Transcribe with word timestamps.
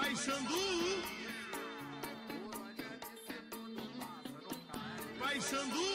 Paysandu. 0.00 0.54
Paysandu. 5.20 5.86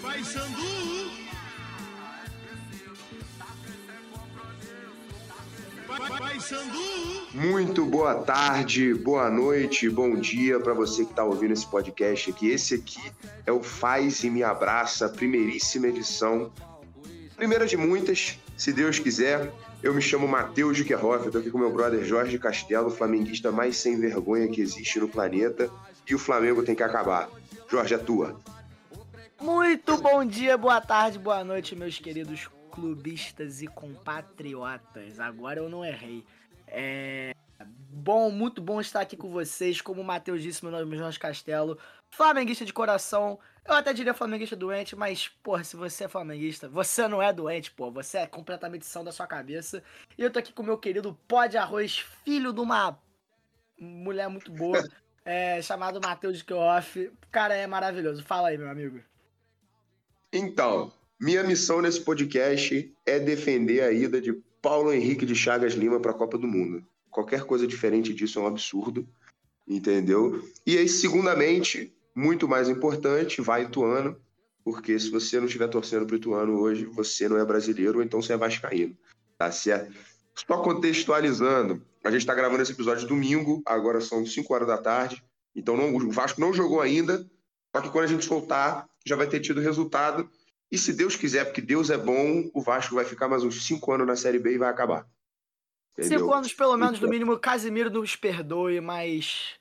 Paysandu. 0.00 0.68
Paysandu. 6.18 6.78
Muito 7.34 7.84
boa 7.84 8.14
tarde, 8.14 8.94
boa 8.94 9.28
noite, 9.28 9.90
bom 9.90 10.14
dia 10.14 10.60
para 10.60 10.72
você 10.72 11.04
que 11.04 11.10
está 11.10 11.24
ouvindo 11.24 11.52
esse 11.52 11.66
podcast 11.66 12.30
aqui. 12.30 12.48
Esse 12.48 12.76
aqui 12.76 13.12
é 13.44 13.50
o 13.50 13.60
Faz 13.60 14.22
e 14.22 14.30
Me 14.30 14.44
Abraça, 14.44 15.08
primeiríssima 15.08 15.88
edição. 15.88 16.52
Primeira 17.36 17.66
de 17.66 17.76
muitas, 17.76 18.38
se 18.58 18.72
Deus 18.72 18.98
quiser. 18.98 19.50
Eu 19.80 19.94
me 19.94 20.02
chamo 20.02 20.26
Matheus 20.26 20.76
de 20.76 20.84
Querhoff, 20.84 21.24
eu 21.24 21.30
tô 21.30 21.38
aqui 21.38 21.50
com 21.50 21.58
meu 21.58 21.72
brother 21.72 22.04
Jorge 22.04 22.36
Castelo, 22.36 22.90
flamenguista 22.90 23.52
mais 23.52 23.76
sem 23.76 23.98
vergonha 23.98 24.48
que 24.48 24.60
existe 24.60 24.98
no 24.98 25.08
planeta. 25.08 25.70
E 26.06 26.14
o 26.14 26.18
Flamengo 26.18 26.64
tem 26.64 26.74
que 26.74 26.82
acabar. 26.82 27.30
Jorge, 27.70 27.94
é 27.94 27.98
tua. 27.98 28.36
Muito 29.40 29.96
bom 29.98 30.24
dia, 30.24 30.58
boa 30.58 30.80
tarde, 30.80 31.16
boa 31.16 31.44
noite, 31.44 31.76
meus 31.76 31.98
queridos 31.98 32.50
clubistas 32.72 33.62
e 33.62 33.68
compatriotas. 33.68 35.20
Agora 35.20 35.60
eu 35.60 35.68
não 35.68 35.84
errei. 35.84 36.24
É 36.66 37.32
bom, 37.90 38.30
muito 38.30 38.60
bom 38.60 38.80
estar 38.80 39.00
aqui 39.00 39.16
com 39.16 39.30
vocês. 39.30 39.80
Como 39.80 40.00
o 40.00 40.04
Matheus 40.04 40.42
disse, 40.42 40.64
meu 40.64 40.72
nome 40.72 40.96
é 40.96 40.98
Jorge 40.98 41.20
Castelo, 41.20 41.78
flamenguista 42.10 42.64
de 42.64 42.72
coração. 42.72 43.38
Eu 43.68 43.74
até 43.74 43.92
diria 43.92 44.14
flamenguista 44.14 44.56
doente, 44.56 44.96
mas, 44.96 45.28
porra, 45.42 45.62
se 45.62 45.76
você 45.76 46.04
é 46.04 46.08
flamenguista, 46.08 46.70
você 46.70 47.06
não 47.06 47.20
é 47.20 47.30
doente, 47.34 47.70
pô. 47.70 47.90
Você 47.90 48.16
é 48.16 48.26
completamente 48.26 48.86
são 48.86 49.04
da 49.04 49.12
sua 49.12 49.26
cabeça. 49.26 49.82
E 50.16 50.22
eu 50.22 50.30
tô 50.30 50.38
aqui 50.38 50.54
com 50.54 50.62
o 50.62 50.66
meu 50.66 50.78
querido 50.78 51.18
pó 51.28 51.44
de 51.44 51.58
arroz, 51.58 51.98
filho 52.24 52.50
de 52.50 52.60
uma 52.60 52.98
mulher 53.78 54.26
muito 54.30 54.50
boa, 54.50 54.82
é, 55.22 55.60
chamado 55.60 56.00
Matheus 56.00 56.40
Kioff. 56.40 57.08
O 57.08 57.30
cara 57.30 57.54
é 57.54 57.66
maravilhoso. 57.66 58.24
Fala 58.24 58.48
aí, 58.48 58.56
meu 58.56 58.70
amigo. 58.70 59.00
Então, 60.32 60.90
minha 61.20 61.44
missão 61.44 61.82
nesse 61.82 62.00
podcast 62.00 62.90
é 63.04 63.18
defender 63.20 63.82
a 63.82 63.92
ida 63.92 64.18
de 64.18 64.32
Paulo 64.62 64.94
Henrique 64.94 65.26
de 65.26 65.34
Chagas 65.34 65.74
Lima 65.74 66.00
para 66.00 66.12
a 66.12 66.14
Copa 66.14 66.38
do 66.38 66.48
Mundo. 66.48 66.82
Qualquer 67.10 67.44
coisa 67.44 67.66
diferente 67.66 68.14
disso 68.14 68.38
é 68.38 68.42
um 68.42 68.46
absurdo, 68.46 69.06
entendeu? 69.68 70.42
E 70.66 70.78
aí, 70.78 70.88
segundamente, 70.88 71.94
muito 72.18 72.48
mais 72.48 72.68
importante, 72.68 73.40
vai 73.40 73.62
Ituano, 73.62 74.20
porque 74.64 74.98
se 74.98 75.08
você 75.08 75.38
não 75.38 75.46
estiver 75.46 75.68
torcendo 75.68 76.04
para 76.04 76.14
o 76.14 76.16
Ituano 76.16 76.58
hoje, 76.58 76.84
você 76.84 77.28
não 77.28 77.38
é 77.38 77.44
brasileiro, 77.44 77.98
ou 77.98 78.04
então 78.04 78.20
você 78.20 78.32
é 78.32 78.36
vascaíno, 78.36 78.96
tá 79.38 79.52
certo? 79.52 79.94
Só 80.34 80.58
contextualizando, 80.58 81.80
a 82.04 82.10
gente 82.10 82.22
está 82.22 82.34
gravando 82.34 82.62
esse 82.62 82.72
episódio 82.72 83.06
domingo, 83.06 83.62
agora 83.64 84.00
são 84.00 84.26
5 84.26 84.52
horas 84.52 84.66
da 84.66 84.78
tarde, 84.78 85.24
então 85.54 85.76
não, 85.76 85.94
o 85.94 86.10
Vasco 86.10 86.40
não 86.40 86.52
jogou 86.52 86.80
ainda, 86.80 87.24
só 87.74 87.80
que 87.80 87.90
quando 87.90 88.04
a 88.04 88.08
gente 88.08 88.24
soltar, 88.24 88.88
já 89.06 89.14
vai 89.14 89.28
ter 89.28 89.40
tido 89.40 89.60
resultado. 89.60 90.28
E 90.70 90.76
se 90.76 90.92
Deus 90.92 91.16
quiser, 91.16 91.44
porque 91.44 91.60
Deus 91.60 91.88
é 91.88 91.96
bom, 91.96 92.50
o 92.52 92.60
Vasco 92.60 92.94
vai 92.94 93.04
ficar 93.04 93.28
mais 93.28 93.44
uns 93.44 93.64
cinco 93.64 93.92
anos 93.92 94.06
na 94.06 94.16
Série 94.16 94.38
B 94.38 94.54
e 94.54 94.58
vai 94.58 94.68
acabar. 94.68 95.06
Entendeu? 95.96 96.18
Cinco 96.18 96.32
anos, 96.32 96.52
pelo 96.52 96.76
menos, 96.76 97.00
no 97.00 97.08
mínimo, 97.08 97.38
Casimiro 97.38 97.90
nos 97.90 98.16
perdoe, 98.16 98.80
mas. 98.80 99.57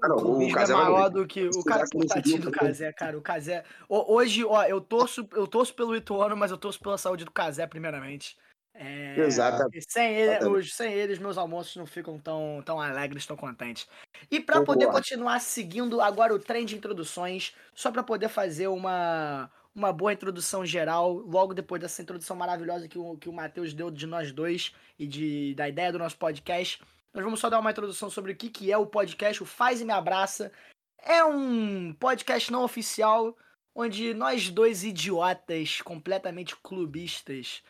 Não, 0.00 0.16
o, 0.16 0.38
o 0.38 0.42
é 0.42 0.52
vai 0.52 0.66
maior 0.68 1.08
do 1.10 1.26
que 1.26 1.48
o 1.48 1.64
cara 1.64 1.84
tadinho 2.08 2.40
do. 2.42 2.50
Casé, 2.50 2.92
cara. 2.92 3.18
O 3.18 3.22
Casé. 3.22 3.64
Ho- 3.88 4.14
Hoje, 4.14 4.44
ó, 4.44 4.62
eu 4.64 4.80
torço, 4.80 5.28
eu 5.32 5.46
torço 5.46 5.74
pelo 5.74 5.96
Ituano, 5.96 6.36
mas 6.36 6.50
eu 6.50 6.56
torço 6.58 6.78
pela 6.78 6.96
saúde 6.96 7.24
do 7.24 7.30
Casé, 7.32 7.66
primeiramente. 7.66 8.36
É, 8.80 9.18
Exatamente. 9.18 9.84
sem, 9.88 10.14
ele, 10.14 10.44
os- 10.46 10.72
sem 10.72 10.92
eles, 10.92 11.18
meus 11.18 11.36
almoços 11.36 11.74
não 11.74 11.84
ficam 11.84 12.16
tão, 12.16 12.62
tão 12.64 12.80
alegres, 12.80 13.26
tão 13.26 13.36
contentes. 13.36 13.88
E 14.30 14.38
pra 14.38 14.62
poder 14.62 14.86
continuar 14.86 15.40
seguindo 15.40 16.00
agora 16.00 16.32
o 16.32 16.38
trem 16.38 16.64
de 16.64 16.76
introduções, 16.76 17.56
só 17.74 17.90
pra 17.90 18.04
poder 18.04 18.28
fazer 18.28 18.68
uma, 18.68 19.50
uma 19.74 19.92
boa 19.92 20.12
introdução 20.12 20.64
geral, 20.64 21.12
logo 21.12 21.54
depois 21.54 21.82
dessa 21.82 22.00
introdução 22.00 22.36
maravilhosa 22.36 22.86
que 22.86 22.96
o, 22.98 23.16
que 23.16 23.28
o 23.28 23.32
Matheus 23.32 23.74
deu 23.74 23.90
de 23.90 24.06
nós 24.06 24.30
dois 24.30 24.72
e 24.96 25.08
de, 25.08 25.54
da 25.56 25.68
ideia 25.68 25.90
do 25.90 25.98
nosso 25.98 26.16
podcast, 26.16 26.80
nós 27.14 27.24
vamos 27.24 27.40
só 27.40 27.48
dar 27.48 27.58
uma 27.58 27.70
introdução 27.70 28.10
sobre 28.10 28.32
o 28.32 28.36
que, 28.36 28.50
que 28.50 28.70
é 28.70 28.76
o 28.76 28.86
podcast, 28.86 29.42
o 29.42 29.46
Faz 29.46 29.80
e 29.80 29.84
Me 29.84 29.92
Abraça. 29.92 30.52
É 30.98 31.24
um 31.24 31.92
podcast 31.94 32.52
não 32.52 32.62
oficial, 32.62 33.36
onde 33.74 34.12
nós 34.14 34.50
dois 34.50 34.84
idiotas, 34.84 35.80
completamente 35.80 36.56
clubistas, 36.56 37.62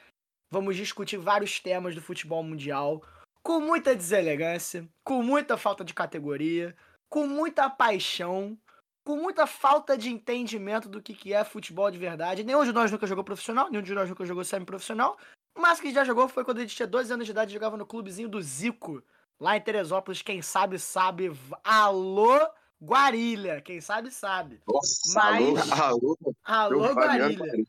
vamos 0.51 0.77
discutir 0.77 1.19
vários 1.19 1.61
temas 1.61 1.95
do 1.95 2.03
futebol 2.03 2.43
mundial, 2.43 3.03
com 3.43 3.61
muita 3.61 3.95
deselegância, 3.95 4.89
com 5.05 5.23
muita 5.23 5.57
falta 5.57 5.85
de 5.85 5.95
categoria, 5.95 6.75
com 7.09 7.27
muita 7.27 7.71
paixão, 7.71 8.59
com 9.05 9.17
muita 9.17 9.47
falta 9.47 9.97
de 9.97 10.11
entendimento 10.11 10.89
do 10.89 11.01
que, 11.01 11.15
que 11.15 11.33
é 11.33 11.43
futebol 11.45 11.91
de 11.91 11.97
verdade. 11.97 12.45
Nenhum 12.45 12.65
de 12.65 12.73
nós 12.73 12.91
nunca 12.91 13.07
jogou 13.07 13.25
profissional, 13.25 13.71
nenhum 13.71 13.83
de 13.83 13.95
nós 13.95 14.09
nunca 14.09 14.25
jogou 14.27 14.45
semi-profissional. 14.45 15.17
Máximo 15.57 15.89
que 15.89 15.95
já 15.95 16.05
jogou 16.05 16.29
foi 16.29 16.45
quando 16.45 16.59
a 16.59 16.61
gente 16.61 16.77
tinha 16.77 16.87
12 16.87 17.13
anos 17.13 17.25
de 17.25 17.33
idade 17.33 17.51
e 17.51 17.55
jogava 17.55 17.77
no 17.77 17.87
clubezinho 17.87 18.29
do 18.29 18.41
Zico, 18.43 19.03
lá 19.41 19.57
em 19.57 19.61
Teresópolis. 19.61 20.23
Quem 20.23 20.43
sabe, 20.43 20.79
sabe. 20.79 21.31
Alô, 21.65 22.39
Guarilha. 22.83 23.61
Quem 23.61 23.81
sabe, 23.81 24.11
sabe. 24.11 24.61
Nossa, 24.67 25.13
Mas- 25.15 25.71
alô, 25.73 26.17
alô, 26.45 26.79
Alô, 26.85 26.95
Guarilha. 26.95 27.65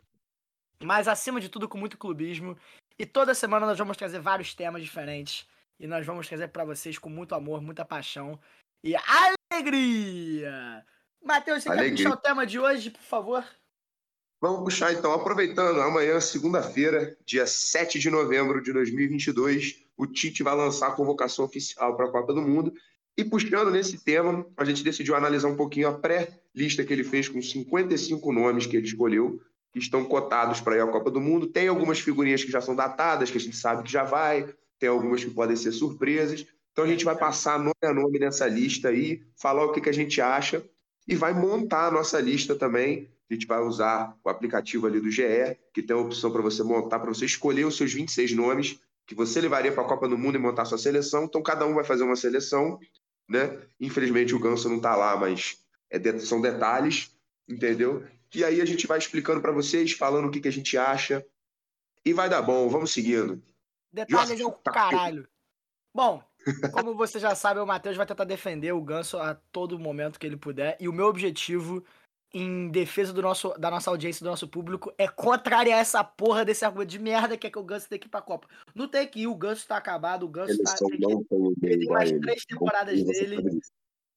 Mas 0.83 1.07
acima 1.07 1.41
de 1.41 1.49
tudo, 1.49 1.67
com 1.67 1.77
muito 1.77 1.97
clubismo. 1.97 2.57
E 2.97 3.05
toda 3.05 3.33
semana 3.33 3.65
nós 3.65 3.77
vamos 3.77 3.97
trazer 3.97 4.19
vários 4.19 4.53
temas 4.53 4.81
diferentes. 4.81 5.45
E 5.79 5.87
nós 5.87 6.05
vamos 6.05 6.27
trazer 6.27 6.49
pra 6.49 6.65
vocês 6.65 6.97
com 6.97 7.09
muito 7.09 7.33
amor, 7.35 7.61
muita 7.61 7.85
paixão 7.85 8.39
e 8.83 8.93
alegria. 8.95 10.85
Matheus, 11.23 11.63
você 11.63 11.69
Alegria. 11.69 11.91
quer 11.91 12.03
puxar 12.03 12.13
o 12.13 12.17
tema 12.17 12.45
de 12.45 12.59
hoje, 12.59 12.89
por 12.91 13.01
favor? 13.01 13.43
Vamos 14.41 14.63
puxar 14.63 14.93
então, 14.93 15.11
aproveitando, 15.11 15.81
amanhã, 15.81 16.19
segunda-feira, 16.21 17.17
dia 17.25 17.45
7 17.45 17.99
de 17.99 18.09
novembro 18.09 18.61
de 18.61 18.71
2022, 18.71 19.85
o 19.99 20.07
Tite 20.07 20.41
vai 20.41 20.55
lançar 20.55 20.87
a 20.87 20.91
convocação 20.91 21.43
oficial 21.43 21.93
para 21.97 22.05
a 22.05 22.09
Copa 22.09 22.33
do 22.33 22.41
Mundo. 22.41 22.73
E 23.17 23.23
puxando 23.25 23.69
nesse 23.69 24.01
tema, 24.01 24.45
a 24.55 24.63
gente 24.63 24.81
decidiu 24.81 25.13
analisar 25.13 25.49
um 25.49 25.57
pouquinho 25.57 25.89
a 25.89 25.93
pré-lista 25.93 26.85
que 26.85 26.93
ele 26.93 27.03
fez 27.03 27.27
com 27.27 27.41
55 27.41 28.31
nomes 28.31 28.65
que 28.65 28.77
ele 28.77 28.87
escolheu, 28.87 29.41
que 29.73 29.79
estão 29.79 30.05
cotados 30.05 30.61
para 30.61 30.77
ir 30.77 30.79
à 30.79 30.87
Copa 30.87 31.11
do 31.11 31.19
Mundo. 31.19 31.47
Tem 31.47 31.67
algumas 31.67 31.99
figurinhas 31.99 32.41
que 32.45 32.49
já 32.49 32.61
são 32.61 32.73
datadas, 32.73 33.29
que 33.29 33.37
a 33.37 33.41
gente 33.41 33.57
sabe 33.57 33.83
que 33.83 33.91
já 33.91 34.05
vai, 34.05 34.47
tem 34.79 34.87
algumas 34.87 35.21
que 35.21 35.31
podem 35.31 35.57
ser 35.57 35.73
surpresas. 35.73 36.45
Então 36.71 36.85
a 36.85 36.87
gente 36.87 37.03
vai 37.03 37.17
passar 37.17 37.59
nome 37.59 37.73
a 37.83 37.93
nome 37.93 38.19
nessa 38.19 38.47
lista 38.47 38.87
aí, 38.87 39.21
falar 39.35 39.65
o 39.65 39.73
que, 39.73 39.81
que 39.81 39.89
a 39.89 39.93
gente 39.93 40.21
acha 40.21 40.63
e 41.05 41.13
vai 41.13 41.33
montar 41.33 41.87
a 41.87 41.91
nossa 41.91 42.21
lista 42.21 42.55
também. 42.55 43.09
A 43.29 43.33
gente 43.33 43.45
vai 43.45 43.59
usar 43.59 44.17
o 44.23 44.29
aplicativo 44.29 44.87
ali 44.87 45.01
do 45.01 45.11
GE, 45.11 45.57
que 45.73 45.83
tem 45.83 45.93
a 45.93 45.99
opção 45.99 46.31
para 46.31 46.41
você 46.41 46.63
montar, 46.63 46.99
para 46.99 47.13
você 47.13 47.25
escolher 47.25 47.65
os 47.65 47.75
seus 47.75 47.91
26 47.91 48.31
nomes 48.31 48.79
que 49.09 49.15
você 49.15 49.41
levaria 49.41 49.71
para 49.71 49.81
a 49.81 49.87
Copa 49.87 50.07
do 50.07 50.15
Mundo 50.15 50.35
e 50.35 50.39
montar 50.39 50.65
sua 50.65 50.77
seleção. 50.77 51.23
Então 51.23 51.41
cada 51.41 51.65
um 51.65 51.73
vai 51.73 51.83
fazer 51.83 52.03
uma 52.03 52.15
seleção, 52.15 52.79
né? 53.27 53.59
Infelizmente 53.79 54.35
o 54.35 54.39
Ganso 54.39 54.69
não 54.69 54.77
está 54.77 54.95
lá, 54.95 55.17
mas 55.17 55.65
é 55.89 55.97
de- 55.97 56.19
são 56.19 56.39
detalhes, 56.39 57.17
entendeu? 57.47 58.05
E 58.35 58.45
aí 58.45 58.61
a 58.61 58.65
gente 58.65 58.85
vai 58.85 58.99
explicando 58.99 59.41
para 59.41 59.51
vocês, 59.51 59.93
falando 59.93 60.27
o 60.27 60.31
que, 60.31 60.39
que 60.39 60.47
a 60.47 60.51
gente 60.51 60.77
acha. 60.77 61.25
E 62.05 62.13
vai 62.13 62.29
dar 62.29 62.43
bom, 62.43 62.69
vamos 62.69 62.91
seguindo. 62.93 63.41
Detalhes 63.91 64.39
é 64.39 64.45
o 64.45 64.51
Tá. 64.51 64.71
caralho. 64.71 65.27
Bom, 65.91 66.23
como 66.71 66.93
você 66.93 67.17
já 67.17 67.33
sabe, 67.33 67.59
o 67.59 67.65
Matheus 67.65 67.97
vai 67.97 68.05
tentar 68.05 68.25
defender 68.25 68.71
o 68.73 68.81
Ganso 68.83 69.17
a 69.17 69.33
todo 69.33 69.79
momento 69.79 70.19
que 70.19 70.27
ele 70.27 70.37
puder. 70.37 70.77
E 70.79 70.87
o 70.87 70.93
meu 70.93 71.07
objetivo, 71.07 71.83
em 72.33 72.69
defesa 72.69 73.11
do 73.11 73.21
nosso, 73.21 73.49
da 73.57 73.71
nossa 73.71 73.89
audiência, 73.89 74.23
do 74.23 74.29
nosso 74.29 74.47
público, 74.47 74.93
é 74.97 75.07
contrariar 75.07 75.79
essa 75.79 76.03
porra 76.03 76.45
desse 76.45 76.63
argumento 76.63 76.89
de 76.89 76.99
merda 76.99 77.35
que 77.37 77.47
é 77.47 77.49
que 77.49 77.57
o 77.57 77.63
Ganso 77.63 77.89
tem 77.89 77.97
que 77.97 78.07
ir 78.07 78.09
pra 78.09 78.21
Copa. 78.21 78.47
Não 78.75 78.87
tem 78.87 79.07
que 79.07 79.21
ir, 79.21 79.27
o 79.27 79.35
Ganso 79.35 79.67
tá 79.67 79.77
acabado, 79.77 80.23
o 80.25 80.29
Ganso 80.29 80.61
tá. 80.61 80.75
Tem 80.75 80.89
que- 80.89 80.97
não 80.99 81.23
tem 81.23 81.39
ninguém 81.39 81.55
ele 81.63 81.77
tem 81.79 81.89
mais 81.89 82.11
três 82.11 82.45
temporadas 82.45 83.03
dele. 83.03 83.59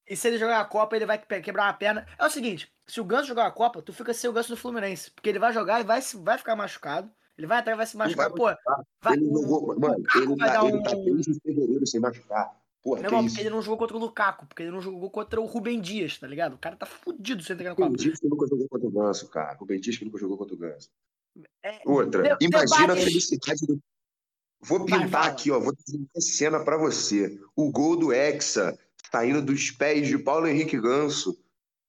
E 0.09 0.17
se 0.17 0.29
ele 0.29 0.37
jogar 0.37 0.61
a 0.61 0.64
Copa, 0.64 0.94
ele 0.97 1.06
vai 1.06 1.17
que- 1.19 1.41
quebrar 1.41 1.64
uma 1.64 1.73
perna. 1.73 2.06
É 2.19 2.26
o 2.26 2.31
seguinte, 2.31 2.70
se 2.87 3.00
o 3.00 3.05
Ganso 3.05 3.29
jogar 3.29 3.47
a 3.47 3.50
Copa, 3.50 3.81
tu 3.81 3.93
fica 3.93 4.12
sem 4.12 4.29
o 4.29 4.32
Ganso 4.32 4.50
do 4.50 4.56
Fluminense. 4.56 5.11
Porque 5.12 5.29
ele 5.31 5.38
vai 5.38 5.53
jogar 5.53 5.81
e 5.81 5.85
vai, 5.85 6.00
vai 6.17 6.37
ficar 6.37 6.55
machucado. 6.56 7.11
Ele 7.38 7.47
vai 7.47 7.61
até 7.61 7.75
vai 7.75 7.87
se 7.87 7.97
machucar. 7.97 8.29
vai 8.29 8.37
Pô, 8.37 8.61
vai, 9.00 9.15
Ele 9.15 9.25
o- 9.25 9.41
jogou, 9.41 9.79
mano, 9.81 10.05
ele 10.17 10.26
vai 10.26 10.37
tá, 10.37 10.61
dar 10.61 10.69
ele 10.69 10.82
tá 10.82 10.97
um- 10.97 11.05
desde 11.05 11.41
fevereiro 11.41 11.87
sem 11.87 11.99
machucar. 12.00 12.62
Porra, 12.82 13.00
que 13.00 13.06
isso? 13.14 13.25
porque 13.26 13.40
ele 13.40 13.50
não 13.50 13.62
jogou 13.62 13.79
contra 13.79 13.96
o 13.96 14.00
Lukaku, 14.00 14.46
porque 14.46 14.62
ele 14.64 14.73
não 14.73 14.81
jogou 14.81 15.08
contra 15.11 15.40
o 15.40 15.44
Rubem 15.46 15.81
Dias, 15.81 16.19
tá 16.19 16.26
ligado? 16.26 16.55
O 16.55 16.58
cara 16.58 16.75
tá 16.76 16.84
fudido 16.87 17.43
sem 17.43 17.55
treinar 17.55 17.76
com 17.76 17.84
a 17.84 17.87
O 17.87 17.90
Bentício 17.90 18.29
nunca 18.29 18.46
jogou 18.49 18.69
contra 18.69 18.88
o 18.88 18.90
Ganso, 18.90 19.29
cara. 19.29 19.56
O 19.61 19.64
Bentício 19.64 20.05
nunca 20.05 20.19
jogou 20.19 20.37
contra 20.37 20.55
o 20.55 20.58
Ganso. 20.58 20.88
é, 21.62 21.81
Outra, 21.87 22.37
de- 22.37 22.44
imagina 22.46 22.82
a 22.84 22.87
debates- 22.87 23.05
felicidade 23.05 23.67
do. 23.67 23.79
Vou 24.64 24.84
pintar 24.84 25.26
aqui, 25.29 25.50
ó. 25.50 25.58
Vou 25.61 25.73
fazer 25.75 25.96
uma 25.99 26.20
cena 26.20 26.64
pra 26.64 26.76
você. 26.76 27.40
O 27.56 27.70
gol 27.70 27.96
do 27.96 28.12
Hexa 28.12 28.79
saindo 29.11 29.40
dos 29.43 29.70
pés 29.70 30.06
de 30.08 30.19
Paulo 30.19 30.46
Henrique 30.46 30.79
Ganso 30.81 31.37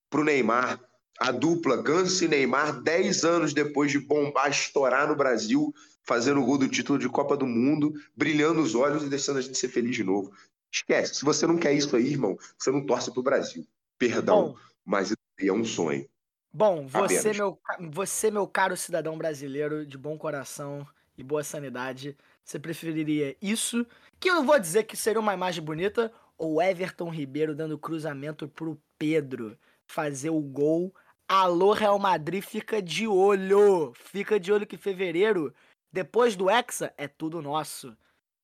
pro 0.10 0.24
Neymar. 0.24 0.80
A 1.20 1.32
dupla 1.32 1.82
Ganso 1.82 2.24
e 2.26 2.28
Neymar, 2.28 2.82
10 2.82 3.24
anos 3.24 3.54
depois 3.54 3.92
de 3.92 4.00
bombar, 4.00 4.50
estourar 4.50 5.08
no 5.08 5.16
Brasil, 5.16 5.74
fazendo 6.04 6.42
o 6.42 6.46
gol 6.46 6.58
do 6.58 6.68
título 6.68 6.98
de 7.00 7.08
Copa 7.08 7.38
do 7.38 7.46
Mundo, 7.46 7.94
brilhando 8.16 8.62
os 8.62 8.74
olhos 8.76 9.04
e 9.04 9.10
deixando 9.10 9.38
a 9.38 9.42
gente 9.42 9.58
ser 9.58 9.70
feliz 9.70 9.96
de 9.96 10.04
novo. 10.04 10.32
Esquece, 10.74 11.16
se 11.16 11.26
você 11.26 11.46
não 11.46 11.58
quer 11.58 11.74
isso 11.74 11.96
aí, 11.96 12.08
irmão, 12.08 12.38
você 12.58 12.72
não 12.72 12.84
torce 12.86 13.12
pro 13.12 13.22
Brasil. 13.22 13.66
Perdão, 13.98 14.50
Bom. 14.50 14.58
mas 14.84 15.12
isso 15.12 15.18
aí 15.40 15.48
é 15.48 15.54
um 15.54 15.64
sonho. 15.64 16.10
Bom, 16.52 16.88
você 16.88 17.18
Apenas. 17.30 17.38
meu, 17.38 17.60
você, 17.92 18.32
meu 18.32 18.48
caro 18.48 18.76
cidadão 18.76 19.18
brasileiro 19.18 19.86
de 19.86 19.98
bom 19.98 20.18
coração 20.18 20.86
e 21.18 21.24
boa 21.24 21.44
sanidade, 21.44 22.18
você 22.44 22.60
preferiria 22.60 23.36
isso, 23.42 23.86
que 24.20 24.30
eu 24.30 24.36
não 24.36 24.46
vou 24.46 24.60
dizer 24.60 24.84
que 24.84 24.98
seria 24.98 25.20
uma 25.20 25.34
imagem 25.34 25.64
bonita, 25.64 26.12
ou 26.38 26.62
Everton 26.62 27.10
Ribeiro 27.10 27.56
dando 27.56 27.78
cruzamento 27.78 28.48
pro 28.48 28.80
Pedro 28.98 29.58
fazer 29.86 30.32
o 30.32 30.42
gol? 30.42 30.94
Alô, 31.28 31.72
Real 31.72 32.00
Madrid, 32.00 32.44
fica 32.44 32.82
de 32.82 33.08
olho! 33.08 33.94
Fica 33.96 34.40
de 34.40 34.52
olho 34.52 34.68
que 34.68 34.78
fevereiro, 34.78 35.54
depois 35.92 36.36
do 36.36 36.50
Hexa, 36.50 36.92
é 36.98 37.08
tudo 37.08 37.42
nosso. 37.42 37.96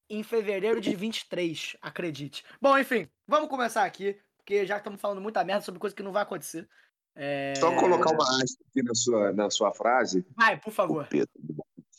Em 0.10 0.24
fevereiro 0.24 0.82
de 0.82 0.96
23, 0.96 1.78
acredite. 1.82 2.44
Bom, 2.60 2.78
enfim, 2.78 3.08
vamos 3.28 3.48
começar 3.48 3.84
aqui, 3.84 4.20
porque 4.38 4.66
já 4.66 4.78
estamos 4.78 5.00
falando 5.00 5.22
muita 5.22 5.44
merda 5.44 5.62
sobre 5.62 5.80
coisa 5.80 5.96
que 5.96 6.02
não 6.02 6.12
vai 6.12 6.24
acontecer. 6.24 6.68
É... 7.16 7.54
Só 7.58 7.76
colocar 7.76 8.12
uma 8.12 8.24
aspa 8.24 8.64
aqui 8.70 8.82
na 8.82 8.96
sua, 8.96 9.34
na 9.34 9.50
sua 9.50 9.72
frase. 9.72 10.26
Vai, 10.36 10.60
por 10.60 10.72
favor. 10.72 11.04
O 11.04 11.08
Pedro 11.08 11.30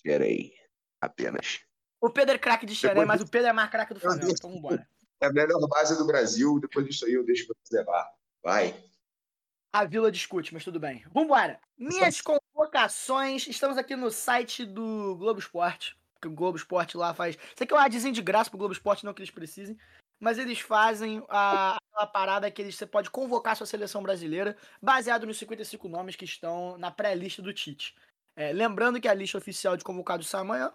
Xerém, 0.04 0.52
apenas. 1.00 1.60
O 2.00 2.10
Pedro 2.10 2.34
é 2.34 2.38
craque 2.38 2.66
de 2.66 2.74
Xerém, 2.74 2.94
Depois 2.94 3.08
mas 3.08 3.20
o 3.20 3.30
Pedro 3.30 3.48
é 3.48 3.52
mais 3.52 3.70
craque 3.70 3.94
do 3.94 4.00
Flamengo, 4.00 4.32
então 4.32 4.50
vambora. 4.50 4.88
É 5.20 5.26
a 5.26 5.32
melhor 5.32 5.60
base 5.68 5.96
do 5.98 6.06
Brasil. 6.06 6.58
Depois 6.58 6.86
disso 6.86 7.04
aí 7.04 7.12
eu 7.12 7.24
deixo 7.24 7.46
você 7.46 7.76
levar. 7.76 8.10
Vai. 8.42 8.74
A 9.72 9.84
Vila 9.84 10.10
discute, 10.10 10.52
mas 10.52 10.64
tudo 10.64 10.80
bem. 10.80 11.04
Vambora. 11.12 11.60
Minhas 11.78 12.20
convocações, 12.20 13.46
estamos 13.46 13.76
aqui 13.76 13.94
no 13.94 14.10
site 14.10 14.64
do 14.64 15.14
Globo 15.16 15.38
Esporte, 15.38 15.96
que 16.20 16.28
o 16.28 16.32
Globo 16.32 16.56
Esporte 16.56 16.96
lá 16.96 17.14
faz... 17.14 17.38
Sei 17.56 17.66
que 17.66 17.74
um 17.74 17.78
adzinho 17.78 18.12
de 18.12 18.22
graça 18.22 18.50
pro 18.50 18.58
Globo 18.58 18.72
Esporte, 18.72 19.04
não 19.04 19.14
que 19.14 19.20
eles 19.20 19.30
precisem, 19.30 19.76
mas 20.20 20.38
eles 20.38 20.60
fazem 20.60 21.24
a, 21.28 21.76
aquela 21.76 22.06
parada 22.06 22.50
que 22.50 22.60
eles, 22.60 22.74
você 22.74 22.86
pode 22.86 23.10
convocar 23.10 23.56
sua 23.56 23.66
seleção 23.66 24.02
brasileira 24.02 24.56
baseado 24.80 25.26
nos 25.26 25.38
55 25.38 25.88
nomes 25.88 26.14
que 26.14 26.24
estão 26.24 26.76
na 26.76 26.90
pré-lista 26.90 27.40
do 27.40 27.52
Tite. 27.52 27.94
É, 28.36 28.52
lembrando 28.52 29.00
que 29.00 29.08
a 29.08 29.14
lista 29.14 29.38
oficial 29.38 29.76
de 29.76 29.84
convocados 29.84 30.28
sai 30.28 30.42
amanhã, 30.42 30.72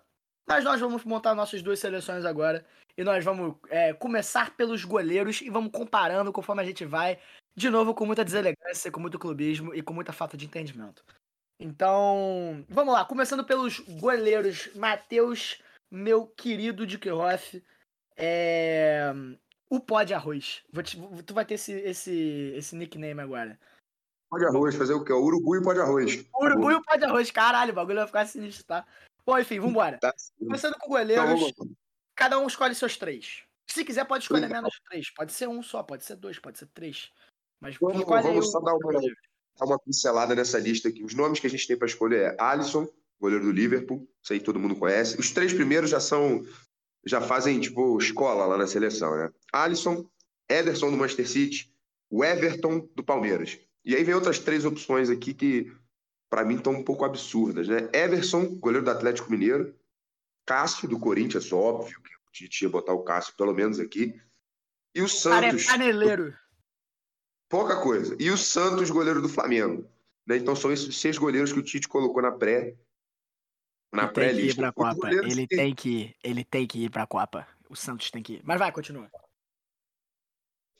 mas 0.47 0.63
nós 0.63 0.79
vamos 0.79 1.03
montar 1.03 1.35
nossas 1.35 1.61
duas 1.61 1.79
seleções 1.79 2.25
agora 2.25 2.65
e 2.97 3.03
nós 3.03 3.23
vamos 3.23 3.55
é, 3.69 3.93
começar 3.93 4.55
pelos 4.55 4.83
goleiros 4.83 5.41
e 5.41 5.49
vamos 5.49 5.71
comparando 5.71 6.31
conforme 6.31 6.61
a 6.61 6.65
gente 6.65 6.85
vai, 6.85 7.19
de 7.55 7.69
novo 7.69 7.93
com 7.93 8.05
muita 8.05 8.23
deselegância, 8.23 8.91
com 8.91 8.99
muito 8.99 9.19
clubismo 9.19 9.73
e 9.73 9.81
com 9.81 9.93
muita 9.93 10.13
falta 10.13 10.35
de 10.35 10.45
entendimento. 10.45 11.03
Então, 11.59 12.65
vamos 12.69 12.93
lá, 12.93 13.05
começando 13.05 13.45
pelos 13.45 13.79
goleiros. 13.79 14.69
Matheus, 14.75 15.61
meu 15.89 16.27
querido 16.27 16.85
de 16.85 16.97
Queiroz, 16.97 17.61
é... 18.17 19.11
o 19.69 19.79
pó 19.79 20.03
de 20.03 20.13
arroz. 20.13 20.63
Te- 20.83 20.97
Tu 21.25 21.33
vai 21.33 21.45
ter 21.45 21.55
esse, 21.55 21.71
esse, 21.71 22.53
esse 22.55 22.75
nickname 22.75 23.21
agora. 23.21 23.57
Pó 24.29 24.37
de 24.37 24.45
arroz, 24.45 24.75
fazer 24.75 24.93
o 24.93 25.03
quê? 25.03 25.13
O 25.13 25.21
urubu 25.23 25.55
e 25.55 25.63
pó 25.63 25.73
de 25.73 25.79
arroz. 25.79 26.25
Urubu 26.35 26.71
e 26.71 26.75
o 26.75 26.83
pó 26.83 26.95
de 26.95 27.05
arroz, 27.05 27.31
caralho, 27.31 27.71
o 27.71 27.75
bagulho 27.75 27.97
vai 27.99 28.07
ficar 28.07 28.25
sinistro, 28.25 28.65
tá? 28.65 28.85
Bom, 29.25 29.39
enfim, 29.39 29.59
vambora. 29.59 29.97
Tá. 29.99 30.13
Começando 30.37 30.73
com 30.73 30.97
Então, 30.97 31.25
goleiros, 31.25 31.41
lá. 31.57 31.65
cada 32.15 32.37
um 32.39 32.47
escolhe 32.47 32.75
seus 32.75 32.97
três. 32.97 33.43
Se 33.67 33.83
quiser, 33.83 34.05
pode 34.05 34.23
escolher 34.23 34.47
menos 34.49 34.79
três. 34.89 35.09
Pode 35.11 35.31
ser 35.33 35.47
um 35.47 35.63
só, 35.63 35.81
pode 35.81 36.03
ser 36.03 36.15
dois, 36.15 36.37
pode 36.37 36.57
ser 36.59 36.67
três. 36.67 37.11
Mas 37.59 37.77
Vamos- 37.77 38.05
vamos 38.05 38.47
o- 38.47 38.51
só 38.51 38.59
dar 38.59 38.73
uma- 38.75 39.01
dar 39.57 39.65
uma 39.65 39.79
pincelada 39.79 40.35
nessa 40.35 40.59
lista 40.59 40.89
aqui. 40.89 41.03
Os 41.03 41.13
nomes 41.13 41.39
que 41.39 41.47
a 41.47 41.49
gente 41.49 41.67
tem 41.67 41.77
para 41.77 41.87
escolher 41.87 42.33
é 42.33 42.35
Alisson, 42.39 42.87
goleiro 43.19 43.45
do 43.45 43.51
Liverpool, 43.51 44.07
isso 44.21 44.33
aí 44.33 44.39
todo 44.39 44.59
mundo 44.59 44.75
conhece. 44.75 45.19
Os 45.19 45.31
três 45.31 45.53
primeiros 45.53 45.89
já 45.89 45.99
são 45.99 46.45
já 47.05 47.21
fazem 47.21 47.59
tipo 47.59 47.97
escola 47.99 48.45
lá 48.47 48.57
na 48.57 48.65
seleção, 48.65 49.15
né? 49.15 49.29
Alisson, 49.53 50.09
Ederson 50.49 50.89
do 50.89 50.97
Manchester 50.97 51.29
City, 51.29 51.71
o 52.09 52.23
Everton 52.23 52.89
do 52.95 53.03
Palmeiras. 53.03 53.59
E 53.83 53.95
aí 53.95 54.03
vem 54.03 54.15
outras 54.15 54.39
três 54.39 54.65
opções 54.65 55.09
aqui 55.09 55.33
que 55.33 55.71
para 56.29 56.43
mim 56.43 56.55
estão 56.55 56.73
um 56.73 56.83
pouco 56.83 57.05
absurdas, 57.05 57.67
né? 57.67 57.87
Everson, 57.93 58.55
goleiro 58.55 58.83
do 58.83 58.91
Atlético 58.91 59.31
Mineiro, 59.31 59.75
Cássio 60.45 60.89
do 60.89 60.99
Corinthians, 60.99 61.51
óbvio 61.53 62.01
que 62.01 62.09
o 62.09 62.31
Tite 62.31 62.65
ia 62.65 62.69
botar 62.69 62.93
o 62.93 63.03
Cássio 63.03 63.35
pelo 63.37 63.53
menos 63.53 63.79
aqui. 63.79 64.19
E 64.93 65.01
o 65.01 65.07
Santos, 65.07 65.65
Paneleiro. 65.65 66.33
Pouca 67.55 67.81
coisa. 67.81 68.17
E 68.19 68.29
o 68.29 68.37
Santos, 68.37 68.89
goleiro 68.89 69.21
do 69.21 69.29
Flamengo. 69.29 69.89
Né? 70.27 70.35
Então 70.37 70.53
são 70.55 70.73
esses 70.73 70.97
seis 70.97 71.17
goleiros 71.17 71.53
que 71.53 71.59
o 71.59 71.63
Tite 71.63 71.87
colocou 71.87 72.21
na 72.21 72.31
pré. 72.31 72.75
Na 73.93 74.09
pré-lista. 74.09 74.73
Ele 75.23 75.47
tem 75.47 75.73
que 75.73 75.89
ir. 75.89 76.15
Ele 76.21 76.43
tem 76.43 76.67
que 76.67 76.83
ir 76.83 76.89
pra 76.89 77.07
Copa. 77.07 77.47
O 77.69 77.75
Santos 77.75 78.11
tem 78.11 78.21
que 78.21 78.33
ir. 78.33 78.41
Mas 78.43 78.59
vai, 78.59 78.71
continua. 78.73 79.09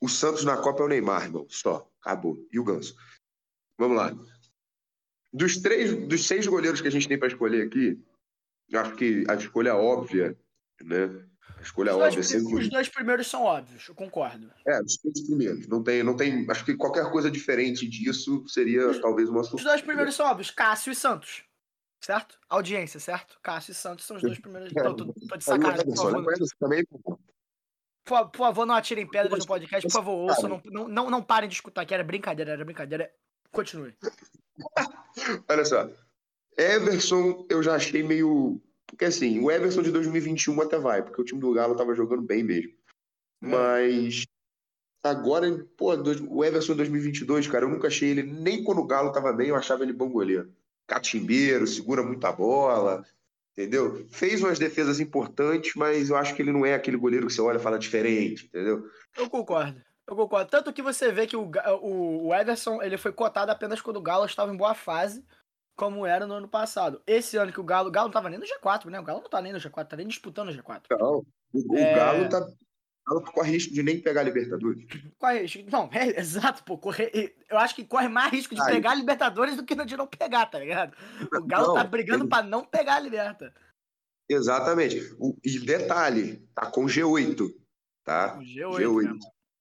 O 0.01 0.09
Santos 0.09 0.43
na 0.43 0.57
Copa 0.57 0.83
é 0.83 0.85
o 0.85 0.89
Neymar, 0.89 1.23
irmão. 1.23 1.45
Só. 1.47 1.89
Acabou. 2.01 2.37
E 2.51 2.59
o 2.59 2.63
Ganso. 2.63 2.93
Vamos 3.79 3.95
lá. 3.95 4.11
Dos 5.31 5.57
três, 5.57 5.95
dos 6.07 6.27
seis 6.27 6.45
goleiros 6.45 6.81
que 6.81 6.89
a 6.89 6.91
gente 6.91 7.07
tem 7.07 7.17
para 7.17 7.29
escolher 7.29 7.67
aqui, 7.67 8.01
eu 8.69 8.79
acho 8.81 8.95
que 8.95 9.23
a 9.29 9.35
escolha 9.35 9.75
óbvia, 9.75 10.37
né? 10.81 11.07
A 11.57 11.61
escolha 11.61 11.91
Os 11.93 11.97
dois, 11.97 12.13
óbvia 12.15 12.19
é 12.19 12.29
pri- 12.29 12.39
sempre 12.41 12.55
os 12.63 12.69
dois 12.69 12.89
primeiros 12.89 13.27
são 13.27 13.43
óbvios, 13.43 13.87
eu 13.87 13.95
concordo. 13.95 14.51
É, 14.67 14.81
os 14.81 14.97
três 14.97 15.25
primeiros. 15.25 15.67
Não 15.67 15.83
tem, 15.83 16.03
não 16.03 16.15
tem. 16.15 16.45
Acho 16.49 16.63
que 16.65 16.75
qualquer 16.75 17.09
coisa 17.11 17.29
diferente 17.31 17.87
disso 17.87 18.47
seria 18.47 18.99
talvez 19.01 19.29
uma 19.29 19.41
Os 19.41 19.47
surpresa. 19.47 19.69
dois 19.69 19.81
primeiros 19.81 20.15
são 20.15 20.25
óbvios, 20.27 20.51
Cássio 20.51 20.91
e 20.91 20.95
Santos. 20.95 21.43
Certo? 22.01 22.37
Audiência, 22.49 22.99
certo? 22.99 23.39
Cássio 23.41 23.71
e 23.71 23.75
Santos 23.75 24.05
são 24.05 24.17
os 24.17 24.21
dois 24.21 24.37
primeiros. 24.37 24.71
Tô, 24.73 24.93
tô, 24.95 25.13
tô 25.13 25.37
de 25.37 25.43
sacanagem. 25.43 25.85
Por 25.85 25.95
favor, 25.97 26.25
também, 26.59 26.85
por, 26.85 27.19
fa- 28.05 28.25
por 28.25 28.37
favor, 28.37 28.65
não 28.67 28.75
atirem 28.75 29.07
pedras 29.09 29.39
no 29.39 29.47
podcast. 29.47 29.87
Por 29.87 29.93
favor, 29.93 30.11
ouçam. 30.29 30.49
Não, 30.49 30.61
não, 30.65 30.87
não, 30.87 31.09
não 31.09 31.23
parem 31.23 31.49
de 31.49 31.55
escutar, 31.55 31.83
que 31.85 31.93
era 31.95 32.03
brincadeira, 32.03 32.51
era 32.51 32.63
brincadeira. 32.65 33.11
Continue. 33.51 33.95
Olha 35.49 35.65
só. 35.65 35.89
Everson, 36.57 37.45
eu 37.49 37.63
já 37.63 37.75
achei 37.75 38.03
meio. 38.03 38.61
Porque 38.87 39.05
assim, 39.05 39.39
o 39.39 39.51
Everson 39.51 39.81
de 39.81 39.91
2021 39.91 40.61
até 40.61 40.77
vai, 40.77 41.03
porque 41.03 41.21
o 41.21 41.25
time 41.25 41.39
do 41.39 41.53
Galo 41.53 41.75
tava 41.75 41.95
jogando 41.95 42.21
bem 42.21 42.43
mesmo. 42.43 42.71
Mas. 43.41 44.25
Agora, 45.03 45.47
pô, 45.77 45.93
o 46.29 46.43
Everson 46.43 46.73
em 46.73 46.77
2022, 46.77 47.47
cara, 47.47 47.65
eu 47.65 47.69
nunca 47.69 47.87
achei 47.87 48.09
ele, 48.09 48.23
nem 48.23 48.63
quando 48.63 48.79
o 48.79 48.87
Galo 48.87 49.11
tava 49.11 49.31
bem, 49.31 49.49
eu 49.49 49.55
achava 49.55 49.83
ele 49.83 49.93
bom 49.93 50.09
goleiro. 50.09 50.51
Catimbeiro, 50.87 51.67
segura 51.67 52.01
muita 52.01 52.31
bola, 52.31 53.05
entendeu? 53.55 54.07
Fez 54.09 54.41
umas 54.41 54.57
defesas 54.57 54.99
importantes, 54.99 55.73
mas 55.75 56.09
eu 56.09 56.15
acho 56.15 56.33
que 56.33 56.41
ele 56.41 56.51
não 56.51 56.65
é 56.65 56.73
aquele 56.73 56.97
goleiro 56.97 57.27
que 57.27 57.33
você 57.33 57.41
olha 57.41 57.57
e 57.57 57.61
fala 57.61 57.77
diferente, 57.77 58.45
entendeu? 58.45 58.89
Eu 59.15 59.29
concordo. 59.29 59.79
Eu 60.07 60.15
concordo. 60.15 60.49
Tanto 60.49 60.73
que 60.73 60.81
você 60.81 61.11
vê 61.11 61.25
que 61.25 61.35
o, 61.37 61.51
o, 61.81 62.27
o 62.27 62.35
Everson 62.35 62.81
ele 62.81 62.97
foi 62.97 63.11
cotado 63.11 63.51
apenas 63.51 63.81
quando 63.81 63.97
o 63.97 64.01
Galo 64.01 64.25
estava 64.25 64.53
em 64.53 64.57
boa 64.57 64.73
fase, 64.73 65.23
como 65.75 66.05
era 66.05 66.25
no 66.25 66.33
ano 66.35 66.47
passado. 66.47 67.01
Esse 67.05 67.37
ano 67.37 67.51
que 67.51 67.59
o 67.59 67.63
Galo. 67.63 67.89
O 67.89 67.91
Galo 67.91 68.07
não 68.07 68.13
tava 68.13 68.29
nem 68.29 68.39
no 68.39 68.45
G4, 68.45 68.85
né? 68.89 68.99
O 68.99 69.03
Galo 69.03 69.21
não 69.21 69.29
tá 69.29 69.41
nem 69.41 69.51
no 69.53 69.59
G4, 69.59 69.85
tá 69.87 69.95
nem 69.97 70.07
disputando 70.07 70.49
o 70.49 70.53
G4. 70.53 70.83
Não, 70.91 71.25
o, 71.53 71.73
o 71.73 71.77
É. 71.77 71.95
Galo 71.95 72.29
tá. 72.29 72.39
O 72.39 73.13
Galo 73.13 73.21
corre 73.33 73.51
risco 73.51 73.73
de 73.73 73.83
nem 73.83 74.01
pegar 74.01 74.21
a 74.21 74.23
Libertadores. 74.23 74.83
Corre 75.19 75.41
risco. 75.41 75.63
Não, 75.71 75.89
é, 75.91 76.07
exato, 76.19 76.63
pô. 76.63 76.77
Corre, 76.77 77.35
eu 77.49 77.57
acho 77.59 77.75
que 77.75 77.83
corre 77.85 78.07
mais 78.07 78.31
risco 78.31 78.55
de 78.55 78.61
Aí. 78.61 78.71
pegar 78.73 78.91
a 78.91 78.95
Libertadores 78.95 79.55
do 79.55 79.63
que 79.65 79.75
de 79.85 79.95
não 79.97 80.07
pegar, 80.07 80.45
tá 80.47 80.57
ligado? 80.59 80.95
O 81.33 81.45
Galo 81.45 81.67
Não, 81.67 81.73
tá 81.75 81.83
brigando 81.83 82.23
ele- 82.23 82.29
pra 82.29 82.41
não 82.41 82.63
pegar 82.65 82.95
a 82.95 82.99
Liberta. 82.99 83.53
Exatamente. 84.29 84.99
O- 85.19 85.37
e 85.43 85.59
detalhe, 85.59 86.37
tá 86.55 86.65
com 86.71 86.85
G8, 86.85 87.53
tá? 88.03 88.29
Com 88.35 88.39
G8, 88.41 88.79
G8. 88.79 89.01
né, 89.03 89.07
mano? 89.09 89.19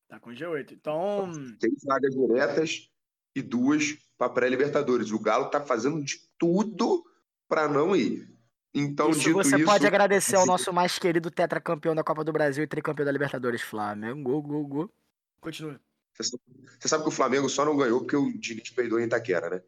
Tá 0.09 0.21
com 0.21 0.31
G8. 0.31 0.73
Então. 0.73 1.33
Seis 1.61 1.83
vagas 1.85 2.15
diretas 2.15 2.91
e 3.35 3.43
duas 3.43 3.97
para 4.17 4.29
pré-Libertadores. 4.33 5.11
O 5.11 5.19
Galo 5.19 5.51
tá 5.51 5.61
fazendo 5.61 6.03
de 6.03 6.19
tudo 6.39 7.05
para 7.49 7.69
não 7.69 7.95
ir. 7.97 8.33
Então, 8.73 9.11
isso 9.11 9.21
dito 9.21 9.35
você 9.35 9.57
isso, 9.57 9.65
pode 9.65 9.87
agradecer 9.87 10.35
ao 10.37 10.47
nosso 10.47 10.73
mais 10.73 10.99
querido 10.99 11.31
tetracampeão 11.31 11.95
da 11.95 12.03
Copa 12.03 12.25
do 12.25 12.33
Brasil 12.33 12.65
e 12.65 12.67
tricampeão 12.67 13.07
da 13.07 13.13
Libertadores, 13.13 13.63
Flamengo. 13.63 14.23
Go, 14.23 14.43
go, 14.43 14.67
go. 14.67 14.93
Continua. 15.41 15.81
você 16.17 16.25
sabe- 16.25 16.43
você 16.81 16.89
sabe 16.89 17.03
que 17.05 17.09
o 17.09 17.13
Flamengo 17.13 17.49
só 17.49 17.65
não 17.65 17.77
ganhou 17.77 18.01
porque 18.01 18.17
o 18.17 18.33
Diniz 18.39 18.71
perdeu 18.71 18.99
em 18.99 19.05
Itaquera, 19.05 19.49
né? 19.51 19.63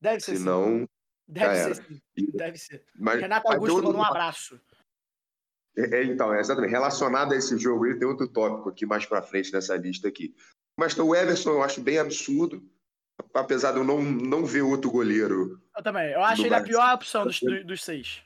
Deve 0.00 0.20
ser 0.20 0.32
sim. 0.32 0.38
Senão. 0.38 0.88
Deve 1.26 1.54
já 1.54 1.74
ser 1.74 1.84
sim. 1.86 2.00
Deve 2.34 2.58
ser. 2.58 2.84
Mas, 2.98 3.20
Renato 3.20 3.50
Augusto 3.52 3.74
outro- 3.76 3.88
manda 3.88 3.98
um 3.98 4.04
abraço. 4.04 4.60
É, 5.76 6.00
é, 6.00 6.04
então, 6.04 6.34
é 6.34 6.40
exatamente. 6.40 6.70
Relacionado 6.70 7.32
a 7.32 7.36
esse 7.36 7.56
jogo, 7.56 7.86
ele 7.86 7.98
tem 7.98 8.08
outro 8.08 8.26
tópico 8.28 8.68
aqui 8.68 8.84
mais 8.84 9.06
pra 9.06 9.22
frente 9.22 9.52
nessa 9.52 9.76
lista 9.76 10.08
aqui. 10.08 10.34
Mas 10.76 10.92
então, 10.92 11.06
o 11.08 11.14
Everson 11.14 11.50
eu 11.50 11.62
acho 11.62 11.80
bem 11.80 11.98
absurdo, 11.98 12.62
apesar 13.34 13.72
de 13.72 13.78
eu 13.78 13.84
não, 13.84 14.02
não 14.02 14.44
ver 14.44 14.62
outro 14.62 14.90
goleiro. 14.90 15.60
Eu 15.76 15.82
também. 15.82 16.10
Eu 16.12 16.22
acho 16.22 16.44
ele 16.44 16.54
a 16.54 16.62
pior 16.62 16.94
opção 16.94 17.24
dos, 17.24 17.40
dos, 17.64 17.82
seis. 17.82 18.22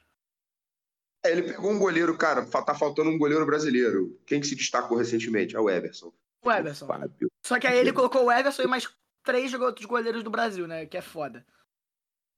É, 1.24 1.32
ele 1.32 1.42
pegou 1.42 1.70
um 1.70 1.78
goleiro, 1.78 2.16
cara, 2.16 2.44
tá 2.44 2.74
faltando 2.74 3.10
um 3.10 3.18
goleiro 3.18 3.46
brasileiro. 3.46 4.18
Quem 4.26 4.40
que 4.40 4.46
se 4.46 4.54
destacou 4.54 4.96
recentemente? 4.96 5.56
É 5.56 5.60
o 5.60 5.70
Everson. 5.70 6.12
O 6.42 6.50
Everson. 6.50 6.86
Fábio. 6.86 7.30
Só 7.44 7.58
que 7.58 7.66
aí 7.66 7.78
ele 7.78 7.92
colocou 7.92 8.24
o 8.24 8.32
Everson 8.32 8.62
e 8.62 8.66
mais 8.66 8.88
três 9.22 9.52
outros 9.54 9.86
goleiros 9.86 10.22
do 10.22 10.30
Brasil, 10.30 10.66
né? 10.66 10.86
Que 10.86 10.98
é 10.98 11.02
foda. 11.02 11.44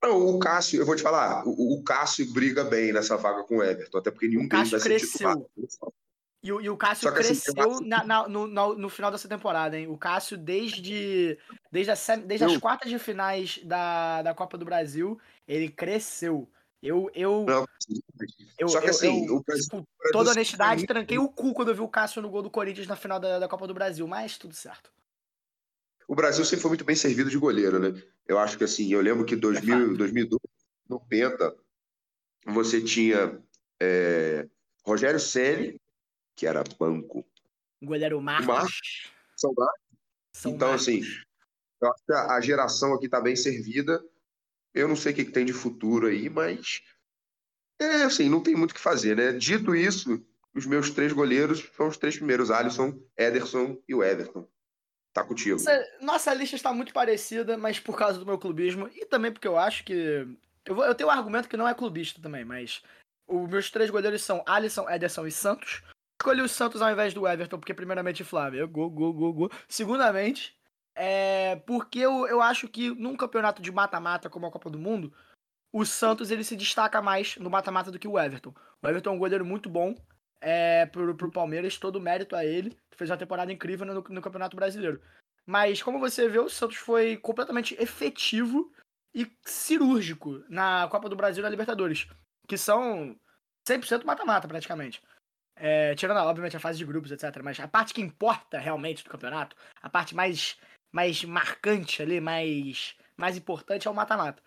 Não, 0.02 0.36
o 0.36 0.38
Cássio, 0.38 0.80
eu 0.80 0.86
vou 0.86 0.94
te 0.94 1.02
falar, 1.02 1.42
o, 1.46 1.74
o 1.74 1.82
Cássio 1.82 2.32
briga 2.32 2.62
bem 2.64 2.92
nessa 2.92 3.16
vaga 3.16 3.42
com 3.44 3.56
o 3.56 3.62
Everton, 3.62 3.98
até 3.98 4.10
porque 4.10 4.28
nenhum 4.28 4.44
O 4.44 4.48
deles 4.48 4.70
vai 4.70 4.80
ser 4.80 5.00
titular. 5.00 5.36
E, 6.46 6.52
o- 6.52 6.60
e 6.60 6.70
o 6.70 6.76
Cássio 6.76 7.08
assim, 7.08 7.16
cresceu 7.16 7.54
eu 7.56 7.70
acho- 7.72 7.80
na- 7.84 8.04
na- 8.04 8.28
no, 8.28 8.46
no 8.46 8.88
final 8.88 9.10
dessa 9.10 9.28
temporada, 9.28 9.76
hein? 9.76 9.88
O 9.88 9.98
Cássio, 9.98 10.38
desde, 10.38 11.36
desde, 11.72 11.90
a 11.90 12.16
desde 12.16 12.44
as 12.44 12.56
quartas 12.56 12.88
de 12.88 13.00
finais 13.00 13.58
da, 13.64 14.22
da 14.22 14.32
Copa 14.32 14.56
do 14.56 14.64
Brasil, 14.64 15.20
ele 15.48 15.68
cresceu. 15.68 16.48
Eu, 16.80 17.10
eu, 17.14 17.44
Não, 17.48 17.66
eu, 18.56 18.68
Só 18.68 18.80
que 18.80 18.86
eu- 18.86 18.90
assim, 18.90 19.26
eu, 19.26 19.34
o 19.36 19.42
Brasil- 19.42 19.66
com 19.68 19.78
o 19.78 19.86
Brasil 19.98 20.12
toda 20.12 20.30
honestidade, 20.30 20.86
tranquei 20.86 21.18
o 21.18 21.28
cu 21.28 21.52
quando 21.52 21.70
eu 21.70 21.74
vi 21.74 21.80
o 21.80 21.88
Cássio 21.88 22.22
no 22.22 22.30
gol 22.30 22.42
do 22.42 22.50
Corinthians 22.50 22.86
na 22.86 22.94
final 22.94 23.18
da, 23.18 23.40
da 23.40 23.48
Copa 23.48 23.66
do 23.66 23.74
Brasil, 23.74 24.06
mas 24.06 24.38
tudo 24.38 24.54
certo. 24.54 24.92
O 26.06 26.14
Brasil 26.14 26.44
sempre 26.44 26.62
foi 26.62 26.68
muito 26.68 26.84
bem 26.84 26.94
servido 26.94 27.28
de 27.28 27.38
goleiro, 27.38 27.80
né? 27.80 28.00
Eu 28.24 28.38
acho 28.38 28.56
que 28.56 28.62
assim, 28.62 28.92
eu 28.92 29.00
lembro 29.00 29.24
que 29.24 29.34
em 29.34 29.38
2000, 29.40 29.86
fato. 29.88 29.96
2012, 29.98 30.40
no 30.88 31.00
Penta, 31.00 31.56
você 32.46 32.80
tinha 32.80 33.42
é, 33.82 34.46
Rogério 34.84 35.18
Ceni, 35.18 35.80
que 36.36 36.46
era 36.46 36.62
banco. 36.78 37.26
O 37.82 37.86
goleiro 37.86 38.20
Marcos. 38.20 38.46
Marcos. 38.46 39.12
São 39.36 39.52
Marcos. 39.56 39.80
São 40.34 40.52
Então, 40.52 40.68
Marcos. 40.68 40.86
assim, 40.88 41.00
eu 41.80 41.88
acho 41.90 42.04
que 42.04 42.12
a 42.12 42.40
geração 42.40 42.94
aqui 42.94 43.08
tá 43.08 43.20
bem 43.20 43.34
servida. 43.34 44.04
Eu 44.74 44.86
não 44.86 44.94
sei 44.94 45.12
o 45.12 45.14
que, 45.16 45.24
que 45.24 45.32
tem 45.32 45.46
de 45.46 45.54
futuro 45.54 46.06
aí, 46.06 46.28
mas 46.28 46.82
é 47.80 48.02
assim, 48.02 48.28
não 48.28 48.42
tem 48.42 48.54
muito 48.54 48.72
o 48.72 48.74
que 48.74 48.80
fazer, 48.80 49.16
né? 49.16 49.32
Dito 49.32 49.74
isso, 49.74 50.22
os 50.54 50.66
meus 50.66 50.90
três 50.90 51.12
goleiros 51.12 51.66
são 51.74 51.88
os 51.88 51.96
três 51.96 52.16
primeiros: 52.16 52.50
Alisson, 52.50 53.00
Ederson 53.16 53.82
e 53.88 53.94
o 53.94 54.04
Everton. 54.04 54.46
Tá 55.14 55.24
contigo. 55.24 55.56
Nossa, 55.56 55.96
nossa 56.02 56.34
lista 56.34 56.56
está 56.56 56.74
muito 56.74 56.92
parecida, 56.92 57.56
mas 57.56 57.80
por 57.80 57.96
causa 57.96 58.18
do 58.18 58.26
meu 58.26 58.38
clubismo 58.38 58.86
e 58.88 59.06
também 59.06 59.32
porque 59.32 59.48
eu 59.48 59.56
acho 59.56 59.82
que. 59.84 60.28
Eu, 60.66 60.74
vou, 60.74 60.84
eu 60.84 60.94
tenho 60.94 61.08
um 61.08 61.12
argumento 61.12 61.48
que 61.48 61.56
não 61.56 61.66
é 61.66 61.74
clubista 61.74 62.20
também, 62.20 62.44
mas. 62.44 62.82
Os 63.26 63.48
meus 63.48 63.70
três 63.70 63.90
goleiros 63.90 64.22
são 64.22 64.44
Alisson, 64.46 64.88
Ederson 64.88 65.26
e 65.26 65.32
Santos. 65.32 65.82
Escolhi 66.20 66.40
o 66.40 66.48
Santos 66.48 66.80
ao 66.80 66.90
invés 66.90 67.12
do 67.12 67.26
Everton, 67.26 67.58
porque, 67.58 67.74
primeiramente, 67.74 68.24
Flávio, 68.24 68.66
gol, 68.68 68.90
gol, 68.90 69.12
gol, 69.12 69.32
gol. 69.32 69.50
Segundamente, 69.68 70.56
é 70.94 71.56
porque 71.66 71.98
eu, 71.98 72.26
eu 72.26 72.40
acho 72.40 72.68
que 72.68 72.90
num 72.90 73.16
campeonato 73.16 73.60
de 73.60 73.70
mata-mata, 73.70 74.30
como 74.30 74.46
a 74.46 74.50
Copa 74.50 74.70
do 74.70 74.78
Mundo, 74.78 75.12
o 75.72 75.84
Santos 75.84 76.30
ele 76.30 76.42
se 76.42 76.56
destaca 76.56 77.02
mais 77.02 77.36
no 77.36 77.50
mata-mata 77.50 77.90
do 77.90 77.98
que 77.98 78.08
o 78.08 78.18
Everton. 78.18 78.54
O 78.82 78.88
Everton 78.88 79.10
é 79.10 79.12
um 79.12 79.18
goleiro 79.18 79.44
muito 79.44 79.68
bom 79.68 79.94
é, 80.40 80.86
pro, 80.86 81.14
pro 81.14 81.30
Palmeiras, 81.30 81.76
todo 81.76 82.00
mérito 82.00 82.34
a 82.34 82.44
ele. 82.44 82.76
Fez 82.96 83.10
uma 83.10 83.18
temporada 83.18 83.52
incrível 83.52 83.84
no, 83.84 83.94
no 83.94 84.22
Campeonato 84.22 84.56
Brasileiro. 84.56 85.00
Mas, 85.44 85.82
como 85.82 86.00
você 86.00 86.28
vê, 86.28 86.38
o 86.38 86.48
Santos 86.48 86.78
foi 86.78 87.18
completamente 87.18 87.76
efetivo 87.78 88.72
e 89.14 89.30
cirúrgico 89.44 90.42
na 90.48 90.88
Copa 90.88 91.08
do 91.08 91.16
Brasil 91.16 91.42
e 91.42 91.44
na 91.44 91.50
Libertadores, 91.50 92.08
que 92.48 92.56
são 92.56 93.14
100% 93.68 94.04
mata-mata, 94.04 94.48
praticamente. 94.48 95.02
É, 95.56 95.94
tirando, 95.94 96.18
obviamente, 96.18 96.56
a 96.56 96.60
fase 96.60 96.78
de 96.78 96.84
grupos, 96.84 97.10
etc. 97.10 97.42
Mas 97.42 97.58
a 97.58 97.66
parte 97.66 97.94
que 97.94 98.02
importa 98.02 98.58
realmente 98.58 99.02
do 99.02 99.10
campeonato, 99.10 99.56
a 99.80 99.88
parte 99.88 100.14
mais, 100.14 100.58
mais 100.92 101.24
marcante 101.24 102.02
ali, 102.02 102.20
mais, 102.20 102.94
mais 103.16 103.36
importante 103.36 103.88
é 103.88 103.90
o 103.90 103.94
mata-mata. 103.94 104.42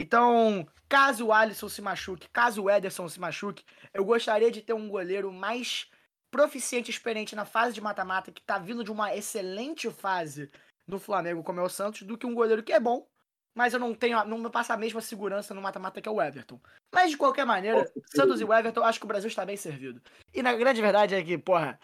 Então, 0.00 0.66
caso 0.88 1.26
o 1.26 1.32
Alisson 1.32 1.68
se 1.68 1.82
machuque, 1.82 2.28
caso 2.30 2.64
o 2.64 2.70
Ederson 2.70 3.06
se 3.08 3.20
machuque, 3.20 3.64
eu 3.92 4.04
gostaria 4.04 4.50
de 4.50 4.62
ter 4.62 4.72
um 4.72 4.88
goleiro 4.88 5.30
mais 5.30 5.90
proficiente 6.30 6.90
e 6.90 6.94
experiente 6.94 7.36
na 7.36 7.44
fase 7.44 7.74
de 7.74 7.80
mata-mata, 7.82 8.32
que 8.32 8.42
tá 8.42 8.58
vindo 8.58 8.82
de 8.82 8.90
uma 8.90 9.14
excelente 9.14 9.90
fase 9.90 10.50
no 10.86 10.98
Flamengo, 10.98 11.42
como 11.42 11.60
é 11.60 11.62
o 11.62 11.68
Santos, 11.68 12.02
do 12.02 12.16
que 12.16 12.26
um 12.26 12.34
goleiro 12.34 12.62
que 12.62 12.72
é 12.72 12.80
bom, 12.80 13.06
mas 13.54 13.74
eu 13.74 13.80
não 13.80 13.94
tenho, 13.94 14.24
não 14.24 14.38
me 14.38 14.50
passa 14.50 14.74
a 14.74 14.76
mesma 14.76 15.00
segurança 15.00 15.54
no 15.54 15.62
mata-mata 15.62 16.00
que 16.00 16.08
é 16.08 16.12
o 16.12 16.22
Everton. 16.22 16.60
Mas 16.92 17.10
de 17.10 17.16
qualquer 17.16 17.44
maneira, 17.44 17.90
Santos 18.06 18.40
e 18.40 18.44
o 18.44 18.52
Everton, 18.52 18.82
acho 18.82 18.98
que 18.98 19.04
o 19.04 19.08
Brasil 19.08 19.28
está 19.28 19.44
bem 19.44 19.56
servido. 19.56 20.00
E 20.32 20.42
na 20.42 20.54
grande 20.54 20.80
verdade 20.80 21.14
é 21.14 21.22
que, 21.22 21.36
porra, 21.36 21.78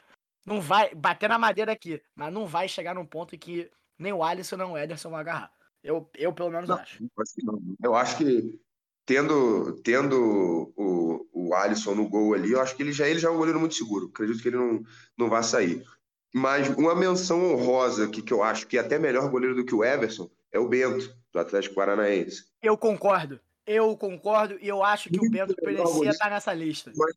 não 0.45 0.61
vai 0.61 0.95
bater 0.95 1.29
na 1.29 1.39
madeira 1.39 1.73
aqui, 1.73 2.01
mas 2.15 2.33
não 2.33 2.47
vai 2.47 2.69
chegar 2.69 2.95
num 2.95 3.05
ponto 3.05 3.35
em 3.35 3.39
que 3.39 3.71
nem 3.99 4.13
o 4.13 4.23
Alisson 4.23 4.57
nem 4.57 4.67
o 4.67 4.79
Ederson 4.79 5.11
vão 5.11 5.19
agarrar. 5.19 5.53
Eu, 5.83 6.09
eu 6.15 6.33
pelo 6.33 6.51
menos 6.51 6.69
Não, 6.69 6.77
acho. 6.77 7.05
acho. 7.19 7.63
Eu 7.83 7.95
acho 7.95 8.17
que 8.19 8.61
tendo, 9.05 9.81
tendo 9.83 10.73
o, 10.77 11.27
o 11.33 11.55
Alisson 11.55 11.95
no 11.95 12.09
gol 12.09 12.35
ali, 12.35 12.53
eu 12.53 12.61
acho 12.61 12.77
que 12.77 12.83
ele 12.83 12.93
já, 12.93 13.09
ele 13.09 13.21
já 13.21 13.29
é 13.29 13.31
um 13.31 13.37
goleiro 13.37 13.61
muito 13.61 13.75
seguro. 13.75 14.07
Acredito 14.07 14.41
que 14.41 14.49
ele 14.49 14.57
não, 14.57 14.83
não 15.17 15.29
vai 15.29 15.43
sair. 15.43 15.85
Mas 16.35 16.69
uma 16.77 16.95
menção 16.95 17.53
honrosa 17.53 18.09
que, 18.09 18.21
que 18.21 18.33
eu 18.33 18.43
acho 18.43 18.67
que 18.67 18.77
é 18.77 18.81
até 18.81 18.99
melhor 18.99 19.31
goleiro 19.31 19.55
do 19.55 19.65
que 19.65 19.75
o 19.75 19.85
Everson 19.85 20.29
é 20.53 20.59
o 20.59 20.69
Bento, 20.69 21.15
do 21.33 21.39
Atlético 21.39 21.75
Paranaense. 21.75 22.47
Eu 22.63 22.77
concordo. 22.77 23.41
Eu 23.67 23.97
concordo 23.97 24.59
e 24.61 24.69
eu 24.69 24.83
acho 24.83 25.11
que 25.11 25.19
o 25.19 25.21
Muito 25.21 25.33
Bento 25.33 25.55
legal 25.63 25.87
merecia 25.87 26.11
estar 26.11 26.31
nessa 26.31 26.55
lista. 26.55 26.93
Mas 26.97 27.15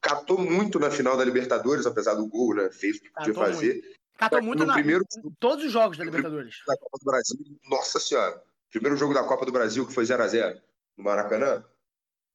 catou 0.00 0.38
muito 0.38 0.78
na 0.78 0.90
final 0.90 1.16
da 1.16 1.24
Libertadores, 1.24 1.84
apesar 1.84 2.14
do 2.14 2.28
gol, 2.28 2.54
né? 2.54 2.70
Fez 2.70 2.96
o 2.96 3.00
que 3.00 3.10
podia 3.10 3.34
Catou 3.34 3.44
fazer. 3.44 3.98
Catou 4.16 4.38
Só 4.38 4.40
que 4.40 4.46
muito 4.46 4.60
no 4.60 4.66
na, 4.66 4.74
primeiro 4.74 5.04
em 5.24 5.30
todos 5.38 5.64
os 5.64 5.72
jogos 5.72 5.98
da 5.98 6.04
Libertadores. 6.04 6.56
da 6.66 6.76
Copa 6.76 6.98
do 6.98 7.04
Brasil, 7.04 7.60
nossa 7.64 8.00
senhora. 8.00 8.42
Primeiro 8.70 8.96
jogo 8.96 9.14
da 9.14 9.24
Copa 9.24 9.44
do 9.44 9.52
Brasil, 9.52 9.86
que 9.86 9.94
foi 9.94 10.04
0 10.04 10.22
a 10.22 10.28
0 10.28 10.60
no 10.96 11.04
Maracanã. 11.04 11.64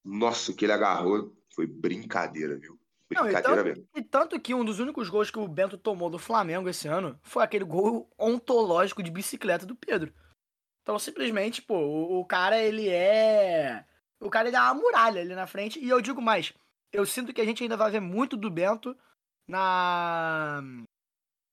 Nossa, 0.03 0.51
o 0.51 0.55
que 0.55 0.65
ele 0.65 0.73
agarrou 0.73 1.33
foi 1.53 1.65
brincadeira, 1.65 2.57
viu? 2.57 2.77
Não, 3.13 3.29
então- 3.29 3.63
mesmo. 3.63 3.87
E 3.95 4.01
tanto 4.01 4.39
que 4.39 4.53
um 4.53 4.63
dos 4.65 4.79
únicos 4.79 5.09
gols 5.09 5.31
que 5.31 5.39
o 5.39 5.47
Bento 5.47 5.77
tomou 5.77 6.09
do 6.09 6.19
Flamengo 6.19 6.69
esse 6.69 6.87
ano 6.87 7.19
foi 7.21 7.43
aquele 7.43 7.63
gol 7.65 8.09
ontológico 8.17 9.01
de 9.03 9.11
bicicleta 9.11 9.65
do 9.65 9.75
Pedro. 9.75 10.13
Então, 10.81 10.99
simplesmente, 10.99 11.61
pô, 11.61 11.77
o, 11.77 12.19
o 12.19 12.25
cara, 12.25 12.59
ele 12.59 12.89
é. 12.89 13.85
O 14.19 14.29
cara, 14.29 14.47
ele 14.47 14.57
é 14.57 14.59
uma 14.59 14.73
muralha 14.73 15.21
ali 15.21 15.33
na 15.33 15.47
frente. 15.47 15.79
E 15.79 15.89
eu 15.89 16.01
digo 16.01 16.21
mais, 16.21 16.53
eu 16.91 17.05
sinto 17.05 17.33
que 17.33 17.41
a 17.41 17.45
gente 17.45 17.63
ainda 17.63 17.77
vai 17.77 17.89
ver 17.89 18.01
muito 18.01 18.35
do 18.37 18.49
Bento 18.49 18.95
na. 19.47 20.61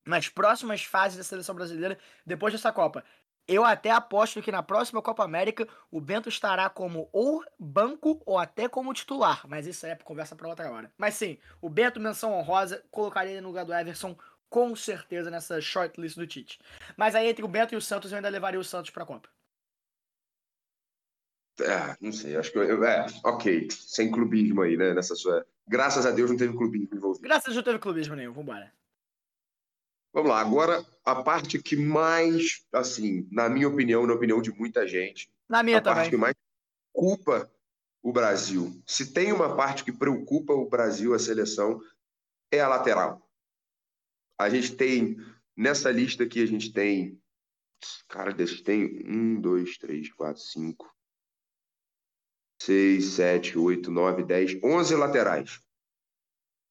Nas 0.07 0.29
próximas 0.29 0.83
fases 0.83 1.19
da 1.19 1.23
seleção 1.23 1.55
brasileira 1.55 1.99
depois 2.27 2.53
dessa 2.53 2.73
Copa. 2.73 3.05
Eu 3.53 3.65
até 3.65 3.91
aposto 3.91 4.41
que 4.41 4.53
na 4.53 4.63
próxima 4.63 5.03
Copa 5.03 5.25
América 5.25 5.67
o 5.91 6.01
Bento 6.01 6.29
estará 6.29 6.71
como 6.71 7.09
ou 7.13 7.45
banco 7.59 8.23
ou 8.25 8.39
até 8.39 8.69
como 8.69 8.95
titular. 8.95 9.45
Mas 9.49 9.67
isso 9.67 9.85
aí 9.85 9.91
é 9.91 9.97
conversa 9.97 10.37
pra 10.37 10.49
outra 10.49 10.71
hora. 10.71 10.93
Mas 10.97 11.15
sim, 11.15 11.37
o 11.61 11.69
Bento, 11.69 11.99
menção 11.99 12.33
honrosa, 12.33 12.81
colocaria 12.93 13.33
ele 13.33 13.41
no 13.41 13.49
lugar 13.49 13.65
do 13.65 13.75
Everson 13.75 14.17
com 14.49 14.77
certeza 14.77 15.33
nessa 15.33 15.61
shortlist 15.61 16.17
do 16.17 16.29
Tite. 16.29 16.61
Mas 16.97 17.17
aí 17.17 17.29
entre 17.29 17.45
o 17.45 17.49
Bento 17.49 17.75
e 17.75 17.77
o 17.77 17.81
Santos 17.81 18.13
eu 18.13 18.17
ainda 18.17 18.29
levaria 18.29 18.61
o 18.61 18.65
Santos 18.65 18.91
pra 18.91 19.05
Copa. 19.05 19.29
É, 21.61 21.97
não 22.01 22.13
sei, 22.13 22.37
acho 22.37 22.53
que 22.53 22.59
eu, 22.59 22.85
é, 22.85 23.05
ok, 23.25 23.67
sem 23.69 24.13
clubismo 24.13 24.63
aí, 24.63 24.77
né, 24.77 24.95
nessa 24.95 25.17
sua... 25.17 25.45
Graças 25.67 26.07
a 26.07 26.13
Deus 26.13 26.31
não 26.31 26.39
teve 26.39 26.57
clubismo 26.57 26.95
envolvido. 26.95 27.25
Graças 27.25 27.47
a 27.47 27.49
Deus 27.49 27.57
não 27.57 27.65
teve 27.65 27.79
clubismo 27.81 28.15
nenhum, 28.15 28.33
vambora. 28.33 28.73
Vamos 30.13 30.31
lá, 30.31 30.41
agora 30.41 30.85
a 31.05 31.23
parte 31.23 31.63
que 31.63 31.77
mais, 31.77 32.67
assim, 32.73 33.29
na 33.31 33.49
minha 33.49 33.69
opinião, 33.69 34.07
na 34.07 34.15
opinião 34.15 34.43
de 34.43 34.51
muita 34.53 34.87
gente, 34.87 35.33
Na 35.49 35.63
minha 35.63 35.79
a 35.79 35.83
parte 35.83 35.97
também. 35.97 36.11
que 36.11 36.17
mais 36.17 36.35
preocupa 36.93 37.51
o 38.03 38.13
Brasil. 38.13 38.83
Se 38.87 39.13
tem 39.13 39.33
uma 39.33 39.55
parte 39.57 39.85
que 39.85 39.93
preocupa 39.93 40.53
o 40.53 40.69
Brasil, 40.69 41.15
a 41.15 41.19
seleção, 41.19 41.81
é 42.53 42.61
a 42.61 42.69
lateral. 42.69 43.29
A 44.39 44.49
gente 44.49 44.75
tem, 44.75 45.17
nessa 45.57 45.91
lista 45.93 46.25
aqui, 46.25 46.43
a 46.43 46.47
gente 46.47 46.73
tem, 46.73 47.21
cara, 48.09 48.33
desses 48.33 48.61
tem 48.63 48.85
um, 49.07 49.41
dois, 49.41 49.77
três, 49.79 50.13
quatro, 50.13 50.43
cinco, 50.43 50.93
seis, 52.61 53.05
sete, 53.13 53.57
oito, 53.59 53.91
nove, 53.91 54.25
dez, 54.25 54.59
onze 54.65 54.95
laterais. 54.97 55.61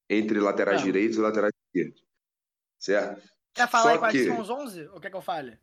Entre 0.09 0.39
laterais 0.39 0.81
É. 0.81 0.83
direitos 0.83 1.17
e 1.17 1.21
laterais 1.21 1.53
esquerdos. 1.67 2.03
Certo? 2.79 3.21
Quer 3.53 3.67
falar 3.67 3.83
Só 3.83 3.89
aí 3.89 3.97
quais 3.99 4.13
que- 4.13 4.25
são 4.25 4.39
os 4.39 4.49
11? 4.49 4.87
Ou 4.87 4.99
quer 4.99 5.09
que 5.09 5.15
eu 5.15 5.21
fale? 5.21 5.59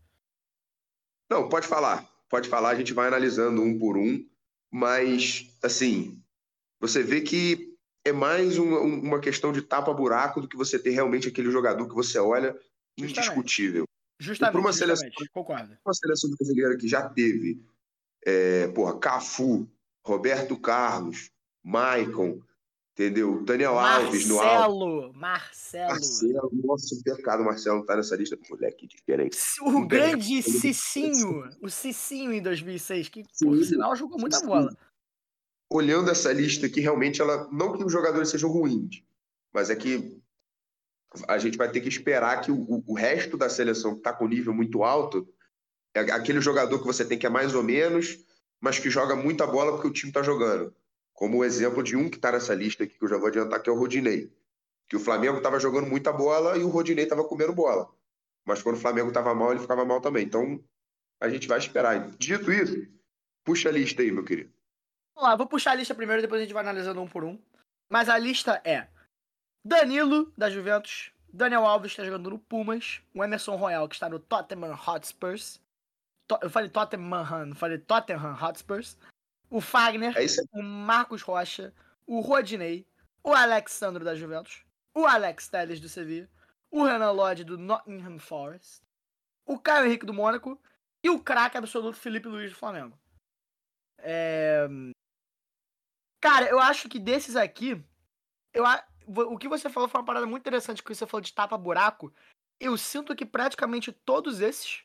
Não, 1.30 1.48
pode 1.48 1.66
falar. 1.66 2.08
Pode 2.28 2.48
falar, 2.48 2.70
a 2.70 2.74
gente 2.74 2.92
vai 2.92 3.08
analisando 3.08 3.62
um 3.62 3.78
por 3.78 3.96
um. 3.96 4.24
Mas, 4.70 5.46
assim, 5.62 6.22
você 6.80 7.02
vê 7.02 7.20
que 7.20 7.74
é 8.04 8.12
mais 8.12 8.58
um- 8.58 8.74
um- 8.74 9.00
uma 9.00 9.20
questão 9.20 9.52
de 9.52 9.62
tapa-buraco 9.62 10.40
do 10.40 10.48
que 10.48 10.56
você 10.56 10.78
ter 10.78 10.90
realmente 10.90 11.28
aquele 11.28 11.50
jogador 11.50 11.88
que 11.88 11.94
você 11.94 12.18
olha 12.18 12.56
indiscutível. 12.98 13.84
Justamente, 14.18 14.52
pra 14.52 14.60
uma 14.60 14.72
justamente. 14.72 15.28
Concordo. 15.30 15.76
Uma 15.84 15.94
seleção 15.94 16.30
brasileira 16.30 16.76
que 16.76 16.88
já 16.88 17.08
teve, 17.08 17.62
é, 18.24 18.68
porra, 18.68 18.98
Cafu, 18.98 19.68
Roberto 20.04 20.58
Carlos, 20.58 21.30
Maicon, 21.62 22.40
entendeu? 22.96 23.42
Daniel 23.44 23.78
Alves 23.78 24.26
no 24.26 24.40
alto. 24.40 25.12
Marcelo, 25.14 25.90
Marcelo. 25.90 26.50
Um 26.52 27.02
pecado, 27.04 27.44
Marcelo 27.44 27.84
tá 27.84 27.94
nessa 27.94 28.16
lista. 28.16 28.38
Moleque 28.48 28.86
diferente. 28.86 29.36
O 29.60 29.72
tem. 29.72 29.86
grande 29.86 30.42
Cicinho, 30.42 31.48
o 31.60 31.68
Cicinho 31.68 32.32
em 32.32 32.40
2006, 32.40 33.08
que 33.10 33.22
por 33.22 33.56
Sim, 33.58 33.64
sinal 33.64 33.94
jogou 33.94 34.18
muita 34.18 34.40
bola. 34.40 34.74
olhando 35.70 36.10
essa 36.10 36.32
lista 36.32 36.66
aqui, 36.66 36.80
realmente 36.80 37.20
ela. 37.20 37.48
Não 37.52 37.76
que 37.76 37.84
os 37.84 37.92
jogadores 37.92 38.30
sejam 38.30 38.50
ruins, 38.50 39.02
mas 39.52 39.68
é 39.68 39.76
que 39.76 40.18
a 41.28 41.38
gente 41.38 41.58
vai 41.58 41.70
ter 41.70 41.80
que 41.80 41.88
esperar 41.88 42.40
que 42.40 42.50
o, 42.50 42.82
o 42.86 42.94
resto 42.94 43.36
da 43.36 43.48
seleção 43.48 43.92
que 43.92 43.98
está 43.98 44.12
com 44.12 44.26
nível 44.26 44.54
muito 44.54 44.82
alto, 44.82 45.28
é 45.94 46.00
aquele 46.12 46.40
jogador 46.40 46.78
que 46.78 46.86
você 46.86 47.04
tem 47.04 47.18
que 47.18 47.26
é 47.26 47.30
mais 47.30 47.54
ou 47.54 47.62
menos, 47.62 48.18
mas 48.60 48.78
que 48.78 48.90
joga 48.90 49.14
muita 49.14 49.46
bola 49.46 49.72
porque 49.72 49.88
o 49.88 49.92
time 49.92 50.10
está 50.10 50.22
jogando. 50.22 50.74
Como 51.16 51.38
o 51.38 51.44
exemplo 51.44 51.82
de 51.82 51.96
um 51.96 52.10
que 52.10 52.16
está 52.16 52.30
nessa 52.30 52.54
lista 52.54 52.84
aqui, 52.84 52.98
que 52.98 53.02
eu 53.02 53.08
já 53.08 53.16
vou 53.16 53.28
adiantar, 53.28 53.62
que 53.62 53.70
é 53.70 53.72
o 53.72 53.76
Rodinei. 53.76 54.30
Que 54.86 54.96
o 54.96 55.00
Flamengo 55.00 55.38
estava 55.38 55.58
jogando 55.58 55.86
muita 55.86 56.12
bola 56.12 56.58
e 56.58 56.62
o 56.62 56.68
Rodinei 56.68 57.04
estava 57.04 57.24
comendo 57.24 57.54
bola. 57.54 57.90
Mas 58.44 58.62
quando 58.62 58.76
o 58.76 58.78
Flamengo 58.78 59.08
estava 59.08 59.34
mal, 59.34 59.50
ele 59.50 59.60
ficava 59.60 59.82
mal 59.82 59.98
também. 59.98 60.26
Então, 60.26 60.62
a 61.18 61.30
gente 61.30 61.48
vai 61.48 61.58
esperar. 61.58 62.10
Dito 62.18 62.52
isso, 62.52 62.86
puxa 63.42 63.70
a 63.70 63.72
lista 63.72 64.02
aí, 64.02 64.12
meu 64.12 64.24
querido. 64.24 64.52
Vamos 65.14 65.30
lá, 65.30 65.36
vou 65.36 65.46
puxar 65.46 65.70
a 65.70 65.74
lista 65.74 65.94
primeiro, 65.94 66.20
depois 66.20 66.38
a 66.38 66.44
gente 66.44 66.52
vai 66.52 66.62
analisando 66.62 67.00
um 67.00 67.08
por 67.08 67.24
um. 67.24 67.38
Mas 67.90 68.10
a 68.10 68.18
lista 68.18 68.60
é 68.62 68.86
Danilo, 69.64 70.30
da 70.36 70.50
Juventus. 70.50 71.10
Daniel 71.32 71.64
Alves, 71.64 71.92
que 71.92 72.00
está 72.00 72.04
jogando 72.04 72.28
no 72.28 72.38
Pumas. 72.38 73.00
O 73.14 73.24
Emerson 73.24 73.56
Royal, 73.56 73.88
que 73.88 73.94
está 73.94 74.08
no 74.10 74.18
Tottenham 74.18 74.78
Hotspurs. 74.86 75.62
Eu 76.42 76.50
falei 76.50 76.68
Tottenham, 76.68 77.54
falei 77.54 77.78
Tottenham 77.78 78.36
Hotspurs. 78.38 78.98
O 79.50 79.60
Fagner, 79.60 80.14
É 80.16 80.26
o 80.52 80.62
Marcos 80.62 81.22
Rocha, 81.22 81.72
o 82.06 82.20
Rodinei, 82.20 82.86
o 83.22 83.32
Alexandro 83.32 84.04
da 84.04 84.14
Juventus, 84.14 84.64
o 84.94 85.06
Alex 85.06 85.48
Telles 85.48 85.80
do 85.80 85.88
Sevilla, 85.88 86.28
o 86.70 86.84
Renan 86.84 87.12
Lodge 87.12 87.44
do 87.44 87.56
Nottingham 87.56 88.18
Forest, 88.18 88.82
o 89.44 89.58
Caio 89.58 89.86
Henrique 89.86 90.06
do 90.06 90.14
Mônaco 90.14 90.60
e 91.02 91.10
o 91.10 91.22
craque 91.22 91.56
absoluto 91.56 91.98
Felipe 91.98 92.28
Luiz 92.28 92.50
do 92.50 92.56
Flamengo. 92.56 92.98
É... 93.98 94.66
Cara, 96.20 96.48
eu 96.48 96.58
acho 96.58 96.88
que 96.88 96.98
desses 96.98 97.36
aqui, 97.36 97.82
eu, 98.52 98.64
o 99.06 99.38
que 99.38 99.48
você 99.48 99.70
falou 99.70 99.88
foi 99.88 100.00
uma 100.00 100.06
parada 100.06 100.26
muito 100.26 100.42
interessante, 100.42 100.82
que 100.82 100.94
você 100.94 101.06
falou 101.06 101.22
de 101.22 101.32
tapa-buraco. 101.32 102.12
Eu 102.58 102.76
sinto 102.76 103.14
que 103.14 103.24
praticamente 103.24 103.92
todos 103.92 104.40
esses 104.40 104.82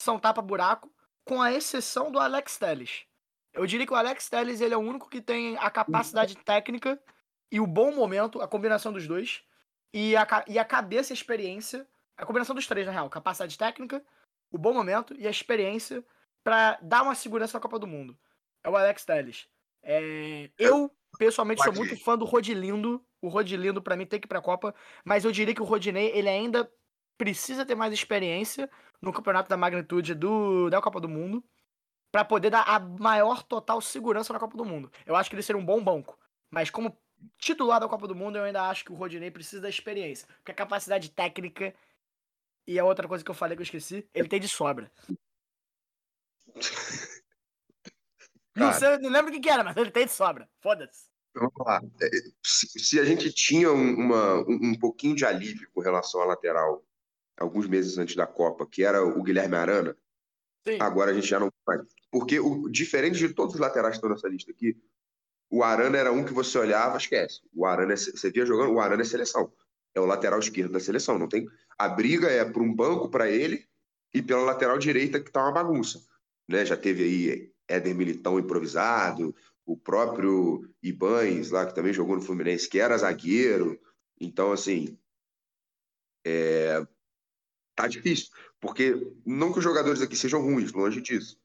são 0.00 0.18
tapa-buraco, 0.18 0.92
com 1.24 1.42
a 1.42 1.52
exceção 1.52 2.10
do 2.10 2.18
Alex 2.18 2.56
Telles. 2.56 3.04
Eu 3.52 3.66
diria 3.66 3.86
que 3.86 3.92
o 3.92 3.96
Alex 3.96 4.28
Telles 4.28 4.60
ele 4.60 4.74
é 4.74 4.76
o 4.76 4.80
único 4.80 5.08
que 5.08 5.20
tem 5.20 5.56
a 5.58 5.70
capacidade 5.70 6.36
técnica 6.36 7.00
e 7.50 7.60
o 7.60 7.66
bom 7.66 7.92
momento, 7.92 8.40
a 8.40 8.46
combinação 8.46 8.92
dos 8.92 9.06
dois, 9.06 9.42
e 9.92 10.16
a, 10.16 10.44
e 10.46 10.58
a 10.58 10.64
cabeça 10.64 11.12
e 11.12 11.14
a 11.14 11.18
experiência, 11.18 11.86
a 12.16 12.24
combinação 12.24 12.54
dos 12.54 12.66
três, 12.66 12.86
na 12.86 12.92
real, 12.92 13.10
capacidade 13.10 13.58
técnica, 13.58 14.04
o 14.52 14.58
bom 14.58 14.72
momento 14.72 15.14
e 15.18 15.26
a 15.26 15.30
experiência 15.30 16.04
para 16.44 16.78
dar 16.80 17.02
uma 17.02 17.14
segurança 17.14 17.58
na 17.58 17.62
Copa 17.62 17.78
do 17.78 17.86
Mundo. 17.86 18.16
É 18.62 18.70
o 18.70 18.76
Alex 18.76 19.04
Telles. 19.04 19.48
É, 19.82 20.50
eu, 20.58 20.90
pessoalmente, 21.18 21.62
sou 21.62 21.72
muito 21.72 21.96
fã 21.96 22.16
do 22.16 22.24
Rodilindo. 22.24 23.04
O 23.20 23.28
Rodilindo, 23.28 23.82
para 23.82 23.96
mim, 23.96 24.06
tem 24.06 24.20
que 24.20 24.26
ir 24.26 24.28
pra 24.28 24.40
Copa. 24.40 24.74
Mas 25.04 25.24
eu 25.24 25.32
diria 25.32 25.54
que 25.54 25.62
o 25.62 25.64
Rodinei, 25.64 26.10
ele 26.14 26.28
ainda 26.28 26.70
precisa 27.18 27.66
ter 27.66 27.74
mais 27.74 27.92
experiência 27.92 28.70
no 29.00 29.12
campeonato 29.12 29.48
da 29.48 29.56
magnitude 29.56 30.14
do, 30.14 30.70
da 30.70 30.80
Copa 30.80 31.00
do 31.00 31.08
Mundo 31.08 31.44
para 32.10 32.24
poder 32.24 32.50
dar 32.50 32.62
a 32.62 32.78
maior 32.78 33.42
total 33.42 33.80
segurança 33.80 34.32
na 34.32 34.38
Copa 34.38 34.56
do 34.56 34.64
Mundo. 34.64 34.90
Eu 35.06 35.14
acho 35.16 35.30
que 35.30 35.36
ele 35.36 35.42
seria 35.42 35.60
um 35.60 35.64
bom 35.64 35.82
banco. 35.82 36.18
Mas 36.50 36.70
como 36.70 36.96
titular 37.38 37.80
da 37.80 37.88
Copa 37.88 38.08
do 38.08 38.14
Mundo, 38.14 38.36
eu 38.36 38.44
ainda 38.44 38.68
acho 38.68 38.84
que 38.84 38.92
o 38.92 38.96
Rodinei 38.96 39.30
precisa 39.30 39.62
da 39.62 39.68
experiência. 39.68 40.26
Porque 40.38 40.52
a 40.52 40.54
capacidade 40.54 41.10
técnica 41.10 41.74
e 42.66 42.78
a 42.78 42.84
outra 42.84 43.06
coisa 43.06 43.24
que 43.24 43.30
eu 43.30 43.34
falei 43.34 43.56
que 43.56 43.62
eu 43.62 43.64
esqueci, 43.64 44.08
ele 44.14 44.28
tem 44.28 44.40
de 44.40 44.48
sobra. 44.48 44.90
Não, 48.56 48.72
sei, 48.74 48.98
não 48.98 49.10
lembro 49.10 49.30
o 49.30 49.32
que, 49.32 49.40
que 49.40 49.48
era, 49.48 49.62
mas 49.62 49.76
ele 49.76 49.92
tem 49.92 50.04
de 50.04 50.12
sobra. 50.12 50.46
Foda-se. 50.60 51.08
Vamos 51.34 51.52
lá. 51.60 51.80
É, 52.02 52.08
se, 52.44 52.98
a 52.98 53.04
gente 53.04 53.32
tinha 53.32 53.70
uma, 53.72 54.38
um, 54.40 54.72
um 54.72 54.78
pouquinho 54.78 55.14
de 55.14 55.24
alívio 55.24 55.70
com 55.72 55.80
relação 55.80 56.20
à 56.20 56.24
lateral 56.24 56.84
alguns 57.38 57.66
meses 57.66 57.96
antes 57.96 58.14
da 58.16 58.26
Copa, 58.26 58.66
que 58.66 58.84
era 58.84 59.02
o 59.02 59.22
Guilherme 59.22 59.56
Arana, 59.56 59.96
Sim. 60.66 60.78
agora 60.80 61.10
a 61.10 61.14
gente 61.14 61.26
já 61.26 61.40
não 61.40 61.50
faz. 61.64 61.82
Porque, 62.10 62.38
o, 62.40 62.68
diferente 62.68 63.18
de 63.18 63.32
todos 63.32 63.54
os 63.54 63.60
laterais 63.60 63.92
que 63.92 63.96
estão 63.96 64.10
nessa 64.10 64.28
lista 64.28 64.50
aqui, 64.50 64.76
o 65.50 65.62
Arana 65.62 65.98
era 65.98 66.12
um 66.12 66.24
que 66.24 66.32
você 66.32 66.58
olhava, 66.58 66.96
esquece. 66.96 67.40
O 67.52 67.66
Arana, 67.66 67.94
é, 67.94 67.96
você 67.96 68.30
via 68.30 68.46
jogando, 68.46 68.72
o 68.72 68.80
Arana 68.80 69.02
é 69.02 69.04
seleção. 69.04 69.52
É 69.94 70.00
o 70.00 70.06
lateral 70.06 70.38
esquerdo 70.38 70.72
da 70.72 70.80
seleção. 70.80 71.18
Não 71.18 71.28
tem 71.28 71.48
A 71.76 71.88
briga 71.88 72.28
é 72.28 72.44
para 72.44 72.62
um 72.62 72.72
banco 72.72 73.08
para 73.08 73.28
ele 73.28 73.66
e 74.14 74.22
pela 74.22 74.42
lateral 74.42 74.78
direita 74.78 75.20
que 75.20 75.30
tá 75.30 75.42
uma 75.42 75.52
bagunça. 75.52 76.00
Né? 76.48 76.64
Já 76.64 76.76
teve 76.76 77.02
aí 77.02 77.52
Éder 77.68 77.94
Militão 77.94 78.38
improvisado, 78.38 79.34
o 79.66 79.76
próprio 79.76 80.68
Ibanes 80.82 81.50
lá, 81.50 81.66
que 81.66 81.74
também 81.74 81.92
jogou 81.92 82.16
no 82.16 82.22
Fluminense, 82.22 82.68
que 82.68 82.78
era 82.78 82.98
zagueiro. 82.98 83.80
Então, 84.20 84.52
assim, 84.52 84.98
é... 86.24 86.86
tá 87.80 87.88
difícil. 87.88 88.28
Porque 88.60 89.12
não 89.24 89.52
que 89.52 89.58
os 89.58 89.64
jogadores 89.64 90.02
aqui 90.02 90.16
sejam 90.16 90.42
ruins, 90.42 90.72
longe 90.72 91.00
disso. 91.00 91.38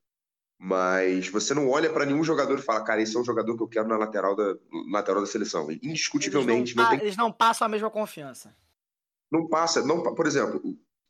Mas 0.58 1.28
você 1.30 1.54
não 1.54 1.69
olha 1.69 1.91
para 1.91 2.06
nenhum 2.06 2.24
jogador 2.24 2.58
e 2.58 2.62
fala, 2.62 2.84
cara, 2.84 3.02
esse 3.02 3.15
é 3.15 3.19
um 3.19 3.26
jogador 3.26 3.56
que 3.56 3.63
eu 3.63 3.67
quero 3.67 3.88
na 3.88 3.98
lateral 3.98 4.36
da, 4.36 4.56
lateral 4.89 5.21
da 5.21 5.28
seleção. 5.28 5.69
Indiscutivelmente. 5.71 6.71
Eles 6.71 6.76
não, 6.76 6.84
não 6.84 6.89
tem... 6.89 7.00
eles 7.02 7.17
não 7.17 7.32
passam 7.32 7.65
a 7.65 7.69
mesma 7.69 7.89
confiança. 7.89 8.56
Não 9.32 9.48
passa. 9.48 9.86
Não, 9.86 10.02
por 10.02 10.26
exemplo, 10.26 10.62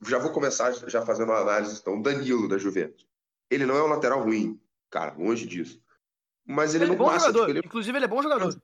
já 0.05 0.17
vou 0.17 0.31
começar 0.31 0.71
já 0.71 1.05
fazendo 1.05 1.29
uma 1.29 1.39
análise. 1.39 1.79
Então, 1.79 2.01
Danilo 2.01 2.47
da 2.47 2.57
Juventus. 2.57 3.07
Ele 3.49 3.65
não 3.65 3.75
é 3.75 3.83
um 3.83 3.87
lateral 3.87 4.23
ruim, 4.23 4.59
cara, 4.89 5.13
longe 5.13 5.45
disso. 5.45 5.79
Mas 6.43 6.73
ele, 6.73 6.85
ele 6.85 6.93
é 6.93 6.97
não 6.97 7.05
é 7.05 7.09
passa. 7.09 7.31
Tipo, 7.31 7.45
ele... 7.45 7.59
Inclusive, 7.59 7.97
ele 7.97 8.05
é 8.05 8.07
bom 8.07 8.21
jogador. 8.21 8.59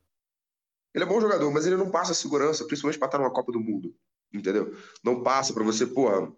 Ele 0.94 1.04
é 1.04 1.08
bom 1.08 1.22
jogador, 1.22 1.52
mas 1.52 1.66
ele 1.66 1.78
não 1.78 1.90
passa 1.90 2.14
segurança, 2.14 2.66
principalmente 2.66 2.98
para 2.98 3.08
estar 3.08 3.18
numa 3.18 3.32
Copa 3.32 3.52
do 3.52 3.60
Mundo. 3.60 3.96
Entendeu? 4.34 4.76
Não 5.04 5.24
passa 5.24 5.54
para 5.54 5.64
você, 5.64 5.86
porra, 5.86 6.32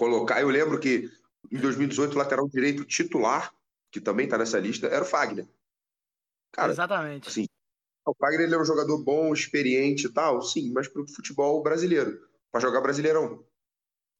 colocar. 0.00 0.40
Eu 0.40 0.48
lembro 0.48 0.80
que 0.80 1.10
em 1.52 1.58
2018, 1.58 2.14
o 2.14 2.18
lateral 2.18 2.48
direito 2.48 2.86
titular, 2.86 3.54
que 3.92 4.00
também 4.00 4.24
está 4.24 4.38
nessa 4.38 4.58
lista, 4.58 4.86
era 4.86 5.02
o 5.02 5.06
Fagner. 5.06 5.46
Cara, 6.52 6.72
Exatamente. 6.72 7.28
Assim, 7.28 7.46
o 8.06 8.14
Fagner 8.14 8.46
ele 8.46 8.54
é 8.54 8.58
um 8.58 8.64
jogador 8.64 8.96
bom, 9.04 9.32
experiente 9.32 10.06
e 10.06 10.12
tal, 10.12 10.40
sim, 10.40 10.72
mas 10.72 10.88
para 10.88 11.02
o 11.02 11.08
futebol 11.08 11.62
brasileiro, 11.62 12.18
para 12.50 12.62
jogar 12.62 12.80
brasileirão. 12.80 13.44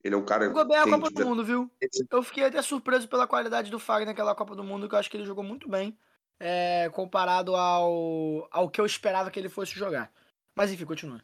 Ele 0.05 0.15
é 0.15 0.19
um 0.19 0.25
cara. 0.25 0.47
Jogou 0.47 0.69
bem 0.69 0.77
a 0.77 0.85
Copa 0.85 1.11
do 1.11 1.27
Mundo, 1.27 1.45
viu? 1.45 1.71
Eu 2.11 2.23
fiquei 2.23 2.45
até 2.45 2.61
surpreso 2.63 3.09
pela 3.09 3.27
qualidade 3.27 3.71
do 3.71 3.79
Fagner 3.79 4.09
naquela 4.09 4.35
Copa 4.35 4.55
do 4.55 4.65
Mundo, 4.65 4.89
que 4.89 4.95
eu 4.95 4.99
acho 4.99 5.11
que 5.11 5.17
ele 5.17 5.27
jogou 5.27 5.45
muito 5.45 5.69
bem, 5.69 5.99
é, 6.39 6.91
comparado 6.91 7.57
ao, 7.57 8.49
ao 8.51 8.71
que 8.71 8.81
eu 8.81 8.87
esperava 8.87 9.31
que 9.31 9.39
ele 9.39 9.49
fosse 9.49 9.73
jogar. 9.73 10.13
Mas 10.55 10.71
enfim, 10.71 10.85
continua. 10.85 11.23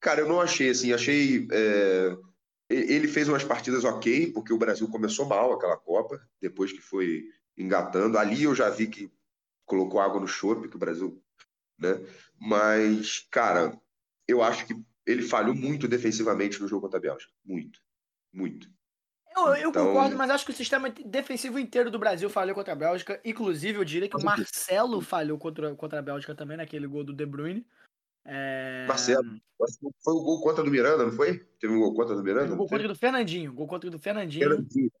Cara, 0.00 0.20
eu 0.20 0.28
não 0.28 0.40
achei 0.40 0.70
assim, 0.70 0.92
achei. 0.92 1.46
É 1.50 2.29
ele 2.70 3.08
fez 3.08 3.28
umas 3.28 3.42
partidas 3.42 3.84
ok, 3.84 4.32
porque 4.32 4.52
o 4.52 4.58
Brasil 4.58 4.88
começou 4.88 5.26
mal 5.26 5.52
aquela 5.52 5.76
Copa, 5.76 6.20
depois 6.40 6.72
que 6.72 6.80
foi 6.80 7.24
engatando. 7.58 8.16
Ali 8.16 8.44
eu 8.44 8.54
já 8.54 8.70
vi 8.70 8.86
que 8.86 9.12
colocou 9.66 10.00
água 10.00 10.20
no 10.20 10.28
chope, 10.28 10.68
que 10.68 10.76
o 10.76 10.78
Brasil. 10.78 11.20
Né? 11.76 12.00
Mas, 12.38 13.26
cara, 13.30 13.76
eu 14.26 14.42
acho 14.42 14.66
que 14.66 14.74
ele 15.04 15.22
falhou 15.22 15.54
muito 15.54 15.88
defensivamente 15.88 16.60
no 16.60 16.68
jogo 16.68 16.82
contra 16.82 16.98
a 16.98 17.02
Bélgica. 17.02 17.32
Muito. 17.44 17.80
Muito. 18.32 18.68
Eu, 19.36 19.46
eu 19.54 19.70
então... 19.70 19.86
concordo, 19.86 20.16
mas 20.16 20.30
acho 20.30 20.44
que 20.44 20.52
o 20.52 20.54
sistema 20.54 20.90
defensivo 20.90 21.58
inteiro 21.58 21.90
do 21.90 21.98
Brasil 21.98 22.28
falhou 22.30 22.54
contra 22.54 22.72
a 22.72 22.76
Bélgica. 22.76 23.20
Inclusive, 23.24 23.78
eu 23.78 23.84
diria 23.84 24.08
que 24.08 24.16
o 24.16 24.22
Marcelo 24.22 25.00
falhou 25.00 25.38
contra, 25.38 25.74
contra 25.74 25.98
a 25.98 26.02
Bélgica 26.02 26.34
também, 26.34 26.56
naquele 26.56 26.86
gol 26.86 27.02
do 27.02 27.12
De 27.12 27.26
Bruyne. 27.26 27.66
É... 28.24 28.86
Marcelo, 28.86 29.40
foi 30.02 30.14
o 30.14 30.22
gol 30.22 30.40
contra 30.40 30.62
do 30.62 30.70
Miranda, 30.70 31.04
não 31.04 31.12
foi? 31.12 31.38
Teve 31.58 31.74
um 31.74 31.80
gol 31.80 31.94
contra 31.94 32.14
do 32.14 32.22
Miranda? 32.22 32.52
O 32.52 32.56
gol 32.56 32.68
contra 32.68 32.88
do 32.88 32.94
Fernandinho. 32.94 33.52
Gol 33.52 33.66
contra 33.66 33.90
do 33.90 33.98
Fernandinho. 33.98 34.48
Fernandinho. 34.48 34.92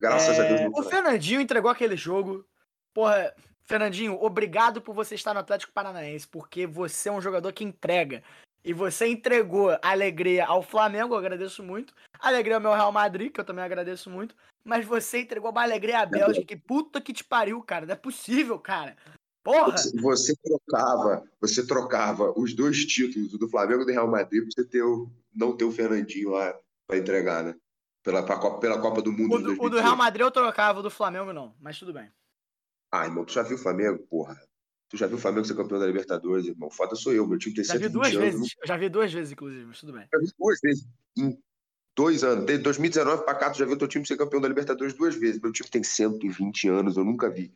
Graças 0.00 0.38
é... 0.38 0.40
a 0.40 0.56
Deus. 0.56 0.72
O 0.76 0.82
Fernandinho 0.82 1.40
entregou 1.40 1.70
aquele 1.70 1.96
jogo. 1.96 2.46
Porra, 2.94 3.34
Fernandinho, 3.64 4.20
obrigado 4.22 4.80
por 4.80 4.94
você 4.94 5.14
estar 5.14 5.34
no 5.34 5.40
Atlético 5.40 5.72
Paranaense, 5.72 6.26
porque 6.28 6.66
você 6.66 7.08
é 7.08 7.12
um 7.12 7.20
jogador 7.20 7.52
que 7.52 7.64
entrega. 7.64 8.22
E 8.64 8.72
você 8.72 9.06
entregou 9.06 9.78
alegria 9.82 10.44
ao 10.46 10.62
Flamengo, 10.62 11.14
eu 11.14 11.18
agradeço 11.18 11.62
muito. 11.62 11.94
Alegria 12.18 12.56
ao 12.56 12.60
meu 12.60 12.72
Real 12.72 12.90
Madrid, 12.90 13.32
que 13.32 13.40
eu 13.40 13.44
também 13.44 13.64
agradeço 13.64 14.10
muito. 14.10 14.34
Mas 14.64 14.84
você 14.84 15.20
entregou 15.20 15.50
uma 15.50 15.62
alegria 15.62 16.00
à 16.00 16.06
Bélgica, 16.06 16.44
que 16.44 16.56
puta 16.56 17.00
que 17.00 17.12
te 17.12 17.22
pariu, 17.22 17.62
cara. 17.62 17.86
Não 17.86 17.92
é 17.92 17.96
possível, 17.96 18.58
cara. 18.58 18.96
Porra! 19.46 19.76
Você 20.02 20.34
trocava, 20.42 21.22
você 21.40 21.64
trocava 21.64 22.32
os 22.36 22.52
dois 22.52 22.84
títulos, 22.84 23.32
o 23.32 23.38
do 23.38 23.48
Flamengo 23.48 23.82
e 23.82 23.86
do 23.86 23.92
Real 23.92 24.10
Madrid, 24.10 24.42
pra 24.42 24.50
você 24.50 24.68
ter 24.68 24.82
o, 24.82 25.08
não 25.32 25.56
ter 25.56 25.64
o 25.64 25.70
Fernandinho 25.70 26.30
lá 26.30 26.52
para 26.84 26.98
entregar, 26.98 27.44
né? 27.44 27.54
Pela, 28.02 28.24
pra, 28.24 28.38
pela 28.58 28.80
Copa 28.80 29.00
do 29.00 29.12
Mundo. 29.12 29.36
O 29.36 29.38
do, 29.38 29.62
o 29.62 29.70
do, 29.70 29.78
Real 29.78 29.96
Madrid 29.96 30.22
eu 30.22 30.32
trocava, 30.32 30.80
o 30.80 30.82
do 30.82 30.90
Flamengo 30.90 31.32
não, 31.32 31.54
mas 31.60 31.78
tudo 31.78 31.92
bem. 31.92 32.10
Ah, 32.90 33.04
irmão, 33.04 33.24
tu 33.24 33.32
já 33.32 33.44
viu 33.44 33.56
o 33.56 33.60
Flamengo, 33.60 34.04
porra? 34.10 34.36
Tu 34.88 34.96
já 34.96 35.06
viu 35.06 35.16
o 35.16 35.20
Flamengo 35.20 35.44
ser 35.44 35.54
campeão 35.54 35.78
da 35.78 35.86
Libertadores, 35.86 36.46
irmão? 36.46 36.68
Foda 36.68 36.96
sou 36.96 37.12
eu, 37.12 37.24
meu 37.24 37.38
time 37.38 37.54
tem 37.54 37.64
já 37.64 37.78
vi 37.78 37.88
duas 37.88 38.08
anos. 38.08 38.20
Vezes. 38.20 38.54
Eu 38.60 38.66
já 38.66 38.76
vi 38.76 38.88
duas 38.88 39.12
vezes, 39.12 39.32
inclusive, 39.32 39.64
mas 39.64 39.78
tudo 39.78 39.92
bem. 39.92 40.08
Já 40.12 40.18
vi 40.18 40.32
duas 40.36 40.58
vezes. 40.60 40.88
Em 41.16 41.38
dois 41.96 42.24
anos. 42.24 42.46
Desde 42.46 42.64
2019 42.64 43.24
pra 43.24 43.34
cá, 43.36 43.50
tu 43.50 43.58
já 43.58 43.64
viu 43.64 43.78
teu 43.78 43.86
time 43.86 44.04
ser 44.04 44.16
campeão 44.16 44.40
da 44.40 44.48
Libertadores 44.48 44.92
duas 44.92 45.14
vezes. 45.14 45.40
Meu 45.40 45.52
time 45.52 45.68
tem 45.68 45.84
120 45.84 46.68
anos, 46.68 46.96
eu 46.96 47.04
nunca 47.04 47.30
vi. 47.30 47.52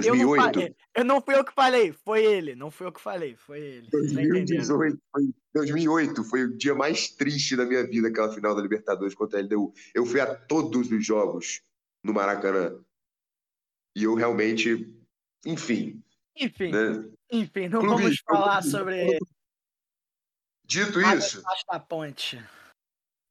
2008? 0.00 0.60
Eu 0.60 0.62
não, 0.68 0.74
eu 0.96 1.04
não 1.04 1.20
fui 1.20 1.34
eu 1.34 1.44
que 1.44 1.52
falei, 1.52 1.92
foi 1.92 2.24
ele. 2.24 2.54
Não 2.54 2.70
fui 2.70 2.86
eu 2.86 2.92
que 2.92 3.00
falei, 3.00 3.36
foi 3.36 3.60
ele. 3.60 3.88
2018, 3.90 4.98
foi, 5.12 5.30
2008 5.54 6.24
foi 6.24 6.44
o 6.44 6.56
dia 6.56 6.74
mais 6.74 7.08
triste 7.10 7.56
da 7.56 7.64
minha 7.64 7.86
vida, 7.86 8.08
aquela 8.08 8.32
final 8.32 8.54
da 8.54 8.62
Libertadores 8.62 9.14
contra 9.14 9.38
a 9.38 9.42
LDU. 9.42 9.72
Eu 9.94 10.04
fui 10.06 10.20
a 10.20 10.34
todos 10.34 10.90
os 10.90 11.04
jogos 11.06 11.60
no 12.02 12.12
Maracanã. 12.14 12.78
E 13.96 14.04
eu 14.04 14.14
realmente, 14.14 14.92
enfim. 15.44 16.02
Enfim, 16.38 16.70
Né? 16.70 17.10
enfim, 17.32 17.68
não 17.68 17.80
Clube- 17.80 18.02
vamos 18.02 18.18
falar 18.20 18.62
sobre 18.62 19.18
Dito 20.64 21.00
isso, 21.00 21.42
da 21.70 21.78
ponte. 21.80 22.38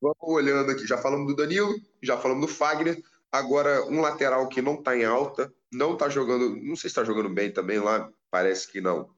vamos 0.01 0.17
olhando 0.21 0.71
aqui. 0.71 0.87
Já 0.87 0.97
falamos 0.97 1.27
do 1.27 1.35
Danilo, 1.35 1.73
já 2.01 2.17
falamos 2.17 2.47
do 2.47 2.53
Fagner. 2.53 3.01
Agora, 3.31 3.85
um 3.85 4.01
lateral 4.01 4.47
que 4.47 4.61
não 4.61 4.81
tá 4.81 4.95
em 4.95 5.03
alta, 5.03 5.53
não 5.71 5.97
tá 5.97 6.07
jogando, 6.09 6.55
não 6.55 6.75
sei 6.75 6.89
se 6.89 6.95
tá 6.95 7.03
jogando 7.03 7.29
bem 7.29 7.51
também 7.51 7.79
lá, 7.79 8.09
parece 8.31 8.71
que 8.71 8.79
não. 8.79 9.13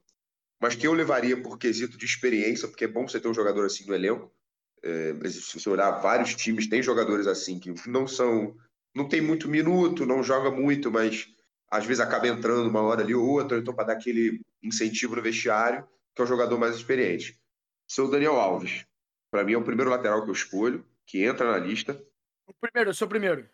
Mas 0.60 0.76
que 0.76 0.88
eu 0.88 0.94
levaria 0.94 1.40
por 1.42 1.58
quesito 1.58 1.98
de 1.98 2.06
experiência, 2.06 2.68
porque 2.68 2.86
é 2.86 2.88
bom 2.88 3.08
você 3.08 3.20
ter 3.20 3.28
um 3.28 3.34
jogador 3.34 3.66
assim 3.66 3.86
no 3.86 3.94
elenco. 3.94 4.32
É, 4.84 5.14
se 5.30 5.60
você 5.60 5.70
olhar 5.70 5.92
vários 6.02 6.36
times, 6.36 6.68
tem 6.68 6.82
jogadores 6.82 7.28
assim 7.28 7.60
que 7.60 7.74
não 7.88 8.08
são, 8.08 8.56
não 8.96 9.08
tem 9.08 9.22
muito 9.22 9.48
minuto, 9.48 10.06
não 10.06 10.24
joga 10.24 10.50
muito, 10.50 10.92
mas 10.92 11.28
às 11.70 11.86
vezes 11.86 12.00
acaba 12.00 12.28
entrando 12.28 12.70
uma 12.70 12.82
hora 12.82 13.02
ali 13.02 13.14
ou 13.14 13.28
outra, 13.28 13.58
então 13.58 13.74
para 13.74 13.88
dar 13.88 13.94
aquele 13.94 14.42
incentivo 14.64 15.16
no 15.16 15.22
vestiário, 15.22 15.88
que 16.16 16.22
é 16.22 16.26
o 16.26 16.28
jogador 16.28 16.58
mais 16.58 16.76
experiente. 16.76 17.40
Seu 17.88 18.10
Daniel 18.10 18.40
Alves, 18.40 18.86
para 19.32 19.44
mim 19.44 19.54
é 19.54 19.58
o 19.58 19.64
primeiro 19.64 19.92
lateral 19.92 20.24
que 20.24 20.30
eu 20.30 20.34
escolho, 20.34 20.86
que 21.06 21.24
entra 21.24 21.52
na 21.52 21.58
lista. 21.58 22.02
O 22.48 22.54
primeiro, 22.54 22.90
eu 22.90 22.94
sou 22.94 23.06
o 23.06 23.10
primeiro. 23.10 23.48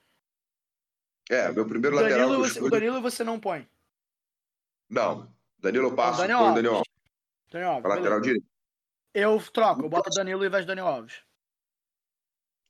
É, 1.29 1.51
meu 1.51 1.65
primeiro 1.65 1.95
lateral 1.95 2.29
Danilo, 2.29 2.45
eu 2.45 2.49
você, 2.49 2.61
o. 2.61 2.69
Danilo 2.69 3.01
você 3.01 3.23
não 3.23 3.39
põe. 3.39 3.67
Não, 4.89 5.33
Danilo 5.57 5.87
eu 5.87 5.95
passo, 5.95 6.19
Daniel 6.19 6.39
põe 6.39 6.45
o 6.45 6.49
Alves. 6.49 6.55
Daniel 6.61 6.75
Alves, 6.75 6.91
Daniel 7.49 7.69
Alves, 7.71 7.89
lateral 7.89 8.21
direito. 8.21 8.45
Eu 9.13 9.41
troco, 9.51 9.81
eu 9.83 9.89
boto 9.89 10.09
o 10.09 10.13
Danilo 10.13 10.43
e 10.43 10.49
vai 10.49 10.65
Daniel 10.65 10.87
Alves. 10.87 11.21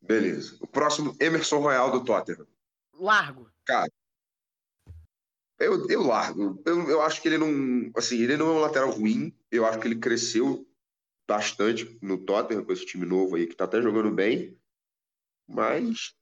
Beleza. 0.02 0.58
O 0.60 0.68
próximo, 0.68 1.16
Emerson 1.20 1.60
Royal 1.60 1.92
do 1.92 2.04
Tottenham. 2.04 2.46
Largo. 2.94 3.50
Eu, 5.58 5.88
eu 5.90 6.02
largo. 6.04 6.62
Eu, 6.66 6.90
eu 6.90 7.02
acho 7.02 7.22
que 7.22 7.30
ele 7.30 7.38
não. 7.38 7.92
Assim, 7.96 8.22
ele 8.22 8.36
não 8.36 8.48
é 8.48 8.52
um 8.52 8.60
lateral 8.60 8.92
ruim. 8.92 9.34
Eu 9.50 9.66
acho 9.66 9.80
que 9.80 9.88
ele 9.88 10.00
cresceu 10.00 10.68
bastante 11.28 11.98
no 12.02 12.18
Tottenham, 12.18 12.66
com 12.66 12.74
esse 12.74 12.86
time 12.86 13.06
novo 13.06 13.36
aí, 13.36 13.48
que 13.48 13.56
tá 13.56 13.64
até 13.64 13.82
jogando 13.82 14.12
bem. 14.12 14.58
Mas 15.48 16.14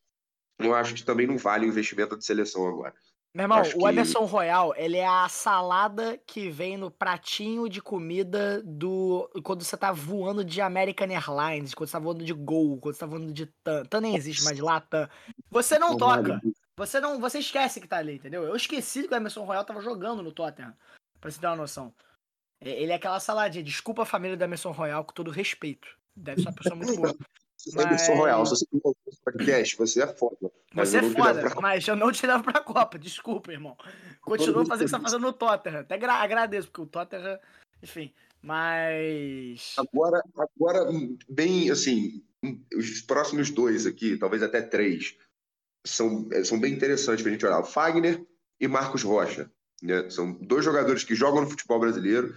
eu 0.68 0.76
acho 0.76 0.94
que 0.94 1.04
também 1.04 1.28
não 1.28 1.38
vale 1.38 1.66
o 1.66 1.70
investimento 1.70 2.18
de 2.18 2.26
seleção 2.26 2.68
agora. 2.68 2.94
Meu 3.34 3.46
irmão, 3.46 3.60
Acho 3.60 3.78
o 3.78 3.80
que- 3.80 3.88
Emerson 3.88 4.26
Royal, 4.26 4.74
ele 4.76 4.98
é 4.98 5.08
a 5.08 5.30
salada 5.30 6.18
que 6.28 6.50
vem 6.50 6.76
no 6.76 6.92
pratinho 6.92 7.70
de 7.70 7.82
comida 7.82 8.62
do. 8.64 9.30
Quando 9.42 9.64
você 9.64 9.78
tá 9.78 9.90
voando 9.94 10.44
de 10.44 10.60
American 10.60 11.08
Airlines, 11.10 11.74
quando 11.74 11.88
você 11.88 11.94
tá 11.94 12.00
voando 12.00 12.26
de 12.26 12.34
Gol, 12.34 12.78
quando 12.80 12.94
você 12.96 13.00
tá 13.00 13.06
voando 13.06 13.32
de 13.32 13.46
TAM. 13.64 13.86
TAM 13.86 14.02
nem 14.02 14.16
existe, 14.18 14.44
mas 14.44 14.60
Latam. 14.60 15.08
Você 15.50 15.80
não 15.80 15.96
toca. 15.96 16.42
Você 16.76 17.00
não. 17.00 17.22
Você 17.22 17.40
esquece 17.40 17.80
que 17.80 17.88
tá 17.88 17.98
ali, 18.00 18.16
entendeu? 18.16 18.44
Eu 18.44 18.56
esqueci 18.56 19.08
que 19.08 19.14
o 19.14 19.18
Emerson 19.18 19.46
Royal 19.46 19.64
tava 19.64 19.80
jogando 19.82 20.22
no 20.22 20.34
Tottenham. 20.34 20.74
Pra 21.22 21.32
você 21.32 21.40
ter 21.40 21.48
uma 21.48 21.56
noção. 21.56 21.94
E- 22.62 22.68
Ele 22.70 22.92
é 22.92 22.96
aquela 22.96 23.20
saladinha. 23.22 23.64
Desculpa 23.64 24.02
a 24.02 24.06
família 24.06 24.36
do 24.36 24.44
Emerson 24.44 24.72
Royal, 24.72 25.06
com 25.06 25.14
todo 25.14 25.32
respeito. 25.32 25.88
Deve 26.14 26.42
ser 26.42 26.50
uma 26.50 26.56
pessoa 26.56 26.76
muito 26.76 26.96
boa. 26.98 27.16
Emerson 27.68 28.12
Mas- 28.12 28.20
Royal, 28.20 28.46
se 28.46 28.52
você 28.52 28.66
esse 29.08 29.22
podcast, 29.22 29.78
você 29.78 30.04
é 30.04 30.08
foda. 30.08 30.52
Mas 30.74 30.90
Você 30.90 30.98
eu 30.98 31.00
é 31.00 31.02
não 31.04 31.10
te 31.10 31.16
levo 31.22 31.28
foda, 31.28 31.50
pra- 31.52 31.62
mas 31.62 31.88
eu 31.88 31.96
não 31.96 32.12
te 32.12 32.26
levo 32.26 32.44
pra 32.44 32.60
Copa, 32.62 32.98
desculpa, 33.00 33.52
irmão. 33.52 33.76
Continua 34.22 34.66
fazendo 34.66 34.82
o 34.82 34.86
que 34.86 34.90
você 34.90 34.96
tá 34.98 35.00
fazendo 35.02 35.22
no 35.22 35.34
Tottenham. 35.34 35.80
Até 35.82 35.98
gra- 35.98 36.22
agradeço, 36.22 36.68
porque 36.70 36.82
o 36.82 36.86
Tottenham, 36.86 37.38
enfim. 37.84 38.14
Mas. 38.42 39.76
Agora, 39.78 40.22
agora, 40.36 40.90
bem 41.30 41.70
assim, 41.70 42.24
os 42.76 43.02
próximos 43.02 43.50
dois 43.50 43.86
aqui, 43.86 44.18
talvez 44.18 44.42
até 44.44 44.62
três, 44.62 45.16
são, 45.86 46.28
eh, 46.32 46.44
são 46.44 46.60
bem 46.60 46.74
interessantes 46.74 47.22
pra 47.22 47.32
gente 47.32 47.46
olhar. 47.46 47.60
O 47.60 47.64
Fagner 47.66 48.26
e 48.60 48.68
Marcos 48.68 49.04
Rocha. 49.04 49.50
né? 49.84 50.08
São 50.12 50.32
dois 50.34 50.64
jogadores 50.64 51.04
que 51.04 51.16
jogam 51.16 51.42
no 51.42 51.50
futebol 51.50 51.80
brasileiro, 51.80 52.36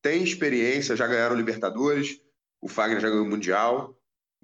têm 0.00 0.22
experiência, 0.22 0.94
já 0.94 1.04
ganharam 1.08 1.34
Libertadores, 1.34 2.20
o 2.62 2.68
Fagner 2.68 3.00
já 3.00 3.08
ganhou 3.10 3.24
o 3.24 3.28
Mundial, 3.28 3.95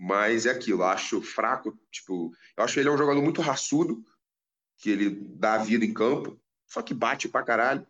mas 0.04 0.46
é 0.46 0.50
aquilo, 0.50 0.82
acho 0.82 1.22
fraco, 1.22 1.78
tipo, 1.88 2.32
eu 2.56 2.64
acho 2.64 2.80
ele 2.80 2.88
é 2.88 2.92
um 2.92 2.98
jogador 2.98 3.22
muito 3.22 3.40
raçudo, 3.40 4.04
que 4.76 4.90
ele 4.90 5.08
dá 5.10 5.58
vida 5.58 5.84
em 5.84 5.94
campo, 5.94 6.36
só 6.66 6.82
que 6.82 6.92
bate 6.92 7.28
pra 7.28 7.44
caralho, 7.44 7.86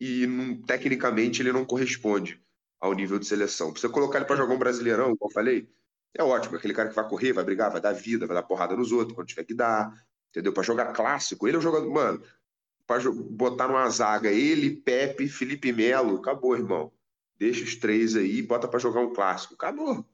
e 0.00 0.26
não- 0.26 0.60
tecnicamente 0.62 1.40
ele 1.40 1.52
não 1.52 1.64
corresponde 1.64 2.42
ao 2.80 2.92
nível 2.94 3.16
de 3.16 3.26
seleção. 3.28 3.70
Pra 3.70 3.80
você 3.80 3.88
colocar 3.88 4.18
ele 4.18 4.24
pra 4.24 4.34
jogar 4.34 4.54
um 4.54 4.58
brasileirão, 4.58 5.16
como 5.16 5.30
eu 5.30 5.34
falei, 5.34 5.70
é 6.18 6.22
ótimo, 6.24 6.56
aquele 6.56 6.74
cara 6.74 6.88
que 6.88 6.96
vai 6.96 7.08
correr, 7.08 7.32
vai 7.32 7.44
brigar, 7.44 7.70
vai 7.70 7.80
dar 7.80 7.92
vida, 7.92 8.26
vai 8.26 8.34
dar 8.34 8.42
porrada 8.42 8.74
nos 8.74 8.90
outros 8.90 9.14
quando 9.14 9.28
tiver 9.28 9.44
que 9.44 9.54
dar, 9.54 10.04
entendeu? 10.30 10.52
Pra 10.52 10.64
jogar 10.64 10.92
clássico, 10.94 11.46
ele 11.46 11.54
é 11.54 11.58
um 11.60 11.62
jogador, 11.62 11.88
mano, 11.88 12.20
jo- 13.00 13.12
botar 13.12 13.68
numa 13.68 13.88
zaga 13.88 14.32
ele, 14.32 14.78
Pepe, 14.80 15.28
Felipe 15.28 15.72
Melo, 15.72 16.16
acabou, 16.16 16.56
irmão. 16.56 16.92
Deixa 17.38 17.62
os 17.62 17.76
três 17.76 18.16
aí, 18.16 18.42
bota 18.42 18.66
pra 18.66 18.80
jogar 18.80 19.00
um 19.00 19.14
clássico, 19.14 19.54
acabou. 19.54 20.04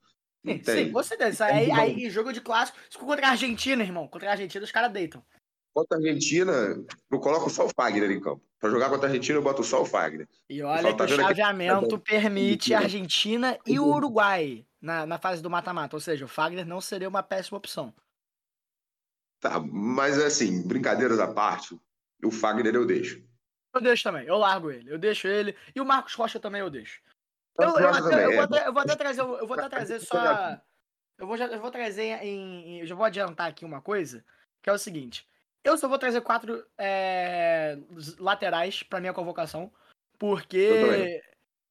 Sim, 0.45 0.63
sim, 0.65 0.93
com 0.93 1.03
certeza. 1.03 1.45
Aí, 1.47 1.71
aí, 1.71 2.11
jogo 2.11 2.33
de 2.33 2.41
clássico. 2.41 2.77
For 2.91 3.07
contra 3.07 3.29
a 3.29 3.31
Argentina, 3.31 3.83
irmão. 3.83 4.09
Contra 4.09 4.29
a 4.29 4.33
Argentina, 4.33 4.65
os 4.65 4.73
caras 4.73 4.93
deitam. 4.93 5.25
Contra 5.73 5.97
a 5.97 6.01
Argentina, 6.01 6.53
eu 7.11 7.21
coloco 7.21 7.49
só 7.49 7.67
o 7.67 7.71
Fagner 7.75 8.11
em 8.11 8.21
campo. 8.21 8.43
Pra 8.59 8.69
jogar 8.69 8.91
contra 8.91 9.07
a 9.07 9.11
Argentina, 9.11 9.39
eu 9.39 9.43
boto 9.43 9.63
só 9.63 9.81
o 9.81 9.87
Fagner. 9.87 10.29
E 10.51 10.61
olha 10.63 10.91
que 10.93 10.99
tá 10.99 11.05
o 11.05 11.09
vendo 11.09 11.21
aqui? 11.21 11.29
chaveamento 11.29 11.99
permite 11.99 12.75
a 12.75 12.79
Uhum. 12.79 12.85
Argentina 12.85 13.59
e 13.67 13.79
o 13.79 13.87
Uruguai 13.87 14.67
na, 14.81 15.07
na 15.07 15.19
fase 15.19 15.41
do 15.41 15.49
mata-mata. 15.49 15.97
Ou 15.97 16.01
seja, 16.01 16.25
o 16.25 16.29
Fagner 16.29 16.67
não 16.67 16.81
seria 16.81 17.09
uma 17.09 17.23
péssima 17.23 17.59
opção. 17.59 17.95
Tá, 19.41 19.59
mas 19.61 20.19
assim, 20.19 20.67
brincadeiras 20.67 21.19
à 21.19 21.33
parte, 21.33 21.77
o 22.23 22.31
Fagner 22.31 22.75
eu 22.75 22.87
deixo. 22.87 23.25
Eu 23.75 23.81
deixo 23.81 24.05
também, 24.05 24.27
eu 24.27 24.37
largo 24.37 24.71
ele. 24.71 24.93
Eu 24.93 24.99
deixo 24.99 25.27
ele. 25.27 25.57
E 25.75 25.81
o 25.81 25.85
Marcos 25.87 26.15
Rocha 26.15 26.39
também 26.39 26.61
eu 26.61 26.69
deixo. 26.69 27.01
Eu, 27.59 27.67
Marcos 27.67 27.81
eu, 27.81 27.87
Rocha 27.87 28.01
até- 28.01 28.11
também, 28.11 28.25
eu 28.25 28.33
vou 28.33 28.41
é. 28.41 28.45
até, 28.45 28.69
eu 28.69 28.73
vou 28.73 28.83
até 28.83 28.97
trazer, 28.97 29.21
eu 29.21 29.47
vou 29.47 29.59
até 29.59 29.69
trazer 29.69 30.01
só. 30.01 30.59
Eu 31.19 31.27
vou, 31.27 31.37
já- 31.37 31.47
eu 31.47 31.61
vou 31.61 31.71
trazer 31.71 32.23
em, 32.25 32.81
Eu 32.81 32.87
já 32.87 32.95
vou 32.95 33.05
adiantar 33.05 33.49
aqui 33.49 33.65
uma 33.65 33.81
coisa, 33.81 34.25
que 34.63 34.71
é 34.71 34.73
o 34.73 34.79
seguinte. 34.79 35.29
Eu 35.63 35.77
só 35.79 35.87
vou 35.87 35.99
trazer 35.99 36.21
quatro 36.23 36.65
é, 36.77 37.79
laterais 38.19 38.83
pra 38.83 39.01
minha 39.01 39.13
convocação, 39.13 39.65
Eu 39.65 39.71
porque 40.19 41.23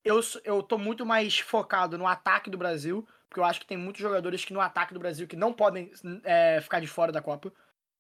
eu, 0.04 0.20
eu 0.46 0.64
tô 0.64 0.78
muito 0.78 1.06
mais 1.06 1.40
focado 1.40 1.98
no 1.98 2.08
ataque 2.08 2.50
do 2.50 2.58
Brasil, 2.58 3.06
porque 3.30 3.40
eu 3.40 3.46
acho 3.46 3.60
que 3.60 3.66
tem 3.66 3.78
muitos 3.78 4.02
jogadores 4.02 4.46
que 4.46 4.54
no 4.54 4.62
ataque 4.62 4.94
do 4.94 5.00
Brasil 5.00 5.28
que 5.28 5.36
não 5.36 5.52
podem 5.52 5.92
é, 6.24 6.60
ficar 6.62 6.80
de 6.80 6.88
fora 6.88 7.12
da 7.12 7.22
Copa. 7.22 7.52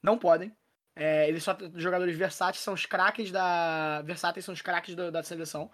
Não 0.01 0.17
podem. 0.17 0.55
É, 0.95 1.27
eles 1.27 1.43
só 1.43 1.55
jogadores 1.75 2.15
versáteis, 2.17 2.63
são 2.63 2.73
os 2.73 2.85
craques 2.85 3.31
da. 3.31 4.01
Versáteis 4.03 4.45
são 4.45 4.53
os 4.53 4.61
craques 4.61 4.95
da, 4.95 5.09
da 5.09 5.23
seleção. 5.23 5.71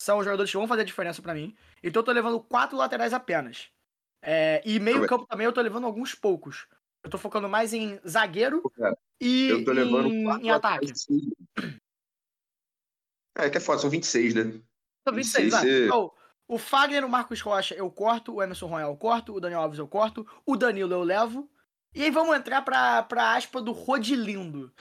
São 0.00 0.18
os 0.18 0.24
jogadores 0.24 0.50
que 0.50 0.56
vão 0.56 0.68
fazer 0.68 0.82
a 0.82 0.84
diferença 0.84 1.20
pra 1.20 1.34
mim. 1.34 1.56
Então 1.82 2.00
eu 2.00 2.04
tô 2.04 2.12
levando 2.12 2.40
quatro 2.40 2.76
laterais 2.76 3.12
apenas. 3.12 3.68
É, 4.22 4.62
e 4.64 4.78
meio 4.80 5.06
campo 5.06 5.26
também 5.26 5.44
eu 5.44 5.52
tô 5.52 5.60
levando 5.60 5.84
alguns 5.86 6.14
poucos. 6.14 6.66
Eu 7.04 7.10
tô 7.10 7.18
focando 7.18 7.48
mais 7.48 7.72
em 7.72 8.00
zagueiro 8.06 8.62
Cara, 8.76 8.96
e 9.20 9.48
Eu 9.48 9.64
tô 9.64 9.72
levando 9.72 10.08
em, 10.08 10.24
quatro 10.24 10.46
em 10.46 10.50
ataque. 10.50 10.92
É, 13.36 13.48
que 13.50 13.56
é 13.58 13.60
foda, 13.60 13.78
são 13.80 13.90
26, 13.90 14.34
né? 14.34 14.60
Tô 15.04 15.12
26, 15.12 15.44
26, 15.44 15.50
vai. 15.52 15.62
você- 15.62 15.86
Então, 15.86 16.12
o 16.48 16.58
Fagner, 16.58 17.04
o 17.04 17.08
Marcos 17.08 17.40
Rocha 17.40 17.74
eu 17.74 17.90
corto, 17.90 18.34
o 18.34 18.42
Emerson 18.42 18.66
Royal 18.66 18.90
eu 18.90 18.96
corto, 18.96 19.34
o 19.34 19.40
Daniel 19.40 19.60
Alves 19.60 19.78
eu 19.78 19.86
corto, 19.88 20.26
o 20.44 20.56
Danilo 20.56 20.92
eu 20.92 21.02
levo. 21.02 21.48
E 21.94 22.02
aí 22.02 22.10
vamos 22.10 22.36
entrar 22.36 22.62
pra, 22.62 23.02
pra 23.04 23.34
aspa 23.34 23.62
do 23.62 23.72
Rodilindo. 23.72 24.72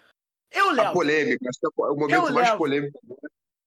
Eu 0.51 0.69
A 0.69 0.73
levo. 0.73 0.93
polêmica, 0.93 1.49
acho 1.49 1.59
que 1.59 1.65
é 1.65 1.69
o 1.69 1.95
momento 1.95 2.13
Eu 2.13 2.21
mais 2.33 2.47
levo. 2.47 2.57
polêmico. 2.57 2.99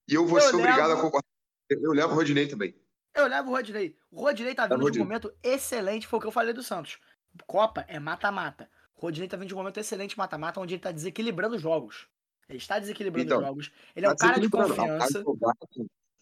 E 0.08 0.14
eu 0.14 0.26
vou 0.26 0.38
Eu 0.38 0.48
ser 0.48 0.56
obrigado 0.56 0.88
levo. 0.88 1.00
a 1.00 1.02
concordar. 1.04 1.29
Eu 1.70 1.92
levo 1.92 2.12
o 2.12 2.16
Rodinei 2.16 2.46
também. 2.46 2.74
Eu 3.14 3.26
levo 3.26 3.48
o 3.50 3.52
Rodinei. 3.52 3.96
O 4.10 4.20
Rodinei 4.22 4.54
tá 4.54 4.66
vindo 4.66 4.90
de 4.90 5.00
um 5.00 5.04
momento 5.04 5.32
excelente, 5.42 6.06
foi 6.06 6.18
o 6.18 6.22
que 6.22 6.28
eu 6.28 6.32
falei 6.32 6.52
do 6.52 6.62
Santos. 6.62 6.98
Copa 7.46 7.84
é 7.88 7.98
mata-mata. 7.98 8.68
O 8.96 9.00
Rodinei 9.00 9.28
tá 9.28 9.36
vindo 9.36 9.48
de 9.48 9.54
um 9.54 9.58
momento 9.58 9.78
excelente 9.78 10.16
mata-mata, 10.18 10.60
onde 10.60 10.74
ele 10.74 10.82
tá 10.82 10.92
desequilibrando 10.92 11.56
os 11.56 11.62
jogos. 11.62 12.06
Ele 12.48 12.58
está 12.58 12.78
desequilibrando 12.78 13.26
Então, 13.26 13.38
os 13.38 13.46
jogos. 13.46 13.72
Ele 13.94 14.06
é 14.06 14.08
um 14.10 14.16
Tá 14.16 14.26
cara 14.28 14.40
de 14.40 14.48
confiança. 14.48 15.24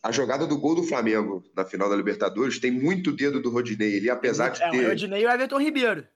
A, 0.03 0.13
jogada, 0.13 0.47
do 0.47 0.59
gol 0.59 0.77
do 0.77 0.83
Flamengo 0.85 1.43
na 1.57 1.65
final 1.65 1.89
da 1.91 1.97
Libertadores 1.97 2.59
tem 2.61 2.71
muito 2.71 3.11
dedo 3.11 3.43
do 3.43 3.51
Rodinei. 3.51 3.95
Ele, 3.95 4.09
apesar 4.11 4.51
de 4.51 4.63
É, 4.63 4.69
o 4.69 4.71
ter, 4.71 4.87
Rodinei 4.89 5.23
e 5.23 5.27
o 5.27 5.31
Everton 5.31 5.59
Ribeiro. 5.59 6.07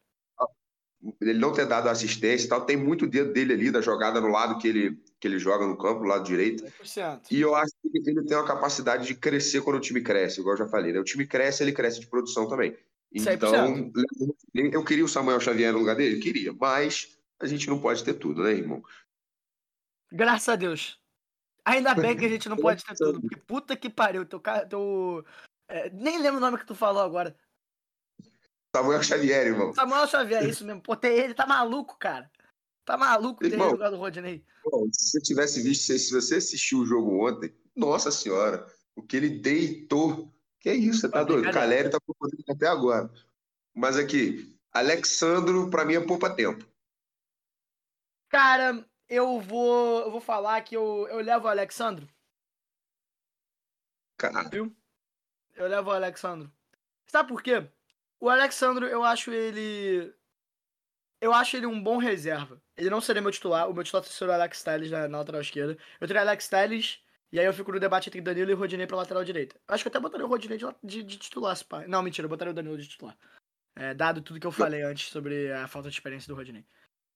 Ele 1.20 1.38
não 1.38 1.52
ter 1.52 1.66
dado 1.66 1.88
assistência 1.88 2.46
e 2.46 2.48
tal, 2.48 2.64
tem 2.64 2.76
muito 2.76 3.06
dedo 3.06 3.32
dele 3.32 3.52
ali 3.52 3.70
da 3.70 3.80
jogada 3.80 4.20
no 4.20 4.28
lado 4.28 4.58
que 4.58 4.68
ele, 4.68 5.02
que 5.18 5.26
ele 5.26 5.38
joga 5.38 5.66
no 5.66 5.76
campo, 5.76 6.00
no 6.00 6.08
lado 6.08 6.24
direito. 6.24 6.64
100%. 6.64 7.22
E 7.30 7.40
eu 7.40 7.54
acho 7.54 7.72
que 7.82 7.98
ele 7.98 8.24
tem 8.24 8.36
uma 8.36 8.46
capacidade 8.46 9.06
de 9.06 9.14
crescer 9.14 9.62
quando 9.62 9.76
o 9.76 9.80
time 9.80 10.00
cresce, 10.00 10.40
igual 10.40 10.54
eu 10.54 10.58
já 10.58 10.68
falei. 10.68 10.92
Né? 10.92 11.00
O 11.00 11.04
time 11.04 11.26
cresce, 11.26 11.62
ele 11.62 11.72
cresce 11.72 12.00
de 12.00 12.06
produção 12.06 12.48
também. 12.48 12.76
100%. 13.14 13.34
Então, 13.34 13.92
eu 14.54 14.84
queria 14.84 15.04
o 15.04 15.08
Samuel 15.08 15.40
Xavier 15.40 15.72
no 15.72 15.80
lugar 15.80 15.96
dele? 15.96 16.20
Queria, 16.20 16.52
mas 16.52 17.18
a 17.40 17.46
gente 17.46 17.68
não 17.68 17.80
pode 17.80 18.02
ter 18.04 18.14
tudo, 18.14 18.42
né, 18.44 18.52
irmão? 18.52 18.82
Graças 20.10 20.48
a 20.48 20.56
Deus. 20.56 21.00
Ainda 21.64 21.94
bem 21.94 22.16
que 22.16 22.24
a 22.24 22.28
gente 22.28 22.48
não 22.48 22.56
pode 22.58 22.84
ter 22.84 22.94
tudo, 22.94 23.20
porque 23.20 23.36
puta 23.36 23.76
que 23.76 23.90
pariu, 23.90 24.24
teu 24.24 24.40
cara, 24.40 24.66
teu... 24.66 25.24
é, 25.68 25.90
nem 25.90 26.20
lembro 26.20 26.38
o 26.38 26.40
nome 26.40 26.58
que 26.58 26.66
tu 26.66 26.74
falou 26.74 27.02
agora. 27.02 27.36
Samuel 28.74 29.02
Xavier, 29.02 29.46
irmão. 29.46 29.72
Samuel 29.74 30.06
Xavier, 30.06 30.42
é 30.42 30.48
isso 30.48 30.64
mesmo. 30.64 30.80
Pô, 30.80 30.96
tem 30.96 31.12
ele, 31.12 31.34
tá 31.34 31.46
maluco, 31.46 31.96
cara. 31.98 32.30
Tá 32.84 32.96
maluco 32.96 33.40
ter 33.40 33.52
Irmão. 33.52 33.70
lugar 33.70 33.90
do 33.90 33.96
Rodinei? 33.96 34.44
Bom, 34.64 34.86
se 34.92 35.10
você 35.10 35.20
tivesse 35.20 35.62
visto, 35.62 35.92
se 35.98 36.12
você 36.12 36.36
assistiu 36.36 36.78
o 36.78 36.86
jogo 36.86 37.28
ontem, 37.28 37.54
nossa 37.76 38.10
senhora, 38.10 38.66
o 38.96 39.02
que 39.02 39.16
ele 39.16 39.28
deitou. 39.28 40.32
Que 40.58 40.70
é 40.70 40.74
isso, 40.74 41.00
você 41.00 41.10
tá 41.10 41.22
doido? 41.22 41.48
O. 41.48 41.52
Caleri 41.52 41.90
tá 41.90 41.98
procurando 42.00 42.44
até 42.48 42.66
agora. 42.66 43.10
Mas 43.74 43.96
aqui, 43.96 44.56
Alexandro, 44.72 45.68
pra 45.70 45.84
mim, 45.84 45.94
é 45.94 46.00
poupa-tempo. 46.00 46.64
Cara, 48.28 48.84
eu 49.08 49.40
vou, 49.40 50.00
eu 50.00 50.10
vou 50.10 50.20
falar 50.20 50.60
que 50.62 50.76
eu, 50.76 51.06
eu 51.08 51.18
levo 51.18 51.46
o 51.46 51.50
Alexandro. 51.50 52.08
Cara, 54.16 54.48
Eu 55.54 55.66
levo 55.68 55.90
o 55.90 55.92
Alexandro. 55.92 56.50
Sabe 57.06 57.28
por 57.28 57.42
quê? 57.42 57.68
O 58.22 58.28
Alexandro, 58.28 58.86
eu 58.86 59.02
acho 59.02 59.32
ele. 59.32 60.14
Eu 61.20 61.34
acho 61.34 61.56
ele 61.56 61.66
um 61.66 61.82
bom 61.82 61.96
reserva. 61.96 62.62
Ele 62.76 62.88
não 62.88 63.00
seria 63.00 63.20
meu 63.20 63.32
titular. 63.32 63.68
O 63.68 63.74
meu 63.74 63.82
titular 63.82 64.04
seria 64.04 64.30
o 64.30 64.34
Alex 64.36 64.62
Telles 64.62 64.92
na, 64.92 65.08
na 65.08 65.18
lateral 65.18 65.40
esquerda. 65.40 65.76
Eu 66.00 66.06
teria 66.06 66.22
Alex 66.22 66.46
Telles. 66.46 67.00
E 67.32 67.40
aí 67.40 67.46
eu 67.46 67.52
fico 67.52 67.72
no 67.72 67.80
debate 67.80 68.08
entre 68.08 68.20
Danilo 68.20 68.52
e 68.52 68.54
Rodinei 68.54 68.86
pra 68.86 68.96
lateral 68.96 69.24
direita. 69.24 69.60
Acho 69.66 69.82
que 69.82 69.88
eu 69.88 69.90
até 69.90 69.98
botaria 69.98 70.24
o 70.24 70.28
Rodinei 70.28 70.56
de, 70.56 70.64
de, 70.84 71.02
de 71.02 71.18
titular, 71.18 71.56
se 71.56 71.64
pá. 71.64 71.84
Não, 71.88 72.00
mentira, 72.00 72.26
eu 72.26 72.28
botaria 72.28 72.52
o 72.52 72.54
Danilo 72.54 72.78
de 72.78 72.86
titular. 72.86 73.18
É, 73.74 73.92
dado 73.92 74.22
tudo 74.22 74.38
que 74.38 74.46
eu 74.46 74.52
falei 74.52 74.82
antes 74.82 75.08
sobre 75.10 75.50
a 75.50 75.66
falta 75.66 75.88
de 75.88 75.96
experiência 75.96 76.28
do 76.28 76.36
Rodinei. 76.36 76.64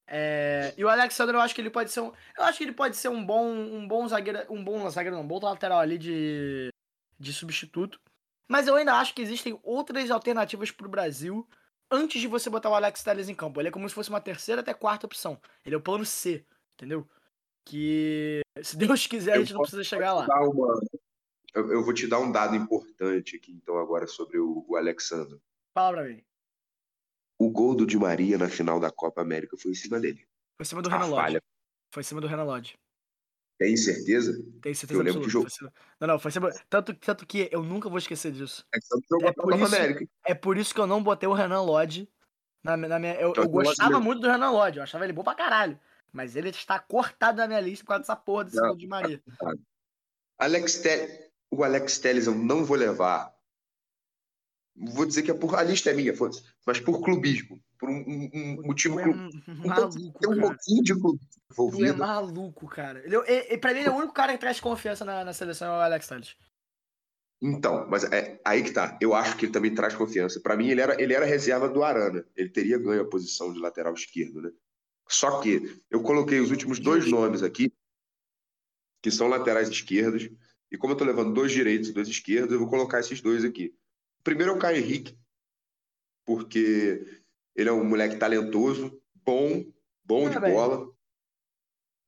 É, 0.09 0.75
e 0.77 0.85
o 0.85 0.89
Alexandre, 0.89 1.37
eu 1.37 1.41
acho 1.41 1.55
que 1.55 1.61
ele 1.61 1.71
pode 1.71 1.93
ser 1.93 2.01
um. 2.01 2.13
Eu 2.37 2.43
acho 2.43 2.59
que 2.59 2.65
ele 2.65 2.73
pode 2.73 2.97
ser 2.97 3.11
um 3.11 3.25
bom, 3.25 3.47
um 3.47 3.87
bom 3.87 4.09
zagueiro. 4.09 4.45
Um 4.53 4.65
bom 4.65 4.91
zagueiro, 4.91 5.15
não, 5.15 5.23
um 5.23 5.29
bom 5.29 5.39
lateral 5.39 5.79
ali 5.79 5.99
de, 5.99 6.69
de 7.17 7.33
substituto. 7.33 8.01
Mas 8.49 8.67
eu 8.69 8.77
ainda 8.77 8.95
acho 8.95 9.15
que 9.15 9.23
existem 9.23 9.59
outras 9.63 10.11
alternativas 10.11 10.71
pro 10.71 10.89
Brasil 10.89 11.47
antes 11.91 12.21
de 12.21 12.29
você 12.29 12.49
botar 12.51 12.71
o 12.71 12.75
Alex 12.75 13.03
Telles 13.03 13.29
em 13.29 13.35
campo. 13.35 13.61
Ele 13.61 13.69
é 13.69 13.73
como 13.73 13.89
se 13.89 13.95
fosse 13.95 14.09
uma 14.11 14.21
terceira 14.21 14.61
até 14.61 14.73
quarta 14.75 15.07
opção. 15.07 15.41
Ele 15.65 15.75
é 15.75 15.79
o 15.79 15.83
plano 15.83 16.05
C, 16.05 16.45
entendeu? 16.75 17.09
Que 17.65 18.41
se 18.63 18.77
Deus 18.77 19.07
quiser, 19.07 19.33
a 19.33 19.37
Eu 19.37 19.41
gente 19.41 19.55
não 19.55 19.63
precisa 19.63 19.83
chegar 19.85 20.15
lá. 20.15 20.27
uma- 20.41 20.81
eu, 21.55 21.73
eu 21.73 21.85
vou 21.85 21.93
te 21.95 22.07
dar 22.07 22.21
um 22.21 22.31
dado 22.31 22.55
importante 22.55 23.37
aqui, 23.37 23.53
então, 23.53 23.79
agora 23.79 24.07
sobre 24.07 24.39
o, 24.39 24.65
o 24.69 24.77
Alexandro. 24.77 25.41
Fala 25.75 25.97
pra 25.97 26.05
mim. 26.09 26.23
O 27.39 27.51
gol 27.51 27.75
do 27.75 27.87
Di 27.87 27.99
Maria 27.99 28.39
na 28.39 28.49
final 28.49 28.79
da 28.79 28.91
Copa 28.91 29.21
América 29.23 29.57
foi 29.57 29.73
em 29.73 29.75
cima 29.75 29.99
dele. 29.99 30.27
Foi 30.57 30.63
em 30.63 30.65
cima 30.65 30.83
do 30.83 30.89
A 30.89 30.93
Renan 30.93 31.07
Lodge. 31.07 31.41
Foi 31.93 32.01
em 32.01 32.05
cima 32.05 32.21
do 32.21 32.27
Renan 32.27 32.45
Lodge. 32.45 32.79
Tem 33.59 33.77
certeza? 33.77 34.33
Tenho 34.61 34.75
certeza 34.77 35.01
Eu 35.01 35.05
lembro 35.05 35.23
que 35.23 35.31
jogo- 35.31 35.49
Não, 35.99 36.09
não, 36.09 36.19
foi 36.19 36.29
em 36.29 36.33
cima... 36.33 36.51
Tanto, 36.69 36.93
tanto 36.95 37.27
que 37.27 37.49
eu 37.51 37.63
nunca 37.63 37.89
vou 37.89 37.99
esquecer 37.99 38.31
disso. 38.33 38.67
É 38.75 39.29
a 39.29 39.33
por 39.33 39.55
isso- 39.55 39.65
América. 39.75 40.07
É 40.27 40.35
por 40.35 40.59
isso 40.59 40.75
que 40.75 40.81
eu 40.81 40.87
não 40.87 41.03
botei 41.03 41.27
o 41.29 41.33
Renan 41.33 41.63
Lodge 41.63 42.09
na, 42.63 42.77
na 42.77 42.99
minha. 42.99 43.15
Eu, 43.15 43.31
Então, 43.31 43.45
eu 43.45 43.49
gostava 43.51 43.99
muito 43.99 44.21
do 44.21 44.29
Renan 44.31 44.51
Lodge, 44.51 44.77
eu 44.79 44.83
achava 44.83 45.05
ele 45.05 45.13
bom 45.15 45.25
pra 45.25 45.35
caralho. 45.35 45.79
Mas 46.13 46.37
ele 46.37 46.51
está 46.51 46.79
cortado 46.79 47.39
da 47.39 47.47
minha 47.49 47.61
lista 47.61 47.85
por 47.85 47.89
causa 47.89 48.03
dessa 48.03 48.17
porra 48.17 48.45
desse 48.45 48.57
Não. 48.61 48.77
de 48.77 48.87
Maria. 48.87 49.23
Alex 50.39 50.79
Te- 50.81 51.31
O 51.51 51.63
Alex 51.65 51.99
Telles 51.99 52.27
eu 52.27 52.35
não 52.35 52.65
vou 52.65 52.77
levar. 52.77 53.35
Vou 54.79 55.07
dizer 55.07 55.23
que 55.23 55.31
é 55.31 55.35
por. 55.35 55.55
A 55.55 55.63
lista 55.63 55.91
é 55.91 55.95
minha, 55.95 56.15
foda-se. 56.15 56.43
Mas 56.67 56.79
por 56.79 57.01
clubismo. 57.03 57.59
Por 57.79 57.89
um, 57.89 57.95
um- 57.97 58.31
um 58.61 58.67
motivo. 58.67 59.01
É 59.01 59.05
clu- 59.05 59.15
um 59.15 59.29
Então, 59.29 59.67
maluco, 59.67 60.19
Tem 60.19 60.31
um 60.31 60.41
pouquinho 60.41 60.83
de 60.83 60.93
clubismo 60.95 61.29
Tu 61.29 61.51
é 61.51 61.53
envolvido. 61.53 61.97
maluco, 61.99 62.67
cara. 62.69 63.03
Ele, 63.05 63.17
é- 63.27 63.55
é- 63.55 63.59
pra 63.59 63.73
mim, 63.73 63.81
ele 63.81 63.89
é 63.89 63.93
o 63.93 63.97
único 63.97 64.13
cara 64.13 64.33
que 64.35 64.39
traz 64.39 64.61
confiança 64.61 65.05
na, 65.05 65.25
na 65.25 65.33
seleção 65.33 65.69
é 65.75 65.79
o 65.79 65.81
Alex 65.81 66.07
Telles. 66.07 66.37
Então, 67.41 67.87
mas 67.89 68.05
é 68.05 68.41
aí 68.45 68.63
que 68.63 68.71
tá. 68.73 68.99
Eu 69.01 69.15
acho 69.15 69.37
que 69.37 69.45
ele 69.47 69.53
também 69.53 69.75
traz 69.75 69.95
confiança. 69.95 70.41
Pra 70.41 70.57
mim, 70.57 70.69
ele 70.69 70.81
era, 70.81 71.01
ele 71.01 71.13
era 71.15 71.25
reserva 71.27 71.69
do 71.69 71.83
Arana. 71.83 72.25
Ele 72.35 72.49
teria 72.49 72.79
ganho 72.79 73.03
a 73.03 73.09
posição 73.09 73.53
de 73.53 73.59
lateral 73.59 73.95
esquerdo, 73.95 74.41
né? 74.43 74.51
Só 75.09 75.41
que 75.41 75.81
eu 75.91 76.03
coloquei 76.03 76.41
os 76.41 76.51
últimos 76.51 76.79
dois 76.81 77.09
nomes 77.11 77.43
aqui, 77.43 77.73
que 79.03 79.11
são 79.11 79.29
laterais 79.29 79.69
esquerdos. 79.69 80.29
E 80.71 80.77
como 80.77 80.93
eu 80.95 80.97
tô 80.97 81.05
levando 81.05 81.33
dois 81.33 81.53
direitos 81.53 81.89
e 81.89 81.93
dois 81.93 82.09
esquerdos, 82.09 82.53
eu 82.53 82.59
vou 82.59 82.69
colocar 82.69 83.01
esses 83.01 83.21
dois 83.21 83.45
aqui. 83.45 83.75
Primeiro 84.27 84.51
é 84.51 84.55
o 84.57 84.59
Caio 84.59 84.79
Henrique, 84.79 85.17
porque 86.27 87.23
ele 87.55 87.69
é 87.69 87.73
um 87.73 87.85
moleque 87.85 88.17
talentoso, 88.17 89.01
bom, 89.15 89.65
bom 90.05 90.27
É, 90.27 90.31
de 90.31 90.41
bem. 90.41 90.53
bola. 90.53 90.93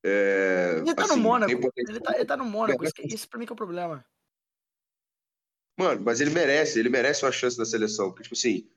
É, 0.05 0.79
Ele 0.79 0.95
tá 0.97 1.05
assim, 1.05 1.15
no 1.15 1.23
Mônaco. 1.23 1.53
Ele 1.77 2.01
tá, 2.01 2.17
ele 2.17 2.25
tá 2.25 2.37
no 2.37 2.45
Mônaco. 2.45 2.85
Isso, 2.85 2.95
isso 3.05 3.29
pra 3.29 3.39
mim 3.39 3.47
que 3.47 3.53
é 3.53 3.55
o 3.55 3.57
problema. 3.57 4.05
Mano, 5.79 6.03
mas 6.03 6.21
ele 6.21 6.31
merece, 6.31 6.81
ele 6.81 6.89
merece 6.89 7.25
uma 7.25 7.31
chance 7.31 7.57
na 7.57 7.65
seleção. 7.65 8.09
Porque, 8.09 8.25
tipo 8.25 8.35
assim, 8.35 8.69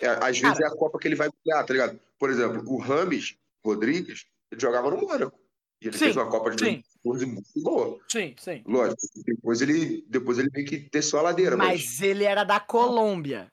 é, 0.00 0.08
às 0.08 0.40
vezes 0.40 0.58
é 0.58 0.66
a 0.66 0.74
Copa 0.74 0.98
que 0.98 1.06
ele 1.06 1.14
vai 1.14 1.30
brilhar, 1.30 1.64
tá 1.64 1.72
ligado? 1.72 2.00
Por 2.18 2.30
exemplo, 2.30 2.68
o 2.68 2.78
Rames 2.78 3.38
Rodrigues, 3.64 4.26
ele 4.50 4.60
jogava 4.60 4.90
no 4.90 5.00
Mônaco. 5.00 5.38
E 5.82 5.88
ele 5.88 5.98
Sim, 5.98 6.04
fez 6.04 6.16
uma 6.16 6.30
Copa 6.30 6.50
de 6.50 6.58
sim. 6.64 6.82
2014 7.04 7.26
muito 7.26 7.50
boa. 7.56 7.98
Sim, 8.08 8.34
sim. 8.38 8.62
Lógico, 8.64 9.00
depois 9.26 9.60
ele, 9.60 10.04
depois 10.08 10.38
ele 10.38 10.48
meio 10.54 10.64
que 10.64 10.78
desceu 10.78 11.18
a 11.18 11.22
ladeira, 11.22 11.56
mas, 11.56 11.68
Mas 11.86 12.02
ele 12.02 12.22
era 12.24 12.44
da 12.44 12.60
Colômbia. 12.60 13.48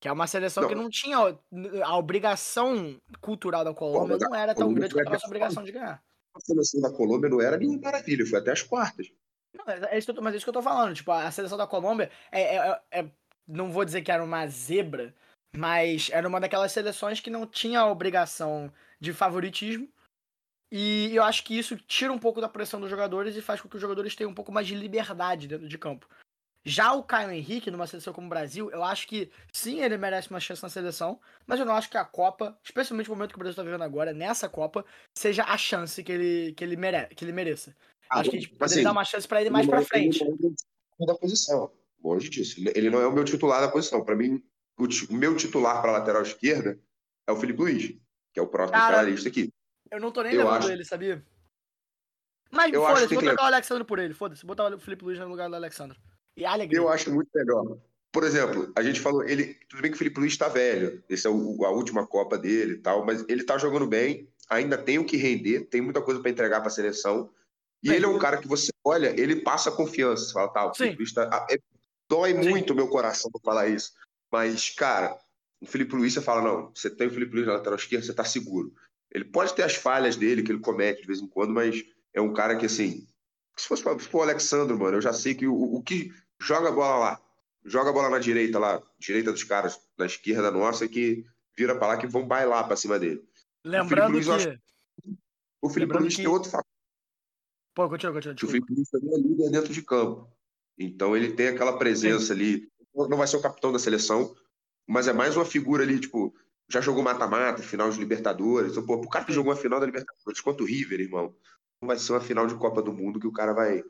Que 0.00 0.08
é 0.08 0.12
uma 0.12 0.26
seleção 0.26 0.62
Não. 0.62 0.68
que 0.68 0.74
não 0.74 0.88
tinha 0.88 1.18
a 1.18 1.96
obrigação 1.98 2.98
cultural 3.20 3.64
da 3.64 3.74
Colômbia, 3.74 4.16
a 4.16 4.18
não 4.18 4.34
era 4.34 4.54
tão 4.54 4.64
Colômbia 4.64 4.80
grande 4.88 4.94
quanto 4.94 5.08
a 5.08 5.12
nossa 5.12 5.26
obrigação 5.26 5.62
de 5.62 5.72
ganhar. 5.72 6.02
a 6.34 6.40
seleção 6.40 6.80
da 6.80 6.90
Colômbia 6.90 7.28
não 7.30 7.40
era 7.40 7.56
nenhuma 7.58 7.78
maravilha, 7.80 8.26
foi 8.26 8.38
até 8.38 8.52
as 8.52 8.62
quartas. 8.62 9.10
Não, 9.54 9.64
é 9.66 9.98
isso 9.98 10.12
mas 10.20 10.34
é 10.34 10.36
isso 10.36 10.44
que 10.44 10.48
eu 10.48 10.54
tô 10.54 10.62
falando. 10.62 10.94
Tipo, 10.94 11.12
a 11.12 11.30
seleção 11.30 11.56
da 11.58 11.66
Colômbia 11.66 12.10
é, 12.32 12.56
é- 12.56 12.80
é- 12.90 13.10
Não 13.46 13.70
vou 13.70 13.84
dizer 13.84 14.00
que 14.00 14.10
era 14.10 14.24
uma 14.24 14.46
zebra, 14.46 15.14
mas 15.54 16.08
era 16.10 16.26
uma 16.26 16.40
daquelas 16.40 16.72
seleções 16.72 17.20
que 17.20 17.28
não 17.28 17.46
tinha 17.46 17.80
a 17.80 17.90
obrigação 17.90 18.72
de 18.98 19.12
favoritismo. 19.12 19.86
E 20.76 21.14
eu 21.14 21.22
acho 21.22 21.44
que 21.44 21.56
isso 21.56 21.76
tira 21.76 22.12
um 22.12 22.18
pouco 22.18 22.40
da 22.40 22.48
pressão 22.48 22.80
dos 22.80 22.90
jogadores 22.90 23.36
e 23.36 23.40
faz 23.40 23.60
com 23.60 23.68
que 23.68 23.76
os 23.76 23.80
jogadores 23.80 24.16
tenham 24.16 24.32
um 24.32 24.34
pouco 24.34 24.50
mais 24.50 24.66
de 24.66 24.74
liberdade 24.74 25.46
dentro 25.46 25.68
de 25.68 25.78
campo. 25.78 26.08
Já 26.64 26.92
o 26.94 27.04
Caio 27.04 27.30
Henrique, 27.30 27.70
numa 27.70 27.86
seleção 27.86 28.12
como 28.12 28.26
o 28.26 28.30
Brasil, 28.30 28.72
eu 28.72 28.82
acho 28.82 29.06
que 29.06 29.30
sim, 29.52 29.84
ele 29.84 29.96
merece 29.96 30.30
uma 30.30 30.40
chance 30.40 30.60
na 30.60 30.68
seleção, 30.68 31.20
mas 31.46 31.60
eu 31.60 31.64
não 31.64 31.74
acho 31.74 31.88
que 31.88 31.96
a 31.96 32.04
Copa, 32.04 32.58
especialmente 32.64 33.08
no 33.08 33.14
momento 33.14 33.30
que 33.30 33.36
o 33.36 33.38
Brasil 33.38 33.54
tá 33.54 33.62
vivendo 33.62 33.84
agora, 33.84 34.12
nessa 34.12 34.48
Copa, 34.48 34.84
seja 35.16 35.44
a 35.44 35.56
chance 35.56 36.02
que 36.02 36.10
ele, 36.10 36.52
que 36.54 36.64
ele, 36.64 36.74
mere, 36.74 37.06
que 37.14 37.24
ele 37.24 37.30
mereça. 37.30 37.72
acho 38.10 38.30
que 38.30 38.36
a 38.36 38.40
gente 38.40 38.50
poderia 38.50 38.74
assim, 38.74 38.82
dar 38.82 38.90
uma 38.90 39.04
chance 39.04 39.28
pra 39.28 39.40
ele 39.40 39.50
mais 39.50 39.68
é- 39.68 39.84
frente. 39.84 40.24
da 40.98 41.14
posição. 41.14 41.70
Longe 42.02 42.28
disso. 42.28 42.60
Ele- 42.74 42.90
não 42.90 43.00
é 43.00 43.06
o 43.06 43.12
meu 43.12 43.24
titular 43.24 43.60
da 43.60 43.68
posição. 43.68 44.04
Para 44.04 44.16
mim, 44.16 44.42
o, 44.76 45.14
meu 45.14 45.36
titular 45.36 45.80
para 45.80 45.92
lateral 45.92 46.22
esquerda 46.22 46.80
é 47.28 47.30
o 47.30 47.36
Felipe 47.36 47.60
Luiz, 47.60 47.96
que 48.32 48.40
é 48.40 48.42
o 48.42 48.48
próximo 48.48 48.76
Cara, 48.76 49.02
lista 49.02 49.28
aqui. 49.28 49.52
Eu 49.90 50.00
não 50.00 50.10
tô 50.10 50.22
nem 50.22 50.32
Eu 50.32 50.38
levando 50.38 50.56
acho- 50.58 50.70
ele, 50.70 50.84
sabia? 50.84 51.24
Mas 52.50 52.72
foda-se, 52.74 53.00
vou 53.00 53.08
tem 53.08 53.18
que 53.18 53.24
trocar 53.24 53.42
o 53.42 53.46
Alexandre 53.46 53.84
por 53.84 53.98
ele, 53.98 54.14
foda-se. 54.14 54.46
Botar 54.46 54.72
o 54.74 54.78
Felipe 54.78 55.04
Luiz 55.04 55.18
no 55.18 55.28
lugar 55.28 55.48
do 55.48 55.56
Alexandre. 55.56 55.98
E 56.36 56.44
alegria. 56.44 56.78
Eu 56.78 56.88
acho 56.88 57.12
muito 57.12 57.28
melhor. 57.34 57.78
Por 58.12 58.22
exemplo, 58.22 58.72
a 58.76 58.82
gente 58.82 59.00
falou, 59.00 59.24
ele, 59.24 59.54
tudo 59.68 59.82
bem 59.82 59.90
que 59.90 59.96
o 59.96 59.98
Felipe 59.98 60.20
Luiz 60.20 60.32
está 60.32 60.48
velho, 60.48 61.02
esse 61.08 61.26
é 61.26 61.30
o- 61.30 61.64
a 61.64 61.70
última 61.70 62.06
Copa 62.06 62.38
dele 62.38 62.74
e 62.74 62.78
tal, 62.78 63.04
mas 63.04 63.24
ele 63.28 63.42
tá 63.42 63.58
jogando 63.58 63.86
bem, 63.88 64.28
ainda 64.48 64.78
tem 64.78 64.98
o 64.98 65.04
que 65.04 65.16
render, 65.16 65.62
tem 65.66 65.80
muita 65.80 66.00
coisa 66.00 66.20
para 66.20 66.30
entregar 66.30 66.60
para 66.60 66.68
a 66.68 66.72
seleção. 66.72 67.28
E 67.82 67.90
ele 67.90 68.04
é 68.04 68.08
um 68.08 68.18
cara 68.18 68.38
que 68.38 68.46
você 68.48 68.70
olha, 68.84 69.08
ele 69.20 69.42
passa 69.42 69.70
confiança. 69.70 70.24
Você 70.26 70.32
fala, 70.32 70.48
tá, 70.48 70.66
o 70.70 70.74
Felipe 70.74 70.94
Sim. 70.94 70.98
Luiz 71.00 71.12
tá, 71.12 71.46
é- 71.50 71.58
dói 72.08 72.32
Sim. 72.40 72.50
muito 72.50 72.72
o 72.72 72.76
meu 72.76 72.88
coração 72.88 73.30
pra 73.32 73.40
falar 73.44 73.66
isso. 73.68 73.92
Mas, 74.32 74.70
cara, 74.70 75.18
o 75.60 75.66
Felipe 75.66 75.94
Luiz, 75.96 76.14
você 76.14 76.22
fala, 76.22 76.40
não, 76.40 76.70
você 76.74 76.88
tem 76.88 77.08
o 77.08 77.10
Felipe 77.10 77.34
Luiz 77.34 77.46
na 77.46 77.54
lateral 77.54 77.76
esquerda, 77.76 78.06
você 78.06 78.14
tá 78.14 78.24
seguro. 78.24 78.72
Ele 79.14 79.24
pode 79.24 79.54
ter 79.54 79.62
as 79.62 79.76
falhas 79.76 80.16
dele, 80.16 80.42
que 80.42 80.50
ele 80.50 80.58
comete 80.60 81.00
de 81.02 81.06
vez 81.06 81.20
em 81.20 81.28
quando, 81.28 81.52
mas 81.54 81.84
é 82.12 82.20
um 82.20 82.32
cara 82.32 82.56
que, 82.56 82.66
assim, 82.66 83.06
se 83.56 83.68
fosse 83.68 83.84
o 84.12 84.20
Alexandre, 84.22 84.76
mano, 84.76 84.96
eu 84.96 85.00
já 85.02 85.12
sei 85.12 85.34
que 85.34 85.46
o, 85.46 85.54
o 85.76 85.82
que 85.82 86.12
joga 86.40 86.68
a 86.68 86.72
bola 86.72 86.96
lá, 86.98 87.22
joga 87.64 87.90
a 87.90 87.92
bola 87.92 88.10
na 88.10 88.18
direita 88.18 88.58
lá, 88.58 88.82
direita 88.98 89.30
dos 89.30 89.44
caras, 89.44 89.80
na 89.96 90.06
esquerda 90.06 90.50
nossa, 90.50 90.88
que 90.88 91.24
vira 91.56 91.76
pra 91.76 91.86
lá, 91.88 91.96
que 91.96 92.08
vão 92.08 92.26
bailar 92.26 92.66
pra 92.66 92.76
cima 92.76 92.98
dele. 92.98 93.22
Lembrando 93.64 94.12
Luiz, 94.12 94.26
eu 94.26 94.36
que. 94.36 94.60
O 95.62 95.68
Felipe 95.70 95.80
Lembrando 95.92 96.02
Luiz 96.02 96.16
que- 96.16 96.22
tem 96.22 96.30
outro 96.30 96.50
fator. 96.50 96.66
Pô, 97.74 97.88
continua, 97.88 98.12
continua. 98.12 98.34
O. 98.34 98.46
Felipe 98.46 98.74
Luiz 98.74 98.90
também 98.90 99.14
é 99.14 99.16
líder 99.18 99.50
dentro 99.50 99.72
de 99.72 99.82
campo. 99.82 100.28
Então 100.76 101.16
ele 101.16 101.32
tem 101.32 101.48
aquela 101.48 101.78
presença 101.78 102.32
ali. 102.32 102.68
Não 102.94 103.16
vai 103.16 103.26
ser 103.26 103.36
o 103.36 103.42
capitão 103.42 103.72
da 103.72 103.78
seleção, 103.78 104.34
mas 104.86 105.08
é 105.08 105.12
mais 105.12 105.36
uma 105.36 105.44
figura 105.44 105.82
ali, 105.82 105.98
tipo, 105.98 106.34
já 106.68 106.80
jogou 106.80 107.02
mata-mata, 107.02 107.62
final 107.62 107.90
de 107.90 107.98
Libertadores. 107.98 108.74
Pô, 108.74 108.98
pro 108.98 109.08
cara 109.08 109.24
que 109.24 109.32
jogou 109.32 109.52
a 109.52 109.56
final 109.56 109.80
da 109.80 109.86
Libertadores 109.86 110.40
contra 110.40 110.62
o 110.62 110.66
River, 110.66 111.00
irmão, 111.00 111.34
não 111.80 111.88
vai 111.88 111.98
ser 111.98 112.12
uma 112.12 112.20
final 112.20 112.46
de 112.46 112.54
Copa 112.54 112.82
do 112.82 112.92
Mundo 112.92 113.20
que 113.20 113.26
o 113.26 113.32
cara 113.32 113.52
vai 113.52 113.82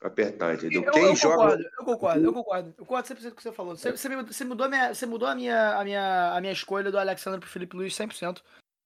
apertar, 0.00 0.54
entendeu? 0.54 0.82
Eu, 0.82 0.92
Quem 0.92 1.04
eu 1.04 1.16
joga. 1.16 1.36
concordo, 1.36 1.62
eu 1.62 1.84
concordo, 1.84 2.24
eu 2.24 2.32
concordo. 2.32 2.74
Eu 2.76 2.84
concordo 2.84 3.08
100% 3.08 3.22
com 3.22 3.28
o 3.28 3.34
que 3.34 3.42
você 3.42 3.52
falou. 3.52 3.76
Você, 3.76 3.92
você 3.92 4.44
mudou, 4.44 4.66
a 4.66 4.68
minha, 4.68 4.94
você 4.94 5.06
mudou 5.06 5.28
a, 5.28 5.34
minha, 5.34 5.76
a, 5.78 5.84
minha, 5.84 6.36
a 6.36 6.40
minha 6.40 6.52
escolha 6.52 6.90
do 6.90 6.98
Alexandre 6.98 7.40
pro 7.40 7.48
Felipe 7.48 7.76
Luiz 7.76 7.94
100%. 7.94 8.42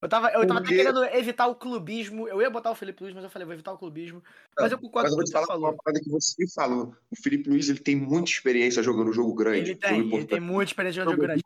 Eu 0.06 0.08
tava, 0.08 0.28
eu 0.28 0.46
tava 0.46 0.60
até 0.60 0.68
Porque- 0.68 0.76
querendo 0.76 1.04
evitar 1.04 1.48
o 1.48 1.54
clubismo. 1.56 2.28
Eu 2.28 2.40
ia 2.40 2.48
botar 2.48 2.70
o 2.70 2.76
Felipe 2.76 3.02
Luiz, 3.02 3.12
mas 3.12 3.24
eu 3.24 3.30
falei, 3.30 3.44
vou 3.44 3.54
evitar 3.54 3.72
o 3.72 3.78
clubismo. 3.78 4.22
Mas 4.56 4.70
eu 4.70 4.78
concordo 4.78 5.08
Mas 5.08 5.12
eu 5.12 5.16
com 5.16 5.16
vou 5.16 5.24
te 5.24 5.32
falar 5.32 5.46
falou. 5.48 5.64
uma 5.70 5.76
parada 5.82 6.00
que 6.00 6.08
você 6.10 6.46
falou. 6.54 6.94
O 7.10 7.16
Felipe 7.20 7.50
Luiz 7.50 7.68
ele 7.68 7.80
tem 7.80 7.96
muita 7.96 8.30
experiência 8.30 8.84
jogando 8.84 9.12
jogo 9.12 9.34
grande. 9.34 9.58
Ele 9.58 9.66
jogo 9.70 9.80
tem, 9.80 9.94
ele 9.98 10.06
importante. 10.06 10.28
tem 10.28 10.40
muita 10.40 10.70
experiência 10.70 11.02
de 11.02 11.10
jogo 11.10 11.20
grande. 11.20 11.42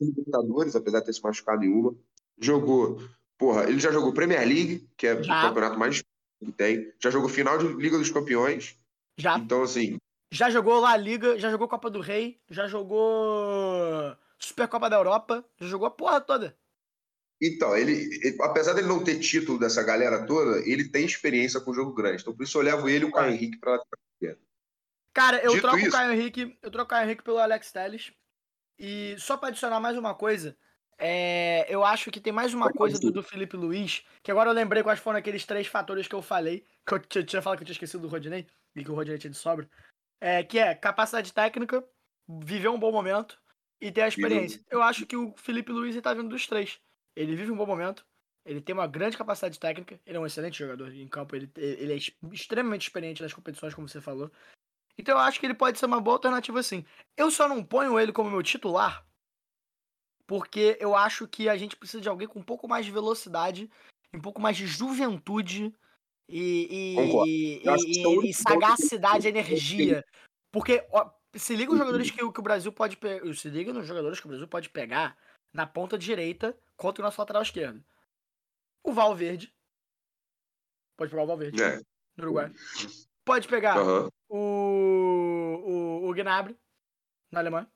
Libertadores, 0.00 0.74
apesar 0.74 1.00
de 1.00 1.04
ter 1.06 1.12
se 1.12 1.22
machucado 1.22 1.62
em 1.64 1.68
uma. 1.68 1.94
Jogou 2.40 2.98
porra, 3.36 3.64
ele 3.64 3.78
já 3.78 3.92
jogou 3.92 4.12
Premier 4.14 4.40
League, 4.40 4.88
que 4.96 5.06
é 5.06 5.22
Já. 5.22 5.44
o 5.44 5.48
campeonato 5.48 5.78
mais 5.78 6.00
que 6.00 6.52
tem. 6.52 6.90
Já 6.98 7.10
jogou 7.10 7.28
final 7.28 7.58
de 7.58 7.66
Liga 7.74 7.98
dos 7.98 8.10
Campeões. 8.10 8.74
Já, 9.18 9.36
Então, 9.38 9.62
assim, 9.62 9.98
já 10.32 10.48
jogou 10.50 10.80
La 10.80 10.96
Liga, 10.96 11.38
já 11.38 11.50
jogou 11.50 11.68
Copa 11.68 11.90
do 11.90 12.00
Rei, 12.00 12.40
já 12.48 12.66
jogou 12.68 14.16
Supercopa 14.38 14.88
da 14.88 14.96
Europa, 14.96 15.44
já 15.60 15.66
jogou 15.66 15.86
a 15.86 15.90
porra 15.90 16.20
toda. 16.20 16.56
Então, 17.40 17.76
ele, 17.76 17.92
ele- 17.92 18.36
apesar 18.42 18.72
dele 18.74 18.88
não 18.88 19.02
ter 19.02 19.18
título 19.20 19.58
dessa 19.58 19.82
galera 19.82 20.26
toda, 20.26 20.58
ele 20.68 20.88
tem 20.88 21.04
experiência 21.04 21.60
com 21.60 21.70
o 21.70 21.74
jogo 21.74 21.92
grande. 21.94 22.22
Então, 22.22 22.34
por 22.34 22.42
isso 22.42 22.58
eu 22.58 22.62
levo 22.62 22.88
ele 22.88 23.04
e 23.04 23.08
o 23.08 23.12
Caio 23.12 23.32
Henrique 23.32 23.58
pra 23.58 23.78
Cara, 25.12 25.38
eu 25.42 25.50
Dito 25.52 25.62
troco 25.62 25.76
o 25.76 25.80
isso- 25.80 25.90
Caio 25.90 26.12
Henrique, 26.12 26.58
eu 26.62 26.70
troco 26.70 26.86
o 26.86 26.88
Caio 26.90 27.06
Henrique 27.06 27.22
pelo 27.24 27.38
Alex 27.38 27.72
Telles. 27.72 28.12
E 28.78 29.16
só 29.18 29.36
pra 29.36 29.48
adicionar 29.48 29.80
mais 29.80 29.96
uma 29.98 30.14
coisa, 30.14 30.56
é, 30.96 31.66
eu 31.68 31.84
acho 31.84 32.10
que 32.10 32.20
tem 32.20 32.32
mais 32.32 32.54
uma 32.54 32.72
coisa 32.72 32.98
do, 33.00 33.10
do 33.10 33.22
Felipe 33.22 33.56
Luiz, 33.56 34.04
que 34.22 34.30
agora 34.30 34.50
eu 34.50 34.54
lembrei 34.54 34.82
quais 34.82 35.00
foram 35.00 35.18
aqueles 35.18 35.44
três 35.44 35.66
fatores 35.66 36.06
que 36.06 36.14
eu 36.14 36.22
falei, 36.22 36.64
que 36.86 36.94
eu 36.94 36.98
tinha, 37.00 37.24
tinha 37.24 37.42
falado 37.42 37.58
que 37.58 37.62
eu 37.62 37.66
tinha 37.66 37.74
esquecido 37.74 38.02
do 38.02 38.08
Rodinei, 38.08 38.46
e 38.76 38.84
que 38.84 38.90
o 38.90 38.94
Rodinei 38.94 39.18
tinha 39.18 39.30
de 39.30 39.36
sobra, 39.36 39.68
é, 40.20 40.44
que 40.44 40.58
é 40.58 40.72
capacidade 40.74 41.32
técnica, 41.32 41.84
viver 42.28 42.68
um 42.68 42.78
bom 42.78 42.92
momento 42.92 43.40
e 43.80 43.90
ter 43.90 44.02
a 44.02 44.08
experiência. 44.08 44.60
Eu 44.70 44.82
acho 44.82 45.04
que 45.06 45.16
o 45.16 45.34
Felipe 45.36 45.72
Luiz 45.72 45.94
ele 45.96 46.02
tá 46.02 46.14
vindo 46.14 46.28
dos 46.28 46.46
três. 46.46 46.78
Ele 47.18 47.34
vive 47.34 47.50
um 47.50 47.56
bom 47.56 47.66
momento, 47.66 48.06
ele 48.46 48.60
tem 48.60 48.72
uma 48.72 48.86
grande 48.86 49.16
capacidade 49.16 49.58
técnica, 49.58 49.98
ele 50.06 50.16
é 50.16 50.20
um 50.20 50.26
excelente 50.26 50.56
jogador 50.56 50.94
em 50.94 51.08
campo, 51.08 51.34
ele, 51.34 51.50
ele 51.56 51.92
é 51.92 51.96
ex- 51.96 52.12
extremamente 52.30 52.82
experiente 52.82 53.20
nas 53.22 53.32
competições, 53.32 53.74
como 53.74 53.88
você 53.88 54.00
falou. 54.00 54.30
Então 54.96 55.16
eu 55.16 55.20
acho 55.20 55.40
que 55.40 55.46
ele 55.46 55.54
pode 55.54 55.80
ser 55.80 55.86
uma 55.86 56.00
boa 56.00 56.14
alternativa 56.14 56.62
sim. 56.62 56.84
Eu 57.16 57.28
só 57.28 57.48
não 57.48 57.64
ponho 57.64 57.98
ele 57.98 58.12
como 58.12 58.30
meu 58.30 58.40
titular, 58.40 59.04
porque 60.28 60.76
eu 60.80 60.94
acho 60.94 61.26
que 61.26 61.48
a 61.48 61.56
gente 61.56 61.74
precisa 61.76 62.00
de 62.00 62.08
alguém 62.08 62.28
com 62.28 62.38
um 62.38 62.44
pouco 62.44 62.68
mais 62.68 62.86
de 62.86 62.92
velocidade, 62.92 63.68
um 64.14 64.20
pouco 64.20 64.40
mais 64.40 64.56
de 64.56 64.66
juventude 64.68 65.74
e, 66.28 66.38
e, 66.70 66.94
e- 66.94 67.60
que 67.62 67.68
e- 67.68 67.68
é 67.68 67.76
e 68.04 68.06
único 68.06 68.42
sagacidade 68.42 69.26
e 69.26 69.32
que- 69.32 69.38
energia. 69.38 70.04
Porque 70.52 70.86
ó, 70.92 71.10
se 71.34 71.56
liga 71.56 71.72
os 71.72 71.78
Uhum. 71.78 71.84
jogadores 71.84 72.10
que, 72.12 72.22
o- 72.24 72.32
que 72.32 72.40
o 72.40 72.42
Brasil 72.44 72.72
pode 72.72 72.96
pegar. 72.96 73.34
Se 73.34 73.48
liga 73.48 73.72
nos 73.72 73.86
jogadores 73.86 74.20
que 74.20 74.26
o 74.26 74.28
Brasil 74.28 74.46
pode 74.46 74.68
pegar 74.68 75.16
na 75.52 75.66
ponta 75.66 75.98
direita 75.98 76.58
contra 76.76 77.02
o 77.02 77.04
nosso 77.04 77.20
lateral 77.20 77.42
esquerdo. 77.42 77.84
O 78.82 78.92
Valverde. 78.92 79.54
Pode 80.96 81.10
pegar 81.10 81.22
o 81.22 81.26
Valverde 81.26 81.62
É. 81.62 81.76
no 82.16 82.24
Uruguai. 82.24 82.52
Pode 83.24 83.46
pegar 83.46 83.76
Aham. 83.78 84.10
o, 84.28 85.62
o, 85.66 86.08
o 86.08 86.14
Gnabry, 86.14 86.58
na 87.30 87.40
Alemanha. 87.40 87.70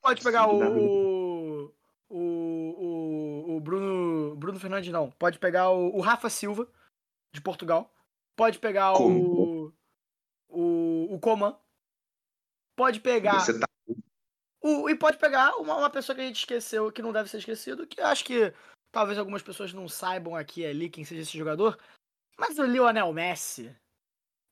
Pode 0.00 0.22
pegar 0.22 0.48
o, 0.48 0.58
o, 0.62 1.74
o, 2.08 3.56
o, 3.56 3.60
Bruno, 3.60 4.34
Bruno 4.36 4.58
Fernandes, 4.58 4.90
não. 4.90 5.10
Pode 5.10 5.38
pegar 5.38 5.70
o, 5.70 5.94
o 5.94 6.00
Rafa 6.00 6.30
Silva, 6.30 6.66
de 7.32 7.40
Portugal. 7.40 7.92
Pode 8.34 8.58
pegar 8.58 8.94
o, 8.94 9.72
o, 10.48 11.14
o 11.14 11.20
Coman. 11.20 11.58
Pode 12.74 13.00
pegar 13.00 13.40
Você 13.40 13.58
tá 13.58 13.66
o, 14.82 14.90
e 14.90 14.94
pode 14.94 15.18
pegar 15.18 15.56
uma, 15.56 15.76
uma 15.76 15.90
pessoa 15.90 16.14
que 16.16 16.22
a 16.22 16.26
gente 16.26 16.38
esqueceu, 16.40 16.90
que 16.92 17.02
não 17.02 17.12
deve 17.12 17.28
ser 17.28 17.38
esquecido, 17.38 17.86
que 17.86 18.00
acho 18.00 18.24
que 18.24 18.52
talvez 18.92 19.18
algumas 19.18 19.42
pessoas 19.42 19.72
não 19.72 19.88
saibam 19.88 20.34
aqui 20.36 20.64
ali 20.66 20.88
quem 20.90 21.04
seja 21.04 21.22
esse 21.22 21.36
jogador. 21.38 21.78
Mas 22.38 22.58
o 22.58 22.64
Lionel 22.64 23.12
Messi 23.12 23.74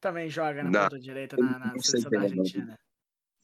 também 0.01 0.29
joga 0.29 0.63
na 0.63 0.71
Não, 0.71 0.83
ponta 0.85 0.99
direita 0.99 1.37
na, 1.37 1.59
na 1.59 1.79
seleção 1.81 2.11
da 2.11 2.19
é. 2.19 2.21
Argentina. 2.23 2.75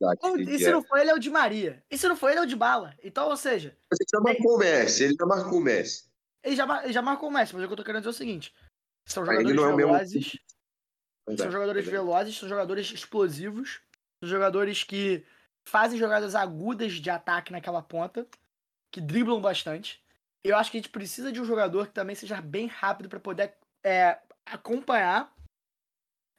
Ou- 0.01 0.35
quem 0.35 0.43
E 0.49 0.59
se 0.59 0.67
é. 0.67 0.73
não 0.73 0.83
for 0.83 0.99
ele, 0.99 1.11
é 1.11 1.15
o 1.15 1.19
Di 1.19 1.31
Maria. 1.31 1.83
E 1.91 1.97
se 1.97 2.09
não 2.09 2.17
for 2.17 2.29
ele, 2.31 2.41
é 2.41 2.43
o 2.43 2.47
Di 2.47 2.57
Bala. 2.57 2.97
Então, 3.05 3.29
ou 3.29 3.37
seja, 3.37 3.77
Você 3.93 4.05
já 4.13 4.21
marcou 4.21 4.57
o 4.57 4.59
Messi, 4.59 5.05
ele 5.05 5.15
já 5.19 5.27
marcou 5.27 5.59
o 5.59 5.63
Messi. 5.63 6.11
ele 6.43 6.57
já, 6.57 6.85
ele 6.85 6.93
já 6.93 7.03
marcou 7.03 7.29
o 7.29 7.33
Messi, 7.33 7.55
mas 7.55 7.63
o 7.65 7.67
que 7.69 7.73
eu 7.73 7.77
tô 7.77 7.85
querendo 7.85 8.01
dizer 8.01 8.09
é 8.09 8.11
o 8.11 8.15
seguinte: 8.15 8.53
são 9.07 9.23
ele 9.25 9.33
jogadores 9.33 9.57
é 9.61 9.63
o 9.63 9.77
mesmo- 9.77 9.93
velozes, 9.93 10.39
são 11.39 11.51
jogadores 11.53 11.87
velozes, 11.87 12.37
são 12.37 12.49
jogadores 12.49 12.91
explosivos, 12.93 13.81
são 14.21 14.29
jogadores 14.29 14.83
que 14.83 15.25
fazem 15.67 15.99
jogadas 15.99 16.35
agudas 16.35 16.95
de 16.95 17.11
ataque 17.11 17.53
naquela 17.53 17.83
ponta, 17.83 18.27
que 18.91 19.01
driblam 19.01 19.41
bastante. 19.41 20.03
Eu 20.45 20.57
acho 20.57 20.71
que 20.71 20.77
a 20.77 20.81
gente 20.81 20.91
precisa 20.91 21.31
de 21.31 21.41
um 21.41 21.45
jogador 21.45 21.87
que 21.87 21.93
também 21.93 22.17
seja 22.17 22.41
bem 22.41 22.67
rápido 22.67 23.09
para 23.09 23.21
poder 23.21 23.55
é, 23.85 24.19
acompanhar 24.45 25.33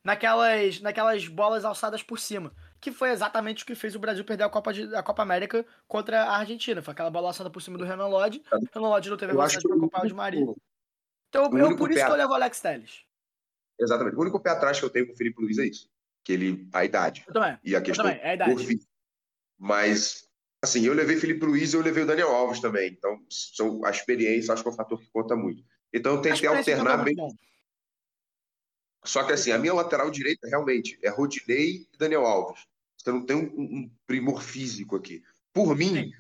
naquelas, 0.05 0.81
naquelas 0.81 1.27
bolas 1.27 1.63
alçadas 1.65 2.03
por 2.03 2.19
cima. 2.19 2.53
Que 2.81 2.91
foi 2.91 3.11
exatamente 3.11 3.63
o 3.63 3.65
que 3.65 3.75
fez 3.75 3.95
o 3.95 3.99
Brasil 3.99 4.25
perder 4.25 4.43
a 4.43 4.49
Copa, 4.49 4.73
de, 4.73 4.93
a 4.93 5.01
Copa 5.01 5.21
América 5.23 5.65
contra 5.87 6.23
a 6.23 6.37
Argentina. 6.37 6.81
Foi 6.81 6.91
aquela 6.91 7.09
bola 7.09 7.29
alçada 7.29 7.49
por 7.49 7.61
cima 7.61 7.77
do 7.77 7.85
Renan 7.85 8.07
Lodge. 8.07 8.43
O 8.51 8.57
Renan 8.73 8.89
Lodge 8.89 9.09
não 9.09 9.15
teve 9.15 9.31
Eu 9.31 9.41
acho 9.41 9.53
velocidade 9.53 9.67
para 9.67 9.77
acompanhar 9.77 10.03
o 10.03 10.07
Di 10.07 10.13
Maria. 10.13 10.55
Então, 11.29 11.43
eu, 11.57 11.77
por 11.77 11.89
isso 11.89 12.05
que 12.05 12.11
eu 12.11 12.15
levo 12.15 12.31
o 12.31 12.35
Alex 12.35 12.59
Telles. 12.59 13.05
Exatamente. 13.79 14.17
O 14.17 14.21
único 14.21 14.39
pé 14.39 14.49
atrás 14.51 14.77
que 14.77 14.85
eu 14.85 14.89
tenho 14.89 15.07
com 15.07 15.13
o 15.13 15.15
Felipe 15.15 15.41
Luiz 15.41 15.57
é 15.57 15.65
isso. 15.65 15.89
Que 16.25 16.33
ele, 16.33 16.69
a 16.73 16.83
idade 16.85 17.23
Eu 17.27 17.33
também. 17.33 17.57
e 17.63 17.73
a 17.75 17.79
Eu 17.79 17.83
questão 17.83 18.05
também, 18.05 18.21
é 18.21 18.29
a 18.31 18.33
idade. 18.35 18.55
físico. 18.57 18.91
Mas, 19.63 20.27
assim, 20.61 20.85
eu 20.85 20.93
levei 20.93 21.15
Felipe 21.15 21.45
Luiz 21.45 21.71
e 21.71 21.77
eu 21.77 21.81
levei 21.81 22.03
o 22.03 22.05
Daniel 22.05 22.35
Alves 22.35 22.59
também. 22.59 22.91
Então, 22.91 23.17
são, 23.29 23.85
a 23.85 23.89
experiência 23.91 24.53
acho 24.53 24.61
que 24.61 24.67
é 24.67 24.71
um 24.73 24.75
fator 24.75 24.99
que 24.99 25.09
conta 25.09 25.37
muito. 25.37 25.63
Então, 25.93 26.15
eu 26.15 26.19
A 26.19 26.21
tentei 26.21 26.49
alternar 26.49 27.01
bem. 27.01 27.15
Só 29.05 29.23
que, 29.23 29.31
assim, 29.31 29.51
a 29.51 29.57
minha 29.57 29.73
lateral 29.73 30.11
direita, 30.11 30.49
realmente, 30.49 30.99
é 31.01 31.09
Rodinei 31.09 31.87
e 31.93 31.97
Daniel 31.97 32.25
Alves. 32.25 32.65
Você 32.97 33.09
não 33.09 33.25
tem 33.25 33.37
um, 33.37 33.61
um 33.61 33.91
primor 34.05 34.43
físico 34.43 34.97
aqui. 34.97 35.23
Por 35.53 35.77
mim, 35.77 36.11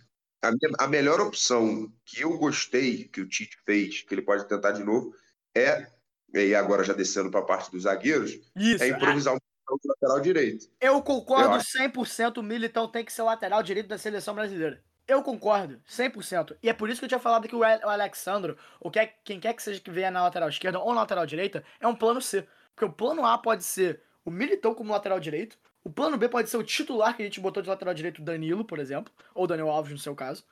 a, 0.41 0.49
minha- 0.49 0.75
a 0.79 0.87
melhor 0.87 1.19
opção 1.19 1.91
que 2.05 2.21
eu 2.21 2.37
gostei 2.37 3.09
que 3.09 3.19
o 3.19 3.27
Tite 3.27 3.57
fez, 3.65 4.03
que 4.03 4.13
ele 4.15 4.21
pode 4.21 4.47
tentar 4.47 4.71
de 4.71 4.85
novo, 4.85 5.13
é, 5.53 5.91
e 6.33 6.55
agora 6.55 6.83
já 6.85 6.93
descendo 6.93 7.29
para 7.29 7.41
a 7.41 7.45
parte 7.45 7.69
dos 7.71 7.83
zagueiros, 7.83 8.39
Isso. 8.55 8.83
é 8.83 8.87
improvisar 8.87 9.35
um 9.35 9.39
de 9.81 9.87
lateral 9.89 10.19
direito. 10.19 10.67
Eu 10.79 11.01
concordo 11.01 11.45
Eu 11.45 11.51
acho. 11.53 11.77
100%. 11.77 12.37
O 12.37 12.43
Militão 12.43 12.87
tem 12.87 13.03
que 13.05 13.11
ser 13.13 13.23
lateral 13.23 13.63
direito 13.63 13.87
da 13.87 13.97
seleção 13.97 14.33
brasileira. 14.35 14.83
Eu 15.07 15.21
concordo, 15.21 15.81
100%. 15.85 16.55
E 16.63 16.69
é 16.69 16.73
por 16.73 16.89
isso 16.89 16.99
que 17.01 17.05
eu 17.05 17.09
tinha 17.09 17.19
falado 17.19 17.47
que 17.47 17.55
o 17.55 17.63
Ale- 17.63 17.83
o 17.83 17.89
Alexandro, 17.89 18.57
ou 18.79 18.89
quer, 18.89 19.19
quem 19.23 19.37
quer 19.39 19.53
que 19.53 19.61
seja 19.61 19.81
que 19.81 19.91
venha 19.91 20.09
na 20.09 20.23
lateral 20.23 20.47
esquerda 20.47 20.79
ou 20.79 20.93
na 20.93 21.01
lateral 21.01 21.25
direita, 21.25 21.63
é 21.79 21.87
um 21.87 21.95
plano 21.95 22.21
C. 22.21 22.47
Porque 22.73 22.85
o 22.85 22.93
plano 22.93 23.25
A 23.25 23.37
pode 23.37 23.63
ser 23.63 24.01
o 24.23 24.31
Militão 24.31 24.73
como 24.73 24.93
lateral 24.93 25.19
direito. 25.19 25.57
O 25.83 25.89
plano 25.91 26.17
B 26.17 26.29
pode 26.29 26.49
ser 26.49 26.55
o 26.57 26.63
titular 26.63 27.15
que 27.17 27.21
a 27.21 27.25
gente 27.25 27.41
botou 27.41 27.61
de 27.61 27.67
lateral 27.69 27.93
direito, 27.93 28.19
o 28.21 28.23
Danilo, 28.25 28.63
por 28.63 28.79
exemplo. 28.79 29.13
Ou 29.35 29.45
Daniel 29.45 29.69
Alves, 29.69 29.91
no 29.91 29.99
seu 29.99 30.15
caso. 30.15 30.45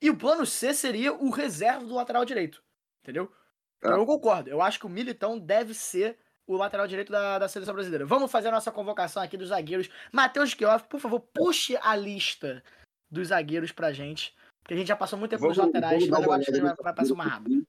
E 0.00 0.08
o 0.08 0.16
plano 0.16 0.46
C 0.46 0.72
seria 0.72 1.12
o 1.12 1.28
reserva 1.30 1.84
do 1.84 1.94
lateral 1.94 2.24
direito. 2.24 2.62
Entendeu? 3.02 3.30
Então 3.78 3.94
Ah. 3.94 3.96
eu 3.98 4.06
concordo. 4.06 4.48
Eu 4.48 4.62
acho 4.62 4.78
que 4.78 4.86
o 4.86 4.90
Militão 4.90 5.36
deve 5.36 5.74
ser 5.74 6.16
o 6.54 6.56
lateral 6.56 6.86
direito 6.86 7.12
da, 7.12 7.38
da 7.38 7.48
seleção 7.48 7.74
brasileira. 7.74 8.04
Vamos 8.04 8.30
fazer 8.30 8.48
a 8.48 8.52
nossa 8.52 8.72
convocação 8.72 9.22
aqui 9.22 9.36
dos 9.36 9.48
zagueiros. 9.48 9.88
Matheus 10.12 10.52
Guioff, 10.54 10.84
por 10.88 10.98
favor, 11.00 11.20
puxe 11.20 11.76
a 11.80 11.94
lista 11.94 12.62
dos 13.10 13.28
zagueiros 13.28 13.70
pra 13.72 13.92
gente. 13.92 14.34
Porque 14.62 14.74
a 14.74 14.76
gente 14.76 14.88
já 14.88 14.96
passou 14.96 15.18
muito 15.18 15.30
tempo 15.30 15.46
nos 15.46 15.56
Vamos- 15.56 15.72
laterais, 15.72 16.06
vamos 16.06 16.10
dar 16.10 16.16
mas 16.16 16.24
agora 16.24 16.44
que 16.44 16.50
olhada 16.50 16.66
vai, 16.74 16.84
vai 16.84 16.94
passar 16.94 17.14
uma 17.14 17.24
rápida. 17.24 17.62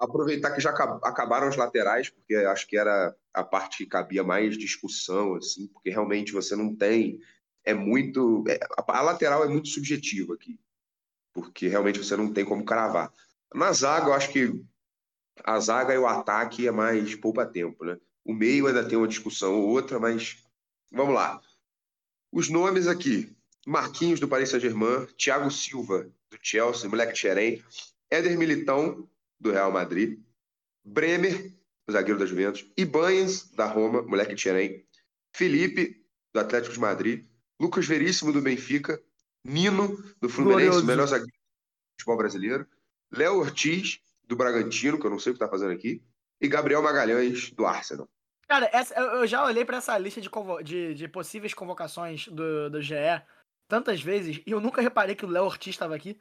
Aproveitar 0.00 0.50
que 0.52 0.60
já 0.60 0.70
acab- 0.70 1.00
acabaram 1.04 1.48
os 1.48 1.56
laterais, 1.56 2.08
porque 2.10 2.34
acho 2.36 2.66
que 2.68 2.78
era 2.78 3.16
a 3.34 3.42
parte 3.42 3.78
que 3.78 3.86
cabia 3.86 4.22
mais 4.22 4.56
discussão, 4.56 5.34
assim, 5.34 5.66
porque 5.68 5.90
realmente 5.90 6.32
você 6.32 6.54
não 6.54 6.74
tem. 6.76 7.18
É 7.64 7.74
muito. 7.74 8.44
é- 8.46 8.60
a, 8.78 8.98
a 8.98 9.02
lateral 9.02 9.44
é 9.44 9.48
muito 9.48 9.68
subjetiva 9.68 10.34
aqui, 10.34 10.60
porque 11.34 11.66
realmente 11.66 11.98
você 11.98 12.16
não 12.16 12.32
tem 12.32 12.44
como 12.44 12.64
cravar. 12.64 13.12
Na 13.52 13.72
zaga, 13.72 14.08
eu 14.08 14.12
acho 14.14 14.30
que 14.32 14.64
a 15.44 15.58
zaga 15.58 15.94
e 15.94 15.98
o 15.98 16.06
ataque 16.06 16.68
é 16.68 16.70
mais 16.70 17.14
poupa-tempo, 17.16 17.84
né? 17.84 17.98
O 18.28 18.34
meio 18.34 18.66
ainda 18.66 18.86
tem 18.86 18.98
uma 18.98 19.08
discussão 19.08 19.54
ou 19.54 19.68
outra, 19.68 19.98
mas 19.98 20.36
vamos 20.92 21.14
lá. 21.14 21.40
Os 22.30 22.50
nomes 22.50 22.86
aqui: 22.86 23.34
Marquinhos 23.66 24.20
do 24.20 24.28
Paris 24.28 24.50
Saint-Germain, 24.50 25.06
Thiago 25.16 25.50
Silva 25.50 26.12
do 26.30 26.38
Chelsea, 26.42 26.90
moleque 26.90 27.16
Xerém, 27.16 27.64
Éder 28.10 28.36
Militão 28.36 29.08
do 29.40 29.50
Real 29.50 29.72
Madrid, 29.72 30.20
Bremer, 30.84 31.54
zagueiro 31.90 32.20
da 32.20 32.26
Juventus, 32.26 32.70
Ibanez 32.76 33.48
da 33.52 33.64
Roma, 33.64 34.02
moleque 34.02 34.36
Xerém, 34.36 34.84
Felipe 35.34 36.04
do 36.34 36.40
Atlético 36.40 36.74
de 36.74 36.80
Madrid, 36.80 37.24
Lucas 37.58 37.86
Veríssimo 37.86 38.30
do 38.30 38.42
Benfica, 38.42 39.02
Nino 39.42 39.96
do 40.20 40.28
Fluminense, 40.28 40.66
Glorioso. 40.66 40.82
o 40.82 40.86
melhor 40.86 41.06
zagueiro 41.06 41.32
do 41.32 41.92
futebol 41.92 42.18
brasileiro, 42.18 42.66
Léo 43.10 43.38
Ortiz 43.38 44.00
do 44.24 44.36
Bragantino, 44.36 45.00
que 45.00 45.06
eu 45.06 45.10
não 45.10 45.18
sei 45.18 45.32
o 45.32 45.34
que 45.34 45.42
está 45.42 45.48
fazendo 45.48 45.72
aqui, 45.72 46.02
e 46.38 46.46
Gabriel 46.46 46.82
Magalhães 46.82 47.50
do 47.52 47.64
Arsenal. 47.64 48.06
Cara, 48.48 48.68
essa- 48.72 48.94
eu 48.94 49.06
eu 49.20 49.26
já 49.26 49.44
olhei 49.44 49.64
pra 49.64 49.76
essa 49.76 49.96
lista 49.98 50.20
de, 50.20 50.30
convo- 50.30 50.62
de- 50.62 50.94
de 50.94 51.06
possíveis 51.06 51.52
convocações 51.52 52.26
do, 52.28 52.70
do 52.70 52.80
GE 52.82 52.94
tantas 53.68 54.00
vezes 54.00 54.40
e 54.46 54.50
eu 54.50 54.60
nunca 54.60 54.80
reparei 54.80 55.14
que 55.14 55.24
o 55.26 55.28
Léo 55.28 55.44
Ortiz 55.44 55.74
estava 55.74 55.94
aqui. 55.94 56.18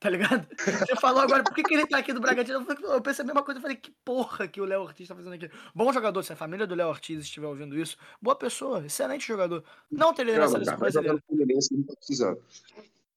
Tá 0.00 0.10
ligado? 0.10 0.44
Você 0.90 0.96
falou 0.96 1.20
agora, 1.22 1.44
por 1.44 1.54
que, 1.54 1.62
que 1.62 1.72
ele 1.74 1.86
tá 1.86 1.98
aqui 1.98 2.12
do 2.12 2.20
Bragantino? 2.20 2.58
Eu, 2.58 2.64
falei, 2.66 2.84
eu 2.96 3.00
pensei 3.00 3.22
a 3.22 3.26
mesma 3.26 3.44
coisa, 3.44 3.58
eu 3.58 3.62
falei, 3.62 3.76
que 3.76 3.92
porra 4.04 4.48
que 4.48 4.60
o 4.60 4.64
Léo 4.64 4.80
Ortiz 4.82 5.06
tá 5.06 5.14
fazendo 5.14 5.34
aqui. 5.34 5.48
Bom 5.72 5.92
jogador, 5.92 6.20
se 6.24 6.32
a 6.32 6.36
família 6.36 6.66
do 6.66 6.74
Léo 6.74 6.88
Ortiz 6.88 7.22
estiver 7.22 7.46
ouvindo 7.46 7.78
isso, 7.78 7.96
boa 8.20 8.34
pessoa, 8.34 8.84
excelente 8.84 9.24
jogador. 9.28 9.62
Não 9.88 10.12
teria 10.12 10.32
na 10.40 10.48
seleção 10.48 10.76
brasileira. 10.76 11.22
não 11.70 11.84
tá 11.84 11.94
precisando. 11.94 12.42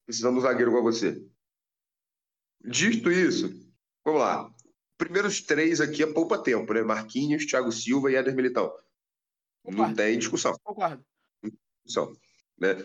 Precisando 0.06 0.38
um 0.38 0.40
zagueiro 0.40 0.70
igual 0.70 0.84
você. 0.84 1.20
Dito 2.64 3.10
isso, 3.10 3.48
vamos 4.04 4.20
lá. 4.20 4.48
Primeiros 4.98 5.40
três 5.40 5.80
aqui 5.80 6.02
é 6.02 6.12
poupa 6.12 6.38
tempo, 6.42 6.72
né? 6.72 6.82
Marquinhos, 6.82 7.46
Thiago 7.46 7.70
Silva 7.72 8.10
e 8.10 8.16
Éder 8.16 8.34
Militão. 8.34 8.64
Não 9.64 9.72
Concordo. 9.72 9.96
tem 9.96 10.18
discussão. 10.18 10.56
Concordo. 10.62 11.04
discussão, 11.84 12.12
né? 12.58 12.76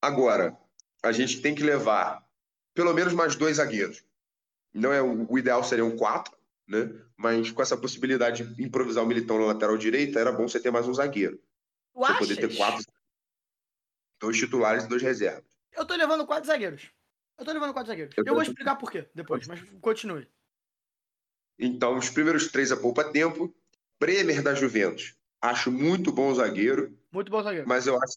Agora, 0.00 0.56
a 1.02 1.12
gente 1.12 1.40
tem 1.40 1.54
que 1.54 1.62
levar 1.62 2.26
pelo 2.74 2.92
menos 2.94 3.12
mais 3.12 3.36
dois 3.36 3.56
zagueiros. 3.56 4.04
Não 4.74 4.92
é 4.92 5.02
o, 5.02 5.36
ideal 5.38 5.62
seriam 5.62 5.94
quatro, 5.96 6.34
né? 6.66 6.90
Mas 7.16 7.50
com 7.50 7.60
essa 7.62 7.76
possibilidade 7.76 8.44
de 8.44 8.64
improvisar 8.64 9.04
o 9.04 9.06
Militão 9.06 9.38
na 9.38 9.46
lateral 9.46 9.76
direita, 9.76 10.18
era 10.18 10.32
bom 10.32 10.48
você 10.48 10.58
ter 10.58 10.70
mais 10.70 10.88
um 10.88 10.94
zagueiro. 10.94 11.36
Tu 11.94 12.00
Você 12.00 12.12
achas? 12.12 12.18
poder 12.28 12.36
ter 12.36 12.56
quatro, 12.56 12.84
dois 14.18 14.38
titulares 14.38 14.84
e 14.84 14.88
dois 14.88 15.02
reservas. 15.02 15.44
Eu 15.72 15.84
tô 15.86 15.94
levando 15.94 16.26
quatro 16.26 16.46
zagueiros. 16.46 16.90
Eu 17.38 17.44
tô 17.44 17.52
levando 17.52 17.72
quatro 17.72 17.88
zagueiros. 17.88 18.14
Eu 18.16 18.24
Eu 18.26 18.34
vou 18.34 18.42
explicar 18.42 18.76
por 18.76 18.90
quê 18.90 19.08
depois, 19.14 19.46
mas 19.46 19.60
continue. 19.80 20.26
Então, 21.58 21.96
os 21.96 22.10
primeiros 22.10 22.48
três 22.48 22.70
é 22.70 22.76
poupa 22.76 23.04
tempo. 23.04 23.54
Bremer 24.00 24.42
da 24.42 24.54
Juventus. 24.54 25.14
Acho 25.40 25.70
muito 25.70 26.10
bom 26.12 26.34
zagueiro, 26.34 26.96
Muito 27.12 27.30
bom 27.30 27.42
zagueiro. 27.42 27.68
mas 27.68 27.86
eu 27.86 27.96
acho, 28.02 28.16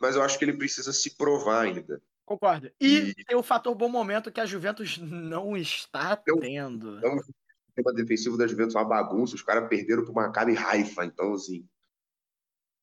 mas 0.00 0.14
eu 0.16 0.22
acho 0.22 0.38
que 0.38 0.44
ele 0.44 0.56
precisa 0.56 0.92
se 0.92 1.16
provar 1.16 1.62
ainda. 1.62 2.00
Concordo. 2.24 2.70
E 2.80 2.96
E- 3.10 3.14
tem 3.24 3.36
o 3.36 3.42
fator 3.42 3.74
bom 3.74 3.88
momento 3.88 4.30
que 4.32 4.40
a 4.40 4.46
Juventus 4.46 4.98
não 4.98 5.56
está 5.56 6.20
Eu- 6.26 6.38
tendo. 6.40 6.98
Então, 6.98 7.16
o 7.16 7.22
sistema 7.22 7.92
defensivo 7.94 8.36
da 8.36 8.46
Juventus 8.46 8.74
é 8.74 8.78
uma 8.78 8.84
bagunça. 8.88 9.34
Os 9.34 9.42
caras 9.42 9.68
perderam 9.68 10.04
pro 10.04 10.14
Maccabi 10.14 10.56
Haifa. 10.56 11.04
Então, 11.04 11.34
assim, 11.34 11.66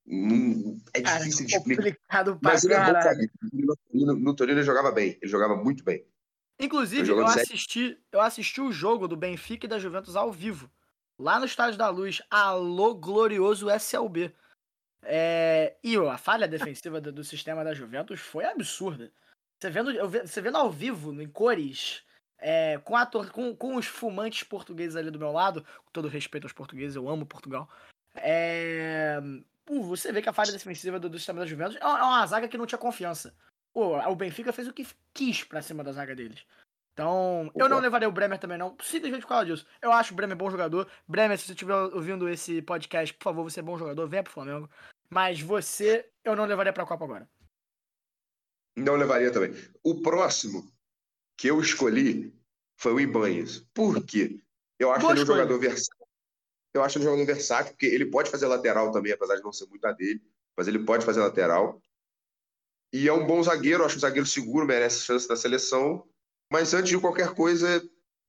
não- 0.06 0.78
é 0.94 1.02
Cara, 1.02 1.20
difícil 1.20 1.46
de 1.48 1.56
explicar. 1.56 1.82
complicado 1.84 2.40
pra 2.40 2.52
Mas 2.52 2.64
ele 2.64 2.74
é 2.74 2.78
bom 2.86 3.02
zagueiro. 3.02 3.32
No 3.94 4.16
no 4.16 4.36
Torino 4.36 4.60
ele 4.60 4.66
jogava 4.66 4.92
bem. 4.92 5.18
Ele 5.22 5.32
jogava 5.32 5.56
muito 5.56 5.84
bem. 5.84 6.06
Inclusive, 6.62 7.10
eu 7.10 7.26
assisti, 7.26 8.00
eu 8.12 8.22
assisti 8.22 8.62
o 8.62 8.72
jogo 8.72 9.08
do 9.08 9.18
Benfica 9.18 9.66
e 9.66 9.70
da 9.70 9.80
Juventus 9.80 10.16
ao 10.16 10.32
vivo. 10.32 10.70
Lá 11.18 11.40
no 11.40 11.46
Estádio 11.46 11.78
da 11.78 11.90
Luz. 11.90 12.22
Alô, 12.30 12.94
glorioso 12.94 13.70
SLB. 13.70 14.34
É, 15.04 15.76
E 15.84 15.98
ó, 15.98 16.12
a 16.12 16.18
falha 16.18 16.48
defensiva 16.48 17.02
do, 17.02 17.12
do 17.12 17.24
sistema 17.24 17.64
da 17.64 17.74
Juventus 17.74 18.20
foi 18.20 18.46
absurda. 18.46 19.12
Você 19.60 19.70
vendo, 19.70 19.92
eu 19.92 20.10
você 20.10 20.40
vendo 20.42 20.58
ao 20.58 20.72
vivo, 20.72 21.20
em 21.22 21.28
cores, 21.28 22.04
é, 22.38 22.78
com, 22.80 22.96
a 22.96 23.06
com, 23.06 23.56
com 23.56 23.76
os 23.76 23.86
fumantes 23.86 24.44
portugueses 24.44 24.96
ali 24.96 25.10
do 25.10 25.20
meu 25.20 25.32
lado, 25.32 25.64
com 25.64 25.92
todo 25.92 26.08
respeito 26.08 26.46
aos 26.46 26.54
portugueses, 26.54 26.96
eu 26.96 27.10
amo 27.10 27.26
Portugal. 27.26 27.70
É, 28.16 29.20
pô, 29.66 29.82
você 29.84 30.12
vê 30.12 30.22
que 30.22 30.30
a 30.30 30.34
falha 30.34 30.52
defensiva 30.52 31.00
do, 31.00 31.10
do 31.10 31.18
sistema 31.18 31.40
da 31.40 31.46
Juventus 31.46 31.78
é 31.80 31.86
uma, 31.86 32.00
é 32.00 32.04
uma 32.04 32.26
zaga 32.26 32.48
que 32.48 32.58
não 32.58 32.66
tinha 32.66 32.80
confiança. 32.80 33.36
O 33.74 34.16
Benfica 34.16 34.52
fez 34.52 34.68
o 34.68 34.74
que 34.74 34.86
quis 35.14 35.44
pra 35.44 35.62
cima 35.62 35.84
da 35.84 35.92
zaga 35.92 36.16
deles. 36.16 36.46
Então, 36.94 37.50
eu 37.56 37.70
não 37.70 37.80
levaria 37.80 38.08
o 38.08 38.12
Bremer 38.12 38.38
também, 38.38 38.58
não. 38.58 38.76
Simplesmente 38.82 39.22
por 39.22 39.30
causa 39.30 39.46
disso. 39.46 39.66
Eu 39.82 39.92
acho 39.92 40.14
o 40.14 40.16
Bremer 40.16 40.36
bom 40.36 40.52
jogador. 40.52 40.90
Bremer, 41.08 41.38
se 41.38 41.46
você 41.46 41.54
estiver 41.54 41.74
ouvindo 41.74 42.28
esse 42.28 42.62
podcast, 42.62 43.14
por 43.16 43.24
favor, 43.24 43.44
você 43.44 43.60
é 43.60 43.64
bom 43.64 43.78
jogador, 43.78 44.08
venha 44.08 44.24
pro 44.24 44.34
Flamengo. 44.34 44.70
Mas 45.10 45.42
você, 45.42 46.10
eu 46.24 46.36
não 46.36 46.46
levaria 46.46 46.74
pra 46.74 46.86
Copa 46.86 47.06
agora. 47.06 47.30
Não 48.76 48.96
levaria 48.96 49.32
também. 49.32 49.52
O 49.84 50.02
próximo 50.02 50.72
que 51.38 51.48
eu 51.48 51.60
escolhi 51.60 52.34
foi 52.78 52.94
o 52.94 53.00
Ibanez. 53.00 53.60
Por 53.74 54.06
quê? 54.06 54.40
Eu 54.78 54.92
acho 54.92 55.02
Boa 55.02 55.14
ele 55.14 55.24
um 55.24 55.26
jogador 55.26 55.60
versátil. 55.60 56.08
Eu 56.74 56.84
acho 56.84 56.98
ele 56.98 57.06
um 57.06 57.12
jogador 57.12 57.26
versátil, 57.26 57.74
porque 57.74 57.86
ele 57.86 58.06
pode 58.06 58.30
fazer 58.30 58.48
lateral 58.48 58.92
também, 58.92 59.12
apesar 59.12 59.36
de 59.36 59.44
não 59.44 59.52
ser 59.52 59.68
muito 59.68 59.86
a 59.86 59.92
dele. 59.92 60.22
Mas 60.58 60.68
ele 60.68 60.80
pode 60.80 61.06
fazer 61.06 61.22
lateral. 61.22 61.82
E 62.94 63.08
é 63.08 63.14
um 63.14 63.26
bom 63.26 63.42
zagueiro, 63.42 63.86
acho 63.86 63.98
um 63.98 64.02
zagueiro 64.02 64.28
seguro, 64.28 64.66
merece 64.66 65.04
chance 65.04 65.28
da 65.28 65.36
seleção. 65.36 66.06
Mas 66.52 66.74
antes 66.74 66.90
de 66.90 67.00
qualquer 67.00 67.34
coisa, 67.34 67.82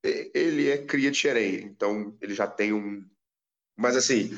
ele 0.03 0.69
é 0.69 0.77
cria 0.77 1.11
de 1.11 1.17
Xerém. 1.17 1.65
Então, 1.65 2.15
ele 2.21 2.33
já 2.33 2.47
tem 2.47 2.73
um. 2.73 3.05
Mas 3.77 3.97
assim, 3.97 4.31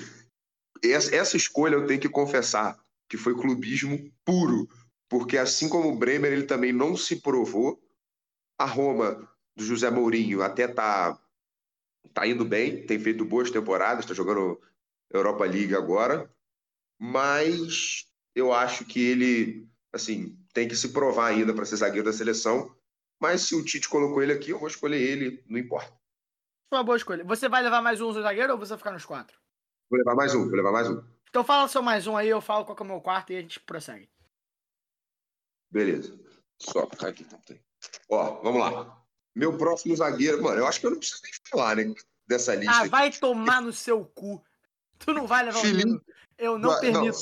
essa, 0.83 1.15
essa 1.15 1.37
escolha 1.37 1.75
eu 1.75 1.85
tenho 1.85 1.99
que 1.99 2.09
confessar 2.09 2.79
que 3.07 3.17
foi 3.17 3.35
clubismo 3.35 4.11
puro. 4.23 4.67
Porque 5.09 5.37
assim 5.37 5.69
como 5.69 5.89
o 5.89 5.97
Bremer, 5.97 6.33
ele 6.33 6.43
também 6.43 6.73
não 6.73 6.97
se 6.97 7.21
provou. 7.21 7.81
A 8.57 8.65
Roma 8.65 9.29
do 9.55 9.63
José 9.63 9.89
Mourinho 9.89 10.41
até 10.41 10.67
tá, 10.67 11.19
tá 12.13 12.25
indo 12.25 12.45
bem, 12.45 12.85
tem 12.85 12.99
feito 12.99 13.25
boas 13.25 13.51
temporadas, 13.51 14.05
está 14.05 14.13
jogando 14.13 14.59
Europa 15.11 15.45
League 15.45 15.75
agora. 15.75 16.29
Mas 16.99 18.05
eu 18.33 18.53
acho 18.53 18.85
que 18.85 18.99
ele, 18.99 19.67
assim, 19.95 20.37
tem 20.53 20.67
que 20.67 20.75
se 20.75 20.89
provar 20.89 21.27
ainda 21.27 21.53
para 21.53 21.65
ser 21.65 21.77
zagueiro 21.77 22.05
da 22.05 22.13
seleção. 22.13 22.75
Mas 23.19 23.41
se 23.41 23.55
o 23.55 23.63
Tite 23.63 23.87
colocou 23.89 24.21
ele 24.21 24.33
aqui, 24.33 24.51
eu 24.51 24.59
vou 24.59 24.67
escolher 24.67 25.01
ele, 25.01 25.43
não 25.47 25.57
importa. 25.57 25.89
Foi 26.69 26.77
uma 26.77 26.83
boa 26.83 26.97
escolha. 26.97 27.23
Você 27.23 27.47
vai 27.47 27.63
levar 27.63 27.81
mais 27.81 28.01
um 28.01 28.11
zagueiro 28.11 28.53
ou 28.53 28.59
você 28.59 28.69
vai 28.69 28.77
ficar 28.77 28.91
nos 28.91 29.05
quatro? 29.05 29.37
Vou 29.89 29.97
levar 29.97 30.15
mais 30.15 30.35
um, 30.35 30.45
vou 30.45 30.55
levar 30.55 30.71
mais 30.71 30.89
um. 30.89 31.01
Então 31.29 31.43
fala 31.43 31.67
seu 31.67 31.81
mais 31.81 32.07
um 32.07 32.15
aí, 32.17 32.27
eu 32.27 32.41
falo 32.41 32.65
qual 32.65 32.75
que 32.75 32.83
é 32.83 32.85
o 32.85 32.87
meu 32.87 33.01
quarto 33.01 33.31
e 33.31 33.37
a 33.37 33.41
gente 33.41 33.59
prossegue. 33.59 34.09
Beleza. 35.71 36.17
Só 36.61 36.87
aqui, 37.01 37.23
então 37.23 37.39
tem. 37.45 37.61
Ó, 38.09 38.41
vamos 38.41 38.59
lá. 38.61 39.01
Meu 39.35 39.57
próximo 39.57 39.95
zagueiro, 39.95 40.41
mano, 40.41 40.59
eu 40.59 40.67
acho 40.67 40.79
que 40.79 40.85
eu 40.85 40.91
não 40.91 40.97
preciso 40.97 41.21
nem 41.23 41.31
falar, 41.49 41.75
né? 41.75 41.93
Dessa 42.27 42.55
lista. 42.55 42.71
Ah, 42.73 42.79
aqui. 42.81 42.89
vai 42.89 43.11
tomar 43.11 43.61
no 43.61 43.71
seu 43.73 44.03
cu. 44.05 44.43
Tu 44.97 45.13
não 45.13 45.27
vai 45.27 45.43
levar 45.43 45.59
o 45.59 45.61
Felipe- 45.61 45.85
Nino. 45.85 46.01
Eu 46.37 46.57
não 46.57 46.73
Do- 46.73 46.79
permito. 46.79 47.17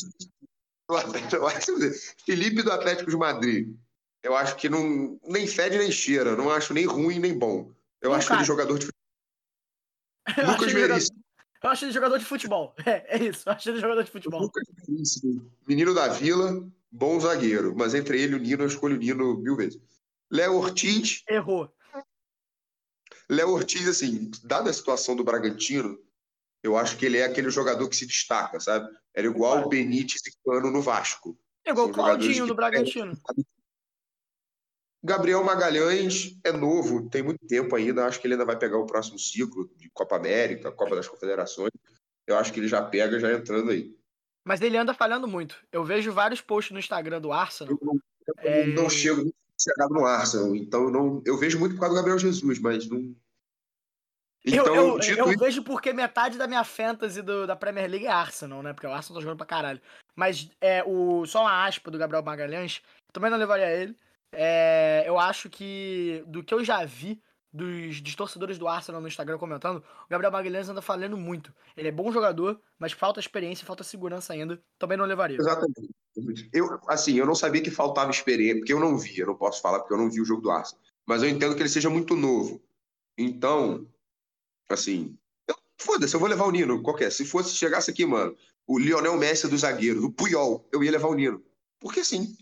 Do 0.90 0.96
Atlético-. 0.96 1.92
Felipe 2.26 2.62
do 2.64 2.72
Atlético 2.72 3.10
de 3.10 3.18
Madrid. 3.18 3.76
Eu 4.22 4.36
acho 4.36 4.56
que 4.56 4.70
não 4.70 5.20
nem 5.28 5.46
fede 5.46 5.78
nem 5.78 5.92
cheira. 5.92 6.36
Não 6.36 6.50
acho 6.50 6.74
nem 6.74 6.86
ruim 6.86 7.20
nem 7.20 7.38
bom. 7.38 7.72
Eu 8.02 8.10
Não, 8.10 8.18
acho 8.18 8.28
cara. 8.28 8.40
ele 8.42 8.48
jogador 8.48 8.80
de 8.80 8.90
acho, 10.26 10.52
Lucas 10.52 10.72
Veríssimo. 10.72 11.24
eu 11.62 11.70
acho 11.70 11.86
ele 11.86 11.92
jogador 11.92 12.18
de 12.18 12.26
futebol. 12.26 12.76
É, 12.86 13.18
é 13.18 13.24
isso. 13.24 13.48
Eu 13.48 13.54
acho 13.54 13.70
ele 13.70 13.80
jogador 13.80 14.04
de 14.04 14.12
futebol. 14.12 14.42
Lucas 14.42 14.64
Veríssimo. 14.88 15.52
Menino 15.68 15.94
da 15.94 16.08
Vila, 16.08 16.66
bom 16.92 17.20
zagueiro. 17.20 17.76
Mas 17.76 17.94
entre 17.94 18.22
ele 18.22 18.34
e 18.34 18.36
o 18.36 18.40
Nino, 18.40 18.64
eu 18.64 18.68
escolho 18.68 18.96
o 18.96 19.00
Nino 19.00 19.38
mil 19.38 19.56
vezes. 19.56 19.80
Léo 20.32 20.56
Ortiz. 20.56 21.24
Errou. 21.30 21.70
Léo 23.30 23.50
Ortiz, 23.50 23.88
assim, 23.88 24.32
dada 24.44 24.70
a 24.70 24.74
situação 24.74 25.16
do 25.16 25.24
Bragantino, 25.24 25.98
eu 26.64 26.78
acho 26.78 26.98
que 26.98 27.06
ele 27.06 27.18
é 27.18 27.26
aquele 27.26 27.50
jogador 27.50 27.88
que 27.90 27.96
se 27.96 28.08
destaca, 28.08 28.60
sabe? 28.60 28.90
Era 29.14 29.28
igual 29.28 29.66
o 29.66 29.70
Benítez 29.70 30.22
e 30.26 30.32
Cano 30.44 30.72
no 30.72 30.82
Vasco. 30.82 31.38
É 31.66 31.72
igual 31.72 31.88
o 31.88 31.92
Claudinho 31.92 32.48
do 32.48 32.56
Bragantino. 32.56 33.16
Gabriel 35.04 35.44
Magalhães 35.44 36.40
é 36.46 36.52
novo, 36.54 37.10
tem 37.10 37.22
muito 37.22 37.46
tempo 37.46 37.76
ainda. 37.76 38.06
Acho 38.06 38.22
que 38.22 38.26
ele 38.26 38.36
ainda 38.36 38.46
vai 38.46 38.58
pegar 38.58 38.78
o 38.78 38.86
próximo 38.86 39.20
ciclo 39.20 39.70
de 39.76 39.90
Copa 39.90 40.16
América, 40.16 40.72
Copa 40.72 40.96
das 40.96 41.08
Confederações. 41.08 41.72
Eu 42.26 42.38
acho 42.38 42.54
que 42.54 42.62
ele 42.62 42.70
já 42.70 42.82
pega, 42.82 43.20
já 43.20 43.34
entrando 43.34 43.72
aí. 43.72 43.94
Mas 44.46 44.62
ele 44.62 44.78
anda 44.78 44.94
falhando 44.94 45.28
muito. 45.28 45.58
Eu 45.72 45.84
vejo 45.84 46.14
vários 46.14 46.40
posts 46.40 46.72
no 46.72 46.80
Instagram 46.80 47.20
do 47.20 47.34
Arsenal. 47.34 47.74
Eu 47.74 47.86
não, 47.86 47.96
eu 47.96 48.34
É. 48.38 48.68
não 48.68 48.90
chego 48.90 49.34
chegado 49.60 49.94
no 49.94 50.06
Arsenal, 50.06 50.56
então 50.56 50.84
eu 50.84 50.92
não, 50.92 51.22
eu 51.26 51.38
vejo 51.38 51.60
muito 51.60 51.76
por 51.76 51.82
causa 51.82 51.96
do 51.96 51.98
Gabriel 51.98 52.20
Jesus, 52.20 52.60
mas 52.60 52.88
não. 52.88 53.14
Eu, 54.46 54.62
Então, 54.62 54.76
eu, 54.76 55.00
eu 55.00 55.30
isso, 55.30 55.40
vejo 55.40 55.64
porque 55.64 55.94
metade 55.94 56.38
da 56.38 56.48
minha 56.48 56.64
fantasy 56.64 57.22
do- 57.22 57.48
da 57.48 57.56
Premier 57.56 57.90
League 57.90 58.06
é 58.06 58.12
Arsenal, 58.12 58.62
né? 58.62 58.74
Porque 58.74 58.88
o 58.88 58.92
Arsenal 58.92 59.20
tá 59.20 59.24
jogando 59.24 59.38
pra 59.38 59.46
caralho. 59.46 59.82
Mas 60.16 60.50
é, 60.60 60.84
o, 60.84 61.26
só 61.26 61.42
uma 61.42 61.66
aspa 61.66 61.90
do 61.90 61.98
Gabriel 61.98 62.24
Magalhães, 62.24 62.82
também 63.14 63.32
não 63.32 63.38
levaria 63.38 63.72
ele. 63.72 63.98
É, 64.34 65.04
eu 65.06 65.18
acho 65.18 65.50
que, 65.50 66.24
do 66.28 66.44
que 66.44 66.54
eu 66.54 66.64
já 66.64 66.84
vi 66.84 67.22
dos, 67.54 68.02
dos 68.02 68.16
torcedores 68.16 68.58
do 68.58 68.68
Arsenal 68.68 69.00
no 69.00 69.08
Instagram 69.08 69.38
comentando, 69.38 69.78
o 69.78 70.10
Gabriel 70.10 70.32
Magalhães 70.32 70.68
anda 70.68 70.82
falando 70.82 71.16
muito. 71.16 71.54
Ele 71.78 71.88
é 71.88 71.92
bom 71.92 72.12
jogador, 72.12 72.60
mas 72.78 72.92
falta 72.92 73.20
experiência, 73.20 73.66
falta 73.66 73.84
segurança 73.84 74.34
ainda. 74.34 74.60
Também 74.78 74.98
não 74.98 75.06
levaria. 75.06 75.38
Exatamente. 75.38 75.94
Eu, 76.52 76.80
assim, 76.88 77.16
eu 77.16 77.26
não 77.26 77.36
sabia 77.36 77.62
que 77.62 77.72
faltava 77.72 78.12
experiência, 78.12 78.58
porque 78.58 78.74
eu 78.74 78.80
não 78.80 78.98
vi, 78.98 79.20
eu 79.20 79.28
não 79.28 79.36
posso 79.36 79.62
falar 79.62 79.80
porque 79.80 79.94
eu 79.94 79.98
não 79.98 80.10
vi 80.10 80.20
o 80.20 80.26
jogo 80.26 80.42
do 80.42 80.52
Arsenal. 80.52 80.84
Mas 81.06 81.24
eu 81.24 81.30
entendo 81.30 81.56
que 81.56 81.62
ele 81.62 81.70
seja 81.70 81.90
muito 81.90 82.16
novo. 82.16 82.62
Então, 83.18 83.88
assim, 84.70 85.18
foda-se, 85.78 86.14
eu 86.16 86.20
vou 86.20 86.30
levar 86.30 86.46
o 86.46 86.52
Nino, 86.52 86.82
qualquer. 86.82 87.12
Se 87.12 87.26
fosse, 87.26 87.56
chegasse 87.56 87.92
aqui, 87.92 88.06
mano, 88.06 88.36
o 88.66 88.80
Lionel 88.80 89.18
Messi 89.18 89.48
dos 89.48 89.62
zagueiros, 89.62 90.04
o 90.04 90.12
Puyol, 90.12 90.68
eu 90.72 90.84
ia 90.84 90.92
levar 90.92 91.08
o 91.10 91.14
Nino. 91.14 91.44
Porque 91.80 92.04
sim. 92.04 92.36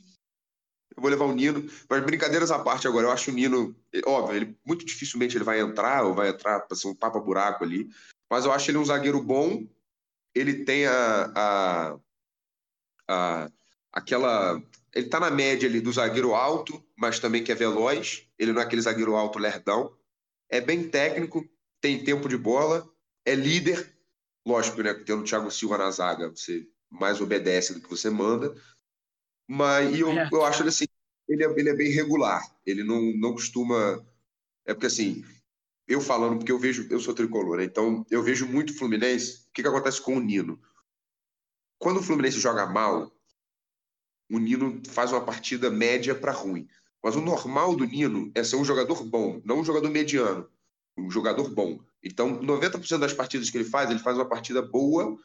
Eu 0.95 1.01
vou 1.01 1.09
levar 1.09 1.25
o 1.25 1.33
Nino. 1.33 1.67
Mas 1.89 2.03
brincadeiras 2.03 2.51
à 2.51 2.59
parte 2.59 2.87
agora, 2.87 3.07
eu 3.07 3.11
acho 3.11 3.31
o 3.31 3.33
Nino, 3.33 3.75
óbvio, 4.05 4.35
ele 4.35 4.57
muito 4.65 4.85
dificilmente 4.85 5.35
ele 5.35 5.43
vai 5.43 5.59
entrar, 5.59 6.03
ou 6.05 6.13
vai 6.13 6.29
entrar 6.29 6.59
para 6.61 6.77
ser 6.77 6.87
um 6.87 6.95
tapa-buraco 6.95 7.63
ali. 7.63 7.89
Mas 8.29 8.45
eu 8.45 8.51
acho 8.51 8.69
ele 8.69 8.77
um 8.77 8.85
zagueiro 8.85 9.21
bom. 9.21 9.65
Ele 10.35 10.63
tem 10.63 10.85
a, 10.85 11.31
a 11.35 11.99
a- 13.07 13.51
aquela. 13.91 14.61
Ele 14.93 15.07
tá 15.07 15.19
na 15.19 15.31
média 15.31 15.67
ali 15.67 15.79
do 15.79 15.91
zagueiro 15.91 16.33
alto, 16.35 16.83
mas 16.97 17.19
também 17.19 17.43
que 17.43 17.51
é 17.51 17.55
veloz. 17.55 18.27
Ele 18.37 18.51
não 18.53 18.61
é 18.61 18.65
aquele 18.65 18.81
zagueiro 18.81 19.15
alto 19.15 19.39
lerdão. 19.39 19.95
É 20.49 20.59
bem 20.59 20.87
técnico, 20.89 21.47
tem 21.81 22.03
tempo 22.03 22.29
de 22.29 22.37
bola, 22.37 22.87
é 23.25 23.35
líder. 23.35 23.91
Lógico, 24.45 24.81
né? 24.81 24.93
Tendo 24.93 25.21
o 25.21 25.25
Thiago 25.25 25.51
Silva 25.51 25.77
na 25.77 25.91
zaga, 25.91 26.29
você 26.29 26.67
mais 26.89 27.19
obedece 27.19 27.73
do 27.73 27.81
que 27.81 27.89
você 27.89 28.09
manda. 28.09 28.55
Mas 29.47 29.97
eu, 29.97 30.13
Certo. 30.13 30.33
eu 30.33 30.45
acho 30.45 30.61
ele 30.61 30.69
assim, 30.69 30.85
ele 31.27 31.43
é, 31.43 31.47
ele 31.59 31.69
é 31.69 31.75
bem 31.75 31.91
regular. 31.91 32.41
Ele 32.65 32.83
não, 32.83 33.01
não 33.17 33.33
costuma. 33.33 34.05
É 34.65 34.73
porque 34.73 34.87
assim, 34.87 35.25
eu 35.87 35.99
falando, 35.99 36.37
porque 36.37 36.51
eu 36.51 36.59
vejo, 36.59 36.87
eu 36.89 36.99
sou 36.99 37.13
tricolor, 37.13 37.57
né? 37.57 37.65
então 37.65 38.05
eu 38.09 38.23
vejo 38.23 38.47
muito 38.47 38.77
Fluminense. 38.77 39.47
O 39.49 39.53
que, 39.53 39.61
que 39.61 39.67
acontece 39.67 40.01
com 40.01 40.15
o 40.15 40.19
Nino? 40.19 40.61
Quando 41.79 41.99
o 41.99 42.03
Fluminense 42.03 42.39
joga 42.39 42.65
mal, 42.67 43.11
o 44.29 44.39
Nino 44.39 44.81
faz 44.87 45.11
uma 45.11 45.25
partida 45.25 45.69
média 45.69 46.13
para 46.13 46.31
ruim. 46.31 46.67
Mas 47.03 47.15
o 47.15 47.21
normal 47.21 47.75
do 47.75 47.85
Nino 47.85 48.31
é 48.35 48.43
ser 48.43 48.55
um 48.55 48.63
jogador 48.63 49.03
bom, 49.03 49.41
não 49.43 49.59
um 49.59 49.65
jogador 49.65 49.89
mediano. 49.89 50.47
Um 50.97 51.09
jogador 51.09 51.49
bom. 51.49 51.79
Então, 52.03 52.39
90% 52.39 52.99
das 52.99 53.13
partidas 53.13 53.49
que 53.49 53.57
ele 53.57 53.69
faz, 53.69 53.89
ele 53.89 53.99
faz 53.99 54.17
uma 54.17 54.27
partida 54.27 54.61
boa 54.61 55.17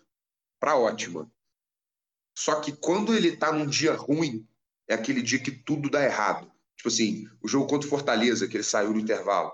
para 0.60 0.76
ótima. 0.76 1.30
Só 2.36 2.60
que 2.60 2.72
quando 2.72 3.14
ele 3.14 3.36
tá 3.36 3.50
num 3.52 3.66
dia 3.66 3.94
ruim, 3.94 4.46
é 4.88 4.94
aquele 4.94 5.22
dia 5.22 5.38
que 5.38 5.50
tudo 5.50 5.88
dá 5.88 6.04
errado. 6.04 6.50
Tipo 6.76 6.88
assim, 6.88 7.28
o 7.40 7.48
jogo 7.48 7.66
contra 7.66 7.86
o 7.86 7.90
Fortaleza, 7.90 8.46
que 8.46 8.56
ele 8.56 8.62
saiu 8.62 8.92
no 8.92 9.00
intervalo. 9.00 9.52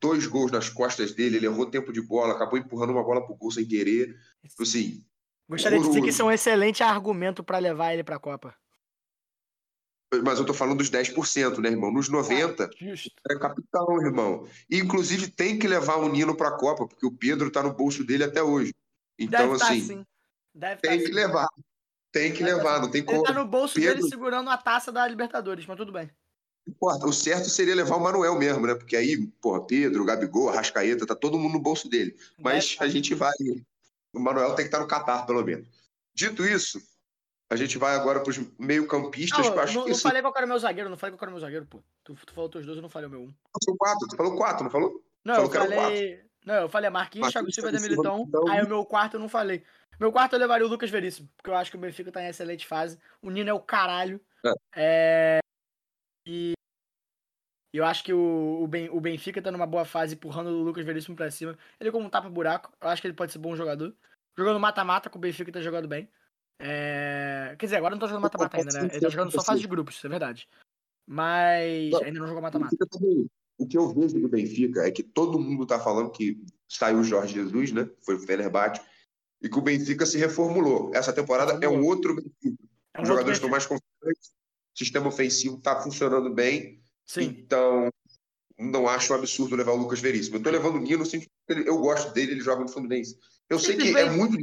Dois 0.00 0.26
gols 0.26 0.50
nas 0.50 0.70
costas 0.70 1.12
dele, 1.12 1.36
ele 1.36 1.46
errou 1.46 1.66
tempo 1.66 1.92
de 1.92 2.00
bola, 2.00 2.32
acabou 2.32 2.58
empurrando 2.58 2.90
uma 2.90 3.04
bola 3.04 3.24
pro 3.24 3.36
gol 3.36 3.50
sem 3.50 3.66
querer. 3.66 4.16
Tipo 4.48 4.62
assim. 4.62 5.04
Gostaria 5.46 5.78
de 5.78 5.86
dizer 5.86 6.00
que 6.00 6.08
isso 6.08 6.22
é 6.22 6.24
um 6.24 6.32
excelente 6.32 6.82
argumento 6.82 7.44
para 7.44 7.58
levar 7.58 7.92
ele 7.92 8.02
pra 8.02 8.18
Copa. 8.18 8.54
Mas 10.24 10.38
eu 10.40 10.44
tô 10.44 10.52
falando 10.52 10.78
dos 10.78 10.90
10%, 10.90 11.60
né, 11.60 11.68
irmão? 11.70 11.92
Nos 11.92 12.08
90%, 12.08 12.62
Ah, 12.64 13.32
é 13.32 13.38
capitão, 13.38 14.02
irmão. 14.04 14.46
E, 14.68 14.78
inclusive, 14.78 15.28
tem 15.30 15.56
que 15.58 15.68
levar 15.68 15.96
o 15.96 16.08
Nino 16.08 16.36
pra 16.36 16.50
Copa, 16.56 16.86
porque 16.88 17.06
o 17.06 17.12
Pedro 17.12 17.50
tá 17.50 17.62
no 17.62 17.72
bolso 17.72 18.02
dele 18.04 18.24
até 18.24 18.42
hoje. 18.42 18.74
Então, 19.18 19.46
Deve 19.48 19.58
tá 19.58 19.66
assim, 19.66 19.80
sim. 19.86 20.06
Deve 20.52 20.80
tá 20.82 20.88
tem 20.88 20.98
que 21.04 21.12
levar. 21.12 21.46
Tem 22.12 22.32
que 22.32 22.42
Deve 22.42 22.50
tá 22.50 22.56
levar, 22.56 22.80
não 22.82 22.90
tem 22.90 23.02
Ele 23.02 23.06
como. 23.08 23.22
tá 23.22 23.32
no 23.32 23.46
bolso 23.46 23.74
Pedro- 23.74 23.96
dele 23.98 24.08
segurando 24.08 24.50
a 24.50 24.56
taça 24.56 24.90
da 24.90 25.06
Libertadores, 25.06 25.64
mas 25.64 25.76
tudo 25.76 25.92
bem. 25.92 26.10
Porra, 26.78 27.06
o 27.06 27.12
certo 27.12 27.48
seria 27.48 27.74
levar 27.74 27.96
o 27.96 28.00
Manuel 28.00 28.36
mesmo, 28.36 28.66
né? 28.66 28.74
Porque 28.74 28.96
aí, 28.96 29.26
porra, 29.40 29.64
Pedro, 29.64 30.04
Gabigol, 30.04 30.48
Arrascaeta, 30.48 31.06
tá 31.06 31.14
todo 31.14 31.38
mundo 31.38 31.52
no 31.54 31.60
bolso 31.60 31.88
dele. 31.88 32.16
Mas 32.36 32.70
Deve 32.72 32.84
a 32.84 32.88
gente 32.88 33.14
vai. 33.14 33.32
O 34.12 34.18
Manuel 34.18 34.48
tem 34.56 34.64
que 34.64 34.68
estar 34.68 34.80
no 34.80 34.88
Catar, 34.88 35.24
pelo 35.24 35.44
menos. 35.44 35.68
Dito 36.12 36.44
isso, 36.44 36.82
a 37.50 37.56
gente 37.56 37.76
vai 37.78 37.94
agora 37.96 38.20
para 38.20 38.30
os 38.30 38.38
meio-campistas, 38.58 39.46
Não, 39.46 39.58
acho 39.58 39.74
não, 39.74 39.84
que 39.84 39.90
não 39.90 39.98
falei 39.98 40.22
qual 40.22 40.32
era 40.36 40.46
o 40.46 40.48
meu 40.48 40.58
zagueiro, 40.58 40.88
não 40.88 40.96
falei 40.96 41.16
qual 41.16 41.26
era 41.26 41.30
o 41.30 41.34
meu 41.34 41.40
zagueiro, 41.40 41.66
pô. 41.66 41.82
Tu, 42.04 42.14
tu 42.14 42.32
falou 42.32 42.48
teus 42.48 42.64
dois, 42.64 42.76
eu 42.78 42.82
não 42.82 42.88
falei 42.88 43.08
o 43.08 43.10
meu 43.10 43.22
um. 43.22 43.34
são 43.62 43.76
quatro. 43.76 44.08
Tu 44.08 44.16
falou 44.16 44.36
quatro, 44.36 44.64
não 44.64 44.70
falou? 44.70 45.04
Não, 45.24 45.34
Falou 45.34 45.54
eu 45.54 45.60
falei. 45.60 46.24
Não, 46.46 46.54
eu 46.54 46.68
falei 46.68 46.88
Marquinhos, 46.88 47.34
Marquinhos, 47.34 47.54
Silva 47.54 47.70
Thiago 47.70 47.84
Silva, 47.84 48.02
Militão. 48.02 48.18
Militão. 48.18 48.48
Aí 48.48 48.64
o 48.64 48.68
meu 48.68 48.84
quarto 48.86 49.14
eu 49.14 49.20
não 49.20 49.28
falei. 49.28 49.62
Meu 49.98 50.10
quarto 50.10 50.32
eu 50.32 50.38
levaria 50.38 50.66
o 50.66 50.70
Lucas 50.70 50.88
Veríssimo, 50.88 51.28
porque 51.36 51.50
eu 51.50 51.54
acho 51.54 51.70
que 51.70 51.76
o 51.76 51.80
Benfica 51.80 52.10
tá 52.10 52.22
em 52.22 52.28
excelente 52.28 52.66
fase. 52.66 52.98
O 53.20 53.28
Nino 53.30 53.50
é 53.50 53.52
o 53.52 53.60
caralho. 53.60 54.18
É. 54.74 55.40
E. 56.26 56.52
e 57.74 57.76
Eu 57.76 57.84
acho 57.84 58.02
que 58.02 58.12
o, 58.12 58.60
o, 58.62 58.66
Ben- 58.66 58.88
o 58.90 58.98
Benfica 59.00 59.42
tá 59.42 59.50
numa 59.50 59.66
boa 59.66 59.84
fase, 59.84 60.14
empurrando 60.14 60.48
o 60.48 60.62
Lucas 60.62 60.84
Veríssimo 60.86 61.14
pra 61.16 61.30
cima. 61.30 61.58
Ele 61.78 61.90
como 61.92 62.06
um 62.06 62.10
tapa-buraco, 62.10 62.72
eu 62.80 62.88
acho 62.88 63.02
que 63.02 63.08
ele 63.08 63.14
pode 63.14 63.32
ser 63.32 63.38
bom 63.38 63.54
jogador. 63.54 63.94
Jogando 64.38 64.58
mata-mata 64.58 65.10
com 65.10 65.18
o 65.18 65.20
Benfica 65.20 65.52
tá 65.52 65.60
jogando 65.60 65.88
bem. 65.88 66.08
É... 66.60 67.56
Quer 67.58 67.66
dizer, 67.66 67.76
agora 67.76 67.94
não 67.94 68.00
tá 68.00 68.06
jogando 68.06 68.22
mata-mata 68.22 68.58
ainda, 68.58 68.72
né? 68.72 68.88
Ele 68.92 69.00
tá 69.00 69.08
jogando 69.08 69.32
só 69.32 69.42
fase 69.42 69.62
de 69.62 69.66
grupos, 69.66 69.96
isso 69.96 70.06
é 70.06 70.10
verdade. 70.10 70.46
Mas 71.06 71.92
ainda 71.94 72.20
não 72.20 72.26
jogou 72.26 72.42
mata-mata. 72.42 72.76
O 73.58 73.66
que 73.66 73.76
eu 73.76 73.92
vejo 73.92 74.20
do 74.20 74.28
Benfica 74.28 74.86
é 74.86 74.90
que 74.90 75.02
todo 75.02 75.38
mundo 75.38 75.66
tá 75.66 75.78
falando 75.78 76.10
que 76.10 76.42
saiu 76.68 77.00
o 77.00 77.04
Jorge 77.04 77.34
Jesus, 77.34 77.72
né? 77.72 77.88
Foi 78.00 78.14
o 78.14 78.20
Fenerbahçe. 78.20 78.80
E 79.42 79.48
que 79.48 79.58
o 79.58 79.62
Benfica 79.62 80.04
se 80.04 80.18
reformulou. 80.18 80.90
Essa 80.94 81.12
temporada 81.12 81.58
é 81.64 81.68
um 81.68 81.84
outro 81.84 82.14
Benfica. 82.14 82.62
É 82.94 83.00
um 83.00 83.02
Os 83.02 83.08
jogadores 83.08 83.38
estão 83.38 83.50
mais 83.50 83.66
confiantes. 83.66 84.32
O 84.74 84.78
sistema 84.78 85.08
ofensivo 85.08 85.56
está 85.56 85.80
funcionando 85.80 86.32
bem. 86.32 86.82
Sim. 87.06 87.24
Então, 87.24 87.90
não 88.58 88.86
acho 88.86 89.12
um 89.12 89.16
absurdo 89.16 89.56
levar 89.56 89.72
o 89.72 89.76
Lucas 89.76 90.00
Veríssimo. 90.00 90.36
Eu 90.36 90.42
tô 90.42 90.50
levando 90.50 90.76
o 90.76 90.80
Nino, 90.80 91.04
eu 91.48 91.78
gosto 91.78 92.12
dele, 92.12 92.32
ele 92.32 92.40
joga 92.40 92.62
no 92.62 92.68
Fluminense. 92.68 93.18
Eu 93.48 93.58
sei 93.58 93.76
que 93.76 93.96
é 93.96 94.10
muito, 94.10 94.36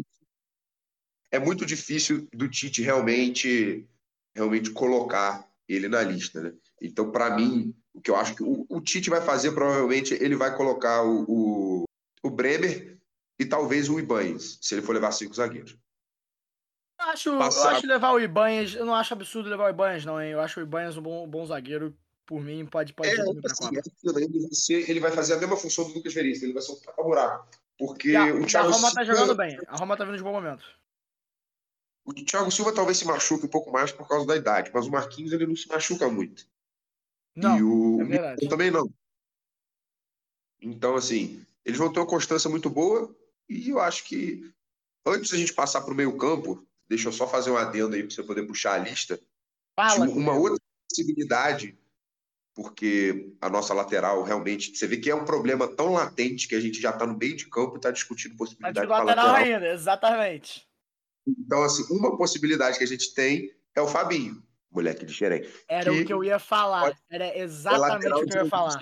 é 1.32 1.40
muito 1.40 1.66
difícil 1.66 2.28
do 2.34 2.50
Tite 2.50 2.82
realmente, 2.82 3.88
realmente 4.36 4.72
colocar 4.72 5.48
ele 5.68 5.88
na 5.88 6.02
lista, 6.02 6.42
né? 6.42 6.54
Então, 6.82 7.12
para 7.12 7.36
mim, 7.36 7.74
o 7.94 8.02
que 8.02 8.10
eu 8.12 8.16
acho 8.16 8.36
que 8.36 8.44
o, 8.44 8.66
o 8.70 8.80
Tite 8.82 9.10
vai 9.10 9.22
fazer, 9.22 9.52
provavelmente, 9.52 10.14
ele 10.14 10.36
vai 10.36 10.56
colocar 10.56 11.04
o, 11.04 11.26
o, 11.28 11.84
o 12.24 12.30
Bremer 12.30 12.98
e 13.40 13.46
talvez 13.46 13.90
o 13.90 14.00
Ibanez, 14.00 14.58
se 14.62 14.76
ele 14.76 14.82
for 14.82 14.94
levar 14.94 15.12
cinco 15.12 15.34
zagueiros. 15.36 15.78
Eu 17.00 17.06
acho, 17.08 17.30
eu 17.30 17.38
Passar- 17.38 17.72
acho 17.76 17.88
levar 17.88 18.12
o 18.14 18.20
Ibanhas, 18.20 18.74
eu 18.74 18.86
não 18.86 18.96
acho 18.96 19.14
absurdo 19.14 19.50
levar 19.50 19.66
o 19.66 19.70
Ibanhas, 19.70 20.04
não, 20.06 20.22
hein? 20.22 20.32
Eu 20.32 20.42
acho 20.42 20.60
o 20.60 20.64
Ibanhas 20.64 20.98
um 20.98 21.02
bom, 21.02 21.26
um 21.26 21.30
bom 21.30 21.46
zagueiro. 21.46 21.96
Por 22.26 22.42
mim, 22.42 22.66
pode, 22.66 22.92
pode 22.94 23.10
É, 23.10 23.22
assim, 23.22 23.76
é 23.76 23.80
aquilo, 23.80 24.20
ele, 24.20 24.40
vai 24.42 24.50
ser- 24.52 24.90
ele 24.90 25.00
vai 25.00 25.12
fazer 25.12 25.36
a 25.36 25.38
mesma 25.38 25.56
função 25.56 25.88
do 25.88 25.94
Lucas 25.94 26.14
Veríssimo, 26.14 26.48
ele 26.48 26.54
vai 26.54 26.62
ser 26.62 26.74
um 26.74 26.80
tapa-buraco. 26.82 27.48
Porque 27.80 28.14
a, 28.16 28.26
o 28.34 28.42
e 28.42 28.44
a 28.44 28.46
Thiago 28.48 28.72
Roma 28.72 28.94
tá 28.94 29.04
jogando 29.06 29.36
bem. 29.36 29.58
A 29.68 29.78
Roma 29.78 29.96
tá 29.96 30.04
vindo 30.04 30.18
de 30.18 30.24
bom 30.24 30.34
momento. 30.34 30.66
O 32.08 32.14
Thiago 32.14 32.50
Silva 32.50 32.74
talvez 32.74 32.98
se 32.98 33.06
machuque 33.06 33.46
um 33.46 33.50
pouco 33.50 33.70
mais 33.70 33.92
por 33.92 34.08
causa 34.08 34.26
da 34.26 34.38
idade, 34.38 34.72
mas 34.74 34.88
o 34.88 34.92
Marquinhos 34.92 35.34
ele 35.34 35.46
não 35.46 35.58
se 35.58 35.68
machuca 35.68 36.08
muito. 36.08 36.48
Não, 37.36 37.58
e 37.58 37.64
o 37.64 38.02
é 38.02 38.06
verdade. 38.06 38.48
Também 38.48 38.72
não. 38.72 38.90
Então, 40.62 40.96
assim, 40.96 41.46
eles 41.66 41.78
vão 41.78 41.92
ter 41.92 42.00
uma 42.00 42.08
constância 42.08 42.50
muito 42.50 42.70
boa 42.70 43.14
e 43.50 43.70
eu 43.70 43.82
acho 43.82 44.06
que 44.06 44.50
antes 45.06 45.32
da 45.32 45.38
gente 45.38 45.54
passar 45.54 45.82
para 45.82 45.92
o 45.92 45.96
meio-campo, 45.96 46.66
deixa 46.88 47.10
eu 47.10 47.12
só 47.12 47.28
fazer 47.28 47.52
um 47.52 47.58
adendo 47.58 47.94
aí 47.94 48.04
para 48.04 48.16
você 48.16 48.24
poder 48.24 48.48
puxar 48.48 48.76
a 48.76 48.78
lista. 48.78 49.20
Fala, 49.76 50.06
uma 50.08 50.34
outra 50.34 50.58
possibilidade, 50.90 51.78
porque 52.56 53.34
a 53.42 53.50
nossa 53.50 53.74
lateral 53.74 54.24
realmente, 54.24 54.74
você 54.74 54.88
vê 54.88 54.96
que 54.96 55.10
é 55.10 55.16
um 55.16 55.26
problema 55.26 55.68
tão 55.68 55.92
latente 55.92 56.48
que 56.48 56.56
a 56.56 56.62
gente 56.62 56.80
já 56.80 56.92
está 56.92 57.06
no 57.06 57.18
meio 57.18 57.36
de 57.36 57.50
campo 57.50 57.76
e 57.76 57.78
está 57.78 57.92
discutindo 57.92 58.32
tá 58.32 58.38
possibilidade 58.38 58.88
de 58.88 58.92
lateral 58.92 59.26
lateral. 59.26 59.36
ainda, 59.36 59.74
exatamente. 59.74 60.67
Então, 61.28 61.64
assim, 61.64 61.84
uma 61.94 62.16
possibilidade 62.18 62.78
que 62.78 62.84
a 62.84 62.88
gente 62.88 63.14
tem 63.14 63.52
é 63.76 63.82
o 63.82 63.88
Fabinho, 63.88 64.42
moleque 64.72 65.06
de 65.06 65.14
Xerém. 65.14 65.46
Era 65.68 65.92
o 65.92 66.06
que 66.06 66.14
eu 66.14 66.24
ia 66.24 66.40
falar. 66.40 66.98
Era 67.10 67.26
É 67.26 67.42
exatamente 67.42 68.06
lateral 68.06 68.20
o 68.22 68.26
que 68.26 68.34
eu 68.34 68.38
ia 68.38 68.44
de- 68.44 68.50
falar. 68.50 68.82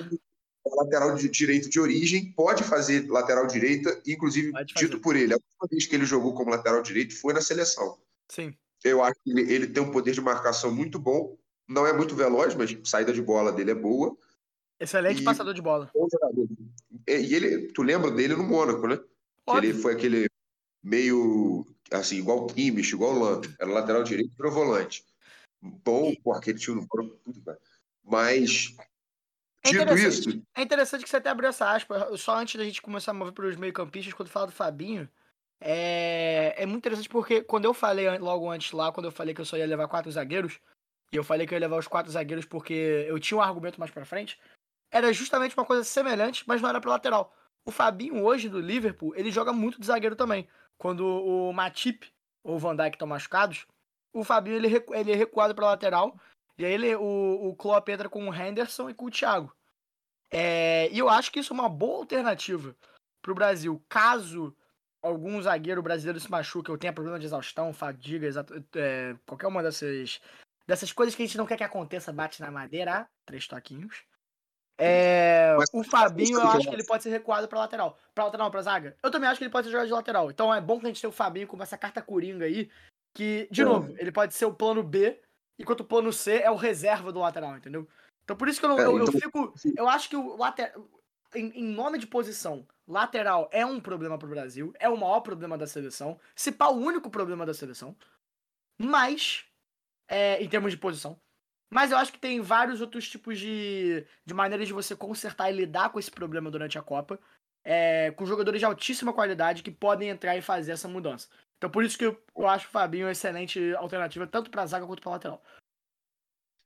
é 0.67 0.75
lateral 0.83 1.15
de 1.15 1.29
direito 1.29 1.69
de 1.69 1.79
origem, 1.79 2.31
pode 2.33 2.63
fazer 2.63 3.07
lateral 3.09 3.47
direita, 3.47 4.01
inclusive 4.07 4.51
Pode 4.51 4.73
dito 4.75 4.99
por 4.99 5.15
ele, 5.15 5.33
a 5.33 5.37
última 5.37 5.67
vez 5.69 5.85
que 5.85 5.95
ele 5.95 6.05
jogou 6.05 6.33
como 6.33 6.51
lateral 6.51 6.81
direito 6.81 7.19
foi 7.19 7.33
na 7.33 7.41
seleção. 7.41 7.97
Sim. 8.29 8.53
Eu 8.83 9.03
acho 9.03 9.15
que 9.23 9.31
ele, 9.31 9.51
ele 9.53 9.67
tem 9.67 9.81
um 9.81 9.91
poder 9.91 10.11
de 10.13 10.21
marcação 10.21 10.71
muito 10.71 10.99
bom, 10.99 11.37
não 11.67 11.85
é 11.87 11.93
muito 11.93 12.15
veloz, 12.15 12.53
mas 12.55 12.75
saída 12.83 13.11
de 13.11 13.21
bola 13.21 13.51
dele 13.51 13.71
é 13.71 13.75
boa. 13.75 14.15
Excelente 14.79 15.21
E- 15.21 15.23
passador 15.23 15.53
de 15.53 15.61
bola. 15.61 15.89
Jogador. 15.95 16.47
E 17.07 17.33
ele, 17.35 17.71
tu 17.71 17.81
lembra 17.81 18.11
dele 18.11 18.35
no 18.35 18.43
Mônaco, 18.43 18.85
né? 18.87 18.99
Ele 19.57 19.73
foi 19.73 19.93
aquele 19.93 20.27
meio 20.83 21.65
assim, 21.91 22.17
igual 22.17 22.39
o 22.39 22.47
Kimmich, 22.47 22.93
igual 22.93 23.15
o 23.15 23.19
Lan, 23.19 23.41
era 23.59 23.71
lateral 23.71 24.03
direito 24.03 24.31
e 24.38 24.49
volante. 24.49 25.03
Bom, 25.61 26.13
no 26.25 26.88
Mônaco, 26.88 27.17
tudo, 27.23 27.41
cara. 27.43 27.59
Mas 28.03 28.75
É 29.63 29.69
dito 29.71 29.81
interessante. 29.81 30.29
isso, 30.29 30.43
É 30.55 30.61
interessante 30.61 31.03
que 31.03 31.09
você 31.09 31.17
até 31.17 31.29
abriu 31.29 31.49
essa 31.49 31.71
aspa. 31.71 32.15
Só 32.17 32.36
antes 32.38 32.55
da 32.55 32.63
gente 32.63 32.81
começar 32.81 33.11
a 33.11 33.13
mover 33.13 33.33
para 33.33 33.47
os 33.47 33.55
meio-campistas, 33.55 34.13
quando 34.13 34.29
fala 34.29 34.47
do 34.47 34.51
Fabinho, 34.51 35.09
é... 35.59 36.53
é 36.57 36.65
muito 36.65 36.79
interessante 36.79 37.09
porque 37.09 37.41
quando 37.41 37.65
eu 37.65 37.73
falei 37.73 38.17
logo 38.19 38.49
antes 38.49 38.71
lá, 38.71 38.91
quando 38.91 39.05
eu 39.07 39.11
falei 39.11 39.33
que 39.33 39.41
eu 39.41 39.45
só 39.45 39.57
ia 39.57 39.65
levar 39.65 39.88
quatro 39.88 40.11
zagueiros, 40.11 40.59
e 41.11 41.15
eu 41.15 41.23
falei 41.23 41.47
que 41.47 41.53
eu 41.53 41.57
ia 41.57 41.61
levar 41.61 41.79
os 41.79 41.88
quatro 41.88 42.11
zagueiros 42.11 42.45
porque 42.45 42.73
eu 43.07 43.19
tinha 43.19 43.38
um 43.38 43.41
argumento 43.41 43.79
mais 43.79 43.91
pra 43.91 44.05
frente, 44.05 44.39
era 44.91 45.11
justamente 45.11 45.57
uma 45.57 45.65
coisa 45.65 45.83
semelhante, 45.83 46.43
mas 46.47 46.61
não 46.61 46.69
era 46.69 46.79
pra 46.79 46.91
lateral. 46.91 47.33
O 47.66 47.72
Fabinho 47.72 48.24
hoje 48.24 48.47
do 48.47 48.59
Liverpool, 48.59 49.16
ele 49.16 49.32
joga 49.32 49.51
muito 49.51 49.80
de 49.80 49.88
zagueiro 49.88 50.16
também. 50.16 50.47
Quando 50.78 51.05
o 51.05 51.51
Matip 51.51 52.11
ou 52.43 52.55
o 52.55 52.59
Van 52.59 52.76
Dijk 52.76 52.95
estão 52.95 53.07
machucados, 53.07 53.66
o 54.13 54.24
Fabinho 54.24 54.55
ele, 54.55 54.68
recu- 54.68 54.93
ele 54.93 55.11
é 55.11 55.16
recuado 55.16 55.55
pra 55.55 55.66
lateral, 55.66 56.20
e 56.57 56.63
aí 56.63 56.72
ele, 56.72 56.95
o, 56.95 57.49
o 57.49 57.55
Klopp 57.55 57.89
entra 57.89 58.07
com 58.07 58.30
o 58.30 58.34
Henderson 58.34 58.89
e 58.89 58.93
com 58.93 59.05
o 59.05 59.11
Thiago. 59.11 59.53
É, 60.32 60.89
e 60.91 60.99
eu 60.99 61.09
acho 61.09 61.32
que 61.32 61.39
isso 61.39 61.53
é 61.53 61.55
uma 61.55 61.68
boa 61.68 61.99
alternativa 61.99 62.76
pro 63.22 63.34
Brasil, 63.34 63.84
caso 63.89 64.55
algum 65.01 65.41
zagueiro 65.41 65.82
brasileiro 65.82 66.20
se 66.20 66.30
machuque 66.30 66.70
ou 66.72 66.78
tenha 66.78 66.93
problema 66.93 67.20
de 67.20 67.26
exaustão, 67.26 67.74
fadiga, 67.74 68.28
é, 68.76 69.16
qualquer 69.26 69.47
uma 69.47 69.63
dessas, 69.63 70.20
dessas 70.68 70.91
coisas 70.91 71.16
que 71.16 71.24
a 71.24 71.26
gente 71.26 71.38
não 71.38 71.45
quer 71.45 71.57
que 71.57 71.63
aconteça, 71.63 72.13
bate 72.13 72.41
na 72.41 72.51
madeira, 72.51 73.07
três 73.26 73.47
toquinhos. 73.47 74.03
É, 74.78 75.55
Mas- 75.57 75.69
o 75.73 75.84
Fabinho, 75.84 76.38
eu 76.39 76.47
acho 76.49 76.67
que 76.67 76.76
ele 76.76 76.84
pode 76.86 77.03
ser 77.03 77.09
recuado 77.09 77.47
pra 77.47 77.59
lateral. 77.59 77.97
Pra 78.13 78.26
lateral, 78.26 78.51
pra 78.51 78.61
zaga. 78.61 78.97
Eu 79.01 79.09
também 79.09 79.30
acho 79.30 79.38
que 79.38 79.43
ele 79.45 79.51
pode 79.51 79.67
ser 79.67 79.71
jogado 79.71 79.88
de 79.88 79.93
lateral. 79.93 80.30
Então 80.30 80.53
é 80.53 80.59
bom 80.59 80.80
que 80.80 80.86
a 80.86 80.89
gente 80.89 80.99
tenha 81.01 81.09
o 81.09 81.13
Fabinho 81.13 81.47
com 81.47 81.61
essa 81.63 81.78
carta 81.78 82.01
coringa 82.01 82.45
aí, 82.45 82.69
que, 83.15 83.47
de 83.49 83.61
É. 83.61 83.65
novo, 83.65 83.95
ele 83.97 84.11
pode 84.11 84.34
ser 84.34 84.45
o 84.45 84.53
plano 84.53 84.84
B, 84.84 85.21
enquanto 85.57 85.80
o 85.82 85.86
plano 85.86 86.11
C 86.11 86.39
é 86.39 86.51
o 86.51 86.55
reserva 86.55 87.11
do 87.11 87.19
lateral, 87.19 87.55
entendeu? 87.55 87.88
Então 88.23 88.36
por 88.36 88.49
isso 88.49 88.59
que 88.59 88.65
eu, 88.65 88.69
não- 88.69 88.80
É, 88.80 88.84
eu, 88.86 88.97
eu 88.97 89.03
então- 89.05 89.19
fico. 89.21 89.53
Eu 89.78 89.88
acho 89.88 90.09
que 90.09 90.15
o 90.17 90.36
lateral. 90.36 90.89
Em, 91.34 91.49
em 91.59 91.63
nome 91.63 91.97
de 91.97 92.07
posição, 92.07 92.65
lateral 92.88 93.49
é 93.51 93.65
um 93.65 93.80
problema 93.80 94.17
pro 94.17 94.28
Brasil, 94.30 94.73
é 94.80 94.88
o 94.89 94.97
maior 94.97 95.19
problema 95.21 95.57
da 95.57 95.67
seleção, 95.67 96.17
se 96.36 96.49
pá, 96.51 96.67
o 96.67 96.78
único 96.78 97.09
problema 97.09 97.45
da 97.45 97.53
seleção. 97.53 97.95
Mas, 98.78 99.45
é, 100.07 100.41
em 100.41 100.47
termos 100.49 100.71
de 100.71 100.78
posição. 100.78 101.19
Mas 101.72 101.91
eu 101.91 101.97
acho 101.97 102.11
que 102.11 102.20
tem 102.20 102.39
vários 102.41 102.82
outros 102.82 103.09
tipos 103.09 103.39
de, 103.39 104.05
de 104.26 104.34
maneiras 104.34 104.68
de 104.68 104.74
você 104.74 104.95
consertar 104.95 105.49
e 105.49 105.55
lidar 105.55 105.89
com 105.89 105.99
esse 105.99 106.11
problema 106.11 106.49
durante 106.51 106.78
a 106.78 106.82
Copa. 106.82 107.20
É, 107.68 108.11
com 108.11 108.28
jogadores 108.28 108.59
de 108.59 108.66
altíssima 108.66 109.11
qualidade 109.11 109.63
que 109.63 109.72
podem 109.72 110.09
entrar 110.09 110.38
e 110.38 110.41
fazer 110.41 110.74
essa 110.74 110.88
mudança. 110.88 111.28
Então 111.57 111.68
por 111.68 111.84
isso 111.84 111.97
que 111.97 112.05
eu, 112.05 112.24
eu 112.38 112.47
acho 112.47 112.68
o 112.68 112.70
Fabinho 112.70 113.07
uma 113.07 113.11
excelente 113.11 113.74
alternativa, 113.76 114.28
tanto 114.28 114.51
para 114.51 114.68
zaga 114.68 114.86
quanto 114.86 115.01
para 115.01 115.13
lateral. 115.13 115.43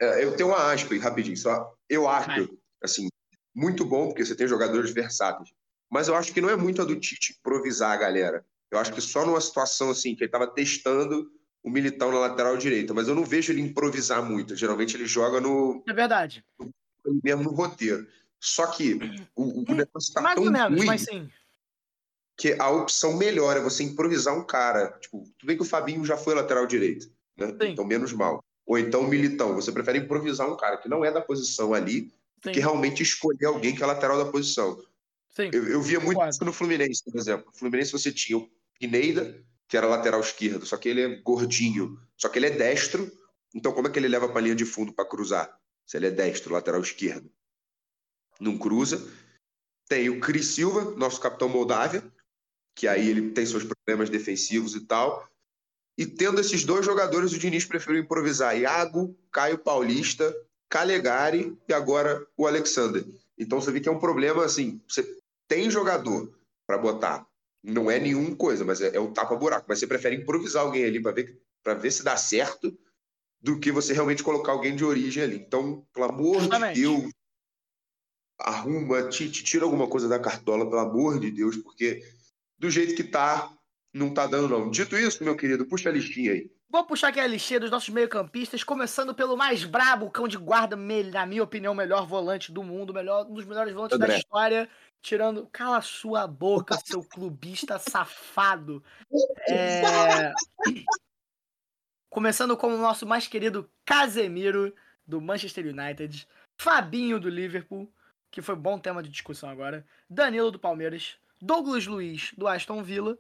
É, 0.02 0.24
eu 0.24 0.36
tenho 0.36 0.50
uma 0.50 0.72
aspa 0.72 0.94
aí, 0.94 1.00
rapidinho, 1.00 1.38
só. 1.38 1.74
Eu 1.90 2.08
acho, 2.08 2.58
assim, 2.84 3.08
muito 3.54 3.86
bom, 3.86 4.08
porque 4.08 4.26
você 4.26 4.36
tem 4.36 4.48
jogadores 4.48 4.92
versáteis. 4.92 5.50
Mas 5.92 6.08
eu 6.08 6.16
acho 6.16 6.34
que 6.34 6.42
não 6.42 6.50
é 6.50 6.56
muito 6.56 6.82
a 6.82 6.86
do 6.86 7.00
Tite 7.00 7.36
improvisar 7.40 7.92
a 7.92 7.98
galera. 7.98 8.46
Eu 8.72 8.78
acho 8.78 8.94
que 8.94 9.02
só 9.02 9.26
numa 9.26 9.42
situação 9.42 9.90
assim, 9.90 10.16
que 10.16 10.24
ele 10.24 10.28
estava 10.28 10.48
testando 10.48 11.30
o 11.64 11.70
Militão 11.70 12.12
na 12.12 12.20
lateral 12.20 12.58
direita, 12.58 12.94
mas 12.94 13.08
eu 13.08 13.16
não 13.16 13.24
vejo 13.24 13.52
ele 13.52 13.62
improvisar 13.62 14.24
muito. 14.24 14.56
Geralmente 14.56 14.96
ele 14.96 15.06
joga 15.06 15.40
no. 15.42 15.84
É 15.88 15.94
verdade. 15.94 16.44
No, 16.58 16.72
mesmo 17.24 17.44
no 17.44 17.52
roteiro. 17.52 18.08
Só 18.40 18.68
que 18.68 18.98
o, 19.36 19.70
o 19.70 19.76
negócio 19.76 20.14
tá 20.14 20.22
Mais 20.22 20.36
tão 20.36 20.46
ou 20.46 20.52
menos, 20.52 20.78
ruim 20.78 20.88
mas 20.88 21.02
sim. 21.02 21.30
que 22.38 22.56
a 22.58 22.70
opção 22.70 23.18
melhor 23.18 23.58
é 23.58 23.60
você 23.60 23.84
improvisar 23.84 24.38
um 24.38 24.46
cara. 24.46 24.98
Tipo, 25.02 25.24
tudo 25.38 25.48
bem 25.48 25.58
que 25.58 25.64
o 25.64 25.66
Fabinho 25.66 26.06
já 26.06 26.16
foi 26.16 26.34
lateral 26.34 26.66
direito, 26.66 27.12
né? 27.36 27.48
Sim. 27.48 27.72
Então 27.72 27.86
menos 27.86 28.14
mal. 28.14 28.44
Ou 28.66 28.78
então 28.78 29.02
o 29.02 29.08
Militão. 29.08 29.56
Você 29.56 29.72
prefere 29.72 30.00
improvisar 30.00 30.50
um 30.50 30.56
cara 30.56 30.78
que 30.78 30.88
não 30.88 31.04
é 31.04 31.12
da 31.12 31.22
posição 31.22 31.74
ali, 31.74 32.14
sim. 32.42 32.52
que 32.54 32.60
realmente 32.60 33.04
escolher 33.04 33.48
alguém 33.48 33.76
que 33.76 33.84
é 33.84 33.86
lateral 33.86 34.18
da 34.18 34.32
posição. 34.32 34.82
Sim. 35.32 35.50
Eu, 35.52 35.68
eu 35.68 35.82
via 35.82 36.00
muito 36.00 36.24
isso 36.26 36.46
no 36.46 36.54
Fluminense, 36.54 37.04
por 37.04 37.18
exemplo. 37.18 37.48
No 37.48 37.58
Fluminense 37.58 37.92
você 37.92 38.12
tinha 38.12 38.38
o 38.38 38.50
Pineida, 38.80 39.44
que 39.70 39.78
era 39.78 39.88
lateral 39.88 40.20
esquerdo, 40.20 40.66
só 40.66 40.76
que 40.76 40.90
ele 40.90 41.02
é 41.02 41.16
gordinho, 41.22 42.02
só 42.18 42.28
que 42.28 42.40
ele 42.40 42.48
é 42.48 42.50
destro. 42.50 43.10
Então 43.54 43.72
como 43.72 43.88
é 43.88 43.92
que 43.92 44.00
ele 44.00 44.08
leva 44.08 44.28
para 44.28 44.40
a 44.40 44.42
linha 44.42 44.56
de 44.56 44.66
fundo 44.66 44.92
para 44.92 45.06
cruzar? 45.06 45.58
Se 45.86 45.96
ele 45.96 46.08
é 46.08 46.12
destro, 46.12 46.54
lateral 46.54 46.82
esquerdo. 46.82 47.32
Não 48.40 48.58
cruza. 48.58 49.00
Tem 49.88 50.10
o 50.10 50.20
Cris 50.20 50.48
Silva, 50.48 50.96
nosso 50.98 51.22
capitão 51.22 51.48
Moldávia, 51.48 52.04
que 52.76 52.88
aí 52.88 53.08
ele 53.08 53.32
tem 53.32 53.46
seus 53.46 53.64
problemas 53.64 54.10
defensivos 54.10 54.76
e 54.76 54.82
tal. 54.82 55.30
E 55.98 56.06
tendo 56.06 56.42
esses 56.42 56.64
dois 56.64 56.86
jogadores, 56.86 57.32
o 57.32 57.38
Diniz 57.38 57.66
preferiu 57.66 58.02
improvisar 58.02 58.58
Iago, 58.58 59.16
Caio 59.32 59.60
Paulista, 59.60 60.36
Calegari 60.68 61.56
e 61.68 61.74
agora 61.74 62.26
o 62.36 62.48
Alexander. 62.48 63.06
Então 63.38 63.62
você 63.62 63.72
vê 63.72 63.80
que 63.80 63.90
é 63.90 63.92
um 63.92 64.00
problema 64.00 64.46
assim, 64.46 64.82
você 64.88 65.18
tem 65.48 65.70
jogador 65.70 66.34
para 66.66 66.78
botar, 66.78 67.28
não 67.64 67.90
é 67.90 68.00
nenhuma 68.00 68.36
coisa, 68.36 68.64
mas 68.64 68.82
é, 68.82 68.96
é 68.96 69.00
um 69.00 69.14
tapa-buraco. 69.14 69.66
Mas 69.68 69.80
você 69.80 69.88
prefere 69.88 70.16
improvisar 70.16 70.64
alguém 70.64 70.86
ali 70.86 71.02
para 71.02 71.12
ver, 71.12 71.42
pra 71.64 71.74
ver 71.74 71.92
se 71.92 72.04
dá 72.04 72.16
certo 72.16 72.78
do 73.42 73.60
que 73.60 73.72
você 73.72 73.94
realmente 73.94 74.24
colocar 74.24 74.52
alguém 74.52 74.76
de 74.76 74.84
origem 74.84 75.24
ali. 75.24 75.38
Então, 75.38 75.86
pelo 75.94 76.06
amor 76.06 76.40
Justamente. 76.40 76.76
de 76.76 76.82
Deus, 76.82 77.12
arruma, 78.40 79.10
Tite, 79.10 79.44
tira 79.44 79.66
alguma 79.66 79.88
coisa 79.88 80.08
da 80.08 80.20
cartola, 80.20 80.70
pelo 80.70 80.82
amor 80.82 81.20
de 81.20 81.32
Deus, 81.32 81.58
porque 81.58 82.02
do 82.58 82.70
jeito 82.70 82.96
que 82.96 83.04
tá, 83.04 83.52
não 83.94 84.14
tá 84.14 84.28
dando 84.28 84.50
não. 84.50 84.70
Dito 84.70 84.98
isso, 84.98 85.24
meu 85.24 85.36
querido, 85.36 85.66
puxa 85.66 85.90
a 85.90 85.92
listinha 85.92 86.34
aí. 86.34 86.52
Vou 86.72 86.86
puxar 86.86 87.08
aqui 87.08 87.20
a 87.20 87.26
listinha 87.26 87.60
dos 87.60 87.72
nossos 87.72 87.90
meio-campistas, 87.90 88.64
começando 88.64 89.16
pelo 89.16 89.36
mais 89.36 89.66
brabo, 89.66 90.12
cão 90.12 90.28
de 90.28 90.38
guarda, 90.38 90.76
na 90.76 91.26
minha 91.26 91.42
opinião, 91.42 91.74
o 91.74 91.76
melhor 91.76 92.06
volante 92.06 92.52
do 92.52 92.62
mundo, 92.62 92.94
melhor, 92.94 93.26
um 93.26 93.34
dos 93.34 93.46
melhores 93.46 93.74
volantes 93.74 93.98
da 93.98 94.06
André. 94.06 94.20
história, 94.20 94.70
tirando. 95.02 95.48
Cala 95.52 95.82
sua 95.82 96.28
boca, 96.28 96.78
seu 96.84 97.04
clubista 97.08 97.80
safado. 97.80 98.84
É... 99.48 100.34
Começando 102.10 102.58
com 102.58 102.68
o 102.68 102.78
nosso 102.78 103.06
mais 103.06 103.28
querido 103.28 103.70
Casemiro, 103.86 104.74
do 105.06 105.20
Manchester 105.20 105.66
United, 105.66 106.28
Fabinho, 106.60 107.20
do 107.20 107.30
Liverpool, 107.30 107.92
que 108.32 108.42
foi 108.42 108.56
bom 108.56 108.78
tema 108.78 109.02
de 109.02 109.10
discussão 109.10 109.50
agora, 109.50 109.86
Danilo, 110.10 110.52
do 110.52 110.60
Palmeiras, 110.60 111.18
Douglas 111.42 111.88
Luiz, 111.88 112.32
do 112.38 112.48
Aston 112.48 112.84
Villa, 112.84 113.18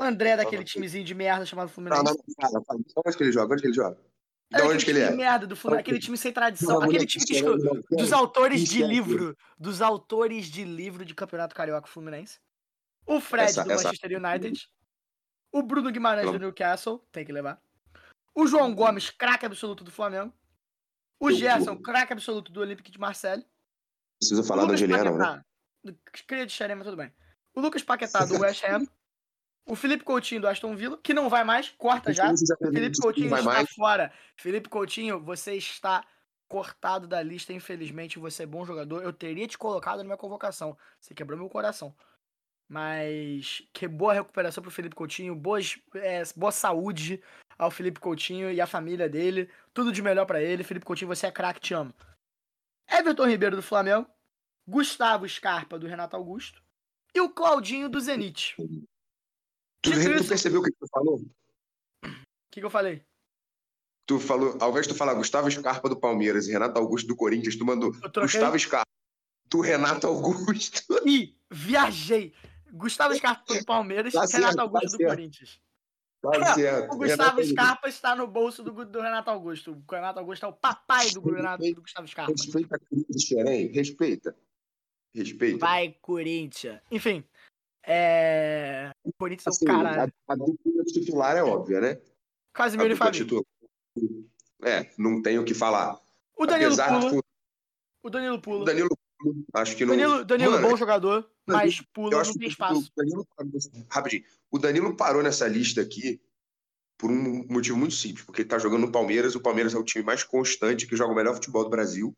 André, 0.00 0.36
daquele 0.36 0.64
timezinho 0.64 1.04
de 1.04 1.14
merda 1.14 1.44
chamado 1.44 1.68
Fluminense. 1.68 2.02
Não, 2.02 2.12
não, 2.12 2.24
fala, 2.40 2.64
fala. 2.64 2.80
Onde 3.06 3.16
que 3.16 3.22
ele 3.22 3.32
joga? 3.32 3.52
Onde 3.52 3.62
que 3.62 3.68
ele 3.68 3.74
joga? 3.74 3.98
De 4.54 4.60
Era 4.60 4.68
onde 4.68 4.84
que 4.84 4.90
ele 4.92 5.00
é? 5.00 5.10
merda 5.10 5.46
do 5.46 5.56
Fluminense, 5.56 5.80
aquele 5.82 5.98
time 5.98 6.16
sem 6.16 6.32
tradição, 6.32 6.80
aquele 6.80 7.04
time 7.06 7.24
que 7.24 7.42
não, 7.42 7.56
dos 7.90 8.10
não. 8.10 8.18
autores 8.18 8.62
de 8.68 8.82
é 8.82 8.86
livro, 8.86 9.36
dos 9.58 9.82
autores 9.82 10.46
de 10.46 10.64
livro 10.64 11.04
de 11.04 11.12
Campeonato 11.14 11.54
Carioca 11.54 11.88
Fluminense. 11.88 12.38
O 13.06 13.20
Fred 13.20 13.50
Essa- 13.50 13.64
do 13.64 13.72
essa- 13.72 13.84
Manchester 13.88 14.16
United. 14.22 14.68
O 15.50 15.62
Bruno 15.62 15.90
Guimarães 15.90 16.26
Não. 16.26 16.32
do 16.34 16.38
Newcastle, 16.38 16.98
tem 17.10 17.24
que 17.24 17.32
levar. 17.32 17.60
O 18.34 18.46
João 18.46 18.74
Gomes, 18.74 19.10
craque 19.10 19.44
absoluto 19.46 19.82
do 19.84 19.90
Flamengo. 19.90 20.32
O 21.20 21.30
Eu- 21.30 21.36
Gerson, 21.36 21.76
craque 21.76 22.12
absoluto 22.12 22.52
do 22.52 22.60
Olympique 22.60 22.90
de 22.90 22.98
Marseille. 22.98 23.44
Precisa 24.18 24.42
falar 24.44 24.62
o 24.62 24.66
da 24.66 24.72
Lucas 24.72 24.80
Juliana, 24.80 25.10
né? 25.10 25.18
Paquetá, 25.18 25.44
do- 25.84 25.98
Cria 26.26 26.46
de 26.46 26.52
xerém, 26.52 26.76
mas 26.76 26.84
tudo 26.86 26.96
bem. 26.96 27.12
O 27.54 27.60
Lucas 27.60 27.82
Paquetá 27.82 28.24
do 28.24 28.34
West 28.40 28.62
Ham. 28.64 28.86
O 29.66 29.74
Felipe 29.74 30.04
Coutinho 30.04 30.42
do 30.42 30.48
Aston 30.48 30.76
Villa, 30.76 30.98
que 31.02 31.14
não 31.14 31.30
vai 31.30 31.42
mais, 31.42 31.70
corta 31.70 32.12
já. 32.12 32.32
Felipe 32.72 32.98
Coutinho 32.98 33.34
está 33.34 33.42
mais. 33.42 33.70
fora. 33.70 34.12
Felipe 34.36 34.68
Coutinho, 34.68 35.20
você 35.20 35.54
está 35.54 36.04
cortado 36.46 37.08
da 37.08 37.22
lista, 37.22 37.52
infelizmente. 37.52 38.18
Você 38.18 38.42
é 38.42 38.46
bom 38.46 38.64
jogador. 38.64 39.02
Eu 39.02 39.12
teria 39.12 39.46
te 39.46 39.56
colocado 39.56 39.98
na 39.98 40.04
minha 40.04 40.16
convocação. 40.16 40.76
Você 41.00 41.14
quebrou 41.14 41.38
meu 41.38 41.48
coração. 41.48 41.94
Mas 42.68 43.62
que 43.72 43.88
boa 43.88 44.12
recuperação 44.12 44.62
pro 44.62 44.70
Felipe 44.70 44.94
Coutinho, 44.94 45.34
boas, 45.34 45.78
é, 45.94 46.22
boa 46.36 46.52
saúde 46.52 47.22
ao 47.58 47.70
Felipe 47.70 48.00
Coutinho 48.00 48.50
e 48.50 48.60
à 48.60 48.66
família 48.66 49.08
dele. 49.08 49.50
Tudo 49.72 49.92
de 49.92 50.02
melhor 50.02 50.26
pra 50.26 50.42
ele. 50.42 50.62
Felipe 50.62 50.86
Coutinho, 50.86 51.08
você 51.08 51.26
é 51.26 51.30
craque, 51.30 51.60
te 51.60 51.74
amo. 51.74 51.94
Everton 52.88 53.26
Ribeiro 53.26 53.56
do 53.56 53.62
Flamengo, 53.62 54.06
Gustavo 54.66 55.28
Scarpa 55.28 55.78
do 55.78 55.86
Renato 55.86 56.16
Augusto 56.16 56.62
e 57.14 57.20
o 57.20 57.30
Claudinho 57.30 57.88
do 57.88 58.00
Zenit. 58.00 58.56
O 59.86 59.90
Tu, 59.90 60.22
tu 60.22 60.28
percebeu 60.28 60.60
o 60.60 60.62
que 60.64 60.70
tu 60.72 60.86
falou? 60.90 61.20
que, 62.54 62.60
que 62.60 62.66
eu 62.66 62.70
falei? 62.70 63.04
Tu 64.06 64.20
falou, 64.20 64.56
ao 64.60 64.70
invés 64.70 64.86
de 64.86 64.92
tu 64.92 64.96
falar 64.96 65.14
Gustavo 65.14 65.50
Scarpa 65.50 65.88
do 65.88 65.98
Palmeiras 65.98 66.46
e 66.46 66.52
Renato 66.52 66.78
Augusto 66.78 67.08
do 67.08 67.16
Corinthians, 67.16 67.56
tu 67.56 67.64
mandou 67.64 67.92
Gustavo 67.92 68.58
Scarpa, 68.58 68.86
tu 69.48 69.60
Renato 69.60 70.06
Augusto. 70.06 70.82
e 71.04 71.36
viajei. 71.50 72.32
Gustavo 72.70 73.14
Scarpa 73.14 73.54
do 73.54 73.64
Palmeiras 73.64 74.12
Tá 74.12 74.24
e 74.24 74.32
Renato 74.32 74.54
certo, 74.54 74.60
Augusto 74.60 74.84
tá 74.84 74.90
do 74.90 74.96
certo. 74.98 75.10
Corinthians. 75.10 75.60
Tá 76.22 76.54
certo. 76.54 76.92
O 76.94 76.96
Gustavo 76.96 77.40
Renato 77.40 77.44
Scarpa 77.44 77.88
está 77.88 78.16
no 78.16 78.26
bolso 78.26 78.62
do, 78.62 78.84
do 78.84 79.00
Renato 79.00 79.30
Augusto. 79.30 79.72
O 79.72 79.92
Renato 79.92 80.18
Augusto 80.20 80.46
é 80.46 80.48
o 80.48 80.52
papai 80.52 81.10
do, 81.10 81.20
Renato, 81.20 81.64
do 81.74 81.82
Gustavo 81.82 82.06
Scarpa. 82.06 82.32
Respeita 82.32 82.76
a 82.76 83.18
Xerém, 83.18 83.66
respeita. 83.72 84.36
Respeita. 85.12 85.58
Vai, 85.58 85.96
Corinthians. 86.00 86.80
Enfim. 86.90 87.24
É. 87.86 88.90
O 89.04 89.12
Corinthians 89.12 89.46
é 89.46 89.50
Assim, 89.50 89.64
o 89.64 89.68
caralho. 89.68 90.12
a, 90.28 90.32
a 90.32 90.36
dupla 90.36 90.84
titular 90.84 91.36
é 91.36 91.42
óbvia, 91.42 91.80
né? 91.80 92.00
Casimiro 92.52 92.92
e 92.92 92.96
Fabinho. 92.96 93.24
titular. 93.24 93.44
É, 94.62 94.90
não 94.96 95.20
tem 95.20 95.38
o 95.38 95.44
que 95.44 95.54
falar. 95.54 96.00
O 96.36 96.46
Danilo 96.46 96.72
Apesar 96.72 96.98
de 96.98 97.06
pula. 97.08 97.22
tu- 97.22 97.24
O 98.02 98.10
Danilo 98.10 98.34
o 98.36 98.40
pula. 98.40 98.64
Danilo, 98.64 98.88
acho 99.54 99.76
que 99.76 99.84
não. 99.84 99.94
Danilo, 99.96 100.24
Danilo 100.24 100.52
Mano, 100.52 100.68
bom 100.70 100.76
jogador, 100.76 101.30
mas 101.46 101.80
pula, 101.92 102.22
não 102.24 102.34
tem 102.34 102.48
espaço. 102.48 102.80
O 102.80 102.96
Danilo, 102.96 103.28
rapidinho. 103.90 104.24
O 104.50 104.58
Danilo 104.58 104.96
parou 104.96 105.22
nessa 105.22 105.46
lista 105.46 105.80
aqui 105.82 106.20
por 106.96 107.10
um 107.10 107.44
motivo 107.48 107.76
muito 107.76 107.94
simples, 107.94 108.24
porque 108.24 108.42
ele 108.42 108.48
tá 108.48 108.58
jogando 108.58 108.82
no 108.86 108.92
Palmeiras, 108.92 109.34
o 109.34 109.40
Palmeiras 109.40 109.74
é 109.74 109.78
o 109.78 109.84
time 109.84 110.04
mais 110.04 110.22
constante 110.24 110.86
que 110.86 110.96
joga 110.96 111.12
o 111.12 111.16
melhor 111.16 111.34
futebol 111.34 111.64
do 111.64 111.70
Brasil. 111.70 112.16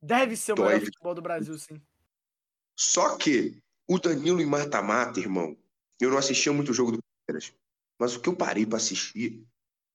Deve 0.00 0.36
ser 0.36 0.52
o 0.52 0.54
Dói. 0.54 0.68
melhor 0.68 0.84
futebol 0.86 1.14
do 1.14 1.20
Brasil, 1.22 1.58
sim. 1.58 1.82
Só 2.78 3.16
que 3.16 3.60
o 3.88 3.98
Danilo 3.98 4.40
em 4.40 4.46
mata-mata, 4.46 5.18
irmão, 5.18 5.56
eu 6.00 6.10
não 6.10 6.18
assistia 6.18 6.52
muito 6.52 6.70
o 6.70 6.74
jogo 6.74 6.92
do 6.92 6.98
Palmeiras, 7.26 7.52
mas 7.98 8.14
o 8.14 8.20
que 8.20 8.28
eu 8.28 8.36
parei 8.36 8.66
pra 8.66 8.76
assistir, 8.76 9.42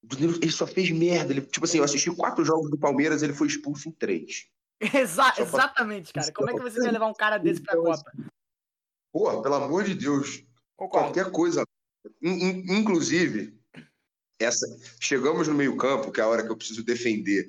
o 0.03 0.07
Danilo, 0.07 0.35
ele 0.41 0.51
só 0.51 0.65
fez 0.67 0.89
merda. 0.91 1.31
Ele, 1.31 1.41
tipo 1.41 1.63
assim, 1.65 1.77
eu 1.77 1.83
assisti 1.83 2.13
quatro 2.15 2.43
jogos 2.43 2.69
do 2.69 2.77
Palmeiras, 2.77 3.21
ele 3.23 3.33
foi 3.33 3.47
expulso 3.47 3.87
em 3.87 3.91
três. 3.91 4.47
Exa- 4.81 5.23
Só 5.23 5.31
pra- 5.33 5.43
Exatamente, 5.43 6.11
cara. 6.11 6.31
Como 6.33 6.49
é 6.49 6.53
que 6.53 6.59
você 6.61 6.81
vai 6.81 6.91
levar 6.91 7.07
um 7.07 7.13
cara 7.13 7.37
desse 7.37 7.61
pra 7.61 7.75
Copa? 7.77 8.11
Pô, 9.13 9.41
pelo 9.41 9.55
amor 9.55 9.83
de 9.85 9.93
Deus, 9.93 10.43
Concordo. 10.75 11.05
qualquer 11.13 11.31
coisa. 11.31 11.63
In- 12.21 12.31
in- 12.49 12.79
inclusive, 12.79 13.57
essa 14.41 14.65
chegamos 14.99 15.47
no 15.47 15.53
meio-campo, 15.53 16.11
que 16.11 16.19
é 16.19 16.23
a 16.23 16.27
hora 16.27 16.43
que 16.43 16.51
eu 16.51 16.57
preciso 16.57 16.83
defender 16.83 17.47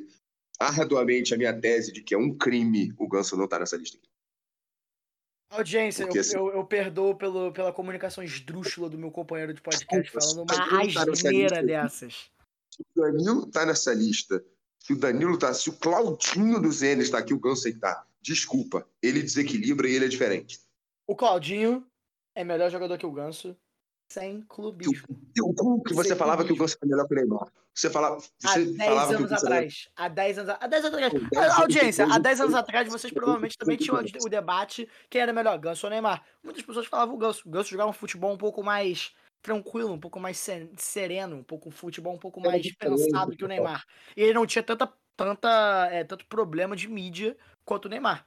arduamente 0.60 1.34
a 1.34 1.36
minha 1.36 1.58
tese 1.58 1.92
de 1.92 2.02
que 2.02 2.14
é 2.14 2.18
um 2.18 2.36
crime 2.36 2.94
o 2.96 3.08
Ganso 3.08 3.36
não 3.36 3.48
tá 3.48 3.58
nessa 3.58 3.76
lista 3.76 3.96
aqui. 3.96 4.08
Audiência, 5.54 6.04
Porque, 6.04 6.18
eu, 6.18 6.22
assim- 6.22 6.36
eu, 6.36 6.52
eu 6.52 6.64
perdoo 6.64 7.14
pelo, 7.14 7.52
pela 7.52 7.72
comunicação 7.72 8.22
esdrúxula 8.24 8.88
do 8.88 8.98
meu 8.98 9.10
companheiro 9.10 9.54
de 9.54 9.60
podcast 9.60 10.10
falando 10.10 10.38
uma 10.38 10.46
tá 10.46 11.10
asneira 11.12 11.62
dessas. 11.62 12.30
Se 12.70 12.82
o 12.82 13.00
Danilo 13.00 13.46
tá 13.46 13.64
nessa 13.64 13.94
lista, 13.94 14.44
se 14.80 14.92
o 14.92 14.96
Danilo 14.96 15.38
tá, 15.38 15.54
se 15.54 15.70
o 15.70 15.72
Claudinho 15.74 16.60
do 16.60 16.72
Zenes 16.72 17.08
tá 17.08 17.18
aqui, 17.18 17.32
o 17.32 17.38
Ganso 17.38 17.68
aí 17.68 17.74
tá. 17.74 18.04
Desculpa, 18.20 18.88
ele 19.00 19.22
desequilibra 19.22 19.88
e 19.88 19.94
ele 19.94 20.06
é 20.06 20.08
diferente. 20.08 20.58
O 21.06 21.14
Claudinho 21.14 21.86
é 22.34 22.42
melhor 22.42 22.70
jogador 22.70 22.98
que 22.98 23.06
o 23.06 23.12
Ganso, 23.12 23.56
Sem 24.14 24.42
clubismo. 24.42 25.08
O 25.42 25.82
que 25.82 25.92
você 25.92 26.10
Sem 26.10 26.16
falava 26.16 26.44
que 26.44 26.52
o 26.52 26.56
clubismo. 26.56 26.64
Ganso 26.64 26.78
era 26.80 26.88
melhor 26.88 27.08
que 27.08 27.14
o 27.14 27.16
Neymar. 27.16 27.48
Você 27.74 27.90
falava, 27.90 28.14
Há 28.44 28.48
você 28.48 28.64
10 28.64 28.76
falava 28.76 29.06
que 29.08 29.14
o 29.14 29.16
anos 29.18 29.30
Ganso 29.30 29.46
era 29.46 29.56
atrás. 29.56 29.88
Há 29.96 30.08
10 30.08 30.38
anos, 30.38 30.56
há 30.60 30.66
10 30.68 30.84
anos 30.84 30.94
atrás. 30.98 31.12
Pô, 31.12 31.18
10 31.18 31.34
A- 31.52 31.60
Audiência, 31.60 32.04
há 32.04 32.06
depois, 32.06 32.22
10 32.22 32.40
anos 32.40 32.54
atrás 32.54 32.88
vocês 32.88 33.12
provavelmente 33.12 33.58
também 33.58 33.76
tinham 33.76 33.96
o 34.24 34.28
debate 34.28 34.88
quem 35.10 35.20
era 35.20 35.32
melhor, 35.32 35.58
Ganso 35.58 35.84
ou 35.86 35.90
Neymar. 35.90 36.22
Muitas 36.44 36.62
pessoas 36.62 36.86
falavam 36.86 37.16
o 37.16 37.18
Ganso. 37.18 37.42
O 37.44 37.50
Ganso 37.50 37.70
jogava 37.70 37.90
um 37.90 37.92
futebol 37.92 38.32
um 38.32 38.38
pouco 38.38 38.62
mais 38.62 39.12
tranquilo, 39.42 39.92
um 39.92 39.98
pouco 39.98 40.20
mais 40.20 40.38
se- 40.38 40.70
sereno, 40.76 41.34
um 41.36 41.42
pouco 41.42 41.68
um 41.68 41.72
futebol 41.72 42.14
um 42.14 42.18
pouco 42.18 42.40
mais 42.40 42.62
diferente, 42.62 43.02
pensado 43.06 43.36
que 43.36 43.44
o. 43.44 43.48
Neymar. 43.48 43.84
E 44.16 44.22
ele 44.22 44.34
não 44.34 44.46
tinha 44.46 44.62
tanta, 44.62 44.90
tanta, 45.16 45.88
é, 45.90 46.04
tanto 46.04 46.24
problema 46.26 46.76
de 46.76 46.86
mídia 46.88 47.36
quanto 47.64 47.86
o 47.86 47.88
Neymar. 47.88 48.24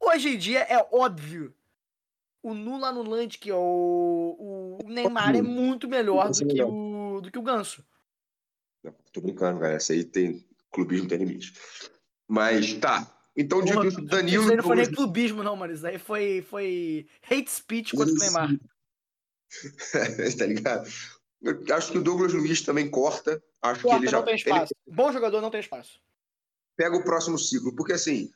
Hoje 0.00 0.28
em 0.28 0.38
dia 0.38 0.60
é 0.60 0.86
óbvio. 0.92 1.52
O 2.44 2.52
Nula 2.52 2.88
anulante, 2.88 3.38
que 3.38 3.50
é 3.50 3.54
o, 3.54 4.78
o 4.84 4.86
Neymar, 4.86 5.34
é 5.34 5.40
muito 5.40 5.88
melhor 5.88 6.30
do 6.30 6.46
que 6.46 6.62
o, 6.62 7.20
do 7.22 7.30
que 7.30 7.38
o 7.38 7.42
Ganso. 7.42 7.82
Não, 8.82 8.94
tô 9.10 9.22
brincando, 9.22 9.60
cara. 9.60 9.72
Essa 9.72 9.94
aí 9.94 10.04
tem. 10.04 10.46
Clubismo 10.70 11.08
tem 11.08 11.16
limite. 11.16 11.54
Mas 12.28 12.74
tá. 12.74 13.10
Então, 13.34 13.64
dito 13.64 13.86
isso, 13.86 14.02
Danilo. 14.02 14.42
Isso 14.42 14.50
aí 14.50 14.56
não 14.58 14.64
foi 14.64 14.76
nem 14.76 14.92
clubismo, 14.92 15.42
não, 15.42 15.56
mano. 15.56 15.72
Isso 15.72 15.86
aí 15.86 15.98
foi, 15.98 16.42
foi 16.42 17.06
hate 17.30 17.50
speech 17.50 17.96
contra 17.96 18.12
o 18.12 18.18
Neymar. 18.18 18.50
tá 20.38 20.46
ligado? 20.46 20.86
Eu 21.40 21.62
acho 21.74 21.92
que 21.92 21.98
o 21.98 22.02
Douglas 22.02 22.34
Luiz 22.34 22.60
também 22.60 22.90
corta. 22.90 23.42
Acho 23.62 23.80
que 23.80 23.86
Corta, 23.86 24.04
ele 24.04 24.10
já. 24.10 24.22
tem 24.22 24.34
ele 24.34 24.42
espaço. 24.42 24.74
Bom 24.86 25.10
jogador 25.10 25.40
não 25.40 25.50
tem 25.50 25.60
espaço. 25.60 25.98
pega 26.76 26.94
o 26.94 27.04
próximo 27.04 27.38
ciclo, 27.38 27.74
porque 27.74 27.94
assim. 27.94 28.30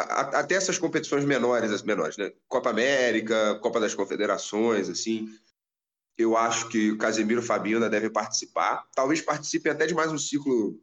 A- 0.00 0.40
até 0.40 0.54
essas 0.54 0.78
competições 0.78 1.24
menores, 1.24 1.70
as 1.70 1.82
menores, 1.82 2.16
né? 2.16 2.32
Copa 2.48 2.70
América, 2.70 3.58
Copa 3.60 3.78
das 3.80 3.94
Confederações, 3.94 4.88
assim. 4.88 5.28
Eu 6.16 6.36
acho 6.36 6.68
que 6.68 6.90
o 6.92 6.98
Casemiro 6.98 7.40
e 7.40 7.44
o 7.44 7.46
Fabinho 7.46 7.76
ainda 7.76 7.88
devem 7.90 8.10
participar. 8.10 8.84
Talvez 8.94 9.20
participem 9.20 9.72
até 9.72 9.86
de 9.86 9.94
mais 9.94 10.12
um 10.12 10.18
ciclo 10.18 10.78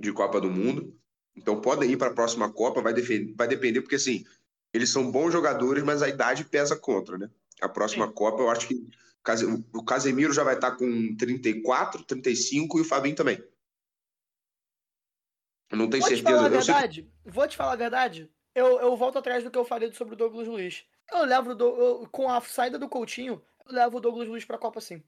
de 0.00 0.12
Copa 0.12 0.40
do 0.40 0.50
Mundo. 0.50 0.96
Então 1.36 1.60
podem 1.60 1.90
ir 1.90 1.96
para 1.96 2.08
a 2.08 2.14
próxima 2.14 2.50
Copa, 2.52 2.80
vai, 2.82 2.92
defe- 2.92 3.32
vai 3.36 3.46
depender, 3.46 3.80
porque 3.82 3.96
assim, 3.96 4.24
eles 4.72 4.90
são 4.90 5.10
bons 5.10 5.30
jogadores, 5.32 5.82
mas 5.82 6.02
a 6.02 6.08
idade 6.08 6.44
pesa 6.44 6.76
contra, 6.76 7.18
né? 7.18 7.30
A 7.60 7.68
próxima 7.68 8.10
Copa, 8.10 8.42
eu 8.42 8.50
acho 8.50 8.66
que 8.68 8.74
o 8.74 8.88
Case- 9.22 9.64
o 9.74 9.84
Casemiro 9.84 10.32
já 10.32 10.42
vai 10.42 10.54
estar 10.54 10.72
com 10.72 11.14
34, 11.16 12.02
35 12.04 12.78
e 12.78 12.82
o 12.82 12.84
Fabinho 12.84 13.14
também. 13.16 13.42
Não 15.72 15.88
tenho 15.88 16.02
Vou 16.02 16.10
te 16.10 16.16
certeza. 16.16 16.36
falar 16.36 16.48
a 16.48 16.50
Eu 16.54 16.62
sei 16.62 16.74
verdade. 16.74 17.10
Vou 17.24 17.48
te 17.48 17.56
falar 17.56 17.72
a 17.72 17.76
verdade. 17.76 18.30
Eu, 18.54 18.80
eu 18.80 18.96
volto 18.96 19.18
atrás 19.18 19.44
do 19.44 19.50
que 19.50 19.58
eu 19.58 19.64
falei 19.64 19.92
sobre 19.92 20.14
o 20.14 20.16
Douglas 20.16 20.46
Luiz. 20.48 20.84
Eu 21.12 21.24
levo 21.24 21.50
o 21.50 21.54
Dou- 21.54 21.78
eu- 21.78 22.08
com 22.10 22.28
a 22.30 22.40
saída 22.40 22.78
do 22.78 22.88
Coutinho, 22.88 23.42
eu 23.66 23.72
levo 23.74 23.98
o 23.98 24.00
Douglas 24.00 24.28
Luiz 24.28 24.44
pra 24.44 24.58
Copa 24.58 24.80
sim. 24.80 25.02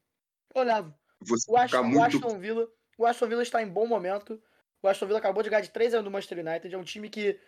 Eu 0.55 0.63
levo. 0.63 0.93
você 1.21 1.51
O, 1.51 1.57
Ast- 1.57 1.69
ficar 1.75 1.81
o 1.81 1.89
muito. 1.89 2.17
Aston 2.17 2.39
Villa, 2.39 2.67
o 2.97 3.05
Aston 3.05 3.27
Villa 3.27 3.43
está 3.43 3.61
em 3.61 3.67
bom 3.67 3.85
momento. 3.87 4.41
O 4.81 4.87
Aston 4.87 5.05
Villa 5.05 5.19
acabou 5.19 5.41
de 5.43 5.49
ganhar 5.49 5.61
de 5.61 5.69
3 5.69 5.93
anos 5.93 6.05
do 6.05 6.11
Manchester 6.11 6.39
United. 6.45 6.73
É 6.73 6.77
um 6.77 6.83
time 6.83 7.09
que 7.09 7.39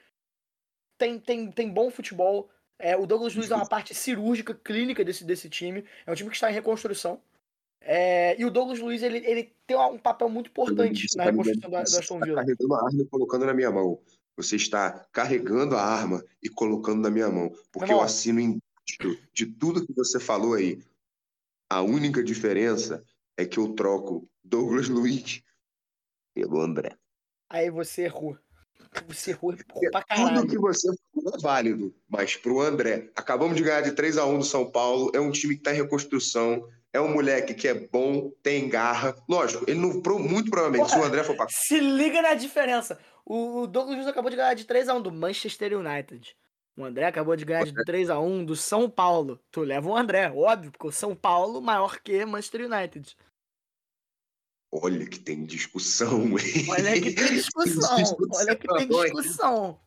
tem, 0.98 1.20
tem, 1.20 1.52
tem 1.52 1.70
bom 1.70 1.90
futebol. 1.90 2.50
É, 2.80 2.96
o 2.98 3.06
Douglas 3.06 3.34
Luiz 3.36 3.52
é 3.52 3.56
uma 3.56 3.68
parte 3.68 3.94
cirúrgica, 3.94 4.54
clínica 4.54 5.04
desse, 5.04 5.24
desse 5.24 5.50
time. 5.50 5.86
É 6.06 6.12
um 6.12 6.16
time 6.16 6.30
que 6.30 6.36
está 6.36 6.50
em 6.50 6.54
reconstrução. 6.54 7.22
É, 7.88 8.36
e 8.42 8.44
o 8.46 8.50
Douglas 8.50 8.80
Luiz 8.80 9.04
ele, 9.04 9.20
ele 9.20 9.54
tem 9.68 9.78
um 9.78 9.98
papel 10.00 10.28
muito 10.28 10.50
importante 10.50 11.08
Você 11.08 11.18
na 11.20 11.26
tá 11.26 11.30
reconstrução 11.30 11.70
do, 11.70 11.72
dando- 11.72 11.84
do 11.84 11.90
você 11.92 12.00
Aston 12.00 12.16
está 12.16 12.26
Villa. 12.26 12.42
carregando 12.42 12.74
a 12.74 12.78
arma 12.86 13.02
e 13.02 13.06
colocando 13.06 13.46
na 13.46 13.54
minha 13.54 13.72
mão. 13.72 14.00
Você 14.38 14.56
está 14.56 14.92
carregando 15.14 15.76
a 15.78 15.82
arma 15.84 16.26
e 16.42 16.50
colocando 16.50 17.02
na 17.02 17.10
minha 17.12 17.30
mão. 17.30 17.54
Porque 17.72 17.94
eu 17.94 18.02
assino 18.02 18.40
embaixo 18.40 19.20
de 19.34 19.46
tudo 19.46 19.86
que 19.86 19.94
você 19.94 20.20
falou 20.20 20.56
aí. 20.56 20.82
A 21.70 21.82
única 21.82 22.24
diferença 22.24 23.04
é 23.38 23.46
que 23.46 23.60
eu 23.60 23.74
troco 23.74 24.28
Douglas 24.44 24.90
Luiz 24.90 25.44
pelo 26.34 26.60
André. 26.60 26.96
Aí 27.50 27.70
você 27.70 28.04
errou. 28.04 28.38
Você 29.08 29.32
errou, 29.32 29.54
errou 29.54 29.92
pra 29.92 30.02
Tudo 30.02 30.08
caralho. 30.08 30.48
que 30.48 30.58
você 30.58 30.88
falou 31.14 31.34
é 31.36 31.38
válido, 31.42 31.96
mas 32.08 32.36
pro 32.36 32.62
André, 32.62 33.10
acabamos 33.16 33.56
de 33.58 33.64
ganhar 33.64 33.82
de 33.82 33.92
3 33.92 34.18
a 34.18 34.26
1 34.26 34.40
do 34.40 34.46
São 34.46 34.70
Paulo, 34.72 35.12
é 35.14 35.20
um 35.20 35.32
time 35.32 35.54
que 35.56 35.62
está 35.62 35.74
em 35.74 35.78
reconstrução, 35.82 36.68
é 36.96 37.02
um 37.02 37.14
moleque 37.14 37.54
que 37.54 37.68
é 37.68 37.74
bom, 37.74 38.32
tem 38.42 38.70
garra. 38.70 39.16
Lógico, 39.28 39.66
ele 39.68 39.80
não, 39.80 40.02
muito 40.18 40.50
provavelmente, 40.50 40.90
se 40.90 40.98
o 40.98 41.04
André 41.04 41.24
for 41.26 41.36
pra 41.36 41.48
Se 41.50 41.78
liga 41.78 42.22
na 42.22 42.34
diferença. 42.34 42.98
O 43.26 43.64
o 43.64 43.68
Douglas 43.68 43.98
Luiz 43.98 44.08
acabou 44.08 44.30
de 44.30 44.38
ganhar 44.38 44.54
de 44.54 44.66
3x1 44.66 45.02
do 45.02 45.12
Manchester 45.12 45.78
United. 45.78 46.36
O 46.78 46.86
André 46.86 47.06
acabou 47.06 47.36
de 47.36 47.44
ganhar 47.44 47.66
de 47.66 47.74
3x1 47.74 48.46
do 48.46 48.56
São 48.56 48.90
Paulo. 48.90 49.40
Tu 49.52 49.62
leva 49.62 49.90
o 49.90 49.96
André, 49.96 50.32
óbvio, 50.32 50.72
porque 50.72 50.88
o 50.88 50.92
São 50.92 51.16
Paulo 51.16 51.62
maior 51.62 52.00
que 52.00 52.26
Manchester 52.26 52.72
United. 52.72 53.16
Olha 54.72 55.06
que 55.06 55.20
tem 55.20 55.46
discussão, 55.46 56.24
hein? 56.38 56.66
Olha 56.70 57.02
que 57.02 57.14
tem 57.14 57.28
discussão. 57.28 57.98
Olha 58.32 58.56
que 58.56 58.68
tem 58.68 58.88
discussão. 58.88 59.80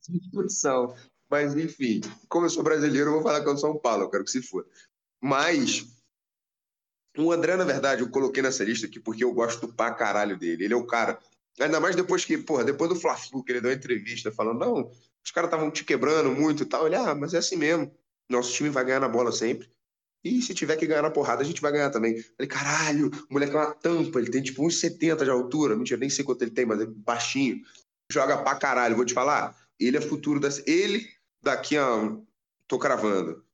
discussão. 0.00 0.94
Mas, 1.30 1.56
enfim, 1.56 2.00
como 2.28 2.46
eu 2.46 2.50
sou 2.50 2.62
brasileiro, 2.62 3.10
eu 3.10 3.14
vou 3.14 3.22
falar 3.22 3.42
que 3.42 3.48
eu 3.48 3.56
sou 3.56 3.72
São 3.72 3.80
Paulo, 3.80 4.04
eu 4.04 4.10
quero 4.10 4.24
que 4.24 4.30
se 4.30 4.42
for. 4.42 4.66
Mas, 5.20 5.93
o 7.16 7.32
André, 7.32 7.56
na 7.56 7.64
verdade, 7.64 8.02
eu 8.02 8.10
coloquei 8.10 8.42
nessa 8.42 8.64
lista 8.64 8.86
aqui 8.86 8.98
porque 8.98 9.24
eu 9.24 9.32
gosto 9.32 9.68
pra 9.68 9.92
caralho 9.92 10.36
dele. 10.36 10.64
Ele 10.64 10.74
é 10.74 10.76
o 10.76 10.86
cara. 10.86 11.18
Ainda 11.60 11.78
mais 11.78 11.94
depois 11.94 12.24
que, 12.24 12.36
porra, 12.36 12.64
depois 12.64 12.90
do 12.90 12.96
Fla-Flu, 12.96 13.44
que 13.44 13.52
ele 13.52 13.60
deu 13.60 13.70
uma 13.70 13.76
entrevista 13.76 14.32
falando, 14.32 14.58
não, 14.58 14.90
os 15.24 15.30
caras 15.30 15.48
estavam 15.48 15.70
te 15.70 15.84
quebrando 15.84 16.32
muito 16.32 16.64
e 16.64 16.66
tal. 16.66 16.86
Ele, 16.86 16.96
ah, 16.96 17.14
mas 17.14 17.32
é 17.32 17.38
assim 17.38 17.56
mesmo. 17.56 17.92
Nosso 18.28 18.52
time 18.52 18.68
vai 18.68 18.84
ganhar 18.84 19.00
na 19.00 19.08
bola 19.08 19.30
sempre. 19.30 19.70
E 20.24 20.40
se 20.40 20.54
tiver 20.54 20.76
que 20.76 20.86
ganhar 20.86 21.02
na 21.02 21.10
porrada, 21.10 21.42
a 21.42 21.44
gente 21.44 21.60
vai 21.60 21.70
ganhar 21.70 21.90
também. 21.90 22.20
Falei, 22.20 22.48
caralho, 22.48 23.10
o 23.28 23.32
moleque 23.32 23.54
é 23.54 23.58
uma 23.58 23.74
tampa, 23.74 24.18
ele 24.18 24.30
tem 24.30 24.42
tipo 24.42 24.66
uns 24.66 24.80
70 24.80 25.24
de 25.24 25.30
altura. 25.30 25.76
Mentira, 25.76 26.00
nem 26.00 26.08
sei 26.08 26.24
quanto 26.24 26.42
ele 26.42 26.50
tem, 26.50 26.64
mas 26.64 26.80
é 26.80 26.86
baixinho. 26.86 27.60
Joga 28.10 28.38
pra 28.38 28.56
caralho, 28.56 28.96
vou 28.96 29.04
te 29.04 29.12
falar. 29.12 29.54
Ele 29.78 29.98
é 29.98 30.00
futuro 30.00 30.40
das. 30.40 30.66
Ele, 30.66 31.06
daqui 31.42 31.76
a. 31.76 32.16
Tô 32.66 32.78
cravando. 32.78 33.44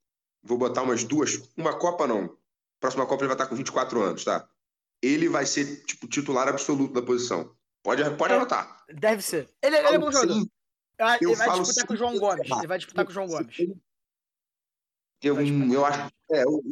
Vou 0.42 0.56
botar 0.56 0.82
umas 0.82 1.02
duas. 1.02 1.42
Uma 1.56 1.76
Copa 1.76 2.06
não. 2.06 2.36
Próxima 2.80 3.06
Copa 3.06 3.22
ele 3.22 3.28
vai 3.28 3.34
estar 3.36 3.46
com 3.46 3.54
24 3.54 4.02
anos, 4.02 4.24
tá? 4.24 4.48
Ele 5.02 5.28
vai 5.28 5.46
ser, 5.46 5.84
tipo, 5.84 6.08
titular 6.08 6.48
absoluto 6.48 6.94
da 6.94 7.02
posição. 7.02 7.54
Pode, 7.82 8.02
pode 8.16 8.32
É. 8.32 8.36
anotar. 8.36 8.84
Deve 8.88 9.22
ser. 9.22 9.48
Ele, 9.62 9.76
ele 9.76 9.86
é 9.88 9.98
bom 9.98 10.10
jogador. 10.10 10.34
Sim, 10.34 10.50
Ah, 10.98 11.16
eu 11.20 11.30
Ele 11.30 11.36
vai 11.38 11.58
disputar 11.58 11.86
com 11.86 11.94
o 11.94 11.96
João 11.96 12.18
Gomes. 12.18 12.50
Ele 12.50 12.66
vai 12.66 12.78
disputar 12.78 13.04
com 13.06 13.10
o 13.10 13.14
João 13.14 13.26
Gomes. 13.26 13.56
Eu, 15.22 15.38
eu 15.40 15.84
acho. 15.86 16.12
é, 16.30 16.42
eu- 16.44 16.62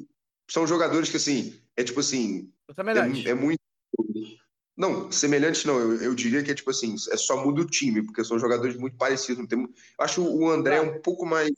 são 0.51 0.67
jogadores 0.67 1.11
que, 1.11 1.17
assim, 1.19 1.59
é 1.77 1.85
tipo 1.85 2.01
assim. 2.01 2.53
É, 3.27 3.31
é 3.31 3.35
muito. 3.35 3.59
Não, 4.77 5.11
semelhante 5.11 5.67
não. 5.67 5.79
Eu, 5.79 6.03
eu 6.03 6.15
diria 6.15 6.43
que 6.43 6.51
é 6.51 6.55
tipo 6.55 6.71
assim, 6.71 6.95
é 7.11 7.17
só 7.17 7.43
muda 7.45 7.63
o 7.63 7.67
time, 7.67 8.03
porque 8.03 8.23
são 8.25 8.39
jogadores 8.39 8.77
muito 8.77 8.97
parecidos. 8.97 9.47
Tem, 9.49 9.61
eu 9.61 9.71
acho 9.99 10.23
o 10.23 10.49
André 10.51 10.81
um 10.81 11.01
pouco 11.01 11.27
mais, 11.27 11.51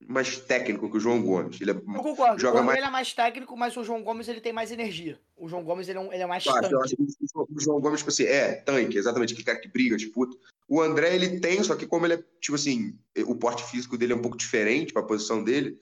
mais 0.00 0.38
técnico 0.38 0.90
que 0.90 0.96
o 0.96 1.00
João 1.00 1.22
Gomes. 1.22 1.60
Ele 1.60 1.70
é, 1.70 1.74
Eu 1.74 1.80
concordo. 1.80 2.38
joga 2.40 2.60
o 2.60 2.64
mais- 2.64 2.78
André 2.78 2.88
é 2.88 2.90
mais 2.92 3.12
técnico, 3.12 3.56
mas 3.56 3.76
o 3.76 3.82
João 3.84 4.02
Gomes 4.02 4.28
ele 4.28 4.40
tem 4.40 4.52
mais 4.52 4.70
energia. 4.70 5.18
O 5.36 5.48
João 5.48 5.64
Gomes 5.64 5.88
ele 5.88 5.98
é, 5.98 6.00
um- 6.00 6.12
ele 6.12 6.22
é 6.22 6.26
mais 6.26 6.44
eu 6.44 6.52
tanque. 6.52 6.96
o 7.34 7.60
João 7.60 7.80
Gomes, 7.80 8.00
tipo 8.00 8.10
assim, 8.10 8.24
é 8.24 8.54
tanque, 8.54 8.98
exatamente, 8.98 9.32
aquele 9.32 9.44
cara 9.46 9.58
que 9.60 9.68
briga, 9.68 9.96
disputa. 9.96 10.36
O 10.68 10.80
André, 10.80 11.14
ele 11.14 11.40
tem, 11.40 11.62
só 11.64 11.74
que 11.74 11.86
como 11.86 12.06
ele 12.06 12.14
é, 12.14 12.24
tipo 12.40 12.54
assim, 12.54 12.98
o 13.26 13.34
porte 13.34 13.64
físico 13.64 13.96
dele 13.96 14.12
é 14.12 14.16
um 14.16 14.22
pouco 14.22 14.36
diferente 14.36 14.92
para 14.92 15.02
a 15.02 15.06
posição 15.06 15.42
dele, 15.42 15.80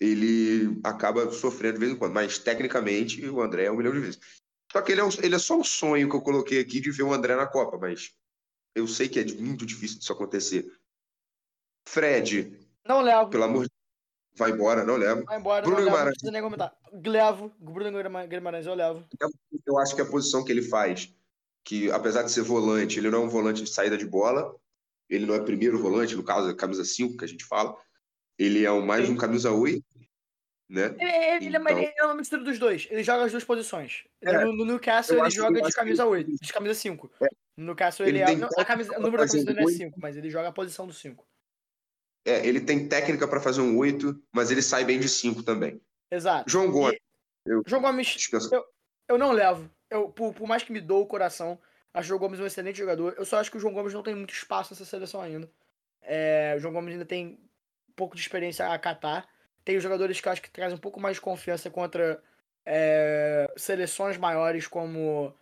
ele 0.00 0.78
acaba 0.84 1.30
sofrendo 1.32 1.74
de 1.74 1.80
vez 1.80 1.92
em 1.92 1.96
quando. 1.96 2.12
Mas, 2.12 2.38
tecnicamente, 2.38 3.26
o 3.28 3.40
André 3.40 3.64
é 3.64 3.70
um 3.72 3.76
milhão 3.76 3.92
de 3.92 4.00
vezes. 4.00 4.20
Só 4.72 4.80
que 4.82 4.92
ele 4.92 5.00
é, 5.00 5.04
um- 5.04 5.08
ele 5.22 5.34
é 5.34 5.38
só 5.38 5.58
um 5.58 5.64
sonho 5.64 6.08
que 6.08 6.14
eu 6.16 6.20
coloquei 6.20 6.60
aqui 6.60 6.80
de 6.80 6.90
ver 6.90 7.02
o 7.02 7.12
André 7.12 7.34
na 7.34 7.46
Copa, 7.46 7.78
mas 7.78 8.12
eu 8.74 8.86
sei 8.86 9.08
que 9.08 9.18
é 9.18 9.24
muito 9.34 9.64
difícil 9.64 9.98
disso 9.98 10.12
acontecer. 10.12 10.70
Fred, 11.88 12.52
Não 12.88 13.00
levo. 13.00 13.30
pelo 13.30 13.44
amor 13.44 13.62
de 13.64 13.68
Deus, 13.68 14.38
vai 14.38 14.50
embora, 14.50 14.84
não 14.84 14.96
leva. 14.96 15.22
Vai 15.24 15.38
embora, 15.38 15.62
Bruno 15.62 15.76
não 15.78 15.84
não 15.86 15.90
Guimarães. 15.92 16.14
precisa 16.14 16.32
nem 16.32 16.42
comentar. 16.42 16.76
Levo. 17.04 17.52
Bruno 17.58 18.02
Guima- 18.02 18.26
Guimarães 18.26 18.66
eu 18.66 18.74
levo. 18.74 19.04
Eu 19.66 19.78
acho 19.78 19.94
que 19.94 20.00
a 20.02 20.06
posição 20.06 20.44
que 20.44 20.52
ele 20.52 20.62
faz, 20.62 21.12
que 21.64 21.90
apesar 21.90 22.22
de 22.22 22.30
ser 22.30 22.42
volante, 22.42 22.98
ele 22.98 23.10
não 23.10 23.22
é 23.22 23.24
um 23.24 23.28
volante 23.28 23.62
de 23.62 23.70
saída 23.70 23.96
de 23.96 24.06
bola, 24.06 24.54
ele 25.08 25.26
não 25.26 25.34
é 25.34 25.40
primeiro 25.40 25.78
volante, 25.78 26.14
no 26.14 26.22
caso, 26.22 26.50
é 26.50 26.54
camisa 26.54 26.84
5 26.84 27.16
que 27.16 27.24
a 27.24 27.28
gente 27.28 27.44
fala. 27.44 27.76
Ele 28.38 28.64
é 28.64 28.70
um- 28.70 28.84
mais 28.84 29.08
um 29.08 29.16
camisa 29.16 29.50
8, 29.50 29.82
né? 30.68 30.94
Ele, 30.98 31.46
ele, 31.46 31.56
é- 31.56 31.60
Então- 31.60 31.78
ele 31.78 31.92
é 31.96 32.04
uma 32.04 32.14
mistura 32.14 32.42
dos 32.44 32.58
dois. 32.58 32.86
Ele 32.90 33.02
joga 33.02 33.24
as 33.24 33.32
duas 33.32 33.44
posições. 33.44 34.04
É, 34.20 34.44
no, 34.44 34.52
no 34.52 34.64
Newcastle 34.64 35.18
ele 35.18 35.30
joga 35.30 35.60
de 35.62 35.68
que 35.68 35.72
camisa 35.74 36.02
ele- 36.02 36.10
8, 36.10 36.32
de 36.42 36.52
camisa 36.52 36.74
5. 36.74 37.10
É. 37.20 37.28
No 37.56 37.64
Newcastle 37.66 38.06
Ele 38.06 38.18
ele, 38.20 38.32
é. 38.32 38.36
não, 38.36 38.48
a 38.58 38.64
camisa, 38.64 38.90
o 38.98 39.00
número 39.00 39.22
da 39.24 39.28
camisa 39.28 39.46
dele 39.46 39.60
é 39.60 39.64
oito. 39.64 39.78
5, 39.78 39.98
mas 40.00 40.16
ele 40.16 40.28
joga 40.28 40.48
a 40.48 40.52
posição 40.52 40.86
do 40.86 40.92
5. 40.92 41.24
É, 42.26 42.44
ele 42.44 42.60
tem 42.60 42.88
técnica 42.88 43.28
para 43.28 43.40
fazer 43.40 43.60
um 43.60 43.78
8, 43.78 44.20
mas 44.34 44.50
ele 44.50 44.60
sai 44.60 44.84
bem 44.84 44.98
de 44.98 45.08
5 45.08 45.44
também. 45.44 45.80
Exato. 46.10 46.50
João 46.50 46.70
Gomes, 46.70 46.98
eu 47.46 47.62
João 47.64 47.80
Gomes, 47.80 48.08
dispenso. 48.08 48.50
eu 49.08 49.16
não 49.16 49.30
levo. 49.30 49.70
Eu, 49.88 50.08
por, 50.08 50.34
por 50.34 50.48
mais 50.48 50.64
que 50.64 50.72
me 50.72 50.80
dou 50.80 51.02
o 51.02 51.06
coração, 51.06 51.56
acho 51.94 52.06
o 52.06 52.08
João 52.08 52.18
Gomes 52.18 52.40
um 52.40 52.46
excelente 52.46 52.78
jogador. 52.78 53.14
Eu 53.16 53.24
só 53.24 53.38
acho 53.38 53.50
que 53.50 53.56
o 53.56 53.60
João 53.60 53.72
Gomes 53.72 53.94
não 53.94 54.02
tem 54.02 54.14
muito 54.14 54.34
espaço 54.34 54.74
nessa 54.74 54.84
seleção 54.84 55.20
ainda. 55.20 55.48
É, 56.02 56.54
o 56.56 56.60
João 56.60 56.74
Gomes 56.74 56.92
ainda 56.92 57.04
tem 57.04 57.38
um 57.88 57.92
pouco 57.94 58.16
de 58.16 58.22
experiência 58.22 58.68
a 58.68 58.78
catar. 58.78 59.28
Tem 59.64 59.76
os 59.76 59.82
jogadores 59.82 60.20
que 60.20 60.26
eu 60.26 60.32
acho 60.32 60.42
que 60.42 60.50
trazem 60.50 60.76
um 60.76 60.80
pouco 60.80 61.00
mais 61.00 61.16
de 61.16 61.20
confiança 61.20 61.70
contra 61.70 62.20
é, 62.64 63.48
seleções 63.56 64.16
maiores 64.16 64.66
como 64.66 65.32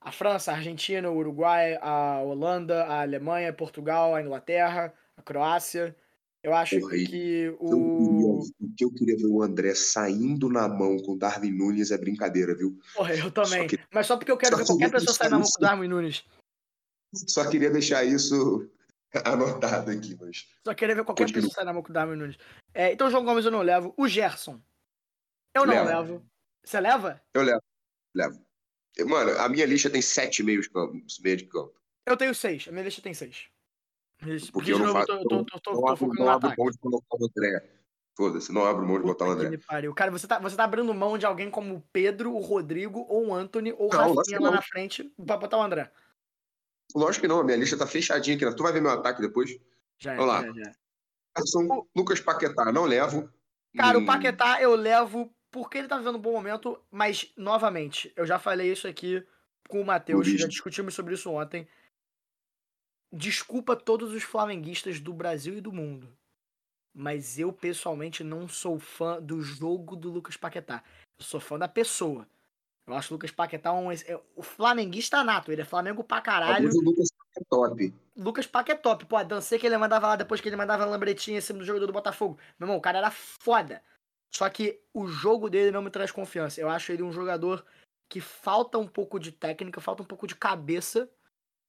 a 0.00 0.10
França, 0.10 0.50
a 0.50 0.56
Argentina, 0.56 1.08
o 1.08 1.16
Uruguai, 1.16 1.78
a 1.80 2.20
Holanda, 2.20 2.84
a 2.84 3.02
Alemanha, 3.02 3.52
Portugal, 3.52 4.14
a 4.14 4.20
Inglaterra, 4.20 4.92
a 5.16 5.22
Croácia. 5.22 5.94
Eu 6.44 6.54
acho 6.54 6.78
Porra, 6.78 6.92
que 6.96 7.48
o. 7.58 8.40
o 8.40 8.74
que 8.76 8.84
eu 8.84 8.92
queria 8.92 9.16
ver 9.16 9.26
o 9.26 9.42
André 9.42 9.74
saindo 9.74 10.50
na 10.50 10.68
mão 10.68 10.98
com 10.98 11.12
o 11.12 11.18
Darwin 11.18 11.50
Nunes 11.50 11.90
é 11.90 11.96
brincadeira, 11.96 12.54
viu? 12.54 12.78
Porra, 12.94 13.14
eu 13.14 13.22
Só 13.24 13.30
também. 13.30 13.66
que 13.66 13.78
Mas 13.90 14.06
só 14.06 14.16
porque 14.18 14.30
eu 14.30 14.36
quero 14.36 14.54
só 14.56 14.62
ver 14.62 14.66
qualquer 14.66 14.90
pessoa 14.90 15.14
sair 15.14 15.30
na 15.30 15.38
mão 15.38 15.46
com 15.48 15.58
o 15.58 15.60
Darwin 15.66 15.88
Nunes. 15.88 16.22
só 17.28 17.48
queria 17.50 17.70
deixar 17.70 18.04
isso 18.04 18.70
anotado 19.24 19.90
aqui, 19.90 20.14
mas 20.20 20.46
Só 20.66 20.74
queria 20.74 20.94
ver 20.94 21.04
qualquer 21.04 21.22
continua. 21.24 21.42
pessoa 21.44 21.54
sair 21.54 21.64
na 21.64 21.72
mão 21.72 21.82
com 21.82 21.88
o 21.90 21.94
Darwin 21.94 22.16
Nunes. 22.16 22.36
É, 22.74 22.92
então 22.92 23.06
o 23.06 23.10
João 23.10 23.24
Gomes 23.24 23.46
eu 23.46 23.50
não 23.50 23.62
levo. 23.62 23.94
O 23.96 24.06
Gerson. 24.06 24.60
Eu 25.56 25.64
não 25.64 25.72
Levo. 25.72 25.88
levo. 25.88 26.26
Você 26.62 26.78
leva? 26.80 27.22
Eu 27.32 27.42
levo, 27.42 27.62
levo. 28.14 28.44
Mano, 29.06 29.30
a 29.38 29.48
minha 29.48 29.64
lista 29.64 29.88
tem 29.88 30.02
sete 30.02 30.42
meios 30.42 30.68
campos, 30.68 31.18
meio 31.20 31.36
de 31.38 31.46
campo. 31.46 31.72
Eu 32.06 32.16
tenho 32.18 32.34
seis. 32.34 32.66
A 32.68 32.72
minha 32.72 32.84
lista 32.84 33.00
tem 33.00 33.14
seis. 33.14 33.46
Isso, 34.26 34.52
Porque 34.52 34.72
eu 34.72 34.78
não 34.78 34.86
novo, 34.86 34.98
eu 34.98 35.06
faço. 35.06 35.22
tô, 35.22 35.28
tô, 35.28 35.36
Não, 35.36 35.44
tô, 35.44 35.88
abro, 35.88 36.08
não 36.14 36.24
mão 36.24 36.70
de 36.70 36.78
colocar 36.78 37.16
o 37.18 37.24
André. 37.26 37.70
Foda-se, 38.16 38.52
não 38.52 38.64
abro 38.64 38.86
mão 38.86 38.98
de 38.98 39.04
botar 39.04 39.26
o 39.26 39.30
André. 39.30 39.58
Cara, 39.96 40.10
você 40.10 40.26
tá, 40.26 40.38
você 40.38 40.56
tá 40.56 40.64
abrindo 40.64 40.94
mão 40.94 41.18
de 41.18 41.26
alguém 41.26 41.50
como 41.50 41.74
o 41.76 41.80
Pedro, 41.92 42.32
o 42.32 42.40
Rodrigo, 42.40 43.04
ou 43.08 43.28
o 43.28 43.34
Anthony, 43.34 43.72
ou 43.72 43.86
o 43.86 43.88
Rafinha 43.88 44.40
lá 44.40 44.48
não. 44.48 44.54
na 44.56 44.62
frente 44.62 45.12
pra 45.26 45.36
botar 45.36 45.58
o 45.58 45.62
André. 45.62 45.90
Lógico 46.94 47.22
que 47.22 47.28
não, 47.28 47.40
a 47.40 47.44
minha 47.44 47.56
lista 47.56 47.76
tá 47.76 47.86
fechadinha 47.86 48.36
aqui. 48.36 48.44
né? 48.44 48.52
Tu 48.52 48.62
vai 48.62 48.72
ver 48.72 48.80
meu 48.80 48.92
ataque 48.92 49.20
depois. 49.20 49.58
Já 49.98 50.12
é, 50.12 50.16
Vamos 50.16 50.32
lá. 50.32 50.42
já, 50.42 50.48
é, 50.48 50.64
já. 50.64 50.70
é. 50.70 51.84
Lucas 51.96 52.20
Paquetá, 52.20 52.70
não 52.70 52.84
levo. 52.84 53.28
Cara, 53.76 53.98
o 53.98 54.02
Hum, 54.02 54.06
Paquetá 54.06 54.62
eu 54.62 54.76
levo 54.76 55.34
porque 55.50 55.78
ele 55.78 55.88
tá 55.88 55.98
vivendo 55.98 56.16
um 56.16 56.20
bom 56.20 56.32
momento, 56.32 56.80
mas, 56.90 57.32
novamente, 57.36 58.12
eu 58.16 58.26
já 58.26 58.38
falei 58.38 58.70
isso 58.72 58.86
aqui 58.86 59.24
com 59.68 59.80
o 59.80 59.84
Matheus, 59.84 60.26
já 60.28 60.46
discutimos 60.46 60.94
sobre 60.94 61.14
isso 61.14 61.30
ontem. 61.30 61.66
Desculpa 63.14 63.76
todos 63.76 64.12
os 64.12 64.24
flamenguistas 64.24 64.98
do 64.98 65.12
Brasil 65.14 65.56
e 65.56 65.60
do 65.60 65.72
mundo, 65.72 66.08
mas 66.92 67.38
eu 67.38 67.52
pessoalmente 67.52 68.24
não 68.24 68.48
sou 68.48 68.78
fã 68.78 69.22
do 69.22 69.40
jogo 69.40 69.94
do 69.94 70.10
Lucas 70.10 70.36
Paquetá. 70.36 70.82
Eu 71.16 71.24
sou 71.24 71.38
fã 71.38 71.56
da 71.56 71.68
pessoa. 71.68 72.26
Eu 72.86 72.94
acho 72.94 73.12
o 73.12 73.14
Lucas 73.14 73.30
Paquetá 73.30 73.72
um. 73.72 73.90
é- 73.92 74.20
O 74.34 74.42
flamenguista 74.42 75.22
nato, 75.22 75.52
ele 75.52 75.62
é 75.62 75.64
Flamengo 75.64 76.02
pra 76.02 76.20
caralho. 76.20 76.64
Mas 76.64 76.74
o 76.74 76.80
Lucas 76.82 77.08
é 77.36 77.44
top. 77.48 77.94
Lucas 78.16 78.46
Paquetop, 78.48 79.06
pô, 79.06 79.16
a 79.16 79.24
que 79.24 79.66
ele 79.66 79.78
mandava 79.78 80.08
lá 80.08 80.16
depois 80.16 80.40
que 80.40 80.48
ele 80.48 80.56
mandava 80.56 80.82
a 80.82 80.86
lambretinha 80.86 81.38
em 81.38 81.40
cima 81.40 81.60
do 81.60 81.64
jogador 81.64 81.86
do 81.86 81.92
Botafogo. 81.92 82.36
Meu 82.58 82.66
irmão, 82.66 82.76
o 82.76 82.82
cara 82.82 82.98
era 82.98 83.10
foda. 83.12 83.80
Só 84.34 84.50
que 84.50 84.80
o 84.92 85.06
jogo 85.06 85.48
dele 85.48 85.70
não 85.70 85.82
me 85.82 85.90
traz 85.90 86.10
confiança. 86.10 86.60
Eu 86.60 86.68
acho 86.68 86.90
ele 86.90 87.04
um 87.04 87.12
jogador 87.12 87.64
que 88.08 88.20
falta 88.20 88.76
um 88.76 88.88
pouco 88.88 89.20
de 89.20 89.30
técnica, 89.30 89.80
falta 89.80 90.02
um 90.02 90.06
pouco 90.06 90.26
de 90.26 90.34
cabeça 90.34 91.08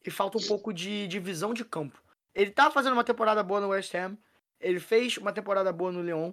e 0.06 0.12
falta 0.12 0.38
um 0.38 0.42
pouco 0.42 0.72
de, 0.74 1.08
de 1.08 1.20
visão 1.20 1.54
de 1.54 1.66
campo. 1.66 2.00
Ele 2.34 2.52
tá 2.52 2.70
fazendo 2.70 2.94
uma 2.94 3.04
temporada 3.04 3.42
boa 3.42 3.60
no 3.62 3.70
West 3.70 3.94
Ham, 3.96 4.18
ele 4.60 4.80
fez 4.80 5.18
uma 5.18 5.32
temporada 5.34 5.72
boa 5.72 5.92
no 5.92 6.02
Lyon, 6.02 6.32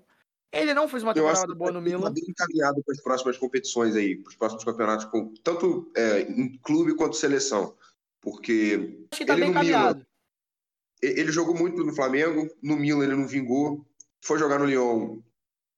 ele 0.52 0.74
não 0.74 0.86
fez 0.88 1.02
uma 1.02 1.14
temporada 1.14 1.46
que 1.46 1.54
boa 1.54 1.72
no 1.72 1.78
ele 1.80 1.90
tá 1.92 1.98
Milan. 1.98 2.12
bem 2.12 2.24
encaminhado 2.28 2.82
para 2.84 2.94
as 2.94 3.00
próximas 3.00 3.38
competições 3.38 3.96
aí, 3.96 4.16
para 4.16 4.30
os 4.30 4.36
próximos 4.36 4.64
campeonatos, 4.64 5.04
com- 5.06 5.32
tanto 5.42 5.90
é, 5.96 6.20
em 6.22 6.58
clube 6.58 6.94
quanto 6.94 7.16
seleção. 7.16 7.74
Porque 8.20 8.98
Acho 9.10 9.18
que 9.18 9.24
tá 9.24 9.32
ele 9.32 9.42
bem 9.46 9.52
no 9.54 9.60
Milan, 9.60 9.70
encaminhado. 9.78 10.06
e- 11.02 11.20
ele 11.20 11.32
jogou 11.32 11.54
muito 11.54 11.82
no 11.84 11.94
Flamengo, 11.94 12.48
no 12.62 12.76
Milan 12.76 13.04
ele 13.04 13.16
não 13.16 13.26
vingou, 13.26 13.84
foi 14.24 14.38
jogar 14.38 14.58
no 14.58 14.66
Lyon, 14.66 15.20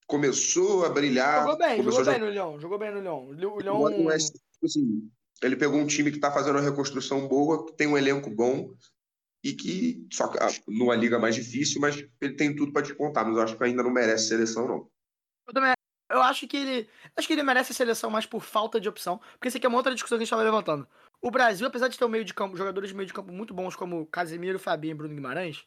começou 0.07 0.85
a 0.85 0.89
brilhar. 0.91 1.43
Jogou 1.45 1.59
bem, 1.59 1.83
jogou 1.83 2.05
bem 2.05 2.19
no 2.19 2.29
Lyon, 2.31 2.59
jogou 2.61 2.79
bem 2.79 2.91
no 2.93 3.01
Lyon. 3.01 3.29
O 3.29 3.61
jogar 3.63 3.81
no 3.81 3.89
Lyon. 3.89 4.07
West- 4.07 4.35
tipo 4.35 4.67
assim, 4.67 5.11
ele 5.43 5.57
pegou 5.57 5.79
um 5.79 5.87
time 5.87 6.11
que 6.11 6.17
está 6.17 6.31
fazendo 6.31 6.57
uma 6.57 6.69
reconstrução 6.69 7.27
boa, 7.29 7.67
que 7.67 7.77
tem 7.77 7.87
um 7.87 7.99
elenco 7.99 8.31
bom 8.31 8.75
e 9.43 9.53
que 9.53 10.07
só 10.13 10.25
ah, 10.41 10.49
numa 10.67 10.95
liga 10.95 11.19
mais 11.19 11.35
difícil, 11.35 11.81
mas 11.81 11.97
ele 12.21 12.35
tem 12.35 12.55
tudo 12.55 12.73
para 12.73 12.83
despontar, 12.83 13.27
mas 13.27 13.37
eu 13.37 13.43
acho 13.43 13.57
que 13.57 13.65
ainda 13.65 13.83
não 13.83 13.93
merece 13.93 14.29
seleção 14.29 14.67
não. 14.67 14.91
Eu 15.47 15.53
também 15.53 15.75
eu 16.15 16.23
acho 16.23 16.47
que 16.47 16.57
ele. 16.57 16.89
Acho 17.17 17.27
que 17.27 17.33
ele 17.33 17.43
merece 17.43 17.73
a 17.73 17.75
seleção 17.75 18.11
mais 18.11 18.27
por 18.27 18.41
falta 18.41 18.81
de 18.81 18.89
opção. 18.89 19.19
Porque 19.33 19.49
isso 19.49 19.57
aqui 19.57 19.67
é 19.67 19.69
uma 19.69 19.79
outra 19.79 19.93
discussão 19.93 20.17
que 20.17 20.23
a 20.23 20.25
gente 20.25 20.29
estava 20.29 20.43
levantando. 20.43 20.87
O 21.21 21.31
Brasil, 21.31 21.67
apesar 21.67 21.89
de 21.89 21.99
ter 21.99 22.05
um 22.05 22.09
meio 22.09 22.25
de 22.25 22.35
campo, 22.35 22.57
jogadores 22.57 22.91
de 22.91 22.95
meio 22.95 23.07
de 23.07 23.13
campo 23.13 23.33
muito 23.33 23.55
bons 23.55 23.75
como 23.75 24.07
Casemiro, 24.07 24.59
Fabinho 24.59 24.93
e 24.93 24.95
Bruno 24.95 25.15
Guimarães, 25.15 25.67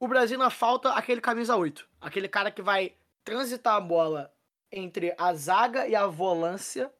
o 0.00 0.08
Brasil 0.08 0.38
ainda 0.38 0.50
falta 0.50 0.90
aquele 0.94 1.20
camisa 1.20 1.56
8. 1.56 1.88
Aquele 2.00 2.28
cara 2.28 2.50
que 2.50 2.62
vai 2.62 2.96
transitar 3.22 3.76
a 3.76 3.80
bola 3.80 4.34
entre 4.72 5.14
a 5.16 5.32
zaga 5.34 5.86
e 5.86 5.94
a 5.94 6.06
volância 6.06 6.92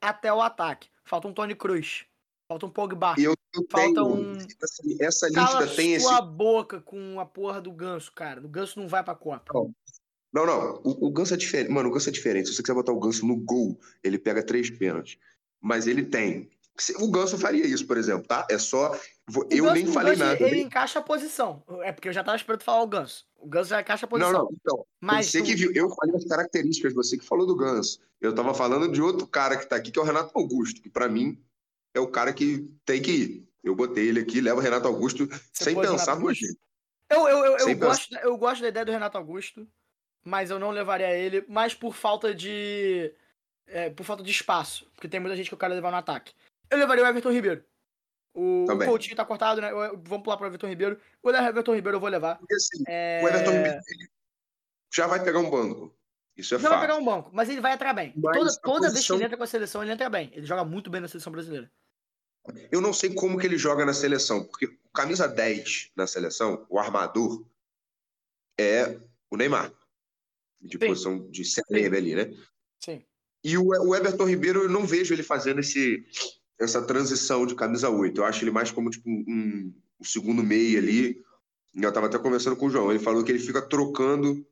até 0.00 0.32
o 0.32 0.40
ataque. 0.40 0.88
Falta 1.06 1.28
um 1.28 1.32
Tony 1.32 1.54
Cruz. 1.54 2.04
Falta 2.50 2.66
um 2.66 2.70
Pogba. 2.70 3.14
Eu, 3.18 3.34
eu 3.54 3.66
Falta 3.70 3.86
tenho, 3.94 4.06
um- 4.06 4.36
assim, 4.62 4.96
essa 5.00 5.30
Cala 5.32 5.60
lista 5.62 5.76
tem 5.76 5.94
esse 5.94 6.04
sua 6.04 6.20
boca 6.20 6.80
com 6.80 7.18
a 7.18 7.24
porra 7.24 7.60
do 7.60 7.72
ganso, 7.72 8.12
cara. 8.12 8.44
O 8.44 8.48
ganso 8.48 8.78
não 8.78 8.88
vai 8.88 9.02
pra 9.02 9.14
Copa. 9.14 9.52
Não, 10.32 10.44
não. 10.44 10.80
O, 10.84 11.06
o 11.06 11.10
Ganso 11.10 11.32
é 11.32 11.36
diferente. 11.36 11.70
Mano, 11.70 11.88
o 11.88 11.92
Ganso 11.92 12.08
é 12.10 12.12
diferente. 12.12 12.48
Se 12.48 12.54
você 12.54 12.62
quiser 12.62 12.74
botar 12.74 12.92
o 12.92 13.00
Ganso 13.00 13.24
no 13.24 13.36
gol, 13.36 13.78
ele 14.04 14.18
pega 14.18 14.44
três 14.44 14.68
pênaltis. 14.68 15.18
Mas 15.60 15.86
ele 15.86 16.04
tem. 16.04 16.50
O 16.98 17.10
Ganso 17.10 17.38
faria 17.38 17.66
isso, 17.66 17.86
por 17.86 17.96
exemplo, 17.96 18.26
tá? 18.26 18.46
É 18.50 18.58
só. 18.58 18.94
Eu 19.50 19.64
Ganso- 19.64 19.74
nem 19.74 19.86
falei 19.86 20.14
Ganso, 20.16 20.24
nada. 20.30 20.42
Ele 20.42 20.60
encaixa 20.60 20.98
a 20.98 21.02
posição. 21.02 21.62
É 21.82 21.90
porque 21.92 22.08
eu 22.08 22.12
já 22.12 22.22
tava 22.22 22.36
esperando 22.36 22.62
falar 22.62 22.82
o 22.82 22.86
Ganso. 22.86 23.26
O 23.36 23.48
Ganso 23.48 23.70
já 23.70 23.80
encaixa 23.80 24.06
a 24.06 24.08
posição. 24.08 24.32
Não, 24.32 24.38
não. 24.44 24.48
Então, 24.52 24.86
Mas 25.00 25.26
você 25.26 25.40
tu- 25.40 25.46
que 25.46 25.54
viu. 25.54 25.72
Eu 25.74 25.88
falei 25.90 26.16
as 26.16 26.24
características, 26.24 26.92
você 26.94 27.16
que 27.18 27.24
falou 27.24 27.46
do 27.46 27.56
Ganso. 27.56 28.00
Eu 28.20 28.34
tava 28.34 28.54
falando 28.54 28.90
de 28.90 29.00
outro 29.02 29.26
cara 29.26 29.56
que 29.56 29.66
tá 29.66 29.76
aqui, 29.76 29.90
que 29.90 29.98
é 29.98 30.02
o 30.02 30.04
Renato 30.04 30.30
Augusto, 30.38 30.80
que 30.80 30.88
pra 30.88 31.08
mim 31.08 31.42
é 31.94 32.00
o 32.00 32.08
cara 32.08 32.32
que 32.32 32.68
tem 32.84 33.00
que 33.02 33.10
ir. 33.10 33.48
Eu 33.64 33.74
botei 33.74 34.08
ele 34.08 34.20
aqui, 34.20 34.40
levo 34.40 34.60
o 34.60 34.62
Renato 34.62 34.86
Augusto 34.86 35.26
Você 35.52 35.64
sem 35.64 35.74
pensar 35.74 35.88
duas 35.96 36.08
Augusto? 36.08 36.40
vezes. 36.42 36.56
Eu, 37.10 37.28
eu, 37.28 37.44
eu, 37.44 37.56
eu, 37.68 37.76
gosto, 37.76 38.16
eu 38.16 38.36
gosto 38.36 38.62
da 38.62 38.68
ideia 38.68 38.84
do 38.84 38.92
Renato 38.92 39.16
Augusto, 39.18 39.66
mas 40.24 40.50
eu 40.50 40.58
não 40.58 40.70
levaria 40.70 41.12
ele, 41.16 41.44
mais 41.48 41.74
por 41.74 41.94
falta 41.94 42.34
de. 42.34 43.12
é, 43.66 43.90
por 43.90 44.04
falta 44.04 44.22
de 44.22 44.30
espaço. 44.30 44.86
Porque 44.94 45.08
tem 45.08 45.20
muita 45.20 45.36
gente 45.36 45.48
que 45.48 45.54
eu 45.54 45.58
quero 45.58 45.74
levar 45.74 45.90
no 45.90 45.96
ataque. 45.96 46.32
Eu 46.70 46.78
levaria 46.78 47.04
o 47.04 47.06
Everton 47.06 47.30
Ribeiro. 47.32 47.64
O, 48.34 48.64
o. 48.64 48.78
Coutinho 48.84 49.16
tá 49.16 49.24
cortado, 49.24 49.60
né? 49.60 49.70
Eu- 49.70 49.98
Vamos 50.04 50.22
pular 50.24 50.36
pro 50.36 50.46
Everton 50.46 50.66
Ribeiro. 50.68 51.00
O 51.22 51.30
Everton 51.30 51.74
Ribeiro 51.74 51.96
eu 51.96 52.00
vou 52.00 52.08
levar. 52.10 52.36
Porque 52.38 52.54
assim, 52.54 52.84
É, 52.86 53.20
o 53.24 53.28
Everton 53.28 53.50
Ribeiro 53.52 53.80
ele 53.88 54.08
já 54.94 55.06
vai 55.06 55.22
pegar 55.24 55.38
um 55.38 55.50
banco. 55.50 55.94
Isso 56.36 56.54
é 56.54 56.58
Já 56.58 56.68
vai 56.68 56.80
pegar 56.80 56.96
um 56.96 57.04
banco, 57.04 57.30
mas 57.32 57.48
ele 57.48 57.60
vai 57.62 57.72
entrar 57.72 57.94
bem. 57.94 58.12
Mas 58.16 58.36
toda 58.36 58.60
toda 58.60 58.80
vez 58.80 58.92
que 58.92 58.96
posição- 58.98 59.16
ele 59.16 59.24
entra 59.24 59.36
com 59.38 59.42
a 59.42 59.46
seleção, 59.46 59.82
ele 59.82 59.92
entra 59.92 60.10
bem. 60.10 60.30
Ele 60.34 60.44
joga 60.44 60.64
muito 60.64 60.90
bem 60.90 61.00
na 61.00 61.08
seleção 61.08 61.32
brasileira. 61.32 61.70
Eu 62.70 62.80
não 62.80 62.92
sei 62.92 63.12
como 63.14 63.38
que 63.38 63.46
ele 63.46 63.56
joga 63.58 63.84
na 63.86 63.94
seleção, 63.94 64.44
porque 64.44 64.66
o 64.66 64.78
camisa 64.94 65.26
10 65.26 65.90
na 65.96 66.06
seleção, 66.06 66.64
o 66.68 66.78
armador, 66.78 67.44
é 68.60 68.98
o 69.30 69.36
Neymar. 69.36 69.72
De 70.60 70.78
Sim. 70.78 70.86
posição 70.86 71.30
de 71.30 71.42
CR 71.42 71.96
ali, 71.96 72.14
né? 72.14 72.34
Sim. 72.82 73.04
E 73.42 73.56
o, 73.58 73.66
o 73.68 73.94
Everton 73.96 74.24
Ribeiro, 74.28 74.62
eu 74.64 74.68
não 74.68 74.86
vejo 74.86 75.14
ele 75.14 75.22
fazendo 75.22 75.60
esse, 75.60 76.06
essa 76.58 76.82
transição 76.82 77.46
de 77.46 77.54
camisa 77.54 77.90
8. 77.90 78.20
Eu 78.20 78.24
acho 78.24 78.42
ele 78.42 78.50
mais 78.50 78.70
como 78.70 78.90
tipo, 78.90 79.08
um, 79.08 79.72
um 80.00 80.04
segundo 80.04 80.42
meio 80.42 80.78
ali. 80.78 81.22
Eu 81.74 81.88
estava 81.88 82.06
até 82.06 82.18
conversando 82.18 82.56
com 82.56 82.66
o 82.66 82.70
João. 82.70 82.90
Ele 82.90 82.98
falou 82.98 83.22
que 83.22 83.30
ele 83.30 83.38
fica 83.38 83.60
trocando 83.60 84.46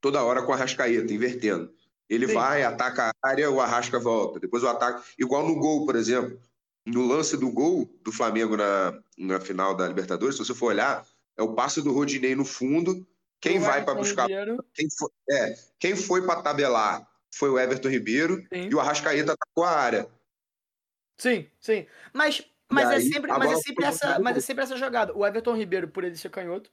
toda 0.00 0.22
hora 0.22 0.42
com 0.42 0.52
a 0.52 0.56
Rascaeta, 0.56 1.12
invertendo. 1.12 1.72
Ele 2.08 2.26
Sim. 2.26 2.34
vai, 2.34 2.62
ataca 2.62 3.10
a 3.10 3.28
área, 3.28 3.50
o 3.50 3.60
Arrasca 3.60 3.98
volta. 3.98 4.40
Depois 4.40 4.62
o 4.62 4.68
ataque. 4.68 5.02
Igual 5.18 5.46
no 5.46 5.56
gol, 5.56 5.84
por 5.84 5.96
exemplo. 5.96 6.38
No 6.86 7.06
lance 7.06 7.36
do 7.36 7.50
gol 7.50 7.88
do 8.02 8.10
Flamengo 8.10 8.56
na, 8.56 8.98
na 9.18 9.40
final 9.40 9.74
da 9.74 9.86
Libertadores, 9.86 10.36
se 10.36 10.44
você 10.44 10.54
for 10.54 10.66
olhar, 10.66 11.06
é 11.36 11.42
o 11.42 11.54
passe 11.54 11.82
do 11.82 11.92
Rodinei 11.92 12.34
no 12.34 12.44
fundo. 12.44 13.06
Quem 13.40 13.58
O 13.58 13.60
vai 13.60 13.84
para 13.84 13.94
buscar 13.94 14.22
Ribeiro, 14.22 14.64
quem 14.74 14.88
foi, 14.90 15.10
é, 15.30 15.54
quem 15.78 15.94
foi 15.94 16.22
para 16.26 16.42
tabelar 16.42 17.06
foi 17.30 17.50
o 17.50 17.58
Everton 17.58 17.88
Ribeiro 17.88 18.38
Sim. 18.52 18.68
e 18.68 18.74
o 18.74 18.80
Arrascaeta 18.80 19.32
atacou 19.32 19.64
a 19.64 19.70
área. 19.70 20.08
Sim, 21.18 21.46
sim. 21.60 21.86
Mas, 22.12 22.42
mas, 22.70 22.90
é, 22.90 22.94
aí, 22.94 23.02
sempre, 23.02 23.30
a 23.30 23.38
mas, 23.38 23.50
é 23.52 23.56
sempre 23.56 23.84
essa, 23.84 24.18
mas 24.20 24.36
é 24.36 24.40
sempre 24.40 24.64
essa 24.64 24.76
jogada. 24.76 25.12
O 25.16 25.26
Everton 25.26 25.54
Ribeiro, 25.56 25.88
por 25.88 26.04
ele 26.04 26.16
ser 26.16 26.30
canhoto, 26.30 26.70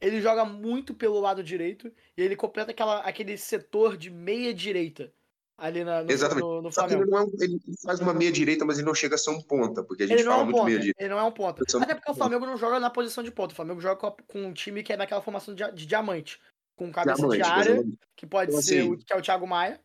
ele 0.00 0.20
joga 0.20 0.44
muito 0.44 0.94
pelo 0.94 1.20
lado 1.20 1.44
direito 1.44 1.92
e 2.16 2.22
ele 2.22 2.34
completa 2.34 2.70
aquela, 2.70 3.00
aquele 3.00 3.36
setor 3.36 3.96
de 3.96 4.10
meia 4.10 4.52
direita 4.54 5.12
ali 5.58 5.84
na, 5.84 6.02
no, 6.02 6.10
Exatamente. 6.10 6.42
no, 6.44 6.62
no 6.62 6.72
Flamengo. 6.72 7.02
ele, 7.02 7.10
não 7.10 7.18
é 7.18 7.22
um- 7.22 7.32
ele 7.38 7.60
faz 7.84 8.00
uma 8.00 8.12
meia 8.14 8.32
direita, 8.32 8.64
mas 8.64 8.78
ele 8.78 8.86
não 8.86 8.94
chega 8.94 9.14
a 9.14 9.18
ser 9.18 9.30
um 9.30 9.40
ponta, 9.40 9.84
porque 9.84 10.02
a 10.02 10.06
gente 10.06 10.18
Ele 10.18 10.22
é 10.28 10.30
fala 10.30 10.42
um 10.42 10.44
muito 10.46 10.56
ponta. 10.56 10.66
meia 10.66 10.78
direita. 10.78 11.02
Ele 11.02 11.08
não 11.10 11.18
é 11.18 11.22
um 11.22 11.30
ponta. 11.30 11.62
Até 11.78 11.94
porque 11.94 12.10
o 12.10 12.14
de 12.14 12.18
Flamengo 12.18 12.46
não 12.46 12.56
joga 12.56 12.80
na 12.80 12.90
posição 12.90 13.22
de 13.22 13.30
ponta. 13.30 13.52
O 13.52 13.56
Flamengo 13.56 13.80
joga 13.80 13.96
com, 13.96 14.06
a- 14.08 14.16
com 14.26 14.42
um 14.46 14.52
time 14.52 14.82
que 14.82 14.92
é 14.92 14.96
naquela 14.96 15.20
formação 15.22 15.54
de, 15.54 15.70
de 15.72 15.86
diamante. 15.86 16.40
Com 16.74 16.90
cabeça 16.90 17.16
de 17.28 17.36
Diamante, 17.36 17.42
área, 17.42 17.70
exatamente. 17.74 17.98
que 18.16 18.26
pode 18.26 18.50
Então, 18.50 18.62
ser 18.62 18.80
assim- 18.80 18.90
o, 18.92 18.96
que 18.96 19.12
é 19.12 19.16
o 19.16 19.22
Thiago 19.22 19.46
Maia. 19.46 19.78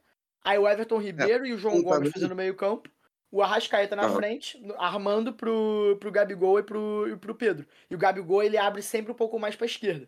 Aí 0.43 0.57
o 0.57 0.67
Everton 0.67 0.97
Ribeiro 0.97 1.45
e 1.45 1.53
o 1.53 1.57
João 1.57 1.83
Gomes 1.83 2.11
fazendo 2.11 2.33
meio 2.33 2.55
campo. 2.55 2.89
O 3.29 3.41
Arrascaeta 3.41 3.95
na 3.95 4.03
Aham. 4.03 4.15
frente, 4.15 4.61
armando 4.77 5.33
pro, 5.33 5.97
pro 5.99 6.11
Gabigol 6.11 6.59
e 6.59 6.63
pro, 6.63 7.07
e 7.09 7.17
pro 7.17 7.35
Pedro. 7.35 7.65
E 7.89 7.95
o 7.95 7.97
Gabigol, 7.97 8.41
ele 8.41 8.57
abre 8.57 8.81
sempre 8.81 9.11
um 9.11 9.15
pouco 9.15 9.37
mais 9.37 9.55
pra 9.55 9.65
esquerda. 9.65 10.07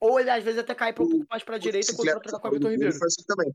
Ou 0.00 0.18
ele 0.18 0.30
às 0.30 0.42
vezes 0.42 0.60
até 0.60 0.74
cai 0.74 0.92
pra 0.92 1.04
um 1.04 1.08
pouco 1.08 1.26
mais 1.30 1.42
pra 1.42 1.58
direita 1.58 1.92
quando 1.92 1.98
Bicicleta, 1.98 2.28
trocar 2.28 2.50
com 2.50 2.56
o 2.56 2.60
gol 2.60 2.70
Ribeiro. 2.70 2.98
foi 2.98 3.06
assim 3.06 3.22
também. 3.26 3.54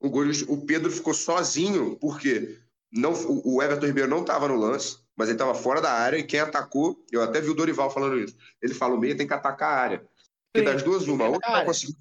O, 0.00 0.10
gol, 0.10 0.24
o 0.48 0.66
Pedro 0.66 0.90
ficou 0.90 1.14
sozinho, 1.14 1.96
porque 1.98 2.60
não, 2.92 3.12
o 3.44 3.62
Everton 3.62 3.86
Ribeiro 3.86 4.10
não 4.10 4.20
estava 4.20 4.48
no 4.48 4.56
lance, 4.56 4.98
mas 5.16 5.28
ele 5.28 5.36
estava 5.36 5.54
fora 5.54 5.80
da 5.80 5.92
área, 5.92 6.18
e 6.18 6.24
quem 6.24 6.40
atacou, 6.40 7.04
eu 7.10 7.22
até 7.22 7.40
vi 7.40 7.50
o 7.50 7.54
Dorival 7.54 7.90
falando 7.90 8.18
isso. 8.18 8.36
Ele 8.60 8.74
fala: 8.74 8.94
o 8.94 8.98
meia 8.98 9.16
tem 9.16 9.26
que 9.26 9.34
atacar 9.34 9.72
a 9.72 9.80
área. 9.80 9.98
Porque 9.98 10.58
Sim, 10.58 10.64
das 10.64 10.82
duas, 10.82 11.08
uma, 11.08 11.26
ou, 11.26 11.34
ele 11.34 11.52
não 11.52 11.64
conseguiu, 11.64 11.96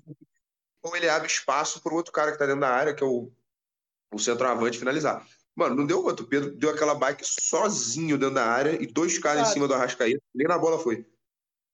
ou 0.81 0.95
ele 0.95 1.09
abre 1.09 1.27
espaço 1.27 1.81
para 1.81 1.93
o 1.93 1.95
outro 1.95 2.11
cara 2.11 2.27
que 2.27 2.36
está 2.36 2.45
dentro 2.45 2.61
da 2.61 2.69
área, 2.69 2.93
que 2.93 3.03
é 3.03 3.07
o, 3.07 3.31
o 4.11 4.19
centroavante, 4.19 4.77
finalizar. 4.77 5.25
Mano, 5.56 5.76
não 5.76 5.86
deu 5.86 6.04
outro. 6.04 6.26
O 6.26 6.28
Pedro 6.28 6.51
deu 6.56 6.70
aquela 6.72 6.95
bike 6.95 7.24
sozinho 7.26 8.18
dentro 8.18 8.36
da 8.36 8.45
área 8.45 8.82
e 8.82 8.88
dois 8.88 9.20
caras 9.20 9.49
em 9.49 9.54
cima 9.54 9.68
do 9.68 9.74
Arrascaeta, 9.74 10.22
nem 10.34 10.47
na 10.47 10.58
bola 10.58 10.80
foi. 10.80 11.06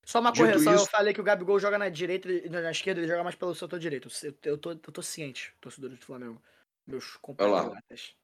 Só 0.05 0.19
uma 0.19 0.33
correção, 0.33 0.73
eu 0.73 0.79
isso- 0.79 0.89
falei 0.89 1.13
que 1.13 1.21
o 1.21 1.23
Gabigol 1.23 1.59
joga 1.59 1.77
na 1.77 1.87
direita 1.87 2.29
e 2.31 2.49
na 2.49 2.71
esquerda, 2.71 2.99
ele 2.99 3.07
joga 3.07 3.23
mais 3.23 3.35
pelo 3.35 3.53
setor 3.55 3.79
direito. 3.79 4.09
Eu, 4.23 4.33
eu, 4.43 4.57
tô, 4.57 4.71
eu 4.71 4.77
tô 4.77 5.01
ciente, 5.01 5.53
torcedores 5.61 5.99
do 5.99 6.05
Flamengo. 6.05 6.41
Meus 6.87 7.15
compatriotas. 7.17 8.15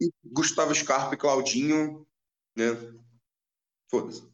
E 0.00 0.10
Gustavo 0.24 0.74
Scarpa 0.74 1.14
e 1.14 1.18
Claudinho, 1.18 2.06
né? 2.56 2.64
Foda-se. 3.90 4.26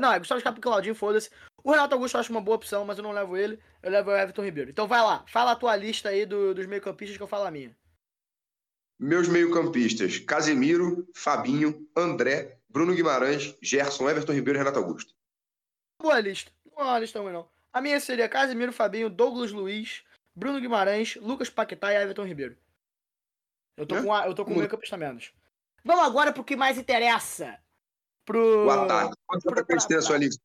Não, 0.00 0.12
é 0.12 0.18
Gustavo 0.18 0.40
Scarpa 0.40 0.58
e 0.58 0.62
Claudinho, 0.62 0.94
foda-se. 0.94 1.30
O 1.62 1.70
Renato 1.72 1.94
Augusto 1.94 2.14
eu 2.16 2.20
acho 2.20 2.30
uma 2.30 2.40
boa 2.40 2.56
opção, 2.56 2.84
mas 2.84 2.96
eu 2.96 3.02
não 3.04 3.12
levo 3.12 3.36
ele. 3.36 3.58
Eu 3.82 3.90
levo 3.90 4.10
o 4.10 4.16
Everton 4.16 4.42
Ribeiro. 4.44 4.70
Então 4.70 4.86
vai 4.86 5.02
lá, 5.02 5.24
fala 5.26 5.52
a 5.52 5.56
tua 5.56 5.74
lista 5.76 6.08
aí 6.10 6.24
do- 6.24 6.54
dos 6.54 6.66
meio-campistas 6.66 7.16
que 7.16 7.22
eu 7.22 7.26
falo 7.26 7.44
a 7.46 7.50
minha. 7.50 7.76
Meus 8.98 9.28
meio-campistas: 9.28 10.18
Casemiro, 10.18 11.08
Fabinho, 11.14 11.88
André, 11.96 12.58
Bruno 12.68 12.94
Guimarães, 12.94 13.56
Gerson, 13.62 14.08
Everton 14.08 14.32
Ribeiro 14.32 14.58
e 14.58 14.60
Renato 14.60 14.78
Augusto. 14.78 15.14
Boa 16.00 16.20
lista. 16.20 16.50
Não 16.76 16.80
é 16.82 16.84
uma 16.84 16.98
lista 16.98 17.20
ruim, 17.20 17.32
não. 17.32 17.48
A 17.72 17.80
minha 17.80 17.98
seria 18.00 18.28
Casemiro, 18.28 18.72
Fabinho, 18.72 19.10
Douglas 19.10 19.50
Luiz, 19.52 20.02
Bruno 20.34 20.60
Guimarães, 20.60 21.16
Lucas 21.16 21.50
Paquetá 21.50 21.92
e 21.92 21.96
Everton 21.96 22.24
Ribeiro. 22.24 22.56
Eu 23.76 23.86
tô 23.86 23.96
É? 23.96 24.02
com, 24.02 24.12
a, 24.12 24.26
eu 24.26 24.34
tô 24.34 24.44
com 24.44 24.50
Muito. 24.50 24.60
meio 24.60 24.70
campista 24.70 24.96
menos. 24.96 25.32
Vamos 25.84 26.04
agora 26.04 26.32
pro 26.32 26.44
que 26.44 26.54
mais 26.56 26.78
interessa. 26.78 27.58
Pro. 28.24 28.66
O 28.66 28.70
ataque. 28.70 29.14
Quantos 29.26 29.46
atacantes 29.52 29.86
tem 29.86 29.96
na 29.96 30.02
sua 30.02 30.16
lista? 30.18 30.42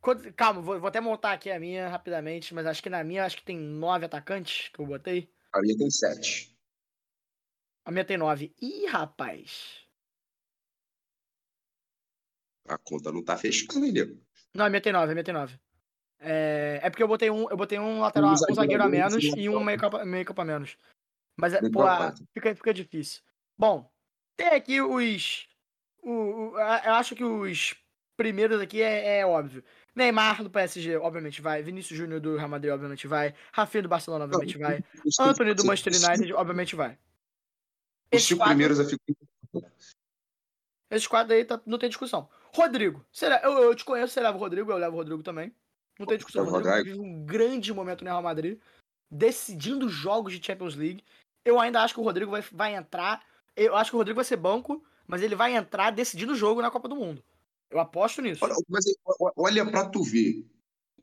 Quanto- 0.00 0.32
Calma, 0.32 0.60
vou, 0.62 0.78
vou 0.80 0.88
até 0.88 1.00
montar 1.00 1.32
aqui 1.32 1.50
a 1.50 1.60
minha 1.60 1.88
rapidamente, 1.88 2.54
mas 2.54 2.66
acho 2.66 2.82
que 2.82 2.88
na 2.90 3.04
minha 3.04 3.24
acho 3.24 3.36
que 3.36 3.42
tem 3.44 3.58
nove 3.58 4.06
atacantes 4.06 4.68
que 4.72 4.80
eu 4.80 4.86
botei. 4.86 5.30
A 5.52 5.60
minha 5.60 5.76
tem 5.76 5.90
sete. 5.90 6.56
A 7.88 7.90
minha 7.90 8.04
tem 8.04 8.18
nove. 8.18 8.54
Ih, 8.60 8.84
rapaz. 8.84 9.80
A 12.68 12.76
conta 12.76 13.10
não 13.10 13.24
tá 13.24 13.34
fechada, 13.38 13.78
hein, 13.78 13.92
nego? 13.92 14.20
Não, 14.54 14.66
a 14.66 14.68
minha 14.68 14.82
tem 14.82 14.92
nove. 14.92 15.58
É, 16.20 16.80
é 16.82 16.90
porque 16.90 17.02
eu 17.02 17.08
botei 17.08 17.30
um, 17.30 17.48
eu 17.48 17.56
botei 17.56 17.78
um 17.78 18.00
lateral, 18.00 18.34
Um 18.34 18.54
zagueiro 18.54 18.82
a 18.82 18.88
menos 18.90 19.24
e 19.24 19.48
um 19.48 19.64
meio 19.64 19.78
campo, 19.78 20.04
meio 20.04 20.22
campo 20.26 20.42
a 20.42 20.44
menos. 20.44 20.76
Mas 21.34 21.54
é, 21.54 21.62
pô, 21.62 21.64
campo 21.78 21.80
a 21.80 21.94
a- 21.94 21.96
quatro. 21.96 22.26
fica, 22.34 22.54
fica 22.54 22.74
difícil. 22.74 23.22
Bom, 23.56 23.90
tem 24.36 24.48
aqui 24.48 24.82
os. 24.82 25.48
O, 26.02 26.10
o- 26.10 26.58
eu 26.58 26.92
acho 26.92 27.16
que 27.16 27.24
os 27.24 27.74
primeiros 28.18 28.60
aqui 28.60 28.82
é, 28.82 29.20
é 29.20 29.26
óbvio. 29.26 29.64
Neymar 29.96 30.42
do 30.42 30.50
PSG, 30.50 30.96
obviamente 30.98 31.40
vai. 31.40 31.62
Vinícius 31.62 31.98
Júnior 31.98 32.20
do 32.20 32.36
Real 32.36 32.50
Madrid, 32.50 32.70
obviamente 32.70 33.06
vai. 33.06 33.34
Rafinha 33.50 33.84
do 33.84 33.88
Barcelona, 33.88 34.26
obviamente 34.26 34.58
vai. 34.58 34.84
Anthony 35.18 35.54
do 35.54 35.64
Manchester 35.64 35.94
United, 35.94 36.34
obviamente 36.34 36.76
vai. 36.76 36.98
Os 38.12 38.24
cinco 38.24 38.38
quatro, 38.38 38.56
primeiros 38.56 38.78
esses 40.90 41.06
quatro 41.06 41.34
aí 41.34 41.44
tá- 41.44 41.60
não 41.66 41.78
tem 41.78 41.88
discussão. 41.88 42.28
Rodrigo, 42.54 43.04
será, 43.12 43.40
eu, 43.42 43.52
eu 43.58 43.74
te 43.74 43.84
conheço, 43.84 44.12
você 44.12 44.20
leva 44.20 44.36
o 44.36 44.40
Rodrigo, 44.40 44.72
eu 44.72 44.78
levo 44.78 44.94
o 44.94 44.98
Rodrigo 44.98 45.22
também. 45.22 45.54
Não 45.98 46.06
tem 46.06 46.16
discussão. 46.16 46.46
O 46.46 46.50
Rodrigo 46.50 46.84
vive 46.84 46.98
um 46.98 47.24
grande 47.24 47.72
momento 47.74 48.02
no 48.04 48.10
Real 48.10 48.22
Madrid, 48.22 48.58
decidindo 49.10 49.88
jogos 49.88 50.32
de 50.32 50.44
Champions 50.44 50.74
League. 50.74 51.04
Eu 51.44 51.60
ainda 51.60 51.82
acho 51.82 51.92
que 51.92 52.00
o 52.00 52.04
Rodrigo 52.04 52.30
vai, 52.30 52.42
vai 52.52 52.74
entrar. 52.74 53.22
Eu 53.56 53.76
acho 53.76 53.90
que 53.90 53.96
o 53.96 53.98
Rodrigo 53.98 54.16
vai 54.16 54.24
ser 54.24 54.36
banco, 54.36 54.82
mas 55.06 55.22
ele 55.22 55.34
vai 55.34 55.54
entrar 55.54 55.90
decidindo 55.90 56.32
o 56.32 56.36
jogo 56.36 56.62
na 56.62 56.70
Copa 56.70 56.88
do 56.88 56.96
Mundo. 56.96 57.22
Eu 57.70 57.80
aposto 57.80 58.22
nisso. 58.22 58.42
Olha, 58.44 58.54
mas 58.68 58.84
olha 59.36 59.70
pra 59.70 59.88
tu 59.88 60.02
ver. 60.02 60.46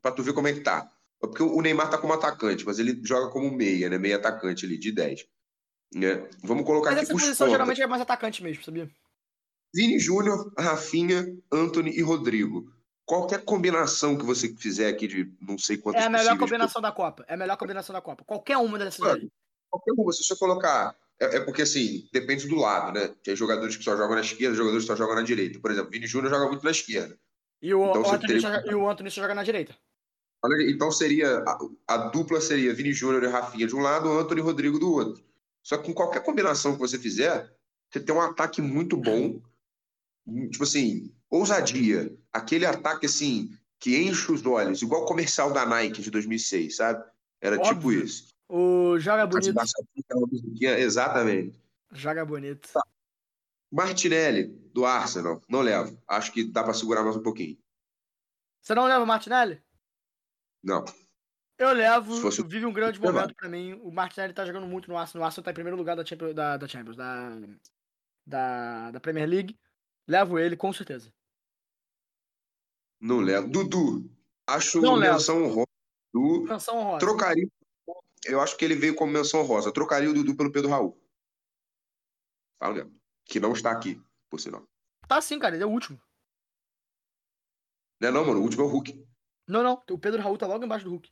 Pra 0.02 0.10
tu 0.10 0.22
ver 0.22 0.32
como 0.32 0.48
é 0.48 0.52
que 0.52 0.60
tá. 0.60 0.90
Porque 1.20 1.42
o 1.42 1.60
Neymar 1.62 1.90
tá 1.90 1.98
como 1.98 2.12
atacante, 2.12 2.64
mas 2.64 2.78
ele 2.78 3.00
joga 3.04 3.30
como 3.30 3.50
meia, 3.50 3.88
né? 3.88 3.98
Meia 3.98 4.16
atacante 4.16 4.66
ali, 4.66 4.76
de 4.76 4.92
10. 4.92 5.26
Né? 5.94 6.28
Vamos 6.42 6.64
colocar 6.64 6.90
Mas 6.90 6.98
aqui 6.98 7.04
essa 7.06 7.14
os 7.14 7.22
posição 7.22 7.48
geralmente 7.48 7.80
é 7.80 7.86
mais 7.86 8.02
atacante 8.02 8.42
mesmo, 8.42 8.62
sabia? 8.62 8.90
Vini 9.74 9.98
Júnior, 9.98 10.52
Rafinha, 10.58 11.36
Anthony 11.52 11.90
e 11.90 12.02
Rodrigo. 12.02 12.72
Qualquer 13.04 13.44
combinação 13.44 14.16
que 14.16 14.24
você 14.24 14.52
fizer 14.56 14.88
aqui 14.88 15.06
de 15.06 15.32
não 15.40 15.56
sei 15.56 15.76
quantas 15.76 16.02
É 16.02 16.06
a 16.06 16.10
melhor 16.10 16.36
combinação 16.38 16.82
da 16.82 16.90
Copa. 16.90 17.24
É 17.28 17.34
a 17.34 17.36
melhor 17.36 17.56
combinação 17.56 17.92
da 17.92 18.00
Copa. 18.00 18.24
Qualquer 18.24 18.56
uma 18.56 18.78
dessas 18.78 19.04
aí. 19.06 19.28
Qualquer 19.70 19.92
uma, 19.92 20.12
se 20.12 20.24
você 20.24 20.36
colocar. 20.36 20.96
É, 21.20 21.36
é 21.36 21.40
porque 21.40 21.62
assim, 21.62 22.08
depende 22.12 22.48
do 22.48 22.56
lado, 22.56 22.98
né? 22.98 23.14
Tem 23.22 23.36
jogadores 23.36 23.76
que 23.76 23.84
só 23.84 23.96
jogam 23.96 24.16
na 24.16 24.22
esquerda, 24.22 24.56
jogadores 24.56 24.84
que 24.84 24.88
só 24.88 24.96
jogam 24.96 25.14
na 25.14 25.22
direita. 25.22 25.60
Por 25.60 25.70
exemplo, 25.70 25.90
Vini 25.90 26.06
Júnior 26.06 26.32
joga 26.32 26.48
muito 26.48 26.64
na 26.64 26.70
esquerda. 26.70 27.16
E 27.62 27.72
o, 27.72 27.90
Então 27.90 28.02
Anthony, 28.02 28.26
teria- 28.26 28.40
só- 28.40 28.70
e 28.70 28.74
o 28.74 28.88
Anthony 28.88 29.10
só 29.10 29.20
joga 29.20 29.34
na 29.34 29.44
direita. 29.44 29.74
Então 30.68 30.90
seria. 30.90 31.38
A, 31.46 31.58
a 31.88 31.96
dupla 32.08 32.40
seria 32.40 32.74
Vini 32.74 32.92
Júnior 32.92 33.22
e 33.22 33.28
Rafinha 33.28 33.66
de 33.66 33.74
um 33.74 33.80
lado, 33.80 34.10
Anthony 34.10 34.40
e 34.40 34.44
Rodrigo 34.44 34.78
do 34.78 34.92
outro. 34.92 35.24
Só 35.66 35.76
que 35.76 35.82
com 35.82 35.94
qualquer 35.94 36.22
combinação 36.22 36.74
que 36.74 36.78
você 36.78 36.96
fizer, 36.96 37.52
você 37.90 37.98
tem 37.98 38.14
um 38.14 38.20
ataque 38.20 38.62
muito 38.62 38.96
bom. 38.96 39.42
Tipo 40.48 40.62
assim, 40.62 41.12
ousadia. 41.28 42.16
Aquele 42.32 42.64
ataque 42.64 43.06
assim, 43.06 43.50
que 43.80 44.00
enche 44.00 44.30
os 44.30 44.46
olhos, 44.46 44.80
igual 44.80 45.02
o 45.02 45.06
comercial 45.06 45.52
da 45.52 45.66
Nike 45.66 46.02
de 46.02 46.10
2006, 46.12 46.76
sabe? 46.76 47.04
Era 47.40 47.58
tipo 47.58 47.88
Óbvio. 47.88 48.04
isso. 48.04 48.28
O 48.48 48.96
joga 49.00 49.26
bonito. 49.26 49.58
Exatamente. 50.60 51.60
Joga 51.90 52.24
bonito. 52.24 52.68
Martinelli, 53.68 54.44
do 54.72 54.86
Arsenal, 54.86 55.42
não 55.48 55.62
levo. 55.62 56.00
Acho 56.06 56.30
que 56.30 56.44
dá 56.44 56.62
pra 56.62 56.74
segurar 56.74 57.02
mais 57.02 57.16
um 57.16 57.22
pouquinho. 57.22 57.58
Você 58.62 58.72
não 58.72 58.84
leva 58.84 59.02
o 59.02 59.06
Martinelli? 59.06 59.60
Não. 60.62 60.84
Eu 61.58 61.72
levo, 61.72 62.14
Se 62.16 62.20
fosse- 62.22 62.42
vive 62.42 62.66
um 62.66 62.72
grande 62.72 63.00
momento 63.00 63.34
pra 63.34 63.48
mim. 63.48 63.72
O 63.82 63.90
Martinelli 63.90 64.34
tá 64.34 64.44
jogando 64.44 64.66
muito 64.66 64.88
no 64.90 64.96
Arsenal. 64.98 65.22
O 65.22 65.26
Arsenal 65.26 65.44
tá 65.44 65.50
em 65.50 65.54
primeiro 65.54 65.76
lugar 65.76 65.96
da 65.96 66.04
Champions, 66.04 66.34
da, 66.34 66.56
da, 66.56 66.68
Champions, 66.68 66.96
da, 66.96 67.30
da, 68.26 68.90
da 68.90 69.00
Premier 69.00 69.26
League. 69.28 69.58
Levo 70.06 70.38
ele, 70.38 70.56
com 70.56 70.72
certeza. 70.72 71.12
Não 73.00 73.20
levo. 73.20 73.48
Dudu, 73.48 74.10
acho 74.46 74.80
Não 74.80 74.94
levo. 74.94 75.14
menção 75.14 75.42
honrosa. 75.44 75.66
Dudu, 76.12 76.44
Menção 76.44 76.76
honrosa. 76.78 76.98
trocaria. 76.98 77.48
Eu 78.24 78.40
acho 78.40 78.56
que 78.56 78.64
ele 78.64 78.74
veio 78.74 78.94
como 78.94 79.12
menção 79.12 79.42
rosa. 79.42 79.72
Trocaria 79.72 80.10
o 80.10 80.14
Dudu 80.14 80.36
pelo 80.36 80.52
Pedro 80.52 80.70
Raul. 80.70 81.00
Fala 82.58 82.74
mesmo. 82.74 83.00
Que 83.24 83.40
não 83.40 83.52
está 83.52 83.70
aqui, 83.70 84.00
por 84.30 84.40
sinal. 84.40 84.66
Tá 85.08 85.20
sim, 85.20 85.38
cara, 85.38 85.54
ele 85.54 85.62
é 85.64 85.66
o 85.66 85.70
último. 85.70 86.00
Não 88.00 88.08
é 88.08 88.12
não, 88.12 88.24
mano. 88.26 88.40
O 88.40 88.42
último 88.42 88.62
é 88.62 88.66
o 88.66 88.68
Hulk. 88.68 89.06
Não, 89.48 89.62
não. 89.62 89.82
O 89.90 89.98
Pedro 89.98 90.20
Raul 90.22 90.36
tá 90.36 90.46
logo 90.46 90.64
embaixo 90.64 90.84
do 90.84 90.90
Hulk. 90.90 91.10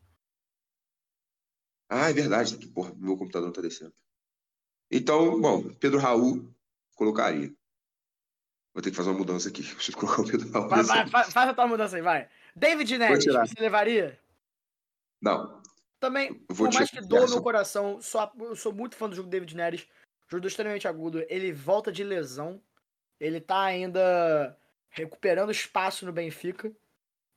Ah, 1.96 2.10
é 2.10 2.12
verdade. 2.12 2.58
Que 2.58 2.66
porra, 2.66 2.92
meu 2.96 3.16
computador 3.16 3.46
não 3.46 3.52
tá 3.52 3.60
descendo. 3.60 3.94
Então, 4.90 5.40
bom, 5.40 5.72
Pedro 5.74 5.98
Raul 6.00 6.52
colocaria. 6.96 7.54
Vou 8.74 8.82
ter 8.82 8.90
que 8.90 8.96
fazer 8.96 9.10
uma 9.10 9.18
mudança 9.18 9.48
aqui. 9.48 9.62
Preciso 9.74 9.96
colocar 9.96 10.22
o 10.22 10.26
Pedro 10.26 10.50
Raul. 10.50 10.68
Vai, 10.68 10.82
vai, 10.82 11.06
fa- 11.06 11.24
faz 11.24 11.50
a 11.50 11.54
tua 11.54 11.66
mudança 11.68 11.96
aí, 11.96 12.02
vai. 12.02 12.28
David 12.56 12.98
Neres, 12.98 13.24
você 13.24 13.60
levaria? 13.60 14.18
Não. 15.22 15.62
Também, 16.00 16.28
Eu 16.48 16.54
vou 16.54 16.66
por 16.68 16.74
mais 16.74 16.90
que 16.90 16.98
essa. 16.98 17.08
meu 17.08 17.42
coração, 17.42 18.00
sou, 18.02 18.30
eu 18.40 18.56
sou 18.56 18.72
muito 18.72 18.96
fã 18.96 19.08
do 19.08 19.14
jogo 19.16 19.28
David 19.28 19.56
Neres. 19.56 19.86
Jogador 20.28 20.48
extremamente 20.48 20.88
agudo. 20.88 21.24
Ele 21.28 21.52
volta 21.52 21.92
de 21.92 22.02
lesão. 22.02 22.60
Ele 23.20 23.40
tá 23.40 23.60
ainda 23.62 24.58
recuperando 24.90 25.50
espaço 25.52 26.04
no 26.04 26.12
Benfica. 26.12 26.72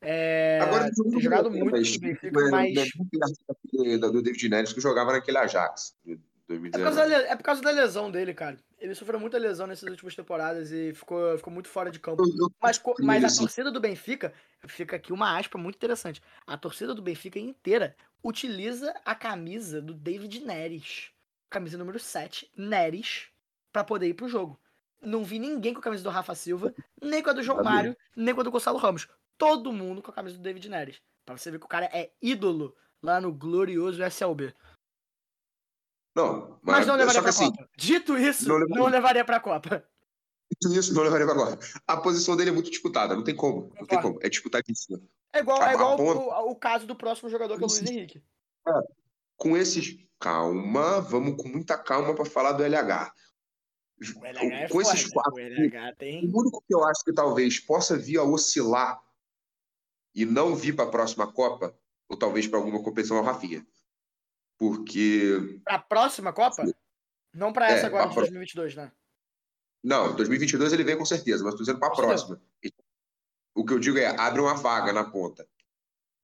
É, 0.02 0.60
Agora, 0.62 0.92
tem 0.92 1.20
jogado 1.20 1.50
muito 1.50 1.72
mas 1.72 1.98
Benfica, 1.98 2.28
é- 2.40 2.52
mas. 2.52 2.74
daquele- 2.74 3.98
do 3.98 4.22
David 4.22 4.50
Neres 4.50 4.74
que 4.74 4.80
jogava 4.82 5.12
naquele 5.12 5.38
Ajax 5.40 5.96
de 6.06 6.20
É 6.50 6.56
por, 6.56 6.72
causa 6.82 6.96
da, 7.02 7.08
2019. 7.08 7.26
é 7.26 7.36
por 7.36 7.44
causa 7.44 7.62
da 7.62 7.72
lesão 7.72 8.10
dele, 8.12 8.34
cara. 8.34 8.58
Ele 8.80 8.94
sofreu 8.96 9.20
muita 9.20 9.38
lesão 9.38 9.68
nessas 9.68 9.90
últimas 9.90 10.16
temporadas 10.16 10.72
e 10.72 10.94
ficou, 10.94 11.36
ficou 11.38 11.52
muito 11.52 11.68
fora 11.68 11.90
de 11.92 12.00
campo. 12.00 12.22
Eu- 12.24 12.28
eu- 12.28 12.52
Mas, 12.62 12.82
mas 13.00 13.24
a 13.24 13.40
torcida 13.42 13.72
do 13.72 13.82
Benfica, 13.82 14.32
fica 14.68 14.96
aqui 14.96 15.12
uma 15.12 15.38
aspa 15.38 15.58
muito 15.58 15.76
interessante. 15.76 16.22
A 16.46 16.56
torcida 16.58 16.94
do 16.94 17.02
Benfica 17.02 17.38
inteira 17.40 17.96
utiliza 18.24 18.94
a 19.04 19.14
camisa 19.16 19.82
do 19.82 19.94
David 19.94 20.40
Neres. 20.46 21.10
Camisa 21.50 21.78
número 21.78 22.00
7, 22.00 22.50
Neres, 22.56 23.28
pra 23.74 23.84
poder 23.84 24.08
ir 24.08 24.14
pro 24.14 24.30
jogo. 24.30 24.60
Não 25.02 25.24
vi 25.24 25.40
ninguém 25.40 25.74
com 25.74 25.80
a 25.80 25.84
camisa 25.84 26.04
do 26.04 26.10
Rafa 26.10 26.34
Silva, 26.36 26.74
nem 27.02 27.22
com 27.22 27.30
a 27.30 27.34
do 27.34 27.44
João. 27.44 27.64
Mário, 27.64 27.96
nem 28.16 28.34
com 28.34 28.42
a 28.42 28.44
do 28.44 28.52
Gonçalo 28.52 28.78
Ramos. 28.78 29.08
Todo 29.38 29.72
mundo 29.74 30.02
com 30.02 30.12
a 30.12 30.14
camisa 30.14 30.38
do 30.38 30.42
David 30.44 30.68
Neres. 30.70 31.02
Pra 31.26 31.38
você 31.38 31.52
ver 31.52 31.60
que 31.60 31.66
o 31.66 31.70
cara 31.70 31.86
é 31.94 32.12
ídolo 32.22 32.76
lá 33.02 33.20
no 33.22 33.32
glorioso 33.34 34.02
SLB. 34.04 34.54
Não, 36.16 36.60
Mas 36.64 36.78
mas, 36.80 36.88
não 36.88 36.96
levaria 36.96 37.22
pra 37.22 37.30
assim, 37.30 37.52
Copa. 37.52 37.70
Dito 37.78 38.18
isso, 38.18 38.48
não 38.48 38.60
não 38.60 38.66
levaria. 38.68 38.90
levaria 38.92 39.26
pra 39.26 39.40
Copa. 39.40 39.88
isso 40.64 40.94
não 40.94 41.04
levaria 41.04 41.26
pra 41.28 41.36
agora. 41.36 41.60
A 41.86 41.98
posição 41.98 42.36
dele 42.36 42.50
é 42.50 42.54
muito 42.54 42.72
disputada, 42.72 43.16
não 43.16 43.24
tem 43.24 43.36
como. 43.36 43.72
Não 43.80 43.86
tem 43.86 44.02
como. 44.02 44.18
É 44.22 44.30
disputadíssima. 44.30 45.00
É 45.32 45.40
igual, 45.40 45.62
A- 45.62 45.66
é 45.66 45.70
a 45.70 45.74
igual 45.76 46.00
o, 46.00 46.52
o 46.52 46.56
caso 46.56 46.88
do 46.88 46.96
próximo 46.96 47.30
jogador, 47.30 47.58
que 47.58 47.64
é 47.64 47.68
o 47.68 47.70
Luiz. 47.70 47.82
Henrique. 47.82 48.24
Com 49.36 49.56
esses. 49.56 49.96
Calma, 50.20 51.00
vamos 51.00 51.36
com 51.40 51.48
muita 51.48 51.78
calma 51.78 52.16
para 52.16 52.26
falar 52.26 52.54
do 52.54 52.64
LH. 52.64 53.14
O 54.20 54.26
LH 54.26 54.56
é 54.64 54.68
com 54.70 54.82
esses 54.82 55.02
foda. 55.04 55.14
quatro. 55.14 55.34
O 55.36 55.40
LH 55.40 55.96
tem. 56.00 56.26
O 56.26 56.40
único 56.40 56.64
que 56.68 56.74
eu 56.74 56.84
acho 56.84 57.04
que 57.04 57.14
talvez 57.14 57.60
possa 57.60 57.96
vir 57.96 58.18
a 58.18 58.24
oscilar 58.24 59.00
e 60.18 60.26
não 60.26 60.56
vir 60.56 60.76
para 60.76 60.86
a 60.86 60.92
próxima 60.92 61.32
Copa, 61.32 61.78
ou 62.10 62.18
talvez 62.18 62.48
para 62.48 62.58
alguma 62.58 62.82
competição, 62.84 63.18
é 63.18 63.22
o 63.22 63.24
Rafinha. 63.24 63.66
Porque. 64.58 65.60
Pra 65.64 65.78
próxima 65.78 66.34
Copa? 66.34 66.64
Não 67.34 67.54
pra 67.54 67.70
É, 67.70 67.74
essa 67.74 67.86
agora 67.86 68.04
pra 68.06 68.10
de 68.10 68.16
pró- 68.16 68.22
2022, 68.24 68.76
né? 68.76 68.92
Não, 69.84 70.16
2022 70.16 70.74
ele 70.74 70.84
vem 70.84 70.98
com 70.98 71.06
certeza, 71.06 71.44
mas 71.44 71.54
estou 71.54 71.64
dizendo 71.64 71.80
para 71.80 71.90
a 71.94 71.96
próxima. 71.96 72.42
O 73.56 73.64
que 73.64 73.74
eu 73.74 73.80
digo 73.80 74.00
é: 74.00 74.08
abre 74.20 74.42
uma 74.42 74.56
vaga 74.56 74.92
na 74.92 75.04
ponta. 75.04 75.48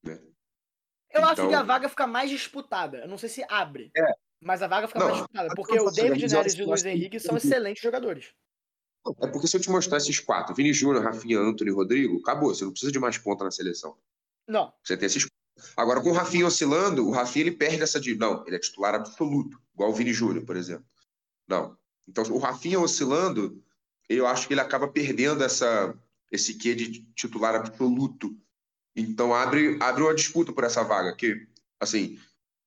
Eu 0.06 1.24
acho 1.26 1.36
que 1.36 1.42
Então- 1.42 1.60
a 1.60 1.62
vaga 1.64 1.88
fica 1.88 2.08
mais 2.08 2.28
disputada. 2.32 2.98
Eu 3.00 3.08
não 3.08 3.20
sei 3.20 3.30
se 3.30 3.46
abre. 3.48 3.92
É. 3.96 4.02
Mas 4.42 4.64
a 4.64 4.68
vaga 4.68 4.88
fica 4.88 5.00
Não, 5.00 5.06
mais 5.06 5.18
disputada. 5.20 5.52
a- 5.52 5.56
Porque 5.56 5.80
o 5.80 5.92
David 5.92 6.28
Neres 6.34 6.54
e 6.56 6.64
o 6.64 6.66
Luiz 6.68 6.84
Henrique 6.84 7.20
são 7.20 7.38
excelentes 7.38 7.84
jogadores. 7.84 8.34
É 9.22 9.28
porque 9.28 9.48
se 9.48 9.58
eu 9.58 9.62
te 9.62 9.70
mostrar 9.70 9.98
esses 9.98 10.20
quatro, 10.20 10.56
Vini 10.56 10.72
Júnior, 10.72 11.04
Rafinha, 11.04 11.40
Antony 11.40 11.70
e 11.70 11.74
Rodrigo, 11.74 12.20
acabou. 12.20 12.54
Você 12.54 12.64
não 12.64 12.72
precisa 12.72 12.92
de 12.92 13.00
mais 13.00 13.18
ponta 13.18 13.44
na 13.44 13.52
seleção. 13.52 13.98
Não. 14.48 14.74
Você 14.84 14.96
tem 14.96 15.08
esses 15.08 15.24
quatro. 15.24 15.34
Agora, 15.78 16.02
com 16.02 16.10
o 16.10 16.14
Rafinha 16.14 16.48
oscilando, 16.48 17.08
o 17.08 17.12
Rafinha 17.12 17.46
ele 17.46 17.56
perde 17.56 17.84
essa 17.84 18.00
de. 18.00 18.16
Não, 18.16 18.44
ele 18.48 18.56
é 18.56 18.60
titular 18.60 18.96
absoluto, 18.96 19.62
igual 19.74 19.90
o 19.90 19.94
Vini 19.94 20.14
Júnior, 20.14 20.46
por 20.46 20.56
exemplo. 20.56 20.86
Não. 21.48 21.78
Então, 22.08 22.24
o 22.32 22.38
Rafinha 22.38 22.80
oscilando, 22.80 23.62
eu 24.10 24.26
acho 24.26 24.48
que 24.48 24.54
ele 24.54 24.62
acaba 24.62 24.88
perdendo 24.88 25.44
essa, 25.44 25.98
esse 26.32 26.56
quê 26.56 26.74
de 26.74 27.04
titular 27.14 27.56
absoluto. 27.56 28.36
Então, 28.96 29.34
abre, 29.34 29.78
abre 29.82 30.04
uma 30.04 30.16
disputa 30.16 30.54
por 30.54 30.64
essa 30.64 30.84
vaga, 30.84 31.16
que, 31.16 31.48
assim, 31.80 32.20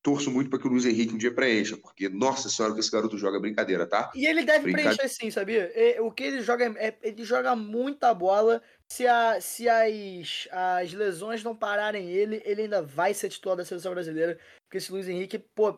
torço 0.07 0.31
muito 0.31 0.49
para 0.49 0.61
que 0.61 0.69
o 0.69 0.71
Luiz 0.71 0.87
Henrique 0.87 1.13
um 1.13 1.19
dia 1.19 1.35
preencha, 1.35 1.77
porque, 1.77 2.09
nossa 2.09 2.49
senhora, 2.49 2.73
que 2.73 2.79
esse 2.79 2.93
garoto 2.93 3.19
joga 3.19 3.39
é 3.39 3.41
brincadeira, 3.41 3.89
tá? 3.89 4.13
E 4.15 4.25
ele 4.25 4.45
deve 4.45 4.63
Brincadeira. 4.63 4.97
preencher 4.97 5.13
sim, 5.13 5.33
sabia? 5.33 5.73
O 6.01 6.13
que 6.13 6.23
ele 6.23 6.43
joga 6.43 6.65
é, 6.65 6.87
é- 6.87 6.99
ele 7.03 7.25
joga 7.25 7.57
muita 7.57 8.15
bola. 8.15 8.63
Se, 8.89 9.05
a, 9.05 9.41
se 9.41 9.69
as, 9.69 10.47
as 10.53 10.93
lesões 10.93 11.43
não 11.43 11.57
pararem 11.57 12.09
ele, 12.09 12.41
ele 12.45 12.63
ainda 12.63 12.81
vai 12.81 13.13
ser 13.15 13.29
titular 13.31 13.57
da 13.57 13.65
seleção 13.65 13.93
brasileira. 13.93 14.39
Porque 14.69 14.79
esse 14.79 14.93
Luiz 14.93 15.09
Henrique, 15.09 15.41
pô. 15.41 15.77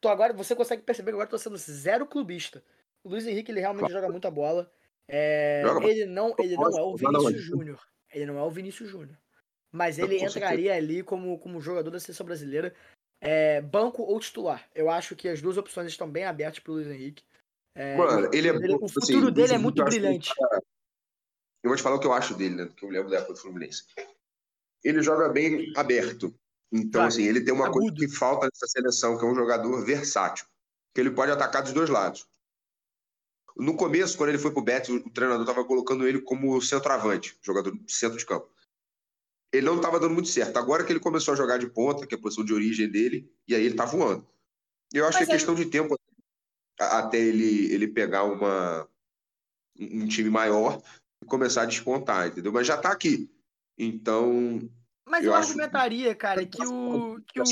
Tô 0.00 0.08
agora, 0.08 0.32
você 0.32 0.54
consegue 0.54 0.82
perceber 0.82 1.10
que 1.10 1.14
agora 1.14 1.26
eu 1.26 1.30
tô 1.32 1.38
sendo 1.38 1.56
zero 1.56 2.06
clubista. 2.06 2.62
O 3.02 3.08
Luiz 3.10 3.26
Henrique, 3.26 3.50
ele 3.50 3.58
realmente 3.60 3.90
joga 3.90 4.08
muita 4.08 4.30
bola. 4.30 4.70
É, 5.08 5.62
Joga 5.64 5.88
ele 5.88 6.06
não, 6.06 6.36
ele 6.38 6.54
não 6.54 6.78
é 6.78 6.82
o 6.82 6.96
Vinícius? 6.96 7.42
Júnior. 7.42 7.80
Ele 8.12 8.26
não 8.26 8.38
é 8.38 8.42
o 8.44 8.50
Vinícius 8.50 8.88
Júnior. 8.88 9.18
Mas 9.72 9.98
ele 9.98 10.22
entraria 10.22 10.74
ali 10.74 11.02
como, 11.02 11.36
como 11.38 11.60
jogador 11.60 11.90
da 11.90 11.98
seleção 12.00 12.24
brasileira. 12.24 12.72
É, 13.20 13.60
banco 13.60 14.02
ou 14.02 14.18
titular. 14.20 14.68
Eu 14.74 14.88
acho 14.90 15.16
que 15.16 15.28
as 15.28 15.42
duas 15.42 15.56
opções 15.56 15.88
estão 15.88 16.08
bem 16.08 16.24
abertas 16.24 16.60
pro 16.60 16.74
Luiz 16.74 16.86
Henrique. 16.86 17.22
É, 17.74 17.96
Mano, 17.96 18.28
o 18.28 18.34
ele 18.34 18.48
é 18.48 18.52
futuro 18.52 18.60
dele- 18.60 18.78
bom, 18.78 18.82
o 18.82 18.84
assim, 18.86 18.94
futuro 19.00 19.26
o 19.26 19.30
dele 19.30 19.54
é 19.54 19.58
muito 19.58 19.84
brilhante. 19.84 20.30
Eu 21.62 21.70
vou 21.70 21.76
te 21.76 21.82
falar 21.82 21.96
o 21.96 22.00
que 22.00 22.06
eu 22.06 22.12
acho 22.12 22.34
dele, 22.34 22.54
né? 22.54 22.70
Que 22.76 22.84
eu 22.84 22.90
lembro 22.90 23.10
da 23.10 23.18
época 23.18 23.34
do 23.34 23.38
Fluminense. 23.40 23.84
Ele 24.84 25.02
joga 25.02 25.28
bem 25.28 25.72
aberto. 25.76 26.32
Então, 26.70 27.00
Joga. 27.02 27.08
assim, 27.08 27.24
ele 27.24 27.40
tem 27.40 27.52
uma 27.52 27.70
coisa 27.72 27.88
Agudo. 27.88 28.00
que 28.00 28.08
falta 28.08 28.46
nessa 28.46 28.66
seleção, 28.66 29.18
que 29.18 29.24
é 29.24 29.28
um 29.28 29.34
jogador 29.34 29.84
versátil. 29.84 30.46
Que 30.94 31.00
ele 31.00 31.10
pode 31.10 31.32
atacar 31.32 31.62
dos 31.62 31.72
dois 31.72 31.88
lados. 31.90 32.26
No 33.56 33.76
começo, 33.76 34.16
quando 34.16 34.28
ele 34.30 34.38
foi 34.38 34.52
pro 34.52 34.62
Betis, 34.62 34.90
o 34.90 35.10
treinador 35.10 35.42
estava 35.42 35.64
colocando 35.66 36.06
ele 36.06 36.20
como 36.20 36.60
centroavante, 36.62 37.36
jogador 37.42 37.72
de 37.76 37.92
centro 37.92 38.16
de 38.18 38.24
campo. 38.24 38.48
Ele 39.52 39.66
não 39.66 39.76
estava 39.76 39.98
dando 39.98 40.12
muito 40.14 40.28
certo. 40.28 40.56
Agora 40.58 40.84
que 40.84 40.92
ele 40.92 41.00
começou 41.00 41.32
a 41.32 41.36
jogar 41.36 41.58
de 41.58 41.66
ponta, 41.68 42.06
que 42.06 42.14
é 42.14 42.18
a 42.18 42.20
posição 42.20 42.44
de 42.44 42.52
origem 42.52 42.88
dele, 42.90 43.30
e 43.46 43.54
aí 43.54 43.64
ele 43.64 43.74
tá 43.74 43.84
voando. 43.84 44.26
Eu 44.92 45.04
acho 45.06 45.18
Mas 45.18 45.26
que 45.26 45.32
é 45.32 45.34
aí- 45.34 45.38
questão 45.38 45.54
de 45.54 45.66
tempo 45.66 45.96
até 46.78 47.18
ele, 47.18 47.72
ele 47.72 47.88
pegar 47.88 48.24
uma, 48.24 48.88
um 49.78 50.06
time 50.06 50.30
maior 50.30 50.80
e 51.22 51.26
começar 51.26 51.62
a 51.62 51.66
despontar, 51.66 52.28
entendeu? 52.28 52.52
Mas 52.52 52.66
já 52.66 52.76
tá 52.76 52.90
aqui. 52.92 53.30
Então, 53.76 54.68
Mas 55.06 55.24
eu 55.24 55.30
eu, 55.32 55.36
acho- 55.36 55.48
argumentaria, 55.50 56.14
cara, 56.14 56.44
que 56.44 56.62
o. 56.66 57.20
Que 57.26 57.40
o... 57.40 57.44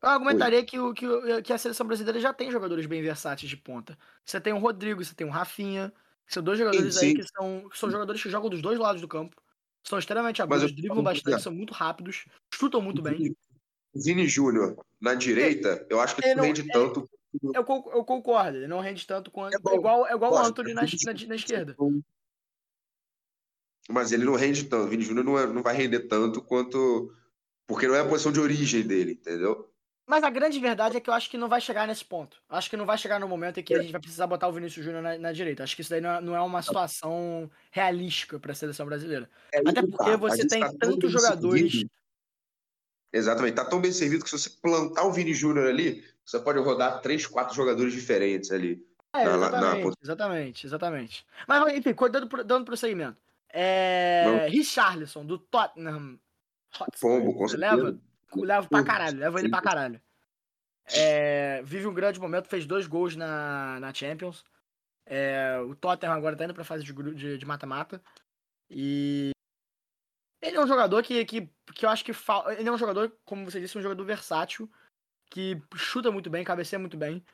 Eu 0.00 0.08
argumentaria 0.08 0.64
que, 0.64 0.78
o, 0.78 0.94
que, 0.94 1.06
o- 1.06 1.42
que 1.42 1.52
a 1.52 1.58
seleção 1.58 1.86
brasileira 1.86 2.20
já 2.20 2.32
tem 2.32 2.50
jogadores 2.50 2.86
bem 2.86 3.02
versáteis 3.02 3.50
de 3.50 3.56
ponta. 3.56 3.98
Você 4.24 4.40
tem 4.40 4.52
o 4.52 4.58
Rodrigo, 4.58 5.04
você 5.04 5.14
tem 5.14 5.26
o 5.26 5.30
Rafinha. 5.30 5.92
São 6.28 6.42
dois 6.42 6.58
jogadores 6.58 6.94
Sim, 6.94 7.06
aí 7.06 7.10
sim. 7.12 7.16
que 7.16 7.24
são, 7.26 7.68
que 7.68 7.78
são 7.78 7.90
jogadores 7.90 8.22
que 8.22 8.28
jogam 8.30 8.50
dos 8.50 8.62
dois 8.62 8.78
lados 8.78 9.00
do 9.00 9.08
campo. 9.08 9.34
São 9.84 9.98
extremamente 9.98 10.38
Mas 10.40 10.50
agudos, 10.50 10.70
eu- 10.70 10.76
driblam 10.76 11.02
bastante, 11.02 11.42
são 11.42 11.52
muito 11.52 11.72
rápidos, 11.72 12.26
chutam 12.52 12.80
muito 12.80 13.00
bem. 13.02 13.34
Vini 13.94 14.26
Júnior 14.28 14.76
na 15.00 15.14
direita, 15.14 15.86
eu 15.88 16.00
acho 16.00 16.14
que 16.14 16.22
Ele 16.22 16.30
ele 16.32 16.36
não 16.36 16.44
rende 16.44 16.60
ele- 16.60 16.72
tanto. 16.72 17.10
Eu, 17.42 17.64
eu 17.92 18.04
concordo, 18.04 18.56
ele 18.58 18.66
não 18.68 18.80
rende 18.80 19.06
tanto 19.06 19.30
quanto. 19.30 19.54
É 19.54 19.58
bom, 19.58 19.74
igual 19.74 20.06
é 20.06 20.12
igual 20.14 20.32
o 20.32 20.38
Anthony 20.38 20.74
na, 20.74 20.82
na, 20.82 21.26
na 21.28 21.34
esquerda. 21.36 21.76
Mas 23.88 24.12
ele 24.12 24.24
não 24.24 24.34
rende 24.34 24.64
tanto. 24.64 24.84
O 24.86 24.88
Vini 24.88 25.02
Júnior 25.02 25.24
não, 25.24 25.38
é- 25.38 25.46
não 25.46 25.62
vai 25.62 25.74
render 25.74 26.00
tanto 26.00 26.42
quanto. 26.42 27.14
Porque 27.66 27.86
não 27.86 27.94
é 27.94 28.00
a 28.00 28.08
posição 28.08 28.32
de 28.32 28.40
origem 28.40 28.86
dele, 28.86 29.12
entendeu? 29.12 29.67
Mas 30.08 30.24
a 30.24 30.30
grande 30.30 30.58
verdade 30.58 30.96
é 30.96 31.00
que 31.00 31.10
eu 31.10 31.14
acho 31.14 31.28
que 31.28 31.36
não 31.36 31.48
vai 31.50 31.60
chegar 31.60 31.86
nesse 31.86 32.02
ponto. 32.02 32.38
Acho 32.48 32.70
que 32.70 32.78
não 32.78 32.86
vai 32.86 32.96
chegar 32.96 33.20
no 33.20 33.28
momento 33.28 33.60
em 33.60 33.62
que 33.62 33.74
a 33.74 33.82
gente 33.82 33.92
vai 33.92 34.00
precisar 34.00 34.26
botar 34.26 34.48
o 34.48 34.52
Vinícius 34.52 34.82
Júnior 34.82 35.02
na, 35.02 35.18
na 35.18 35.32
direita. 35.32 35.62
Acho 35.62 35.76
que 35.76 35.82
isso 35.82 35.90
daí 35.90 36.00
não 36.00 36.10
é, 36.10 36.20
não 36.22 36.34
é 36.34 36.40
uma 36.40 36.62
situação 36.62 37.50
realística 37.70 38.38
para 38.40 38.52
a 38.52 38.54
seleção 38.54 38.86
brasileira. 38.86 39.28
É 39.52 39.58
Até 39.58 39.82
que 39.82 39.88
porque 39.88 40.10
tá. 40.10 40.16
você 40.16 40.46
tem 40.48 40.60
tá 40.60 40.72
tantos 40.80 41.12
jogadores. 41.12 41.70
servido. 41.70 41.90
Exatamente, 43.12 43.54
tá 43.54 43.64
tão 43.66 43.80
bem 43.80 43.92
servido 43.92 44.24
que 44.24 44.30
se 44.30 44.38
você 44.38 44.50
plantar 44.62 45.04
o 45.04 45.12
Vini 45.12 45.34
Júnior 45.34 45.66
ali, 45.68 46.02
você 46.24 46.38
pode 46.40 46.58
rodar 46.58 47.00
três, 47.02 47.26
quatro 47.26 47.54
jogadores 47.54 47.92
diferentes 47.92 48.50
ali. 48.50 48.82
É, 49.14 49.24
na- 49.24 49.34
exatamente, 49.36 49.84
na- 49.86 49.92
exatamente, 50.02 50.66
exatamente. 50.66 51.26
Mas, 51.46 51.74
enfim, 51.74 51.94
dando, 52.10 52.44
dando 52.44 52.64
prosseguimento. 52.64 53.18
É. 53.50 54.24
Não. 54.26 54.48
Richarlison, 54.48 55.24
do 55.24 55.38
Tottenham. 55.38 56.18
Hotspur. 56.80 57.10
Pombo, 57.20 57.34
com 57.34 57.46
Você 57.48 57.58
certeza. 57.58 57.82
leva? 57.82 57.98
Leva 58.36 58.68
pra 58.68 58.84
caralho, 58.84 59.18
leva 59.18 59.38
ele 59.38 59.48
pra 59.48 59.62
caralho. 59.62 60.00
É, 60.94 61.62
vive 61.62 61.86
um 61.86 61.94
grande 61.94 62.18
momento, 62.18 62.48
fez 62.48 62.66
dois 62.66 62.86
gols 62.86 63.16
na, 63.16 63.78
na 63.80 63.92
Champions. 63.92 64.44
É, 65.06 65.58
o 65.60 65.74
Tottenham 65.74 66.14
agora 66.14 66.36
tá 66.36 66.44
indo 66.44 66.54
pra 66.54 66.64
fase 66.64 66.84
de 66.84 67.46
mata-mata. 67.46 68.02
E. 68.70 69.30
Ele 70.40 70.56
é 70.56 70.60
um 70.60 70.66
jogador 70.66 71.02
que, 71.02 71.24
que, 71.24 71.50
que 71.74 71.84
eu 71.84 71.90
acho 71.90 72.04
que 72.04 72.12
falta. 72.12 72.52
Ele 72.54 72.68
é 72.68 72.72
um 72.72 72.78
jogador, 72.78 73.12
como 73.24 73.44
você 73.44 73.60
disse, 73.60 73.76
um 73.76 73.82
jogador 73.82 74.04
versátil. 74.04 74.70
Que 75.30 75.60
chuta 75.74 76.10
muito 76.10 76.30
bem, 76.30 76.44
cabeceia 76.44 76.78
muito 76.78 76.96
bem. 76.96 77.24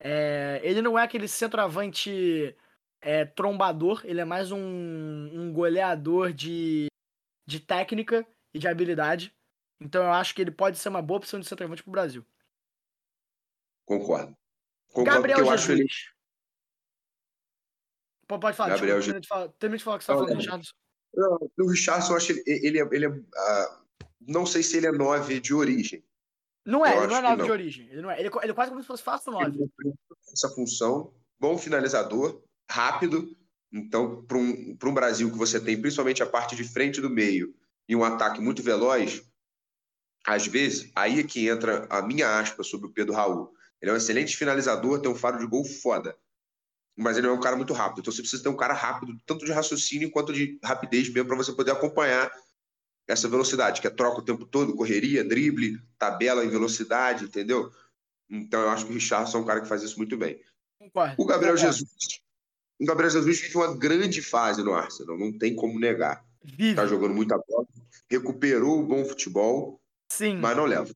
É, 0.00 0.60
ele 0.62 0.82
não 0.82 0.98
é 0.98 1.02
aquele 1.02 1.28
centroavante 1.28 2.56
é, 3.00 3.24
trombador, 3.24 4.00
ele 4.04 4.20
é 4.20 4.24
mais 4.24 4.50
um, 4.50 4.58
um 4.58 5.52
goleador 5.52 6.32
de, 6.32 6.86
de 7.46 7.60
técnica 7.60 8.26
e 8.52 8.58
de 8.58 8.66
habilidade. 8.66 9.32
Então 9.80 10.04
eu 10.04 10.12
acho 10.12 10.34
que 10.34 10.42
ele 10.42 10.50
pode 10.50 10.78
ser 10.78 10.88
uma 10.88 11.02
boa 11.02 11.18
opção 11.18 11.38
de 11.40 11.46
centroavante 11.46 11.82
pro 11.82 11.92
Brasil. 11.92 12.24
Concordo. 13.84 14.36
Concordo 14.88 15.10
Gabriel 15.10 15.38
eu 15.40 15.50
acho 15.50 15.66
Jesus. 15.66 15.80
ele. 15.80 16.14
Pô, 18.26 18.38
Pode 18.38 18.56
falar, 18.56 18.70
Gabriel 18.70 18.96
desculpa, 18.98 19.20
de 19.20 19.28
falar, 19.28 19.48
termina 19.58 19.78
de 19.78 19.84
falar 19.84 19.96
o 19.96 19.98
que 19.98 20.04
você 20.04 20.12
tá 20.12 20.18
falando, 20.18 20.32
é. 20.32 20.36
Richardson. 20.36 20.72
Não, 21.14 21.50
O 21.58 21.70
Richardson, 21.70 22.12
eu 22.12 22.16
acho 22.16 22.32
ele. 22.32 22.42
Ele 22.46 22.80
é. 22.80 22.88
Ele 22.92 23.06
é 23.06 23.22
ah, 23.36 23.80
não 24.26 24.46
sei 24.46 24.62
se 24.62 24.76
ele 24.76 24.86
é 24.86 24.92
nove 24.92 25.40
de 25.40 25.52
origem. 25.52 26.02
Não 26.64 26.84
é, 26.84 26.96
Eu 26.96 27.02
ele 27.02 27.06
não 27.08 27.16
é 27.16 27.18
acho 27.18 27.22
que 27.22 27.28
9 27.28 27.36
não. 27.36 27.44
de 27.44 27.52
origem. 27.52 27.88
Ele, 27.90 28.02
não 28.02 28.10
é, 28.10 28.18
ele, 28.18 28.30
ele 28.42 28.52
é 28.52 28.54
quase 28.54 28.70
como 28.70 28.80
se 28.80 28.86
fosse 28.86 29.02
fácil 29.02 29.32
9. 29.32 29.44
Ele 29.44 29.58
cumpre 29.58 29.94
essa 30.32 30.48
função, 30.48 31.12
bom 31.38 31.58
finalizador, 31.58 32.42
rápido. 32.70 33.36
Então, 33.70 34.24
para 34.24 34.38
um, 34.38 34.76
pra 34.76 34.88
um 34.88 34.94
Brasil 34.94 35.30
que 35.30 35.36
você 35.36 35.60
tem 35.60 35.80
principalmente 35.80 36.22
a 36.22 36.26
parte 36.26 36.56
de 36.56 36.64
frente 36.64 37.00
do 37.00 37.10
meio 37.10 37.54
e 37.88 37.94
um 37.94 38.04
ataque 38.04 38.40
muito 38.40 38.62
veloz, 38.62 39.22
às 40.26 40.46
vezes, 40.46 40.90
aí 40.94 41.20
é 41.20 41.22
que 41.22 41.48
entra 41.48 41.86
a 41.90 42.00
minha 42.00 42.38
aspa 42.38 42.62
sobre 42.62 42.86
o 42.86 42.90
Pedro 42.90 43.14
Raul. 43.14 43.52
Ele 43.80 43.90
é 43.90 43.94
um 43.94 43.96
excelente 43.96 44.36
finalizador, 44.36 45.00
tem 45.00 45.10
um 45.10 45.14
faro 45.14 45.38
de 45.38 45.46
gol 45.46 45.64
foda. 45.64 46.16
Mas 46.96 47.16
ele 47.16 47.26
não 47.26 47.34
é 47.34 47.38
um 47.38 47.42
cara 47.42 47.56
muito 47.56 47.74
rápido. 47.74 48.00
Então 48.00 48.12
você 48.12 48.22
precisa 48.22 48.42
ter 48.42 48.48
um 48.48 48.56
cara 48.56 48.72
rápido, 48.72 49.18
tanto 49.26 49.44
de 49.44 49.52
raciocínio 49.52 50.10
quanto 50.10 50.32
de 50.32 50.58
rapidez 50.62 51.12
mesmo, 51.12 51.28
para 51.28 51.36
você 51.36 51.52
poder 51.52 51.72
acompanhar 51.72 52.32
essa 53.06 53.28
velocidade, 53.28 53.80
que 53.80 53.86
é 53.86 53.90
troca 53.90 54.20
o 54.20 54.24
tempo 54.24 54.46
todo, 54.46 54.74
correria, 54.74 55.22
drible, 55.22 55.78
tabela 55.98 56.44
em 56.44 56.48
velocidade, 56.48 57.24
entendeu? 57.24 57.70
Então 58.30 58.62
eu 58.62 58.70
acho 58.70 58.86
que 58.86 58.92
o 58.92 58.94
Richardson 58.94 59.38
é 59.38 59.40
um 59.42 59.44
cara 59.44 59.60
que 59.60 59.68
faz 59.68 59.82
isso 59.82 59.98
muito 59.98 60.16
bem. 60.16 60.40
Concordo. 60.78 61.14
O 61.18 61.26
Gabriel 61.26 61.54
concordo. 61.54 61.76
Jesus. 61.76 62.20
O 62.80 62.86
Gabriel 62.86 63.10
Jesus 63.10 63.40
vive 63.40 63.56
uma 63.56 63.76
grande 63.76 64.22
fase 64.22 64.62
no 64.62 64.72
Arsenal, 64.72 65.18
não 65.18 65.36
tem 65.36 65.54
como 65.54 65.78
negar. 65.78 66.24
Vive. 66.42 66.74
Tá 66.74 66.86
jogando 66.86 67.14
muita 67.14 67.36
bola, 67.36 67.66
recuperou 68.10 68.80
o 68.80 68.86
bom 68.86 69.04
futebol, 69.04 69.80
Sim, 70.14 70.36
mas 70.36 70.56
não 70.56 70.64
leva. 70.64 70.88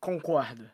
concordo. 0.00 0.70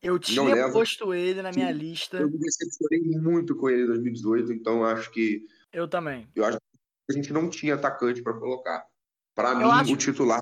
Eu 0.00 0.18
tinha 0.20 0.70
posto 0.72 1.12
ele 1.12 1.42
na 1.42 1.50
minha 1.50 1.72
Sim. 1.72 1.78
lista. 1.78 2.18
Eu 2.18 2.30
me 2.30 2.38
decepcionei 2.38 3.00
muito 3.20 3.56
com 3.56 3.68
ele 3.68 3.82
em 3.82 3.86
2018, 3.86 4.52
então 4.52 4.84
acho 4.84 5.10
que 5.10 5.44
Eu 5.72 5.88
também. 5.88 6.30
eu 6.34 6.44
acho 6.44 6.58
que 6.58 6.64
a 7.10 7.12
gente 7.12 7.32
não 7.32 7.50
tinha 7.50 7.74
atacante 7.74 8.22
para 8.22 8.38
colocar. 8.38 8.86
Para 9.34 9.54
mim, 9.56 9.64
acho- 9.64 9.92
o 9.92 9.96
titular. 9.96 10.40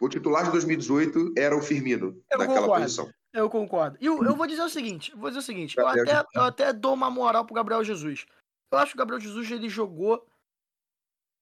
O 0.00 0.08
titular 0.08 0.44
de 0.44 0.50
2018 0.50 1.32
era 1.38 1.56
o 1.56 1.62
Firmino, 1.62 2.20
Eu 2.30 2.38
naquela 2.38 2.62
concordo. 2.62 2.82
posição. 2.82 3.12
Eu 3.32 3.48
concordo. 3.48 3.96
E 4.00 4.06
eu, 4.06 4.22
eu 4.24 4.34
vou 4.36 4.46
dizer 4.46 4.62
o 4.62 4.68
seguinte, 4.68 5.12
eu 5.12 5.18
vou 5.18 5.30
dizer 5.30 5.38
o 5.38 5.42
seguinte, 5.42 5.78
eu 5.78 5.86
até, 5.86 6.24
eu 6.34 6.42
até 6.42 6.72
dou 6.72 6.94
uma 6.94 7.10
moral 7.10 7.44
pro 7.46 7.54
Gabriel 7.54 7.84
Jesus. 7.84 8.26
Eu 8.72 8.78
acho 8.78 8.90
que 8.92 8.96
o 8.96 8.98
Gabriel 8.98 9.20
Jesus 9.20 9.48
ele 9.52 9.68
jogou 9.68 10.26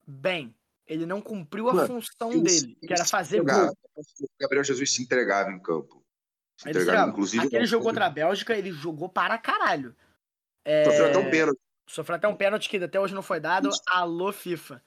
bem. 0.07 0.55
Ele 0.87 1.07
não 1.07 1.21
cumpriu 1.21 1.69
a 1.71 1.75
Mano, 1.75 1.87
função 1.87 2.33
Ele 2.33 2.43
dele, 2.43 2.77
que 2.81 2.93
era 2.93 3.05
fazer 3.05 3.39
entregava. 3.39 3.67
gol. 3.67 3.77
O 4.21 4.27
Gabriel 4.41 4.65
Jesus 4.65 4.93
se 4.93 5.03
entregava 5.03 5.51
em 5.51 5.59
campo. 5.61 6.05
Se 6.59 6.69
Ele 6.69 6.79
entregava, 6.81 7.05
se- 7.07 7.11
inclusive. 7.13 7.47
Aquele 7.47 7.67
jogo 7.67 7.85
contra 7.85 8.07
a 8.07 8.11
Bélgica, 8.11 8.55
ele 8.57 8.73
jogou 8.73 9.09
para 9.09 9.39
caralho. 9.39 9.95
É, 10.65 10.85
Sofreu 10.85 11.07
até 11.07 11.19
um 11.19 11.31
pênalti. 11.31 11.61
Sofreu 11.89 12.17
até 12.17 12.29
um 12.29 12.37
pênalti 12.37 12.69
que 12.69 12.77
até 12.77 12.99
hoje 13.01 13.15
não 13.15 13.23
foi 13.23 13.41
dado. 13.41 13.71
Alô, 13.87 14.33
FIFA. 14.33 14.83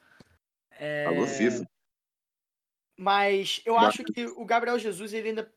É, 0.72 1.06
Alô, 1.06 1.26
FIFA. 1.26 1.66
Mas 2.98 3.62
eu 3.66 3.76
Mas- 3.76 3.88
acho 3.90 4.04
que 4.04 4.26
o 4.26 4.46
Gabriel 4.46 4.80
Jesus, 4.80 5.14
ele 5.14 5.30
ainda. 5.30 5.52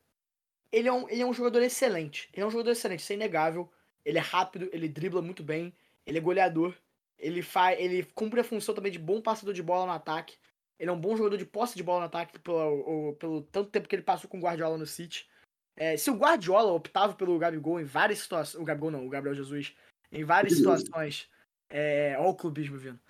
Ele 0.71 0.89
é, 0.89 0.93
um, 0.93 1.09
ele 1.09 1.23
é 1.23 1.27
um 1.27 1.33
jogador 1.33 1.63
excelente. 1.63 2.29
Ele 2.33 2.43
é 2.43 2.47
um 2.47 2.51
jogador 2.51 2.71
excelente, 2.71 3.01
isso 3.01 3.13
é 3.13 3.17
inegável. 3.17 3.73
Ele 4.05 4.19
é 4.19 4.21
rápido, 4.21 4.69
ele 4.73 4.89
dribla 4.89 5.23
muito 5.23 5.43
bem, 5.43 5.75
ele 6.05 6.19
é 6.19 6.21
goleador. 6.21 6.75
Ele 7.19 7.43
faz. 7.43 7.79
Ele 7.81 8.05
cumpre 8.15 8.41
a 8.41 8.45
função 8.45 8.75
também 8.75 8.93
de 8.93 8.99
bom 8.99 9.21
passador 9.21 9.55
de 9.55 9.63
bola 9.63 9.87
no 9.87 9.93
ataque. 9.93 10.37
Ele 10.79 10.91
é 10.91 10.93
um 10.93 11.01
bom 11.01 11.17
jogador 11.17 11.37
de 11.37 11.45
posse 11.45 11.77
de 11.77 11.83
bola 11.83 12.01
no 12.01 12.07
ataque 12.07 12.39
pelo, 12.39 13.15
pelo 13.15 13.43
tanto 13.43 13.71
tempo 13.71 13.89
que 13.89 13.97
ele 13.97 14.03
passou 14.03 14.31
com 14.31 14.39
o 14.39 14.41
Guardiola 14.41 14.79
no 14.79 14.87
City. 14.87 15.29
É, 15.77 15.97
se 15.97 16.11
o 16.11 16.15
Guardiola 16.15 16.73
optava 16.73 17.15
pelo 17.15 17.39
Gabigol 17.39 17.81
em 17.81 17.85
várias 17.85 18.21
situações. 18.21 18.61
O 18.61 18.65
Gabigol 18.65 18.91
não, 18.91 19.07
o 19.07 19.09
Gabriel 19.09 19.35
Jesus. 19.35 19.75
Em 20.13 20.25
várias 20.25 20.55
situações. 20.55 21.29
É, 21.69 22.17
ó 22.19 22.31
o 22.31 22.35
clubismo 22.35 22.79
vindo. 22.79 23.01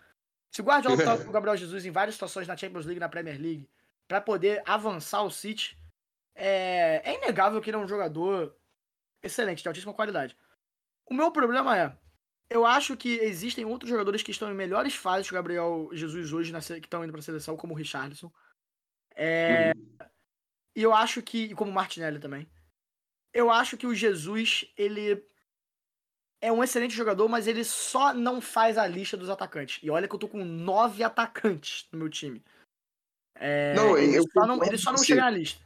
Se 0.51 0.63
o 0.63 0.65
Guardiola 0.65 0.97
optava 0.99 1.19
pelo 1.19 1.33
Gabriel 1.33 1.57
Jesus 1.57 1.85
em 1.85 1.91
várias 1.91 2.15
situações 2.15 2.49
na 2.49 2.57
Champions 2.57 2.87
League, 2.87 3.01
na 3.01 3.09
Premier 3.09 3.41
League, 3.41 3.69
pra 4.07 4.21
poder 4.21 4.63
avançar 4.67 5.23
o 5.23 5.31
City, 5.31 5.77
é, 6.35 7.03
é 7.05 7.15
inegável 7.17 7.61
que 7.61 7.69
ele 7.69 7.77
é 7.77 7.81
um 7.81 7.89
jogador 7.89 8.57
excelente, 9.23 9.63
de 9.63 9.69
altíssima 9.69 9.93
qualidade. 9.93 10.37
O 11.07 11.15
meu 11.15 11.31
problema 11.31 11.77
é, 11.77 11.97
eu 12.51 12.65
acho 12.65 12.97
que 12.97 13.17
existem 13.17 13.65
outros 13.65 13.91
jogadores 13.91 14.23
que 14.23 14.31
estão 14.31 14.51
em 14.51 14.55
melhores 14.55 14.95
fases 14.95 15.27
que 15.27 15.35
o 15.35 15.37
Gabriel 15.37 15.91
Jesus 15.93 16.33
hoje, 16.33 16.53
na 16.53 16.61
que 16.61 16.73
estão 16.73 17.05
indo 17.05 17.13
pra 17.13 17.23
seleção, 17.23 17.57
como 17.57 17.75
o 17.75 17.77
Richarlison. 17.77 18.33
É, 19.15 19.73
E 20.75 20.83
eu 20.83 20.95
acho 20.95 21.21
que, 21.23 21.45
e 21.45 21.55
como 21.55 21.71
o 21.71 21.75
Martinelli 21.75 22.19
também, 22.19 22.49
eu 23.33 23.51
acho 23.51 23.77
que 23.77 23.87
o 23.87 23.95
Jesus, 23.95 24.65
ele 24.77 25.23
é 26.41 26.53
um 26.53 26.63
excelente 26.63 26.95
jogador, 26.95 27.29
mas 27.29 27.47
ele 27.47 27.65
só 27.65 28.15
não 28.15 28.41
faz 28.41 28.79
a 28.79 28.87
lista 28.87 29.17
dos 29.17 29.29
atacantes. 29.29 29.81
E 29.83 29.91
olha 29.91 30.09
que 30.09 30.15
eu 30.15 30.19
tô 30.19 30.29
com 30.29 30.45
nove 30.45 31.03
atacantes 31.03 31.87
no 31.93 31.99
meu 31.99 32.09
time. 32.09 32.43
É, 33.35 33.75
Não, 33.75 33.99
ele, 33.99 34.23
só 34.33 34.47
não, 34.47 34.65
ele 34.65 34.79
só 34.79 34.91
não 34.93 34.99
chega 34.99 35.23
na 35.23 35.31
lista. 35.31 35.61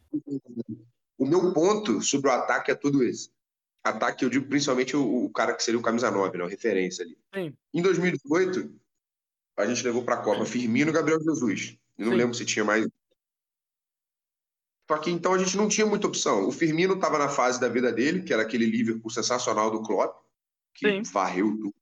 O 1.17 1.27
meu 1.27 1.53
ponto 1.53 2.01
sobre 2.03 2.29
o 2.29 2.33
ataque 2.33 2.71
é 2.71 2.75
tudo 2.75 3.05
esse. 3.05 3.31
Ataque, 3.85 4.25
eu 4.25 4.31
digo 4.31 4.47
principalmente 4.47 4.97
o, 4.97 5.25
o 5.25 5.31
cara 5.31 5.55
que 5.55 5.63
seria 5.63 5.79
o 5.79 5.83
camisa 5.83 6.11
9, 6.11 6.39
né? 6.39 6.45
A 6.45 6.49
referência 6.49 7.05
ali. 7.05 7.19
Sim. 7.35 7.57
Em 7.75 7.83
2018, 7.83 8.73
a 9.57 9.67
gente 9.67 9.83
levou 9.83 10.05
pra 10.05 10.19
Copa 10.19 10.47
Firmino 10.47 10.91
e 10.91 10.95
Gabriel 10.95 11.21
Jesus. 11.21 11.77
Eu 11.99 12.07
não 12.07 12.13
Sim. 12.13 12.19
lembro 12.19 12.35
se 12.35 12.45
tinha 12.45 12.65
mais. 12.65 12.87
Só 14.89 14.99
que 14.99 15.11
então 15.11 15.35
a 15.35 15.39
gente 15.39 15.57
não 15.57 15.69
tinha 15.69 15.87
muita 15.87 16.07
opção. 16.07 16.47
O 16.47 16.53
Firmino 16.53 16.95
estava 16.95 17.19
na 17.19 17.29
fase 17.29 17.61
da 17.61 17.69
vida 17.69 17.93
dele, 17.93 18.23
que 18.23 18.33
era 18.33 18.43
aquele 18.43 18.67
Liverpool 18.67 19.11
sensacional 19.11 19.71
do 19.71 19.83
Klopp, 19.83 20.25
que 20.75 20.89
Sim. 20.89 21.03
varreu 21.03 21.57
tudo. 21.57 21.75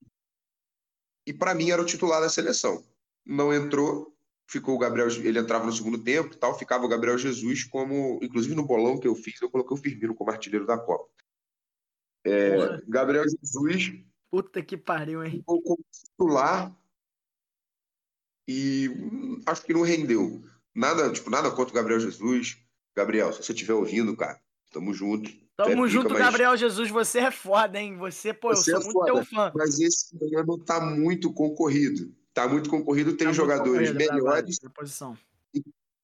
E 1.27 1.33
para 1.33 1.55
mim 1.55 1.71
era 1.71 1.83
o 1.83 1.87
titular 1.87 2.21
da 2.21 2.29
seleção. 2.29 2.83
Não 3.27 3.53
entrou, 3.53 4.17
ficou 4.47 4.75
o 4.75 4.79
Gabriel, 4.79 5.09
ele 5.09 5.39
entrava 5.39 5.67
no 5.67 5.73
segundo 5.73 6.03
tempo 6.03 6.35
e 6.35 6.37
tal, 6.37 6.59
ficava 6.59 6.85
o 6.85 6.89
Gabriel 6.89 7.19
Jesus 7.19 7.65
como, 7.65 8.19
inclusive 8.23 8.55
no 8.55 8.67
bolão 8.67 8.99
que 8.99 9.07
eu 9.07 9.15
fiz, 9.15 9.41
eu 9.41 9.51
coloquei 9.51 9.77
o 9.77 9.81
Firmino 9.81 10.15
como 10.15 10.31
artilheiro 10.31 10.67
da 10.67 10.79
Copa. 10.79 11.09
É. 12.25 12.81
Gabriel 12.89 13.25
Jesus 13.25 13.93
Puta 14.31 14.63
que 14.63 14.77
pariu, 14.77 15.25
hein? 15.25 15.39
ficou 15.39 15.61
como 15.63 15.85
titular 15.91 16.73
e 18.49 18.89
hum, 18.89 19.41
acho 19.47 19.63
que 19.63 19.73
não 19.73 19.83
rendeu. 19.83 20.43
Nada, 20.75 21.11
tipo, 21.13 21.31
nada 21.31 21.51
contra 21.51 21.73
o 21.73 21.75
Gabriel 21.75 22.01
Jesus. 22.01 22.59
Gabriel, 22.95 23.33
se 23.33 23.43
você 23.43 23.53
estiver 23.53 23.75
ouvindo, 23.75 24.17
cara, 24.17 24.41
tamo 24.73 24.93
junto. 24.93 25.31
Tamo 25.57 25.87
É 25.87 25.89
junto, 25.89 26.11
mas- 26.11 26.19
Gabriel 26.23 26.57
Jesus. 26.57 26.91
Você 26.91 27.19
é 27.21 27.31
foda, 27.31 27.79
hein? 27.79 27.97
Você, 27.99 28.33
pô, 28.33 28.49
Você 28.55 28.73
eu 28.73 28.79
é 28.79 28.81
sou 28.81 28.93
muito 28.93 28.99
foda. 29.01 29.13
teu 29.13 29.25
fã. 29.25 29.53
Mas 29.55 29.79
esse 29.81 30.17
ano 30.37 30.59
tá 30.59 30.81
muito 30.81 31.33
concorrido. 31.33 32.15
Tá 32.33 32.47
muito 32.49 32.71
concorrido, 32.71 33.17
tem 33.17 33.27
Tá 33.27 33.33
jogadores 33.33 33.89
concorrido 33.91 34.05
pra 34.07 34.15
melhores. 34.15 34.59
posição. 34.75 35.19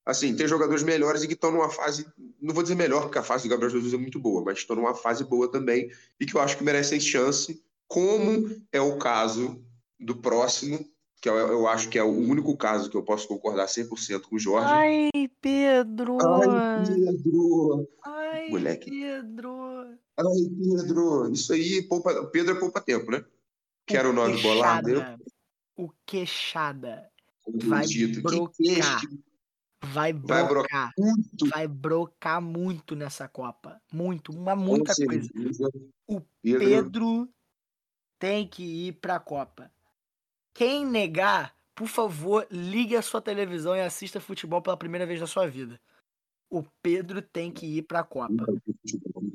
Assim, 0.06 0.36
tem 0.36 0.46
jogadores 0.46 0.84
melhores 0.84 1.24
e 1.24 1.26
que 1.26 1.34
estão 1.34 1.50
numa 1.50 1.68
fase, 1.68 2.06
não 2.40 2.54
vou 2.54 2.62
dizer 2.62 2.76
melhor, 2.76 3.02
porque 3.02 3.18
a 3.18 3.24
fase 3.24 3.48
do 3.48 3.50
Gabriel 3.50 3.72
Jesus 3.72 3.92
é 3.92 3.96
muito 3.96 4.20
boa, 4.20 4.40
mas 4.44 4.58
estão 4.58 4.76
numa 4.76 4.94
fase 4.94 5.24
boa 5.24 5.50
também 5.50 5.90
e 6.20 6.24
que 6.24 6.36
eu 6.36 6.40
acho 6.40 6.56
que 6.56 6.62
merecem 6.62 7.00
chance, 7.00 7.60
como 7.88 8.48
é 8.70 8.80
o 8.80 8.98
caso 8.98 9.60
do 9.98 10.14
próximo, 10.14 10.78
que 11.20 11.28
eu, 11.28 11.34
eu 11.34 11.66
acho 11.66 11.88
que 11.88 11.98
é 11.98 12.04
o 12.04 12.10
único 12.10 12.56
caso 12.56 12.88
que 12.88 12.96
eu 12.96 13.02
posso 13.02 13.26
concordar 13.26 13.66
100% 13.66 14.22
com 14.22 14.36
o 14.36 14.38
Jorge. 14.38 14.68
Ai, 14.70 15.10
Pedro! 15.40 16.18
Ai, 16.22 16.86
Pedro! 16.86 17.88
Ai, 18.04 18.48
moleque. 18.48 18.88
Pedro! 18.88 19.88
Ai, 20.16 20.24
Pedro! 20.60 21.32
Isso 21.32 21.52
aí, 21.52 21.82
poupa, 21.82 22.26
Pedro 22.26 22.56
é 22.56 22.60
poupa 22.60 22.80
tempo, 22.80 23.10
né? 23.10 23.24
Que 23.84 23.96
era 23.96 24.08
o 24.08 24.12
nome 24.12 24.40
bolado. 24.40 24.88
Eu, 24.88 25.02
Queixada. 26.06 27.10
O 27.44 27.52
queixada 27.58 27.68
vai 27.68 27.84
dito, 27.86 28.22
que 28.22 29.26
brocar. 29.80 29.82
queixo 29.82 29.94
vai 29.94 30.12
Vai 30.12 30.48
brocar. 30.48 30.92
muito 30.98 31.48
Vai 31.48 31.68
brocar 31.68 32.40
muito 32.40 32.96
nessa 32.96 33.28
Copa. 33.28 33.80
Muito, 33.92 34.32
uma 34.32 34.56
muita 34.56 34.94
com 34.94 35.04
coisa. 35.06 35.28
certeza. 35.32 35.70
O 36.06 36.20
Pedro, 36.42 36.58
Pedro 36.66 37.28
tem 38.18 38.46
que 38.46 38.62
ir 38.88 38.92
pra 38.94 39.18
Copa. 39.20 39.70
Quem 40.54 40.86
negar, 40.86 41.54
por 41.74 41.86
favor, 41.88 42.46
ligue 42.50 42.96
a 42.96 43.02
sua 43.02 43.20
televisão 43.20 43.76
e 43.76 43.80
assista 43.82 44.20
futebol 44.20 44.62
pela 44.62 44.76
primeira 44.76 45.04
vez 45.06 45.20
na 45.20 45.26
sua 45.26 45.46
vida. 45.46 45.78
O 46.48 46.62
Pedro 46.80 47.20
tem 47.20 47.50
que 47.50 47.66
ir 47.66 47.82
pra 47.82 48.02
Copa. 48.04 48.46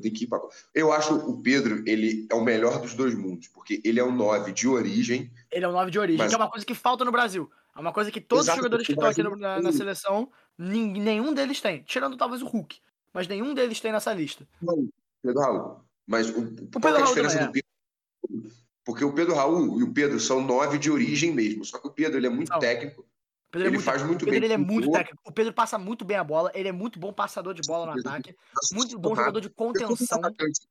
Tem 0.01 0.11
que 0.13 0.23
ir 0.23 0.27
pra... 0.27 0.39
Eu 0.73 0.91
acho 0.93 1.13
o 1.29 1.41
Pedro, 1.41 1.83
ele 1.85 2.25
é 2.31 2.33
o 2.33 2.43
melhor 2.43 2.81
dos 2.81 2.93
dois 2.95 3.13
mundos, 3.13 3.49
porque 3.49 3.81
ele 3.83 3.99
é 3.99 4.03
um 4.03 4.15
9 4.15 4.51
de 4.53 4.67
origem. 4.67 5.29
Ele 5.51 5.65
é 5.65 5.67
o 5.67 5.73
9 5.73 5.91
de 5.91 5.99
origem, 5.99 6.17
Mas- 6.17 6.29
que 6.29 6.35
é 6.35 6.37
uma 6.37 6.49
coisa 6.49 6.65
que 6.65 6.73
falta 6.73 7.03
no 7.05 7.11
Brasil. 7.11 7.51
É 7.75 7.79
uma 7.79 7.93
coisa 7.93 8.11
que 8.11 8.19
todos 8.21 8.45
Exato, 8.45 8.57
os 8.59 8.63
jogadores 8.63 8.85
que 8.87 8.93
o 8.93 8.95
estão 8.95 9.09
aqui 9.09 9.23
no- 9.23 9.35
na, 9.35 9.55
não 9.57 9.63
na 9.63 9.71
seleção, 9.71 10.31
nenhum 10.57 11.33
deles 11.33 11.61
tem. 11.61 11.83
Tirando 11.83 12.17
talvez 12.17 12.41
o 12.41 12.47
Hulk. 12.47 12.79
Mas 13.13 13.27
nenhum 13.27 13.53
deles 13.53 13.79
tem 13.79 13.91
nessa 13.91 14.13
lista. 14.13 14.47
Não, 14.61 14.87
Pedro 15.21 15.41
Raul. 15.41 15.81
Mas 16.07 16.29
o, 16.29 16.33
qual 16.33 16.45
Pedro 16.55 16.81
que 16.81 16.87
é 16.87 17.01
a 17.01 17.05
diferença 17.05 17.45
do 17.45 17.51
Pedro? 17.51 18.51
Porque 18.83 19.05
o 19.05 19.13
Pedro 19.13 19.35
Raul 19.35 19.79
e 19.79 19.83
o 19.83 19.93
Pedro 19.93 20.19
são 20.19 20.41
9 20.41 20.77
de 20.77 20.89
origem 20.91 21.31
mesmo. 21.33 21.63
Só 21.63 21.77
que 21.77 21.87
o 21.87 21.91
Pedro 21.91 22.17
ele 22.17 22.27
é 22.27 22.29
muito 22.29 22.47
São. 22.49 22.59
técnico. 22.59 23.01
O 23.01 23.51
Pedro 23.51 23.67
é 23.67 23.69
Ele 23.69 23.75
muito, 23.77 23.85
faz 23.85 24.01
muito 24.01 24.21
o 24.23 24.25
Pedro 24.25 24.31
bem 24.31 24.43
ele 24.45 24.53
é 24.53 24.57
muito 24.57 24.91
técnico. 24.91 25.21
O 25.25 25.31
Pedro 25.31 25.53
passa 25.53 25.77
muito 25.77 26.03
bem 26.05 26.17
a 26.17 26.23
bola. 26.23 26.51
Ele 26.55 26.69
é 26.69 26.71
muito 26.71 26.97
bom 26.99 27.13
passador 27.13 27.53
de 27.53 27.61
bola 27.67 27.93
no 27.93 27.99
ataque. 27.99 28.35
Muito 28.73 28.97
bom 28.97 29.15
jogador 29.15 29.39
de 29.41 29.49
contenção. 29.49 30.19
atacantes, 30.19 30.67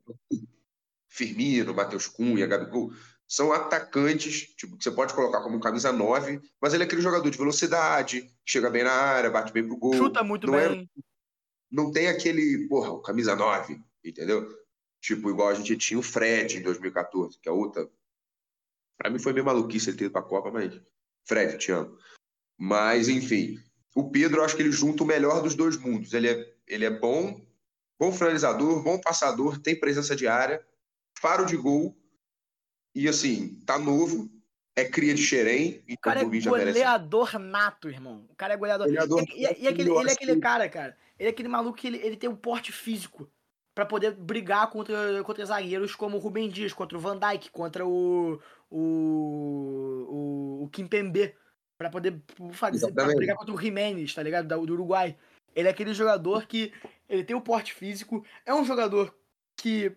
Firmino, 1.08 1.74
Matheus 1.74 2.06
Cunha, 2.06 2.46
Gabigol, 2.46 2.92
são 3.30 3.52
atacantes, 3.52 4.48
tipo, 4.56 4.76
que 4.76 4.82
você 4.82 4.90
pode 4.90 5.14
colocar 5.14 5.40
como 5.40 5.60
camisa 5.60 5.92
9, 5.92 6.40
mas 6.60 6.74
ele 6.74 6.82
é 6.82 6.86
aquele 6.86 7.00
jogador 7.00 7.30
de 7.30 7.38
velocidade, 7.38 8.28
chega 8.44 8.68
bem 8.68 8.82
na 8.82 8.90
área, 8.90 9.30
bate 9.30 9.52
bem 9.52 9.64
pro 9.64 9.76
gol. 9.76 9.94
Chuta 9.94 10.24
muito 10.24 10.48
não 10.48 10.58
é- 10.58 10.68
bem. 10.68 10.90
não 11.70 11.92
tem 11.92 12.08
aquele, 12.08 12.66
porra, 12.68 12.90
o 12.90 13.00
camisa 13.00 13.36
9, 13.36 13.80
entendeu? 14.04 14.48
Tipo, 15.00 15.30
igual 15.30 15.48
a 15.48 15.54
gente 15.54 15.76
tinha 15.76 16.00
o 16.00 16.02
Fred 16.02 16.58
em 16.58 16.62
2014, 16.62 17.38
que 17.40 17.48
é 17.48 17.52
outra. 17.52 17.88
Pra 18.98 19.08
mim 19.08 19.20
foi 19.20 19.32
meio 19.32 19.46
maluquice 19.46 19.90
ele 19.90 19.96
ter 19.96 20.04
ido 20.06 20.12
pra 20.12 20.22
Copa, 20.22 20.50
mas. 20.50 20.78
Fred, 21.24 21.56
te 21.56 21.70
amo. 21.70 21.96
Mas, 22.58 23.08
enfim. 23.08 23.58
O 23.94 24.10
Pedro, 24.10 24.40
eu 24.40 24.44
acho 24.44 24.56
que 24.56 24.62
ele 24.62 24.72
junta 24.72 25.04
o 25.04 25.06
melhor 25.06 25.40
dos 25.40 25.54
dois 25.54 25.76
mundos. 25.76 26.12
Ele 26.12 26.28
é, 26.28 26.54
ele 26.66 26.84
é 26.84 26.90
bom, 26.90 27.40
bom 27.98 28.12
finalizador, 28.12 28.82
bom 28.82 29.00
passador, 29.00 29.58
tem 29.60 29.78
presença 29.78 30.16
de 30.16 30.26
área, 30.26 30.64
faro 31.18 31.46
de 31.46 31.56
gol. 31.56 31.96
E, 32.94 33.08
assim, 33.08 33.54
tá 33.66 33.78
novo, 33.78 34.28
é 34.76 34.84
cria 34.84 35.14
de 35.14 35.22
Xerém, 35.22 35.78
O 35.88 35.92
então 35.92 35.96
cara 36.00 36.20
é 36.20 36.40
já 36.40 36.50
merece. 36.50 36.72
goleador 36.78 37.38
nato, 37.38 37.88
irmão. 37.88 38.24
O 38.28 38.34
cara 38.34 38.54
é 38.54 38.56
goleador. 38.56 38.86
Goleador 38.86 39.22
E, 39.30 39.44
e- 39.44 39.62
e 39.62 39.68
aquele, 39.68 39.90
ele 39.90 40.08
é 40.08 40.12
aquele 40.12 40.34
que- 40.34 40.40
cara, 40.40 40.68
cara. 40.68 40.96
Ele 41.18 41.28
é 41.28 41.30
aquele 41.32 41.48
maluco 41.48 41.76
que 41.76 41.86
ele, 41.86 41.98
ele 41.98 42.16
tem 42.16 42.28
um 42.30 42.34
porte 42.36 42.72
físico 42.72 43.30
pra 43.74 43.84
poder 43.86 44.12
brigar 44.12 44.68
contra, 44.70 45.22
contra 45.22 45.44
zagueiros 45.44 45.94
como 45.94 46.16
o 46.16 46.20
Rubem 46.20 46.48
Dias, 46.48 46.72
contra 46.72 46.96
o 46.96 47.00
Van 47.00 47.18
Dijk, 47.18 47.50
contra 47.50 47.86
o 47.86 48.40
o 48.70 50.06
o, 50.08 50.64
o 50.64 50.68
Kimpembe, 50.70 51.34
pra 51.78 51.90
poder 51.90 52.20
fazer 52.52 52.92
pra 52.92 53.06
brigar 53.06 53.36
contra 53.36 53.54
o 53.54 53.60
Jimenez, 53.60 54.14
tá 54.14 54.22
ligado? 54.22 54.48
Do 54.66 54.72
Uruguai. 54.72 55.16
Ele 55.54 55.66
é 55.68 55.70
aquele 55.70 55.92
jogador 55.94 56.46
que 56.46 56.72
ele 57.08 57.24
tem 57.24 57.34
o 57.36 57.40
porte 57.40 57.74
físico, 57.74 58.24
é 58.46 58.54
um 58.54 58.64
jogador 58.64 59.14
que 59.56 59.92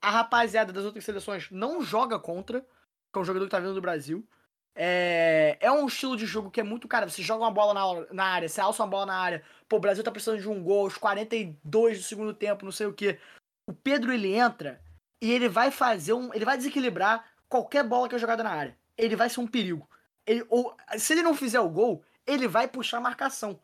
a 0.00 0.10
rapaziada 0.10 0.72
das 0.72 0.84
outras 0.84 1.04
seleções 1.04 1.50
não 1.50 1.82
joga 1.82 2.18
contra, 2.18 2.60
que 2.60 3.18
é 3.18 3.20
um 3.20 3.24
jogador 3.24 3.44
que 3.44 3.50
tá 3.50 3.60
vindo 3.60 3.74
do 3.74 3.80
Brasil. 3.80 4.26
É, 4.74 5.58
é 5.60 5.70
um 5.70 5.86
estilo 5.86 6.16
de 6.16 6.26
jogo 6.26 6.50
que 6.50 6.60
é 6.60 6.62
muito, 6.62 6.88
cara, 6.88 7.08
você 7.08 7.22
joga 7.22 7.44
uma 7.44 7.50
bola 7.50 7.74
na, 7.74 8.14
na 8.14 8.24
área, 8.24 8.48
você 8.48 8.60
alça 8.60 8.82
uma 8.82 8.88
bola 8.88 9.06
na 9.06 9.16
área, 9.16 9.44
pô, 9.68 9.76
o 9.76 9.80
Brasil 9.80 10.02
tá 10.02 10.10
precisando 10.10 10.40
de 10.40 10.48
um 10.48 10.62
gol, 10.62 10.84
aos 10.84 10.96
42 10.96 11.98
do 11.98 12.04
segundo 12.04 12.32
tempo, 12.32 12.64
não 12.64 12.72
sei 12.72 12.86
o 12.86 12.92
que. 12.92 13.18
O 13.66 13.74
Pedro, 13.74 14.12
ele 14.12 14.32
entra 14.32 14.80
e 15.20 15.30
ele 15.30 15.48
vai 15.48 15.70
fazer 15.70 16.12
um, 16.12 16.32
ele 16.32 16.44
vai 16.44 16.56
desequilibrar 16.56 17.24
qualquer 17.48 17.84
bola 17.84 18.08
que 18.08 18.14
é 18.14 18.18
jogada 18.18 18.42
na 18.42 18.50
área. 18.50 18.78
Ele 18.96 19.16
vai 19.16 19.28
ser 19.28 19.40
um 19.40 19.46
perigo. 19.46 19.88
Ele, 20.26 20.46
ou, 20.48 20.74
se 20.96 21.12
ele 21.12 21.22
não 21.22 21.34
fizer 21.34 21.60
o 21.60 21.68
gol, 21.68 22.02
ele 22.26 22.46
vai 22.46 22.68
puxar 22.68 22.98
a 22.98 23.02
marcação. 23.02 23.60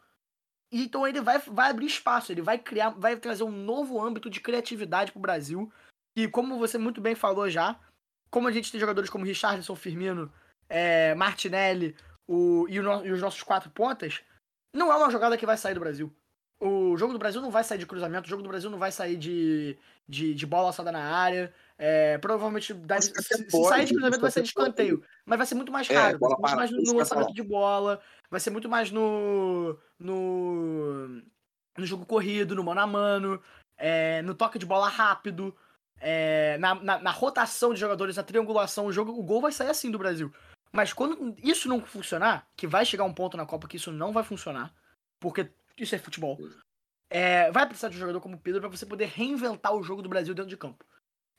Então 0.71 1.07
ele 1.07 1.21
vai, 1.21 1.39
vai 1.39 1.71
abrir 1.71 1.87
espaço, 1.87 2.33
ele 2.33 2.43
vai 2.43 2.59
criar, 2.59 2.91
vai 2.91 3.17
trazer 3.17 3.45
um 3.45 3.53
novo 3.53 4.03
âmbito 4.05 4.29
de 4.29 4.41
criatividade 4.41 5.13
pro 5.13 5.21
Brasil. 5.21 5.73
E 6.17 6.27
como 6.27 6.59
você 6.59 6.79
muito 6.79 7.01
bem 7.01 7.15
falou 7.15 7.49
já, 7.51 7.79
como 8.31 8.49
a 8.49 8.53
gente 8.53 8.73
tem 8.73 8.81
jogadores 8.81 9.11
como 9.11 9.27
Richardson, 9.27 9.77
Firmino, 9.77 10.33
é, 10.69 11.15
Martinelli 11.15 11.95
o, 12.27 12.67
e, 12.69 12.81
o, 12.81 13.05
e 13.05 13.13
os 13.13 13.21
nossos 13.21 13.43
quatro 13.43 13.71
pontas, 13.71 14.23
não 14.75 14.91
é 14.91 14.97
uma 14.97 15.11
jogada 15.11 15.37
que 15.37 15.47
vai 15.47 15.57
sair 15.57 15.75
do 15.75 15.81
Brasil. 15.81 16.11
O 16.59 16.97
jogo 16.97 17.13
do 17.13 17.19
Brasil 17.19 17.43
não 17.43 17.51
vai 17.51 17.63
sair 17.63 17.79
de 17.79 17.87
cruzamento, 17.87 18.27
o 18.27 18.31
jogo 18.31 18.43
do 18.43 18.49
Brasil 18.49 18.71
não 18.71 18.79
vai 18.79 18.91
sair 18.91 19.17
de, 19.17 19.77
de, 20.09 20.35
de 20.35 20.47
bola 20.47 20.69
alçada 20.69 20.91
na 20.91 21.03
área. 21.03 21.53
É, 21.79 22.17
provavelmente, 22.17 22.73
se, 22.73 23.13
se, 23.23 23.51
sair 23.51 23.85
de 23.85 23.93
cruzamento, 23.93 24.23
vai 24.23 24.31
ser 24.31 24.41
de 24.41 24.49
escanteio. 24.49 25.05
Mas 25.27 25.37
vai 25.37 25.47
ser 25.47 25.55
muito 25.55 25.71
mais 25.71 25.87
raro. 25.87 26.17
É, 26.17 26.19
vai 26.19 26.31
ser 26.31 26.37
muito 26.39 26.57
mais 26.57 26.71
no, 26.71 26.83
no 26.83 26.99
lançamento 26.99 27.35
de 27.35 27.43
bola. 27.43 28.01
Vai 28.31 28.41
ser 28.41 28.51
muito 28.51 28.69
mais 28.71 28.91
no. 28.91 29.79
no, 29.99 31.23
no 31.77 31.87
jogo 31.87 32.07
corrido, 32.07 32.55
no 32.55 32.65
mano 32.65 32.81
a 32.81 32.87
mano. 32.87 33.43
É, 33.77 34.23
no 34.23 34.35
toque 34.35 34.59
de 34.59 34.65
bola 34.65 34.89
rápido. 34.89 35.55
É, 36.01 36.59
na, 36.59 36.75
na, 36.75 36.99
na, 36.99 37.11
rotação 37.11 37.73
de 37.73 37.81
jogadores, 37.81 38.17
na 38.17 38.23
triangulação, 38.23 38.87
o 38.87 38.93
jogo, 38.93 39.13
o 39.13 39.23
gol 39.23 39.41
vai 39.41 39.53
sair 39.53 39.71
assim 39.71 39.91
do 39.91 39.99
Brasil. 39.99 40.33
Mas 40.73 40.93
quando 40.93 41.35
isso 41.43 41.69
não 41.69 41.81
funcionar, 41.81 42.47
que 42.57 42.67
vai 42.67 42.85
chegar 42.85 43.05
um 43.05 43.15
ponto 43.15 43.37
na 43.37 43.47
Copa 43.47 43.67
que 43.67 43.77
isso 43.77 43.91
não 43.91 44.13
vai 44.13 44.23
funcionar, 44.23 44.75
porque 45.19 45.51
isso 45.79 45.95
é 45.95 45.99
futebol, 45.99 46.39
é, 47.09 47.51
vai 47.51 47.67
precisar 47.67 47.89
de 47.89 47.97
um 47.97 48.01
jogador 48.01 48.21
como 48.21 48.37
o 48.37 48.41
Pedro 48.41 48.61
para 48.61 48.71
você 48.71 48.85
poder 48.85 49.07
reinventar 49.07 49.75
o 49.75 49.83
jogo 49.83 50.03
do 50.03 50.09
Brasil 50.09 50.35
dentro 50.35 50.51
de 50.51 50.57
campo. 50.57 50.85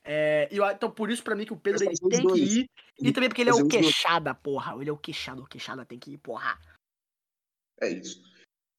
É, 0.02 0.48
eu, 0.50 0.64
então, 0.70 0.90
por 0.90 1.10
isso, 1.10 1.22
para 1.22 1.36
mim, 1.36 1.44
que 1.44 1.52
o 1.52 1.56
Pedro 1.56 1.84
ele 1.84 1.96
tem 1.96 2.26
que 2.26 2.40
ir. 2.40 2.70
E 2.98 3.12
também 3.12 3.28
porque 3.28 3.42
ele 3.42 3.50
é 3.50 3.54
o 3.54 3.68
queixada, 3.68 4.34
porra. 4.34 4.74
Ele 4.80 4.88
é 4.88 4.92
o 4.92 4.96
queixada, 4.96 5.42
o 5.42 5.46
queixada 5.46 5.84
tem 5.84 5.98
que 5.98 6.12
ir, 6.12 6.18
porra. 6.18 6.58
É 7.80 7.90
isso. 7.90 8.22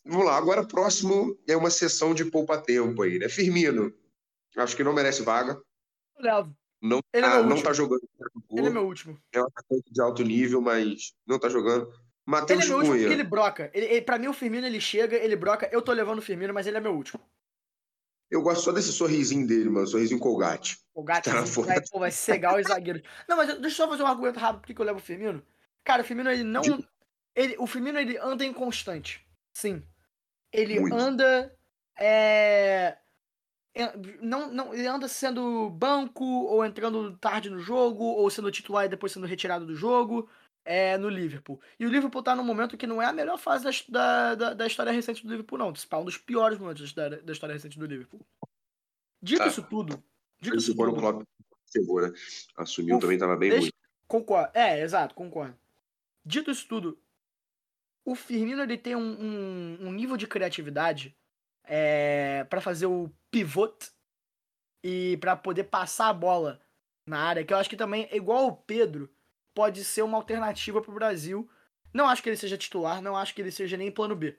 Vamos 0.03 0.25
lá, 0.25 0.37
agora 0.37 0.65
próximo 0.65 1.37
é 1.47 1.55
uma 1.55 1.69
sessão 1.69 2.15
de 2.15 2.25
poupa-tempo 2.25 3.03
aí, 3.03 3.19
né? 3.19 3.29
Firmino, 3.29 3.93
acho 4.57 4.75
que 4.75 4.83
não 4.83 4.93
merece 4.93 5.21
vaga. 5.21 5.61
Levo. 6.19 6.55
Não, 6.81 7.01
ele 7.13 7.25
é 7.25 7.29
tá, 7.29 7.43
não 7.43 7.61
tá 7.61 7.73
jogando. 7.73 8.01
Ele 8.51 8.67
é 8.67 8.69
meu 8.69 8.85
último. 8.85 9.19
É 9.33 9.41
um 9.41 9.45
atacante 9.45 9.91
de 9.91 10.01
alto 10.01 10.23
nível, 10.23 10.61
mas 10.61 11.13
não 11.27 11.37
tá 11.37 11.49
jogando. 11.49 11.91
Matheus 12.25 12.63
ele 12.63 12.63
é 12.63 12.67
meu 12.67 12.77
último 12.77 12.97
porque 12.97 13.13
ele 13.13 13.23
broca. 13.23 13.71
Ele, 13.73 13.85
ele, 13.85 14.01
pra 14.01 14.17
mim, 14.17 14.27
o 14.27 14.33
Firmino, 14.33 14.65
ele 14.65 14.79
chega, 14.79 15.17
ele 15.17 15.35
broca. 15.35 15.69
Eu 15.71 15.81
tô 15.81 15.91
levando 15.91 16.19
o 16.19 16.21
Firmino, 16.21 16.53
mas 16.53 16.67
ele 16.67 16.77
é 16.77 16.79
meu 16.79 16.93
último. 16.93 17.21
Eu 18.29 18.41
gosto 18.41 18.63
só 18.63 18.71
desse 18.71 18.93
sorrisinho 18.93 19.47
dele, 19.47 19.69
mano. 19.69 19.87
Sorrisinho 19.87 20.19
Colgate. 20.19 20.79
Colgate 20.93 21.29
tá 21.29 21.41
vai, 21.41 21.81
pô, 21.81 21.99
vai 21.99 22.11
cegar 22.11 22.59
os 22.59 22.67
zagueiros. 22.67 23.01
Não, 23.27 23.35
mas 23.35 23.47
deixa 23.59 23.67
eu 23.67 23.71
só 23.71 23.89
fazer 23.89 24.03
um 24.03 24.07
argumento 24.07 24.39
rápido 24.39 24.61
porque 24.61 24.79
eu 24.79 24.85
levo 24.85 24.99
o 24.99 25.01
Firmino. 25.01 25.43
Cara, 25.83 26.03
o 26.03 26.05
Firmino, 26.05 26.29
ele 26.29 26.43
não. 26.43 26.61
De... 26.61 26.87
Ele, 27.35 27.55
o 27.57 27.65
Firmino, 27.65 27.97
ele 27.97 28.17
anda 28.17 28.45
inconstante. 28.45 29.25
Sim. 29.53 29.83
Ele 30.53 30.79
Muito. 30.79 30.95
anda. 30.95 31.55
É... 31.97 32.97
Não, 34.21 34.51
não, 34.51 34.73
ele 34.73 34.87
anda 34.87 35.07
sendo 35.07 35.69
banco, 35.69 36.25
ou 36.25 36.65
entrando 36.65 37.15
tarde 37.17 37.49
no 37.49 37.59
jogo, 37.59 38.03
ou 38.03 38.29
sendo 38.29 38.51
titular 38.51 38.85
e 38.85 38.89
depois 38.89 39.11
sendo 39.11 39.27
retirado 39.27 39.65
do 39.65 39.75
jogo 39.75 40.27
é, 40.65 40.97
no 40.97 41.09
Liverpool. 41.09 41.61
E 41.79 41.85
o 41.85 41.89
Liverpool 41.89 42.23
tá 42.23 42.35
num 42.35 42.43
momento 42.43 42.77
que 42.77 42.87
não 42.87 43.01
é 43.01 43.05
a 43.05 43.13
melhor 43.13 43.37
fase 43.37 43.63
da, 43.87 44.35
da, 44.35 44.53
da 44.53 44.67
história 44.67 44.91
recente 44.91 45.23
do 45.23 45.29
Liverpool, 45.29 45.57
não. 45.57 45.73
É 45.91 45.95
um 45.95 46.05
dos 46.05 46.17
piores 46.17 46.57
momentos 46.57 46.93
da, 46.93 47.09
da 47.09 47.31
história 47.31 47.53
recente 47.53 47.79
do 47.79 47.85
Liverpool. 47.85 48.25
Dito 49.21 49.43
ah, 49.43 49.47
isso 49.47 49.63
tudo. 49.63 50.03
Dito 50.39 50.57
isso 50.57 50.75
tudo. 50.75 50.91
O 50.91 50.95
Klopp 50.95 51.23
chegou, 51.71 52.01
né? 52.01 52.13
Assumiu 52.57 52.99
também, 52.99 53.17
tava 53.17 53.35
bem 53.35 53.49
deixa, 53.49 53.65
ruim. 53.65 53.71
Concordo. 54.07 54.51
É, 54.53 54.81
exato, 54.81 55.13
concordo. 55.13 55.57
Dito 56.25 56.51
isso 56.51 56.67
tudo, 56.67 56.99
o 58.05 58.15
Firmino 58.15 58.61
ele 58.61 58.77
tem 58.77 58.95
um, 58.95 58.99
um, 59.01 59.87
um 59.87 59.91
nível 59.91 60.17
de 60.17 60.27
criatividade 60.27 61.15
é, 61.69 62.43
para 62.49 62.59
fazer 62.59 62.87
o 62.87 63.11
pivot 63.29 63.91
e 64.83 65.17
para 65.17 65.35
poder 65.35 65.65
passar 65.65 66.09
a 66.09 66.13
bola 66.13 66.59
na 67.07 67.19
área, 67.19 67.45
que 67.45 67.53
eu 67.53 67.57
acho 67.57 67.69
que 67.69 67.77
também, 67.77 68.09
igual 68.11 68.47
o 68.47 68.55
Pedro, 68.55 69.09
pode 69.53 69.83
ser 69.83 70.01
uma 70.01 70.17
alternativa 70.17 70.81
para 70.81 70.91
o 70.91 70.95
Brasil. 70.95 71.47
Não 71.93 72.07
acho 72.07 72.23
que 72.23 72.29
ele 72.29 72.37
seja 72.37 72.57
titular, 72.57 73.01
não 73.01 73.15
acho 73.15 73.35
que 73.35 73.41
ele 73.41 73.51
seja 73.51 73.77
nem 73.77 73.91
plano 73.91 74.15
B. 74.15 74.35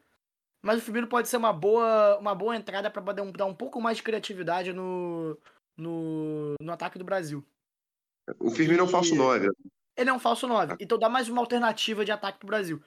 Mas 0.62 0.78
o 0.78 0.82
Firmino 0.82 1.06
pode 1.06 1.28
ser 1.28 1.36
uma 1.36 1.52
boa, 1.52 2.18
uma 2.18 2.34
boa 2.34 2.54
entrada 2.56 2.90
para 2.90 3.00
poder 3.00 3.30
dar 3.32 3.46
um 3.46 3.54
pouco 3.54 3.80
mais 3.80 3.96
de 3.96 4.02
criatividade 4.02 4.72
no, 4.72 5.38
no, 5.76 6.54
no 6.60 6.72
ataque 6.72 6.98
do 6.98 7.04
Brasil. 7.04 7.44
O 8.38 8.50
Firmino 8.50 8.78
e... 8.78 8.80
é 8.80 8.84
um 8.84 8.88
falso 8.88 9.14
9. 9.14 9.48
Ele 9.96 10.10
é 10.10 10.12
um 10.12 10.18
falso 10.18 10.46
9. 10.46 10.76
Então 10.80 10.98
dá 10.98 11.08
mais 11.08 11.28
uma 11.28 11.40
alternativa 11.40 12.04
de 12.04 12.12
ataque 12.12 12.38
pro 12.38 12.48
Brasil. 12.48 12.82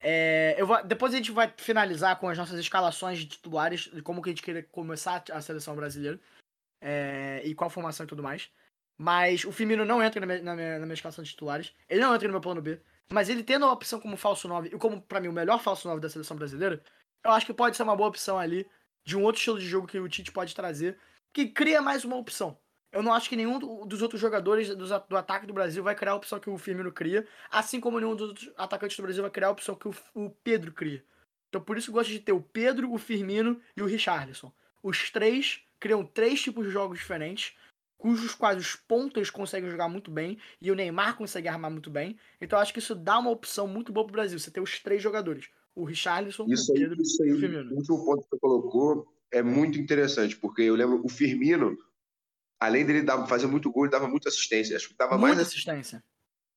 É, 0.00 0.54
eu 0.58 0.66
vou, 0.66 0.82
depois 0.84 1.12
a 1.14 1.16
gente 1.16 1.32
vai 1.32 1.52
finalizar 1.56 2.18
com 2.18 2.28
as 2.28 2.36
nossas 2.36 2.58
escalações 2.58 3.18
de 3.18 3.26
titulares, 3.26 3.82
de 3.92 4.02
como 4.02 4.22
que 4.22 4.30
a 4.30 4.32
gente 4.32 4.42
quer 4.42 4.62
começar 4.64 5.24
a 5.32 5.40
seleção 5.40 5.74
brasileira. 5.74 6.20
É, 6.80 7.42
e 7.44 7.54
qual 7.54 7.70
formação 7.70 8.04
e 8.04 8.08
tudo 8.08 8.22
mais. 8.22 8.50
Mas 8.98 9.44
o 9.44 9.52
Firmino 9.52 9.84
não 9.84 10.02
entra 10.02 10.20
na 10.20 10.26
minha, 10.26 10.42
na, 10.42 10.54
minha, 10.54 10.78
na 10.78 10.86
minha 10.86 10.94
escalação 10.94 11.24
de 11.24 11.30
titulares. 11.30 11.74
Ele 11.88 12.00
não 12.00 12.14
entra 12.14 12.28
no 12.28 12.32
meu 12.32 12.40
plano 12.40 12.62
B. 12.62 12.80
Mas 13.10 13.28
ele 13.28 13.42
tendo 13.42 13.64
a 13.64 13.72
opção 13.72 14.00
como 14.00 14.16
falso 14.16 14.48
9 14.48 14.68
e 14.68 14.78
como, 14.78 15.00
para 15.00 15.20
mim, 15.20 15.28
o 15.28 15.32
melhor 15.32 15.60
falso 15.60 15.86
9 15.86 16.00
da 16.00 16.08
seleção 16.08 16.36
brasileira, 16.36 16.82
eu 17.24 17.30
acho 17.30 17.46
que 17.46 17.54
pode 17.54 17.76
ser 17.76 17.82
uma 17.82 17.96
boa 17.96 18.08
opção 18.08 18.38
ali 18.38 18.68
de 19.04 19.16
um 19.16 19.22
outro 19.22 19.38
estilo 19.38 19.58
de 19.58 19.66
jogo 19.66 19.86
que 19.86 19.98
o 19.98 20.08
Tite 20.08 20.32
pode 20.32 20.54
trazer, 20.54 20.98
que 21.32 21.46
cria 21.48 21.80
mais 21.80 22.04
uma 22.04 22.16
opção. 22.16 22.58
Eu 22.92 23.02
não 23.02 23.12
acho 23.12 23.28
que 23.28 23.36
nenhum 23.36 23.58
dos 23.86 24.00
outros 24.00 24.20
jogadores 24.20 24.74
do, 24.74 25.16
ataque 25.16 25.46
do 25.46 25.52
Brasil 25.52 25.82
vai 25.82 25.94
criar 25.94 26.12
a 26.12 26.16
opção 26.16 26.40
que 26.40 26.48
o 26.48 26.56
Firmino 26.56 26.92
cria, 26.92 27.26
assim 27.50 27.80
como 27.80 27.98
nenhum 27.98 28.14
dos 28.14 28.28
outros 28.28 28.50
atacantes 28.56 28.96
do 28.96 29.02
Brasil 29.02 29.22
vai 29.22 29.30
criar 29.30 29.48
a 29.48 29.52
opção 29.52 29.74
que 29.74 29.88
o, 29.88 29.94
o 30.14 30.30
Pedro 30.30 30.72
cria. 30.72 31.04
Então 31.48 31.60
por 31.60 31.76
isso 31.76 31.90
eu 31.90 31.94
gosto 31.94 32.10
de 32.10 32.20
ter 32.20 32.32
o 32.32 32.40
Pedro, 32.40 32.92
o 32.92 32.98
Firmino 32.98 33.60
e 33.76 33.82
o 33.82 33.86
Richarlison. 33.86 34.52
Os 34.82 35.10
três 35.10 35.62
criam 35.78 36.04
três 36.04 36.40
tipos 36.40 36.64
de 36.64 36.70
jogos 36.70 36.98
diferentes 36.98 37.54
cujos 37.98 38.34
quais 38.34 38.58
os 38.58 38.76
pontos 38.76 39.30
conseguem 39.30 39.70
jogar 39.70 39.88
muito 39.88 40.10
bem 40.10 40.38
e 40.60 40.70
o 40.70 40.74
Neymar 40.74 41.16
consegue 41.16 41.48
armar 41.48 41.70
muito 41.70 41.90
bem. 41.90 42.16
Então 42.40 42.58
acho 42.58 42.72
que 42.72 42.78
isso 42.78 42.94
dá 42.94 43.18
uma 43.18 43.30
opção 43.30 43.66
muito 43.66 43.92
boa 43.92 44.06
pro 44.06 44.12
Brasil, 44.12 44.38
você 44.38 44.50
ter 44.50 44.60
os 44.60 44.78
três 44.80 45.02
jogadores, 45.02 45.48
o 45.74 45.84
Richarlison, 45.84 46.46
isso 46.48 46.72
o 46.72 46.74
Pedro 46.74 46.94
aí, 46.94 47.02
isso 47.02 47.22
aí, 47.22 47.28
e 47.30 47.32
o 47.32 47.38
Firmino. 47.38 47.72
O 47.72 47.76
último 47.76 48.04
ponto 48.04 48.22
que 48.22 48.30
você 48.30 48.38
colocou 48.38 49.06
é 49.30 49.42
muito 49.42 49.78
interessante, 49.78 50.36
porque 50.36 50.62
eu 50.62 50.74
lembro 50.74 51.04
o 51.04 51.08
Firmino, 51.08 51.76
além 52.60 52.84
dele 52.84 53.02
dar, 53.02 53.26
fazer 53.26 53.46
muito 53.46 53.70
gol, 53.70 53.84
ele 53.84 53.92
dava 53.92 54.08
muita 54.08 54.28
assistência, 54.28 54.76
acho 54.76 54.88
que 54.88 54.96
dava 54.96 55.16
muita 55.16 55.36
mais 55.36 55.48
assistência. 55.48 56.02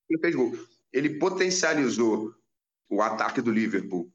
Ele 0.09 0.19
fez 0.19 0.35
gol. 0.35 0.53
Ele 0.91 1.19
potencializou 1.19 2.33
o 2.89 3.01
ataque 3.01 3.41
do 3.41 3.51
Liverpool 3.51 4.11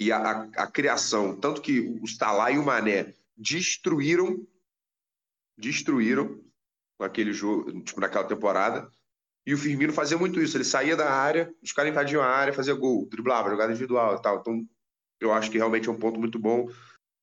e 0.00 0.10
a, 0.10 0.18
a, 0.18 0.42
a 0.64 0.66
criação, 0.66 1.38
tanto 1.38 1.62
que 1.62 1.80
o 2.02 2.06
Salah 2.06 2.50
e 2.50 2.58
o 2.58 2.64
Mané 2.64 3.14
destruíram 3.36 4.46
destruíram 5.56 6.40
naquele 6.98 7.32
jogo, 7.32 7.82
tipo, 7.82 8.00
naquela 8.00 8.24
temporada. 8.24 8.90
E 9.46 9.54
o 9.54 9.58
Firmino 9.58 9.92
fazia 9.92 10.18
muito 10.18 10.40
isso. 10.40 10.56
Ele 10.56 10.64
saía 10.64 10.96
da 10.96 11.10
área, 11.10 11.54
os 11.62 11.72
caras 11.72 11.90
invadiam 11.90 12.22
a 12.22 12.26
área, 12.26 12.52
fazia 12.52 12.74
gol, 12.74 13.08
driblava, 13.08 13.48
jogada 13.48 13.72
individual 13.72 14.16
e 14.16 14.22
tal. 14.22 14.40
Então, 14.40 14.66
eu 15.20 15.32
acho 15.32 15.50
que 15.50 15.56
realmente 15.56 15.88
é 15.88 15.92
um 15.92 15.98
ponto 15.98 16.18
muito 16.18 16.38
bom. 16.38 16.68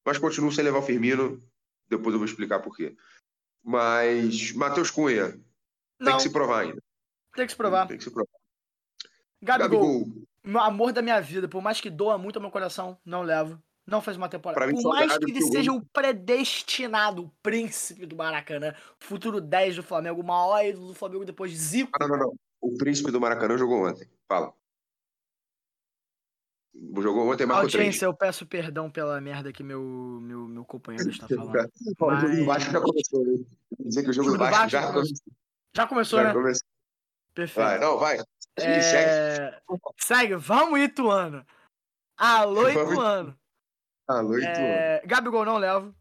Mas 0.06 0.18
continuo 0.18 0.52
sem 0.52 0.64
levar 0.64 0.80
o 0.80 0.84
Firmino. 0.84 1.42
Depois 1.88 2.14
eu 2.14 2.20
vou 2.20 2.26
explicar 2.26 2.60
por 2.60 2.76
quê. 2.76 2.96
Mas, 3.64 4.52
Matheus 4.52 4.92
Cunha, 4.92 5.40
Não. 6.00 6.08
tem 6.08 6.18
que 6.18 6.24
se 6.24 6.32
provar 6.32 6.60
ainda. 6.64 6.84
Tem 7.36 7.46
que 7.46 7.52
se 7.52 7.58
provar. 7.58 7.88
Tem 7.88 7.98
que 7.98 8.04
se 8.04 8.12
provar. 8.12 8.30
Gabigol, 9.42 10.06
Gabigol. 10.44 10.62
amor 10.62 10.92
da 10.92 11.02
minha 11.02 11.20
vida. 11.22 11.48
Por 11.48 11.62
mais 11.62 11.80
que 11.80 11.90
doa 11.90 12.18
muito 12.18 12.36
ao 12.38 12.42
meu 12.42 12.52
coração, 12.52 12.98
não 13.06 13.22
levo. 13.22 13.62
Não 13.86 14.02
fez 14.02 14.16
uma 14.16 14.30
temporada. 14.30 14.72
Por 14.72 14.84
mais 14.84 15.18
que 15.18 15.30
ele 15.30 15.42
seja 15.42 15.72
o 15.74 15.84
predestinado, 15.86 17.24
o 17.24 17.30
príncipe 17.42 18.06
do 18.06 18.16
Maracanã, 18.16 18.74
futuro 18.98 19.42
10 19.42 19.78
do 19.78 19.84
Flamengo, 19.84 20.22
o 20.22 20.26
maior 20.26 20.64
ídolo 20.64 20.88
do 20.88 20.94
Flamengo 20.94 21.26
depois 21.26 21.52
de 21.52 21.58
Zico. 21.58 21.92
Ah, 21.94 22.08
não, 22.08 22.08
não, 22.08 22.18
não. 22.18 22.34
O 22.62 22.78
príncipe 22.78 23.12
do 23.12 23.20
Maracanã 23.20 23.58
jogou 23.58 23.86
ontem. 23.86 24.08
Fala. 24.28 24.54
Jogou 26.76 27.32
ontem, 27.32 27.46
marcou 27.46 27.66
Audiência, 27.66 28.00
3. 28.00 28.02
eu 28.02 28.14
peço 28.14 28.46
perdão 28.48 28.90
pela 28.90 29.22
merda 29.22 29.54
que 29.54 29.62
meu, 29.62 29.82
meu, 30.22 30.48
meu 30.48 30.66
companheiro 30.66 31.10
está 31.10 31.28
falando. 31.30 31.72
O 32.00 32.16
jogo 32.16 32.36
do 32.36 32.46
Vasco 32.46 32.72
já 32.72 32.82
começou. 32.82 33.26
Né? 33.26 33.46
Dizer 33.80 34.04
que 34.04 34.10
o 34.10 34.14
jogo, 34.14 34.32
do 34.32 34.38
Vasco, 34.38 34.70
já 34.70 34.92
começou. 34.92 35.16
Já 35.76 35.88
começou, 35.88 36.20
já 36.20 36.26
né? 36.26 36.34
Começou. 36.34 36.68
Perfeito. 37.34 37.66
Vai, 37.66 37.80
não, 37.80 38.00
vai. 38.00 38.18
É... 38.58 38.82
Segue. 38.82 39.62
Segue. 40.00 40.36
Vamos, 40.36 40.80
Ituano. 40.80 41.46
Alô, 42.18 42.70
Ituano. 42.70 43.38
Alô, 44.08 44.38
é... 44.38 45.02
Gabigol 45.06 45.46
não 45.46 45.58
levo. 45.58 45.96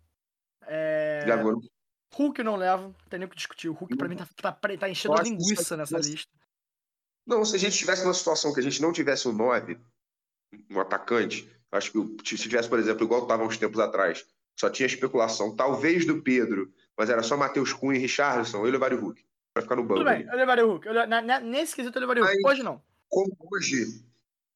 É... 0.62 1.24
Gabigol. 1.26 1.60
Hulk 2.14 2.42
não 2.42 2.56
levo. 2.56 2.84
Não 2.84 3.08
tem 3.08 3.18
nem 3.18 3.26
o 3.26 3.30
que 3.30 3.36
discutir. 3.36 3.68
O 3.68 3.72
Hulk, 3.72 3.96
pra 3.96 4.08
mim, 4.08 4.16
tá, 4.16 4.26
tá, 4.36 4.52
tá 4.52 4.88
enchendo 4.88 5.18
a 5.18 5.22
linguiça 5.22 5.76
nessa 5.76 5.98
lista. 5.98 6.30
Não, 7.26 7.44
se 7.44 7.56
a 7.56 7.58
gente 7.58 7.78
tivesse 7.78 8.02
numa 8.02 8.14
situação 8.14 8.52
que 8.52 8.60
a 8.60 8.62
gente 8.62 8.82
não 8.82 8.92
tivesse 8.92 9.28
um 9.28 9.32
9, 9.32 9.78
um 10.70 10.80
atacante, 10.80 11.48
acho 11.70 11.92
que 11.92 12.36
se 12.36 12.48
tivesse, 12.48 12.68
por 12.68 12.78
exemplo, 12.78 13.04
igual 13.04 13.22
estava 13.22 13.44
uns 13.44 13.56
tempos 13.56 13.80
atrás, 13.80 14.24
só 14.58 14.68
tinha 14.68 14.86
especulação, 14.86 15.54
talvez 15.56 16.04
do 16.04 16.20
Pedro, 16.22 16.72
mas 16.96 17.10
era 17.10 17.22
só 17.22 17.36
Matheus 17.36 17.72
Cunha 17.72 17.98
e 17.98 18.02
Richardson, 18.02 18.64
eu 18.64 18.70
levaria 18.70 18.98
o 18.98 19.00
Hulk. 19.00 19.24
Vai 19.54 19.62
ficar 19.62 19.76
no 19.76 19.82
banco. 19.82 20.00
Tudo 20.00 20.10
bem, 20.10 20.26
eu 20.26 20.36
levaria 20.36 20.64
o 20.66 20.70
Hulk. 20.70 20.86
Eu 20.86 20.94
na- 20.94 21.20
na- 21.20 21.40
nesse 21.40 21.74
quesito 21.76 21.96
eu 21.96 22.00
levaria 22.00 22.22
o 22.22 22.26
Hulk. 22.26 22.46
Hoje 22.46 22.62
não. 22.62 22.82
Como 23.08 23.36
hoje, 23.52 24.02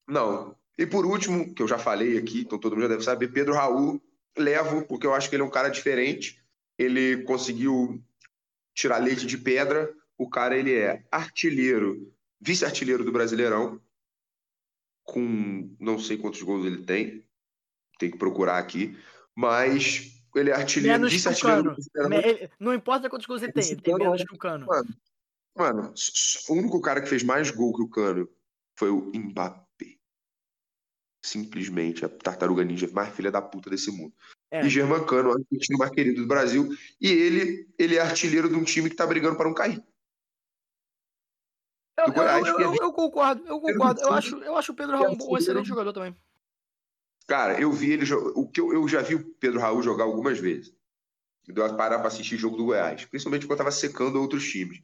não. 0.07 0.55
E 0.77 0.85
por 0.85 1.05
último, 1.05 1.53
que 1.53 1.61
eu 1.61 1.67
já 1.67 1.77
falei 1.77 2.17
aqui, 2.17 2.41
então 2.41 2.57
todo 2.59 2.73
mundo 2.73 2.83
já 2.83 2.89
deve 2.89 3.03
saber, 3.03 3.27
Pedro 3.29 3.53
Raul, 3.53 4.01
levo, 4.37 4.83
porque 4.85 5.05
eu 5.07 5.13
acho 5.13 5.29
que 5.29 5.35
ele 5.35 5.43
é 5.43 5.45
um 5.45 5.49
cara 5.51 5.69
diferente. 5.69 6.39
Ele 6.77 7.23
conseguiu 7.23 7.99
tirar 8.75 8.97
leite 8.99 9.25
de 9.25 9.37
pedra. 9.37 9.91
O 10.17 10.29
cara, 10.29 10.55
ele 10.55 10.73
é 10.73 11.03
artilheiro, 11.11 12.11
vice-artilheiro 12.39 13.03
do 13.03 13.11
Brasileirão, 13.11 13.79
com 15.07 15.73
não 15.79 15.97
sei 15.97 16.17
quantos 16.17 16.41
gols 16.43 16.65
ele 16.65 16.83
tem, 16.83 17.25
tem 17.97 18.11
que 18.11 18.17
procurar 18.17 18.57
aqui, 18.57 18.95
mas 19.33 20.21
ele 20.35 20.49
é 20.51 20.53
artilheiro, 20.53 20.99
Menos 20.99 21.09
que 21.09 21.15
o 21.15 21.17
vice-artilheiro 21.17 21.63
do 21.63 21.69
Cano. 21.69 21.75
Brasileirão. 21.75 22.09
Me- 22.09 22.41
ele- 22.43 22.51
Não 22.59 22.73
importa 22.73 23.09
quantos 23.09 23.25
gols 23.25 23.41
ele 23.41 23.53
tem, 23.53 23.65
ele 23.65 23.81
tem 23.81 23.93
Cano 23.93 24.03
menos 24.05 24.21
é- 24.21 24.25
que 24.25 24.35
o 24.35 24.37
Cano. 24.37 24.65
Mano, 24.67 24.89
mano, 25.57 25.93
o 26.49 26.53
único 26.53 26.81
cara 26.81 27.01
que 27.01 27.07
fez 27.07 27.23
mais 27.23 27.49
gol 27.49 27.73
que 27.73 27.81
o 27.81 27.89
Cano 27.89 28.29
foi 28.77 28.89
o 28.89 29.09
Mbappé. 29.15 29.95
Simplesmente 31.25 32.05
a 32.05 32.09
tartaruga 32.09 32.63
ninja 32.63 32.87
mais 32.91 33.13
filha 33.15 33.31
da 33.31 33.41
puta 33.41 33.69
desse 33.69 33.89
mundo. 33.91 34.13
É. 34.51 34.65
E 34.65 34.69
German 34.69 35.05
Cano, 35.05 35.29
o 35.29 35.33
argentino 35.33 35.77
mais 35.77 35.91
querido 35.91 36.21
do 36.21 36.27
Brasil. 36.27 36.69
E 37.01 37.07
ele, 37.09 37.67
ele 37.79 37.95
é 37.95 38.01
artilheiro 38.01 38.47
de 38.47 38.55
um 38.55 38.63
time 38.63 38.89
que 38.89 38.95
tá 38.95 39.05
brigando 39.05 39.35
para 39.35 39.47
não 39.47 39.53
cair. 39.53 39.81
Eu, 42.15 42.23
eu- 42.23 42.59
eu- 42.59 42.75
eu- 42.75 42.93
concordo, 42.93 43.43
eu 43.47 43.59
concordo. 43.59 44.01
Eu 44.01 44.13
acho, 44.13 44.37
eu 44.37 44.55
acho 44.57 44.71
o 44.71 44.75
Pedro 44.75 44.97
Raul 44.97 45.17
um 45.19 45.37
excelente 45.37 45.67
jogador 45.67 45.93
também. 45.93 46.15
Cara, 47.27 47.59
eu 47.59 47.71
vi 47.71 47.91
ele 47.91 48.05
o 48.13 48.47
que 48.47 48.61
eu, 48.61 48.73
eu 48.73 48.87
já 48.87 49.01
vi 49.01 49.15
o 49.15 49.23
Pedro 49.35 49.59
Raul 49.59 49.83
jogar 49.83 50.05
algumas 50.05 50.39
vezes. 50.39 50.73
Deu 51.47 51.65
a 51.65 51.73
parar 51.73 51.99
pra 51.99 52.07
assistir 52.07 52.37
jogo 52.37 52.57
do 52.57 52.65
Goiás, 52.65 53.05
principalmente 53.05 53.45
quando 53.45 53.51
eu 53.59 53.65
tava 53.65 53.71
secando 53.71 54.19
outros 54.21 54.47
times. 54.49 54.81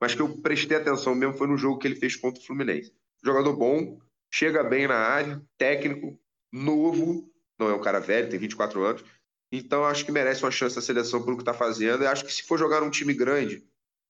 Mas 0.00 0.14
que 0.14 0.20
eu 0.22 0.38
prestei 0.40 0.76
atenção 0.76 1.14
mesmo 1.14 1.34
foi 1.34 1.46
no 1.46 1.56
jogo 1.56 1.78
que 1.78 1.86
ele 1.86 1.96
fez 1.96 2.16
contra 2.16 2.40
o 2.42 2.44
Fluminense. 2.44 2.92
Jogador 3.24 3.54
bom, 3.56 3.98
chega 4.30 4.62
bem 4.64 4.86
na 4.86 4.96
área, 4.96 5.42
técnico, 5.56 6.18
novo, 6.52 7.30
não 7.58 7.68
é 7.70 7.74
um 7.74 7.80
cara 7.80 8.00
velho, 8.00 8.28
tem 8.28 8.38
24 8.38 8.82
anos. 8.84 9.04
Então 9.50 9.84
acho 9.84 10.04
que 10.04 10.12
merece 10.12 10.42
uma 10.42 10.50
chance 10.50 10.74
na 10.76 10.82
seleção 10.82 11.22
pelo 11.22 11.36
que 11.36 11.44
tá 11.44 11.54
fazendo. 11.54 12.02
E 12.02 12.06
acho 12.06 12.24
que 12.24 12.32
se 12.32 12.42
for 12.42 12.58
jogar 12.58 12.80
num 12.80 12.90
time 12.90 13.14
grande, 13.14 13.64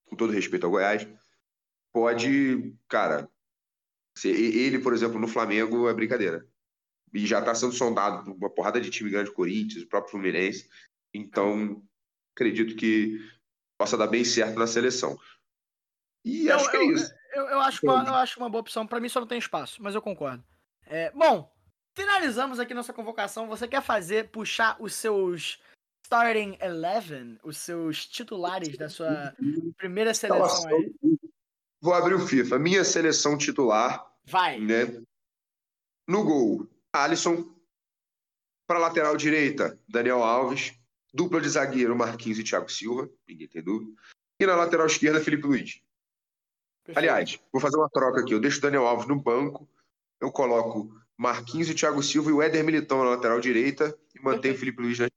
com 0.07 0.17
todo 0.17 0.33
respeito 0.33 0.65
ao 0.65 0.71
Goiás, 0.73 1.07
pode, 1.93 2.75
cara, 2.89 3.29
se- 4.17 4.29
ele, 4.31 4.79
por 4.79 4.93
exemplo, 4.93 5.19
no 5.21 5.29
Flamengo 5.29 5.89
é 5.89 5.95
brincadeira 5.95 6.47
e 7.13 7.27
já 7.27 7.39
está 7.41 7.55
sendo 7.55 7.73
sondado 7.73 8.25
por 8.25 8.35
uma 8.35 8.51
porrada 8.51 8.81
de 8.81 8.91
time 8.91 9.11
grande, 9.11 9.33
Corinthians, 9.33 9.83
o 9.85 9.89
próprio 9.89 10.13
Fluminense. 10.13 10.69
Então, 11.15 11.83
acredito 12.35 12.75
que 12.75 13.19
possa 13.79 13.97
dar 13.97 14.07
bem 14.07 14.25
certo 14.25 14.59
na 14.59 14.67
seleção. 14.67 15.19
E 16.25 16.47
Eu- 16.47 16.57
acho 16.57 16.71
que 16.71 16.77
é 16.77 16.81
eu- 16.81 16.93
isso. 16.93 17.13
Eu, 17.35 17.45
eu 17.47 17.61
acho 17.61 17.81
uma, 17.87 18.05
eu 18.05 18.15
acho 18.15 18.39
uma 18.41 18.49
boa 18.51 18.61
opção. 18.61 18.87
Pra 18.87 19.01
mim 19.01 19.09
só 19.09 19.21
não 19.21 19.27
tem 19.27 19.39
espaço, 19.39 19.83
mas 19.83 19.95
eu 19.95 20.03
concordo. 20.03 20.45
É, 20.87 21.11
bom, 21.13 21.51
finalizamos 21.95 22.59
aqui 22.61 22.75
nossa 22.75 22.93
convocação. 22.93 23.49
Você 23.49 23.67
quer 23.67 23.83
fazer, 23.83 24.29
puxar 24.31 24.77
os 24.81 24.95
seus 24.95 25.59
starting 26.05 26.59
11, 26.63 27.39
os 27.43 27.57
seus 27.57 28.07
titulares 28.07 28.77
da 28.77 28.89
sua 28.89 29.35
primeira 29.79 30.13
seleção 30.13 30.69
aí? 30.69 30.95
Vou 31.83 31.93
abrir 31.93 32.15
o 32.15 32.25
FIFA. 32.25 32.61
Minha 32.61 32.85
seleção 32.85 33.37
titular, 33.37 34.09
Vai. 34.25 34.61
né? 34.61 35.03
No 36.07 36.23
gol, 36.23 36.69
Alisson. 36.93 37.53
Para 38.69 38.79
lateral 38.79 39.17
direita, 39.17 39.77
Daniel 39.89 40.23
Alves. 40.23 40.73
Dupla 41.13 41.41
de 41.41 41.49
zagueiro, 41.49 41.95
Marquinhos 41.95 42.39
e 42.39 42.45
Thiago 42.45 42.71
Silva. 42.71 43.11
Ninguém 43.29 43.49
tem 43.49 43.63
dúvida. 43.63 43.93
E 44.41 44.47
na 44.47 44.55
lateral 44.55 44.87
esquerda, 44.87 45.21
Felipe 45.21 45.47
Luiz. 45.47 45.83
Perfeito. 46.85 46.99
Aliás, 46.99 47.39
vou 47.53 47.61
fazer 47.61 47.77
uma 47.77 47.91
troca 47.91 48.21
aqui. 48.21 48.33
Eu 48.33 48.41
deixo 48.41 48.59
o 48.59 48.63
Daniel 48.63 48.87
Alves 48.87 49.07
no 49.07 49.21
banco, 49.21 49.69
eu 50.21 50.33
coloco 50.33 50.97
Marquinhos 51.19 51.69
e 51.69 51.75
Thiago 51.75 52.03
Silva 52.03 52.31
e 52.31 52.33
o 52.33 52.41
Éder 52.41 52.65
Militão 52.65 52.99
na 53.05 53.11
lateral 53.11 53.41
direita 53.41 53.97
e 54.15 54.21
mantenho 54.23 54.55
o 54.55 54.59
Felipe 54.59 54.81
Luiz 54.83 54.99
na 54.99 55.09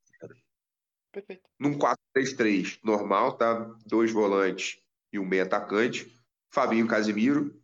Perfeito. 1.11 1.47
num 1.57 1.77
4-3-3 1.77 2.79
normal, 2.83 3.37
tá? 3.37 3.73
Dois 3.85 4.11
volantes 4.11 4.79
e 5.13 5.17
um 5.17 5.25
meio 5.25 5.43
atacante. 5.43 6.13
Fabinho 6.53 6.87
Casimiro, 6.87 7.61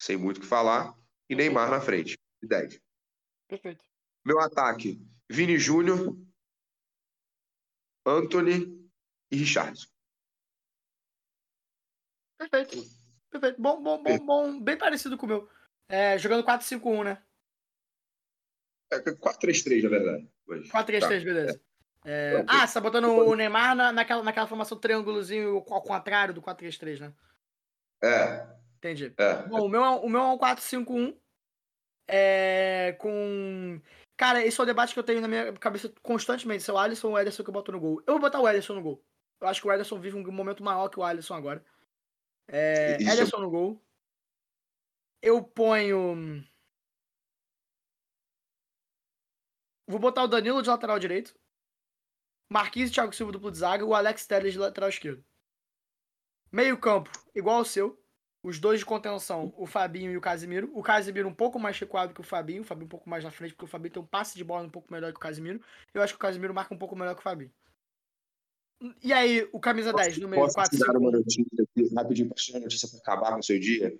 sem 0.00 0.16
muito 0.16 0.38
o 0.38 0.40
que 0.40 0.46
falar. 0.46 0.94
E 1.28 1.34
Neymar 1.34 1.70
na 1.70 1.80
frente, 1.80 2.18
de 2.42 2.48
10. 2.48 2.80
Perfeito. 3.48 3.84
Meu 4.24 4.40
ataque, 4.40 5.00
Vini 5.30 5.58
Júnior, 5.58 6.16
Anthony 8.06 8.90
e 9.30 9.36
Richardson. 9.36 9.86
Perfeito. 12.38 12.76
Perfeito. 13.30 13.60
Bom, 13.60 13.82
bom, 13.82 14.02
bom, 14.02 14.18
bom. 14.18 14.60
Bem 14.60 14.76
parecido 14.76 15.16
com 15.16 15.26
o 15.26 15.28
meu. 15.28 15.48
É, 15.88 16.18
jogando 16.18 16.44
4-5-1, 16.44 17.04
né? 17.04 17.22
É 18.90 18.98
4-3-3, 18.98 19.82
na 19.84 19.88
verdade. 19.88 20.30
Mas, 20.46 20.68
4-3-3, 20.68 21.00
tá. 21.00 21.08
beleza. 21.08 21.60
É, 22.04 22.36
Ok. 22.38 22.46
Ah, 22.48 22.66
você 22.66 22.74
tá 22.74 22.80
botando 22.80 23.06
o 23.06 23.34
Neymar 23.36 23.76
na, 23.76 23.92
naquela, 23.92 24.22
naquela 24.22 24.46
formação 24.46 24.78
triângulozinho 24.78 25.64
ao 25.68 25.82
contrário 25.82 26.34
do 26.34 26.42
4-3-3, 26.42 27.00
né? 27.00 27.14
É, 28.02 28.46
Entendi. 28.78 29.14
é. 29.16 29.42
Bom, 29.48 29.66
o 29.66 29.68
meu, 29.68 29.84
é- 29.84 29.88
o 30.00 30.08
meu 30.08 30.20
é 30.20 30.32
um 30.32 30.38
4-5-1. 30.38 31.16
É, 32.08 32.96
com. 32.98 33.80
Cara, 34.16 34.44
esse 34.44 34.60
é 34.60 34.62
o 34.62 34.66
debate 34.66 34.92
que 34.92 34.98
eu 34.98 35.04
tenho 35.04 35.20
na 35.20 35.28
minha 35.28 35.52
cabeça 35.54 35.92
constantemente. 36.02 36.62
Se 36.62 36.70
é 36.70 36.74
o 36.74 36.78
Alisson 36.78 37.08
ou 37.08 37.14
o 37.14 37.18
Ederson 37.18 37.42
que 37.42 37.48
eu 37.50 37.54
boto 37.54 37.72
no 37.72 37.80
gol. 37.80 38.02
Eu 38.06 38.14
vou 38.14 38.20
botar 38.20 38.40
o 38.40 38.48
Ederson 38.48 38.74
no 38.74 38.82
gol. 38.82 39.04
Eu 39.40 39.48
acho 39.48 39.60
que 39.60 39.66
o 39.68 39.72
Ederson 39.72 39.98
vive 39.98 40.16
um 40.16 40.32
momento 40.32 40.62
maior 40.62 40.88
que 40.88 40.98
o 40.98 41.04
Alisson 41.04 41.34
agora. 41.34 41.64
É, 42.48 42.96
Isso. 43.00 43.10
Ederson 43.10 43.38
no 43.38 43.50
gol. 43.50 43.82
Eu 45.22 45.42
ponho. 45.42 46.44
Vou 49.86 49.98
botar 50.00 50.24
o 50.24 50.28
Danilo 50.28 50.62
de 50.62 50.68
lateral 50.68 50.98
direito. 50.98 51.34
Marquinhos 52.50 52.90
e 52.90 52.92
Thiago 52.92 53.14
Silva 53.14 53.32
duplo 53.32 53.50
de 53.50 53.58
zaga. 53.58 53.84
O 53.84 53.94
Alex 53.94 54.26
Telles 54.26 54.52
de 54.52 54.58
lateral 54.58 54.90
esquerdo. 54.90 55.24
Meio 56.52 56.76
campo, 56.76 57.10
igual 57.34 57.58
ao 57.58 57.64
seu. 57.64 57.98
Os 58.44 58.58
dois 58.58 58.80
de 58.80 58.84
contenção, 58.84 59.54
o 59.56 59.66
Fabinho 59.66 60.10
e 60.10 60.16
o 60.16 60.20
Casimiro. 60.20 60.68
O 60.74 60.82
Casimiro 60.82 61.28
um 61.28 61.34
pouco 61.34 61.60
mais 61.60 61.78
recuado 61.78 62.12
que 62.12 62.20
o 62.20 62.24
Fabinho. 62.24 62.62
O 62.62 62.64
Fabinho 62.64 62.86
um 62.86 62.90
pouco 62.90 63.08
mais 63.08 63.22
na 63.22 63.30
frente, 63.30 63.54
porque 63.54 63.64
o 63.64 63.68
Fabinho 63.68 63.94
tem 63.94 64.02
um 64.02 64.06
passe 64.06 64.36
de 64.36 64.42
bola 64.42 64.66
um 64.66 64.70
pouco 64.70 64.92
melhor 64.92 65.12
que 65.12 65.18
o 65.18 65.20
Casimiro. 65.20 65.60
Eu 65.94 66.02
acho 66.02 66.12
que 66.12 66.16
o 66.16 66.20
Casimiro 66.20 66.52
marca 66.52 66.74
um 66.74 66.78
pouco 66.78 66.96
melhor 66.96 67.14
que 67.14 67.20
o 67.20 67.22
Fabinho. 67.22 67.52
E 69.00 69.12
aí, 69.12 69.48
o 69.52 69.60
camisa 69.60 69.92
10 69.92 70.18
no 70.18 70.28
meio, 70.28 70.42
Posso 70.42 70.54
4 70.56 70.76
te 70.76 70.80
dar 70.80 70.86
5 70.86 70.98
uma 70.98 71.12
notícia 71.12 71.44
aqui, 71.62 71.94
rapidinho, 71.94 72.28
para 72.28 72.36
tirar 72.36 72.60
notícia 72.60 72.88
para 72.88 72.98
acabar 72.98 73.32
com 73.34 73.38
o 73.38 73.42
seu 73.42 73.60
dia? 73.60 73.96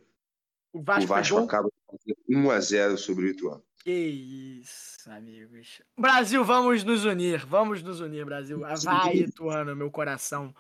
O 0.72 0.82
Vasco, 0.82 1.04
o 1.04 1.06
Vasco 1.06 1.34
pegou? 1.34 1.48
acaba 1.48 1.68
com 1.86 1.96
1x0 2.28 2.96
sobre 2.96 3.26
o 3.26 3.28
Ituano. 3.28 3.62
Que 3.84 3.92
isso, 3.92 5.10
amigos. 5.10 5.82
Brasil, 5.98 6.44
vamos 6.44 6.82
nos 6.82 7.04
unir. 7.04 7.44
Vamos 7.46 7.82
nos 7.82 8.00
unir, 8.00 8.24
Brasil. 8.24 8.58
Vai, 8.58 9.16
Ituano, 9.18 9.76
meu 9.76 9.90
coração. 9.90 10.54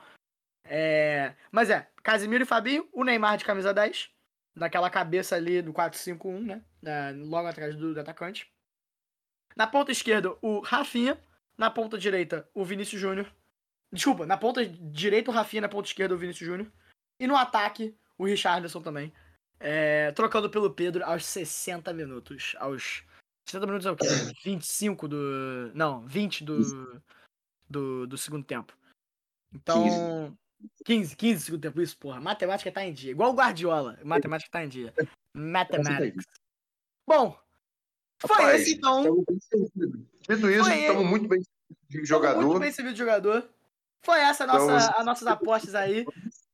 É... 0.74 1.34
Mas 1.50 1.68
é, 1.68 1.86
Casimiro 2.02 2.44
e 2.44 2.46
Fabinho, 2.46 2.88
o 2.92 3.04
Neymar 3.04 3.36
de 3.36 3.44
camisa 3.44 3.74
10, 3.74 4.10
naquela 4.54 4.88
cabeça 4.88 5.36
ali 5.36 5.60
do 5.60 5.70
4-5-1, 5.70 6.40
né? 6.40 6.64
Da- 6.82 7.10
Logo 7.14 7.46
atrás 7.46 7.76
do, 7.76 7.92
do 7.92 8.00
atacante. 8.00 8.50
Na 9.54 9.66
ponta 9.66 9.92
esquerda, 9.92 10.34
o 10.40 10.60
Rafinha. 10.60 11.18
Na 11.58 11.70
ponta 11.70 11.98
direita, 11.98 12.48
o 12.54 12.64
Vinícius 12.64 12.98
Júnior. 12.98 13.30
Desculpa, 13.92 14.24
na 14.24 14.38
ponta 14.38 14.64
direita, 14.64 15.30
o 15.30 15.34
Rafinha. 15.34 15.60
Na 15.60 15.68
ponta 15.68 15.86
esquerda, 15.88 16.14
o 16.14 16.18
Vinícius 16.18 16.48
Júnior. 16.48 16.72
E 17.20 17.26
no 17.26 17.36
ataque, 17.36 17.94
o 18.16 18.24
Richarlison 18.24 18.80
também. 18.80 19.12
É, 19.60 20.10
trocando 20.12 20.48
pelo 20.48 20.72
Pedro 20.72 21.04
aos 21.04 21.26
60 21.26 21.92
minutos. 21.92 22.56
Aos 22.58 23.04
60 23.46 23.66
minutos 23.66 23.86
é 23.86 23.90
o 23.90 23.96
quê? 23.96 24.06
25 24.42 25.06
do. 25.06 25.70
Não, 25.74 26.00
20 26.06 26.44
do. 26.44 27.02
Do, 27.68 28.06
do 28.06 28.16
segundo 28.16 28.44
tempo. 28.44 28.74
Então. 29.54 30.36
15, 30.84 31.16
15 31.16 31.34
do 31.34 31.44
segundo 31.44 31.60
tempo, 31.60 31.80
isso, 31.80 31.96
porra. 31.98 32.20
Matemática 32.20 32.70
tá 32.70 32.84
em 32.84 32.92
dia. 32.92 33.10
Igual 33.10 33.32
o 33.32 33.34
Guardiola. 33.34 33.98
Matemática 34.04 34.50
tá 34.50 34.64
em 34.64 34.68
dia. 34.68 34.94
Mathematics. 35.34 36.24
Bom, 37.06 37.36
foi 38.26 38.36
Rapaz, 38.36 38.62
esse 38.62 38.74
então. 38.74 39.24
Dito 40.28 40.50
isso, 40.50 40.70
estamos 40.70 41.06
muito 41.06 41.28
bem 41.28 41.40
de 41.40 41.98
Tamo 41.98 42.06
jogador. 42.06 42.46
Muito 42.46 42.60
bem 42.60 42.72
servido 42.72 42.94
de 42.94 42.98
jogador. 42.98 43.48
Foi 44.04 44.18
essa 44.20 44.44
a 44.44 44.46
nossa, 44.46 44.90
as 44.96 45.04
nossas 45.04 45.26
apostas 45.26 45.74
aí. 45.74 46.04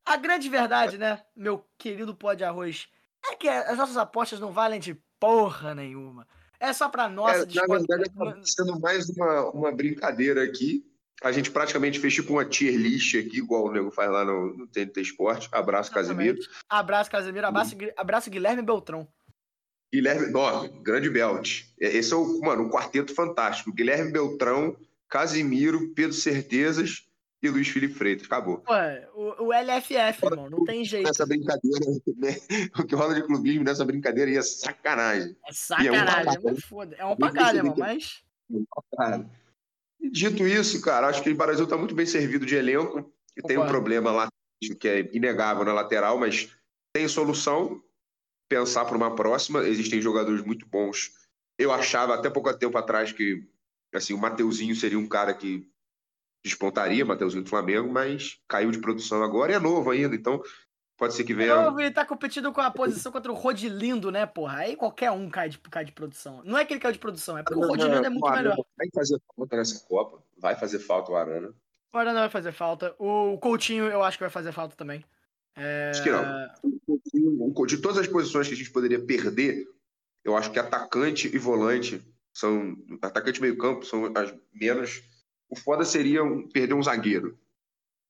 A 0.05 0.17
grande 0.17 0.49
verdade, 0.49 0.97
né, 0.97 1.23
meu 1.35 1.65
querido 1.77 2.15
pó 2.15 2.33
de 2.33 2.43
arroz, 2.43 2.87
é 3.25 3.35
que 3.35 3.47
as 3.47 3.77
nossas 3.77 3.97
apostas 3.97 4.39
não 4.39 4.51
valem 4.51 4.79
de 4.79 4.95
porra 5.19 5.75
nenhuma. 5.75 6.27
É 6.59 6.73
só 6.73 6.89
pra 6.89 7.07
nossa 7.07 7.43
É, 7.43 7.45
na 7.45 7.65
verdade, 7.67 8.03
acaba 8.03 8.41
sendo 8.43 8.79
mais 8.79 9.09
uma, 9.09 9.49
uma 9.51 9.71
brincadeira 9.71 10.43
aqui. 10.43 10.85
A 11.21 11.31
gente 11.31 11.51
praticamente 11.51 11.99
fez 11.99 12.13
tipo 12.13 12.33
uma 12.33 12.45
tier 12.45 12.75
list 12.75 13.15
aqui, 13.15 13.39
igual 13.39 13.65
o 13.65 13.71
nego 13.71 13.91
faz 13.91 14.09
lá 14.09 14.23
no, 14.23 14.55
no 14.55 14.67
TNT 14.67 15.01
Esporte. 15.01 15.49
Abraço, 15.51 15.91
Casemiro. 15.91 16.39
Abraço, 16.69 17.11
Casemiro. 17.11 17.47
Abraço, 17.47 17.75
abraço 17.97 18.29
Guilherme 18.29 18.61
Beltrão. 18.61 19.07
Guilherme, 19.91 20.31
ó, 20.35 20.67
grande 20.81 21.09
belt. 21.09 21.63
Esse 21.79 22.13
é 22.13 22.15
o, 22.15 22.39
mano, 22.41 22.63
um 22.63 22.69
quarteto 22.69 23.13
fantástico. 23.13 23.73
Guilherme 23.73 24.11
Beltrão, 24.11 24.77
Casimiro, 25.09 25.93
Pedro 25.93 26.13
Certezas 26.13 27.07
e 27.41 27.49
Luiz 27.49 27.67
Felipe 27.67 27.95
Freitas. 27.95 28.27
Acabou. 28.27 28.63
Ué, 28.69 29.07
o, 29.13 29.47
o 29.47 29.53
LFF, 29.53 30.25
irmão, 30.25 30.49
não 30.49 30.63
tem 30.63 30.85
jeito. 30.85 31.07
Nessa 31.07 31.25
brincadeira, 31.25 31.85
né? 32.17 32.37
o 32.77 32.83
que 32.83 32.95
rola 32.95 33.15
de 33.15 33.23
clubismo 33.23 33.63
nessa 33.63 33.83
brincadeira 33.83 34.31
é 34.31 34.41
sacanagem. 34.41 35.35
É 35.47 35.51
sacanagem, 35.51 36.35
é, 36.35 36.39
um 36.39 36.49
é 36.49 36.55
foda. 36.61 36.95
É 36.97 37.05
um 37.05 37.15
pacalho, 37.15 37.57
irmão, 37.57 37.75
mas. 37.77 38.23
Dito 39.99 40.47
isso, 40.47 40.81
cara, 40.81 41.07
acho 41.07 41.21
que 41.21 41.29
o 41.29 41.35
Brasil 41.35 41.65
está 41.65 41.77
muito 41.77 41.93
bem 41.93 42.05
servido 42.05 42.45
de 42.45 42.55
elenco. 42.55 43.13
E 43.35 43.41
tem 43.41 43.57
um 43.57 43.67
problema 43.67 44.11
lá 44.11 44.27
que 44.79 44.87
é 44.87 45.09
inegável 45.13 45.63
na 45.63 45.73
lateral, 45.73 46.17
mas 46.17 46.53
tem 46.93 47.07
solução. 47.07 47.81
Pensar 48.49 48.85
para 48.85 48.97
uma 48.97 49.15
próxima. 49.15 49.67
Existem 49.67 50.01
jogadores 50.01 50.43
muito 50.43 50.65
bons. 50.65 51.11
Eu 51.57 51.71
achava 51.71 52.15
até 52.15 52.29
pouco 52.29 52.51
tempo 52.57 52.77
atrás 52.77 53.11
que 53.11 53.47
assim, 53.93 54.13
o 54.13 54.17
Mateuzinho 54.17 54.75
seria 54.75 54.99
um 54.99 55.07
cara 55.07 55.33
que 55.33 55.69
despontaria, 56.43 57.05
Mateuzinho 57.05 57.43
do 57.43 57.49
Flamengo, 57.49 57.91
mas 57.91 58.39
caiu 58.47 58.71
de 58.71 58.79
produção 58.79 59.23
agora 59.23 59.51
e 59.51 59.55
é 59.55 59.59
novo 59.59 59.91
ainda, 59.91 60.15
então 60.15 60.41
pode 60.99 61.15
ser 61.15 61.23
que 61.23 61.33
venha. 61.33 61.55
Novo, 61.55 61.79
ele 61.79 61.91
tá 61.91 62.05
competindo 62.05 62.51
com 62.51 62.61
a 62.61 62.69
posição 62.69 63.11
contra 63.11 63.31
o 63.31 63.35
Rodilindo, 63.35 64.11
né, 64.11 64.25
porra? 64.25 64.59
Aí 64.59 64.75
qualquer 64.75 65.09
um 65.09 65.29
cai 65.29 65.49
de, 65.49 65.57
cai 65.57 65.85
de 65.85 65.93
produção. 65.93 66.41
Não 66.43 66.57
é 66.57 66.65
que 66.65 66.73
ele 66.73 66.79
caiu 66.79 66.93
de 66.93 66.99
produção, 66.99 67.37
é 67.37 67.43
porque 67.43 67.59
não, 67.59 67.67
o 67.67 67.71
Rodilindo 67.71 68.05
é 68.05 68.09
muito 68.09 68.27
Arana 68.27 68.49
melhor. 68.49 68.65
Vai 68.77 68.89
fazer 68.93 69.19
falta 69.35 69.55
nessa 69.55 69.87
Copa, 69.87 70.21
vai 70.37 70.55
fazer 70.55 70.79
falta 70.79 71.11
o 71.11 71.15
Arana. 71.15 71.53
O 71.93 71.97
Arana 71.97 72.19
vai 72.19 72.29
fazer 72.29 72.51
falta. 72.51 72.93
O 72.99 73.37
Coutinho 73.39 73.85
eu 73.85 74.03
acho 74.03 74.17
que 74.17 74.23
vai 74.23 74.29
fazer 74.29 74.51
falta 74.51 74.75
também. 74.75 75.03
É... 75.55 75.89
Acho 75.89 76.03
que 76.03 76.11
não. 76.11 77.65
De 77.65 77.77
todas 77.77 77.97
as 77.97 78.07
posições 78.07 78.47
que 78.47 78.53
a 78.53 78.57
gente 78.57 78.71
poderia 78.71 78.99
perder, 78.99 79.65
eu 80.23 80.35
acho 80.35 80.51
que 80.51 80.59
atacante 80.59 81.33
e 81.33 81.37
volante 81.39 82.01
são. 82.33 82.75
Atacante 83.01 83.39
e 83.39 83.41
meio 83.41 83.57
campo 83.57 83.85
são 83.85 84.11
as 84.15 84.33
menos 84.53 85.01
o 85.49 85.55
foda 85.55 85.83
seria 85.83 86.21
perder 86.53 86.75
um 86.75 86.83
zagueiro. 86.83 87.37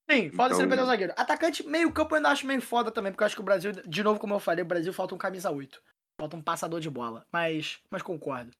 Sim, 0.09 0.31
foda 0.31 0.47
então... 0.47 0.57
seria 0.57 0.67
perder 0.67 0.83
um 0.83 0.87
zagueiro. 0.87 1.13
Atacante, 1.15 1.67
meio 1.67 1.91
campo 1.91 2.13
eu 2.13 2.17
ainda 2.17 2.29
acho 2.29 2.47
meio 2.47 2.61
foda 2.61 2.89
também, 2.89 3.11
porque 3.11 3.23
eu 3.23 3.25
acho 3.27 3.35
que 3.35 3.41
o 3.41 3.45
Brasil, 3.45 3.71
de 3.71 4.03
novo, 4.03 4.19
como 4.19 4.33
eu 4.33 4.39
falei, 4.39 4.63
o 4.63 4.67
Brasil 4.67 4.91
falta 4.91 5.13
um 5.13 5.17
camisa 5.17 5.51
8. 5.51 5.79
Falta 6.17 6.35
um 6.35 6.41
passador 6.41 6.79
de 6.79 6.89
bola. 6.89 7.25
Mas, 7.31 7.79
mas 7.89 8.01
concordo. 8.01 8.51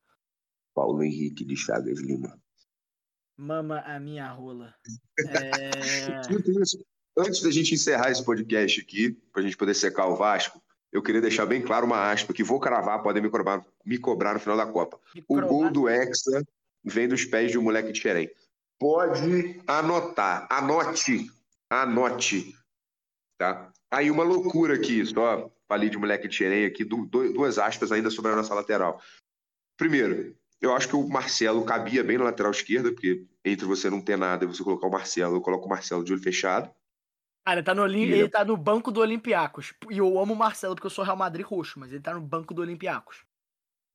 Paulo 0.75 1.03
Henrique 1.03 1.43
de 1.43 1.55
Chagas 1.55 1.99
Lima. 1.99 2.39
Mama 3.35 3.79
a 3.79 3.99
minha 3.99 4.29
rola. 4.31 4.73
É... 5.27 6.21
Antes 7.17 7.41
da 7.41 7.51
gente 7.51 7.73
encerrar 7.73 8.09
esse 8.09 8.23
podcast 8.23 8.79
aqui, 8.79 9.11
pra 9.33 9.41
gente 9.41 9.57
poder 9.57 9.73
secar 9.73 10.07
o 10.07 10.15
Vasco, 10.15 10.61
eu 10.93 11.03
queria 11.03 11.19
deixar 11.19 11.45
bem 11.45 11.61
claro 11.61 11.85
uma 11.85 12.09
aspa 12.09 12.33
que 12.33 12.43
vou 12.43 12.59
cravar, 12.59 13.03
podem 13.03 13.21
me 13.21 13.29
cobrar, 13.29 13.65
me 13.85 13.97
cobrar 13.97 14.33
no 14.33 14.39
final 14.39 14.55
da 14.55 14.65
Copa. 14.65 14.97
o 15.27 15.41
gol 15.41 15.69
do 15.69 15.89
Hexa 15.89 16.41
vem 16.85 17.09
dos 17.09 17.25
pés 17.25 17.51
de 17.51 17.57
um 17.57 17.63
moleque 17.63 17.91
de 17.91 17.99
Xerém 17.99 18.29
pode 18.79 19.61
anotar. 19.67 20.47
Anote. 20.49 21.29
Anote. 21.69 22.55
Tá? 23.37 23.71
Aí 23.91 24.11
uma 24.11 24.23
loucura 24.23 24.75
aqui, 24.75 25.05
só 25.05 25.51
falei 25.67 25.89
de 25.89 25.97
moleque 25.97 26.27
de 26.27 26.35
xerém 26.35 26.65
aqui, 26.65 26.83
duas 26.83 27.57
aspas 27.57 27.91
ainda 27.91 28.09
sobre 28.09 28.31
a 28.31 28.35
nossa 28.35 28.53
lateral. 28.53 29.01
Primeiro, 29.77 30.35
eu 30.59 30.75
acho 30.75 30.89
que 30.89 30.95
o 30.95 31.07
Marcelo 31.07 31.63
cabia 31.63 32.03
bem 32.03 32.17
na 32.17 32.25
lateral 32.25 32.51
esquerda, 32.51 32.91
porque 32.91 33.25
entre 33.45 33.65
você 33.65 33.89
não 33.89 34.01
ter 34.01 34.17
nada 34.17 34.43
e 34.43 34.47
você 34.47 34.63
colocar 34.63 34.87
o 34.87 34.91
Marcelo, 34.91 35.37
eu 35.37 35.41
coloco 35.41 35.65
o 35.65 35.69
Marcelo 35.69 36.03
de 36.03 36.11
olho 36.11 36.21
fechado. 36.21 36.69
Cara, 37.45 37.59
ele 37.59 37.65
tá 37.65 37.73
no, 37.73 37.83
Olim... 37.83 38.01
ele 38.01 38.29
tá 38.29 38.43
no 38.43 38.57
banco 38.57 38.91
do 38.91 38.99
Olympiacos. 38.99 39.73
E 39.89 39.97
eu 39.97 40.19
amo 40.19 40.33
o 40.33 40.37
Marcelo 40.37 40.75
porque 40.75 40.87
eu 40.87 40.91
sou 40.91 41.05
Real 41.05 41.15
Madrid 41.15 41.45
roxo, 41.45 41.79
mas 41.79 41.91
ele 41.91 42.01
tá 42.01 42.13
no 42.13 42.21
banco 42.21 42.53
do 42.53 42.61
Olympiacos. 42.61 43.23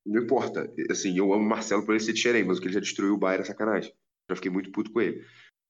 Não 0.05 0.23
importa. 0.23 0.71
Assim, 0.89 1.17
eu 1.17 1.31
amo 1.31 1.43
o 1.43 1.49
Marcelo 1.49 1.85
por 1.85 1.91
ele 1.91 2.03
ser 2.03 2.13
de 2.13 2.19
xerém, 2.19 2.43
mas 2.43 2.57
o 2.57 2.61
que 2.61 2.67
ele 2.67 2.73
já 2.73 2.79
destruiu 2.79 3.13
o 3.13 3.17
Bayern 3.17 3.43
é 3.43 3.45
sacanagem. 3.45 3.93
Já 4.29 4.35
fiquei 4.35 4.51
muito 4.51 4.71
puto 4.71 4.91
com 4.91 5.01
ele. 5.01 5.23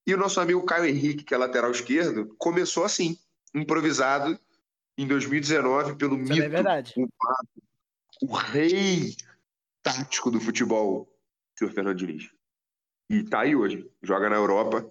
E 0.08 0.14
o 0.14 0.18
nosso 0.18 0.40
amigo 0.40 0.64
Caio 0.64 0.86
Henrique, 0.86 1.24
que 1.24 1.34
é 1.34 1.38
lateral 1.38 1.72
esquerdo, 1.72 2.36
começou 2.38 2.84
assim, 2.84 3.18
improvisado, 3.54 4.40
em 4.98 5.08
2019, 5.08 5.96
pelo 5.96 6.16
Isso 6.22 6.32
é 6.32 6.36
mito, 6.36 6.46
é 6.46 6.50
verdade. 6.50 6.94
O, 8.22 8.28
o, 8.28 8.34
rei 8.34 9.16
tático 9.84 10.32
do 10.32 10.40
futebol, 10.40 11.12
senhor 11.58 11.72
Fernando 11.72 11.98
Diniz. 11.98 12.30
E 13.10 13.24
tá 13.24 13.42
aí 13.42 13.56
hoje, 13.56 13.90
joga 14.02 14.30
na 14.30 14.36
Europa, 14.36 14.90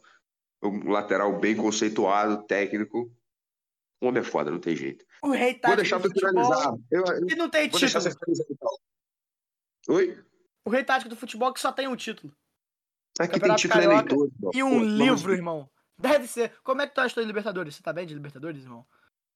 um 0.62 0.90
lateral 0.90 1.38
bem 1.38 1.56
conceituado, 1.56 2.44
técnico. 2.46 3.10
O 4.00 4.06
homem 4.06 4.20
é 4.20 4.24
foda, 4.24 4.50
não 4.50 4.60
tem 4.60 4.76
jeito. 4.76 5.04
O 5.22 5.30
rei 5.30 5.54
tático 5.54 5.68
Vou 5.68 5.76
deixar 5.76 5.98
do 5.98 6.10
finalizar. 6.10 6.74
Eu, 6.90 7.04
eu, 7.04 7.36
não 7.36 7.48
tem 7.48 7.68
título. 7.68 8.04
Oi? 9.88 10.22
O 10.64 10.70
rei 10.70 10.84
tático 10.84 11.08
do 11.08 11.16
futebol 11.16 11.52
que 11.52 11.60
só 11.60 11.72
tem 11.72 11.88
um 11.88 11.96
título. 11.96 12.34
Aqui 13.18 13.40
tem 13.40 13.54
título 13.54 13.82
Carioca 13.82 14.14
eleitor. 14.14 14.30
E 14.54 14.62
um 14.62 14.78
Pô, 14.78 14.84
livro, 14.84 15.32
irmão. 15.32 15.70
Deve 15.96 16.26
ser. 16.26 16.52
Como 16.62 16.82
é 16.82 16.86
que 16.86 16.94
tu 16.94 17.00
acha 17.00 17.22
em 17.22 17.26
Libertadores? 17.26 17.76
Você 17.76 17.82
tá 17.82 17.92
bem 17.92 18.06
de 18.06 18.14
Libertadores, 18.14 18.62
irmão? 18.62 18.84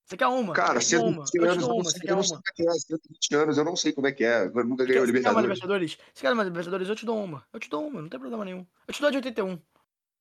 Você 0.05 0.17
quer 0.17 0.27
uma? 0.27 0.55
Cara, 0.55 0.81
você 0.81 0.97
uma. 0.97 1.25
Eu 1.35 1.51
anos, 1.51 1.65
uma. 1.65 1.85
Você 1.85 2.01
quer 2.01 2.15
uma? 2.15 2.23
20 2.23 3.35
anos, 3.35 3.59
eu 3.59 3.65
não 3.65 3.77
sei 3.77 3.93
como 3.93 4.07
é 4.07 4.13
que 4.13 4.25
é. 4.25 4.47
Eu 4.47 4.65
nunca 4.65 4.85
ganhei 4.85 5.01
o 5.01 5.05
Libertadores. 5.05 5.23
Quer 5.23 5.31
uma 5.31 5.43
Libertadores? 5.43 5.99
Você 6.15 6.21
quer 6.23 6.33
uma 6.33 6.45
Libertadores? 6.45 6.89
Eu 6.89 6.97
te 6.97 7.07
dou 7.07 7.23
uma. 7.23 7.47
Eu 7.53 7.61
te 7.61 7.69
dou 7.69 7.87
uma, 7.87 8.03
não 8.03 8.09
tem 8.09 8.19
problema 8.19 8.45
nenhum. 8.45 8.67
Eu 8.87 8.95
te 8.95 9.01
dou 9.01 9.11
de 9.11 9.17
81. 9.19 9.61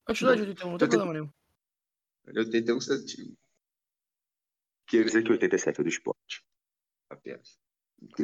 Eu 0.08 0.14
te 0.14 0.26
dou 0.26 0.36
de 0.36 0.42
81, 0.42 0.72
não 0.72 0.78
tem 0.78 0.90
problema 0.90 1.14
nenhum. 1.14 1.30
81 2.28 2.82
você 2.82 3.04
Queria 4.88 5.06
dizer 5.06 5.24
que 5.24 5.32
87 5.32 5.80
é 5.80 5.84
do 5.84 5.90
esporte. 5.90 6.44
Apenas. 7.10 7.58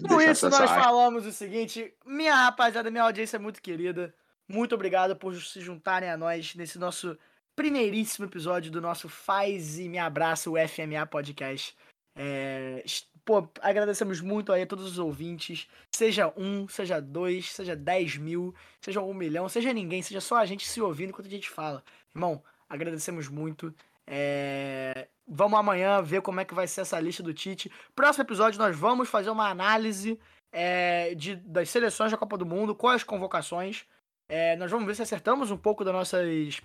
Com 0.08 0.22
isso, 0.22 0.50
nós 0.50 0.70
falamos 0.70 1.26
o 1.26 1.32
seguinte. 1.32 1.94
Minha 2.06 2.36
rapaziada, 2.36 2.92
minha 2.92 3.04
audiência 3.04 3.38
é 3.38 3.40
muito 3.40 3.62
querida. 3.62 4.14
Muito 4.48 4.76
obrigado 4.76 5.16
por 5.16 5.36
se 5.36 5.62
juntarem 5.62 6.10
a 6.10 6.18
nós 6.18 6.56
nesse 6.56 6.78
nosso 6.78 7.18
primeiríssimo 7.56 8.26
episódio 8.26 8.72
do 8.72 8.82
nosso 8.82 9.08
Faz 9.08 9.80
e 9.80 9.88
Me 9.88 9.98
Abraça, 9.98 10.50
o 10.50 10.56
FMA 10.56 11.06
Podcast. 11.06 11.76
É, 12.16 12.84
pô, 13.26 13.48
agradecemos 13.62 14.22
muito 14.22 14.52
aí 14.52 14.64
a 14.64 14.68
todos 14.68 14.86
os 14.86 15.00
ouvintes. 15.00 15.68
Seja 15.92 16.32
um, 16.36 16.68
seja 16.68 17.00
dois, 17.00 17.52
seja 17.52 17.76
dez 17.76 18.18
mil, 18.18 18.54
seja 18.82 19.02
um 19.02 19.14
milhão, 19.14 19.48
seja 19.48 19.74
ninguém, 19.74 20.02
seja 20.02 20.22
só 20.22 20.38
a 20.38 20.46
gente 20.46 20.68
se 20.68 20.82
ouvindo 20.82 21.10
enquanto 21.10 21.28
a 21.28 21.32
gente 21.32 21.50
fala. 21.50 21.84
Irmão, 22.14 22.44
agradecemos 22.70 23.28
muito. 23.28 23.74
É... 24.06 25.08
Vamos 25.26 25.58
amanhã 25.58 26.02
ver 26.02 26.22
como 26.22 26.42
é 26.42 26.46
que 26.46 26.54
vai 26.54 26.68
ser 26.68 26.82
essa 26.82 27.00
lista 27.00 27.24
do 27.24 27.34
Tite. 27.34 27.72
Próximo 27.96 28.24
episódio 28.24 28.60
nós 28.60 28.76
vamos 28.76 29.08
fazer 29.10 29.30
uma 29.30 29.50
análise 29.50 30.20
é, 30.52 31.16
de, 31.16 31.36
das 31.38 31.70
seleções 31.70 32.12
da 32.12 32.18
Copa 32.18 32.38
do 32.38 32.46
Mundo, 32.46 32.76
com 32.76 32.90
as 32.90 33.04
convocações. 33.04 33.86
É, 34.34 34.56
nós 34.56 34.72
vamos 34.72 34.88
ver 34.88 34.96
se 34.96 35.04
acertamos 35.04 35.52
um 35.52 35.58
pouco 35.58 35.86
das 35.86 35.94
nossas, 35.94 36.60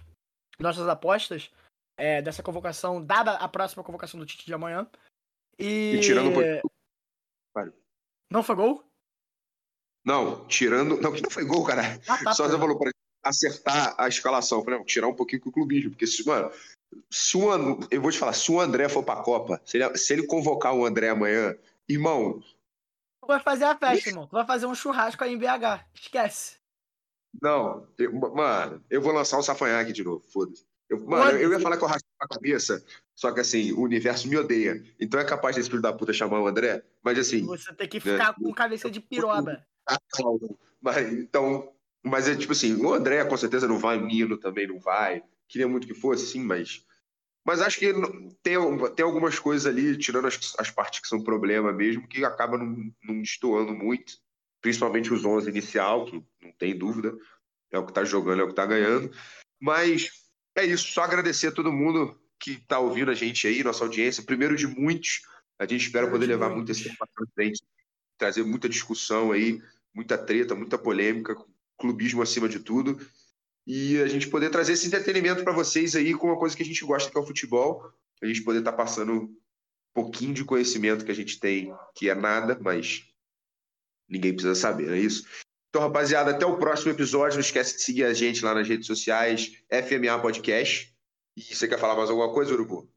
nossas 0.58 0.88
apostas 0.88 1.50
é, 1.98 2.22
dessa 2.22 2.42
convocação, 2.42 3.04
dada 3.04 3.32
a 3.32 3.46
próxima 3.46 3.84
convocação 3.84 4.18
do 4.18 4.24
Tite 4.24 4.46
de 4.46 4.54
amanhã. 4.54 4.88
E, 5.58 5.96
e 5.96 6.00
tirando. 6.00 6.30
Não 8.30 8.42
foi 8.42 8.56
gol? 8.56 8.82
Não, 10.02 10.46
tirando. 10.46 10.98
Não, 10.98 11.12
que 11.12 11.20
não 11.20 11.30
foi 11.30 11.44
gol, 11.44 11.62
cara. 11.62 12.00
Ah, 12.08 12.24
tá, 12.24 12.32
Só 12.32 12.48
você 12.48 12.56
falou 12.58 12.78
para 12.78 12.90
acertar 13.22 13.94
a 13.98 14.08
escalação. 14.08 14.64
Falei, 14.64 14.78
não, 14.78 14.86
tirar 14.86 15.08
um 15.08 15.14
pouquinho 15.14 15.42
com 15.42 15.50
o 15.50 15.52
clubismo, 15.52 15.90
porque 15.90 16.06
se, 16.06 16.26
mano, 16.26 16.50
se 17.10 17.36
o 17.36 17.50
eu 17.90 18.00
vou 18.00 18.10
te 18.10 18.18
falar, 18.18 18.32
se 18.32 18.50
o 18.50 18.58
André 18.58 18.88
for 18.88 19.02
pra 19.02 19.22
Copa, 19.22 19.60
se 19.66 19.76
ele, 19.76 19.94
se 19.98 20.14
ele 20.14 20.26
convocar 20.26 20.74
o 20.74 20.86
André 20.86 21.10
amanhã, 21.10 21.54
irmão. 21.86 22.42
Vai 23.26 23.40
fazer 23.40 23.64
a 23.64 23.76
festa, 23.76 24.08
irmão. 24.08 24.26
Tu 24.26 24.32
vai 24.32 24.46
fazer 24.46 24.64
um 24.64 24.74
churrasco 24.74 25.22
aí 25.22 25.34
em 25.34 25.38
BH. 25.38 25.84
Esquece. 25.94 26.57
Não, 27.40 27.86
eu, 27.98 28.12
mano, 28.12 28.82
eu 28.90 29.00
vou 29.00 29.12
lançar 29.12 29.38
o 29.38 29.42
Safanhaque 29.42 29.92
de 29.92 30.04
novo, 30.04 30.24
foda-se. 30.32 30.64
Eu, 30.88 31.04
mano, 31.06 31.32
eu, 31.32 31.42
eu, 31.42 31.52
ia 31.52 31.60
falar 31.60 31.76
que 31.76 31.84
eu 31.84 31.88
raspei 31.88 32.10
a 32.18 32.28
cabeça, 32.28 32.84
só 33.14 33.30
que 33.32 33.40
assim, 33.40 33.72
o 33.72 33.82
universo 33.82 34.26
me 34.26 34.36
odeia. 34.36 34.82
Então 34.98 35.20
é 35.20 35.24
capaz 35.24 35.54
desse 35.54 35.68
filho 35.68 35.82
da 35.82 35.92
puta 35.92 36.12
chamar 36.12 36.40
o 36.40 36.46
André, 36.46 36.82
mas 37.02 37.18
assim. 37.18 37.44
Você 37.44 37.72
tem 37.74 37.88
que 37.88 38.00
ficar 38.00 38.28
né, 38.28 38.34
com 38.42 38.52
cabeça 38.52 38.90
de 38.90 39.00
piroba. 39.00 39.64
Mas, 40.80 41.12
então, 41.12 41.72
mas 42.02 42.28
é 42.28 42.34
tipo 42.34 42.52
assim, 42.52 42.74
o 42.76 42.94
André 42.94 43.24
com 43.24 43.36
certeza 43.36 43.68
não 43.68 43.78
vai, 43.78 43.98
o 43.98 44.06
Nino 44.06 44.38
também 44.38 44.66
não 44.66 44.78
vai. 44.78 45.22
Queria 45.46 45.68
muito 45.68 45.86
que 45.86 45.94
fosse, 45.94 46.26
sim, 46.26 46.42
mas. 46.42 46.84
Mas 47.44 47.62
acho 47.62 47.78
que 47.78 47.92
tem, 48.42 48.54
tem 48.94 49.04
algumas 49.04 49.38
coisas 49.38 49.66
ali, 49.66 49.96
tirando 49.96 50.26
as, 50.26 50.54
as 50.58 50.70
partes 50.70 51.00
que 51.00 51.08
são 51.08 51.22
problema 51.22 51.72
mesmo, 51.72 52.06
que 52.06 52.22
acaba 52.24 52.58
não, 52.58 52.92
não 53.02 53.22
destoando 53.22 53.72
muito 53.72 54.18
principalmente 54.60 55.12
os 55.12 55.24
11 55.24 55.48
inicial, 55.48 56.04
que 56.04 56.22
não 56.42 56.52
tem 56.58 56.76
dúvida, 56.76 57.16
é 57.70 57.78
o 57.78 57.84
que 57.84 57.90
está 57.90 58.04
jogando, 58.04 58.40
é 58.40 58.42
o 58.44 58.46
que 58.46 58.52
está 58.52 58.66
ganhando. 58.66 59.10
Mas 59.60 60.10
é 60.56 60.64
isso, 60.64 60.88
só 60.88 61.02
agradecer 61.02 61.48
a 61.48 61.52
todo 61.52 61.72
mundo 61.72 62.18
que 62.40 62.52
está 62.52 62.78
ouvindo 62.78 63.10
a 63.10 63.14
gente 63.14 63.46
aí, 63.46 63.62
nossa 63.62 63.84
audiência, 63.84 64.22
primeiro 64.22 64.56
de 64.56 64.66
muitos. 64.66 65.22
A 65.58 65.66
gente 65.66 65.86
espera 65.86 66.10
poder 66.10 66.26
levar 66.26 66.50
muito 66.50 66.70
esse 66.70 66.84
tempo 66.84 66.96
para 66.96 67.26
frente, 67.34 67.62
trazer 68.16 68.44
muita 68.44 68.68
discussão 68.68 69.32
aí, 69.32 69.60
muita 69.92 70.16
treta, 70.16 70.54
muita 70.54 70.78
polêmica, 70.78 71.36
clubismo 71.76 72.22
acima 72.22 72.48
de 72.48 72.60
tudo. 72.60 72.98
e 73.66 74.00
a 74.00 74.06
gente 74.06 74.28
poder 74.28 74.50
trazer 74.50 74.72
esse 74.72 74.86
entretenimento 74.86 75.44
para 75.44 75.52
vocês 75.52 75.94
aí 75.94 76.14
com 76.14 76.28
uma 76.28 76.38
coisa 76.38 76.56
que 76.56 76.62
a 76.62 76.66
gente 76.66 76.84
gosta, 76.84 77.10
que 77.10 77.18
é 77.18 77.20
o 77.20 77.26
futebol. 77.26 77.92
A 78.22 78.26
gente 78.26 78.42
poder 78.42 78.60
estar 78.60 78.72
tá 78.72 78.76
passando 78.76 79.12
um 79.12 79.36
pouquinho 79.92 80.32
de 80.32 80.44
conhecimento 80.44 81.04
que 81.04 81.10
a 81.10 81.14
gente 81.14 81.38
tem, 81.38 81.74
que 81.94 82.08
é 82.08 82.14
nada, 82.14 82.58
mas 82.60 83.04
ninguém 84.08 84.32
precisa 84.32 84.54
saber, 84.54 84.86
não 84.86 84.94
é 84.94 84.98
isso? 85.00 85.26
Então, 85.68 85.82
rapaziada, 85.82 86.30
até 86.30 86.46
o 86.46 86.56
próximo 86.58 86.92
episódio. 86.92 87.34
Não 87.34 87.40
esquece 87.40 87.76
de 87.76 87.82
seguir 87.82 88.04
a 88.04 88.14
gente 88.14 88.44
lá 88.44 88.54
nas 88.54 88.66
redes 88.66 88.86
sociais, 88.86 89.52
FMA 89.70 90.18
Podcast. 90.20 90.94
E 91.36 91.42
você 91.42 91.68
quer 91.68 91.78
falar 91.78 91.94
mais 91.94 92.10
alguma 92.10 92.32
coisa, 92.32 92.52
Urubu? 92.52 92.90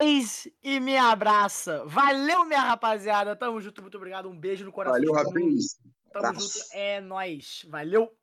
E 0.00 0.80
me 0.80 0.96
abraça. 0.96 1.84
Valeu, 1.86 2.44
minha 2.44 2.60
rapaziada. 2.60 3.36
Tamo 3.36 3.60
junto, 3.60 3.80
muito 3.80 3.96
obrigado. 3.96 4.28
Um 4.28 4.38
beijo 4.38 4.64
no 4.64 4.72
coração. 4.72 4.98
Valeu, 4.98 5.12
rapaz. 5.12 5.78
Tamo 6.12 6.40
junto. 6.40 6.58
É 6.72 7.00
nóis. 7.00 7.64
Valeu. 7.68 8.17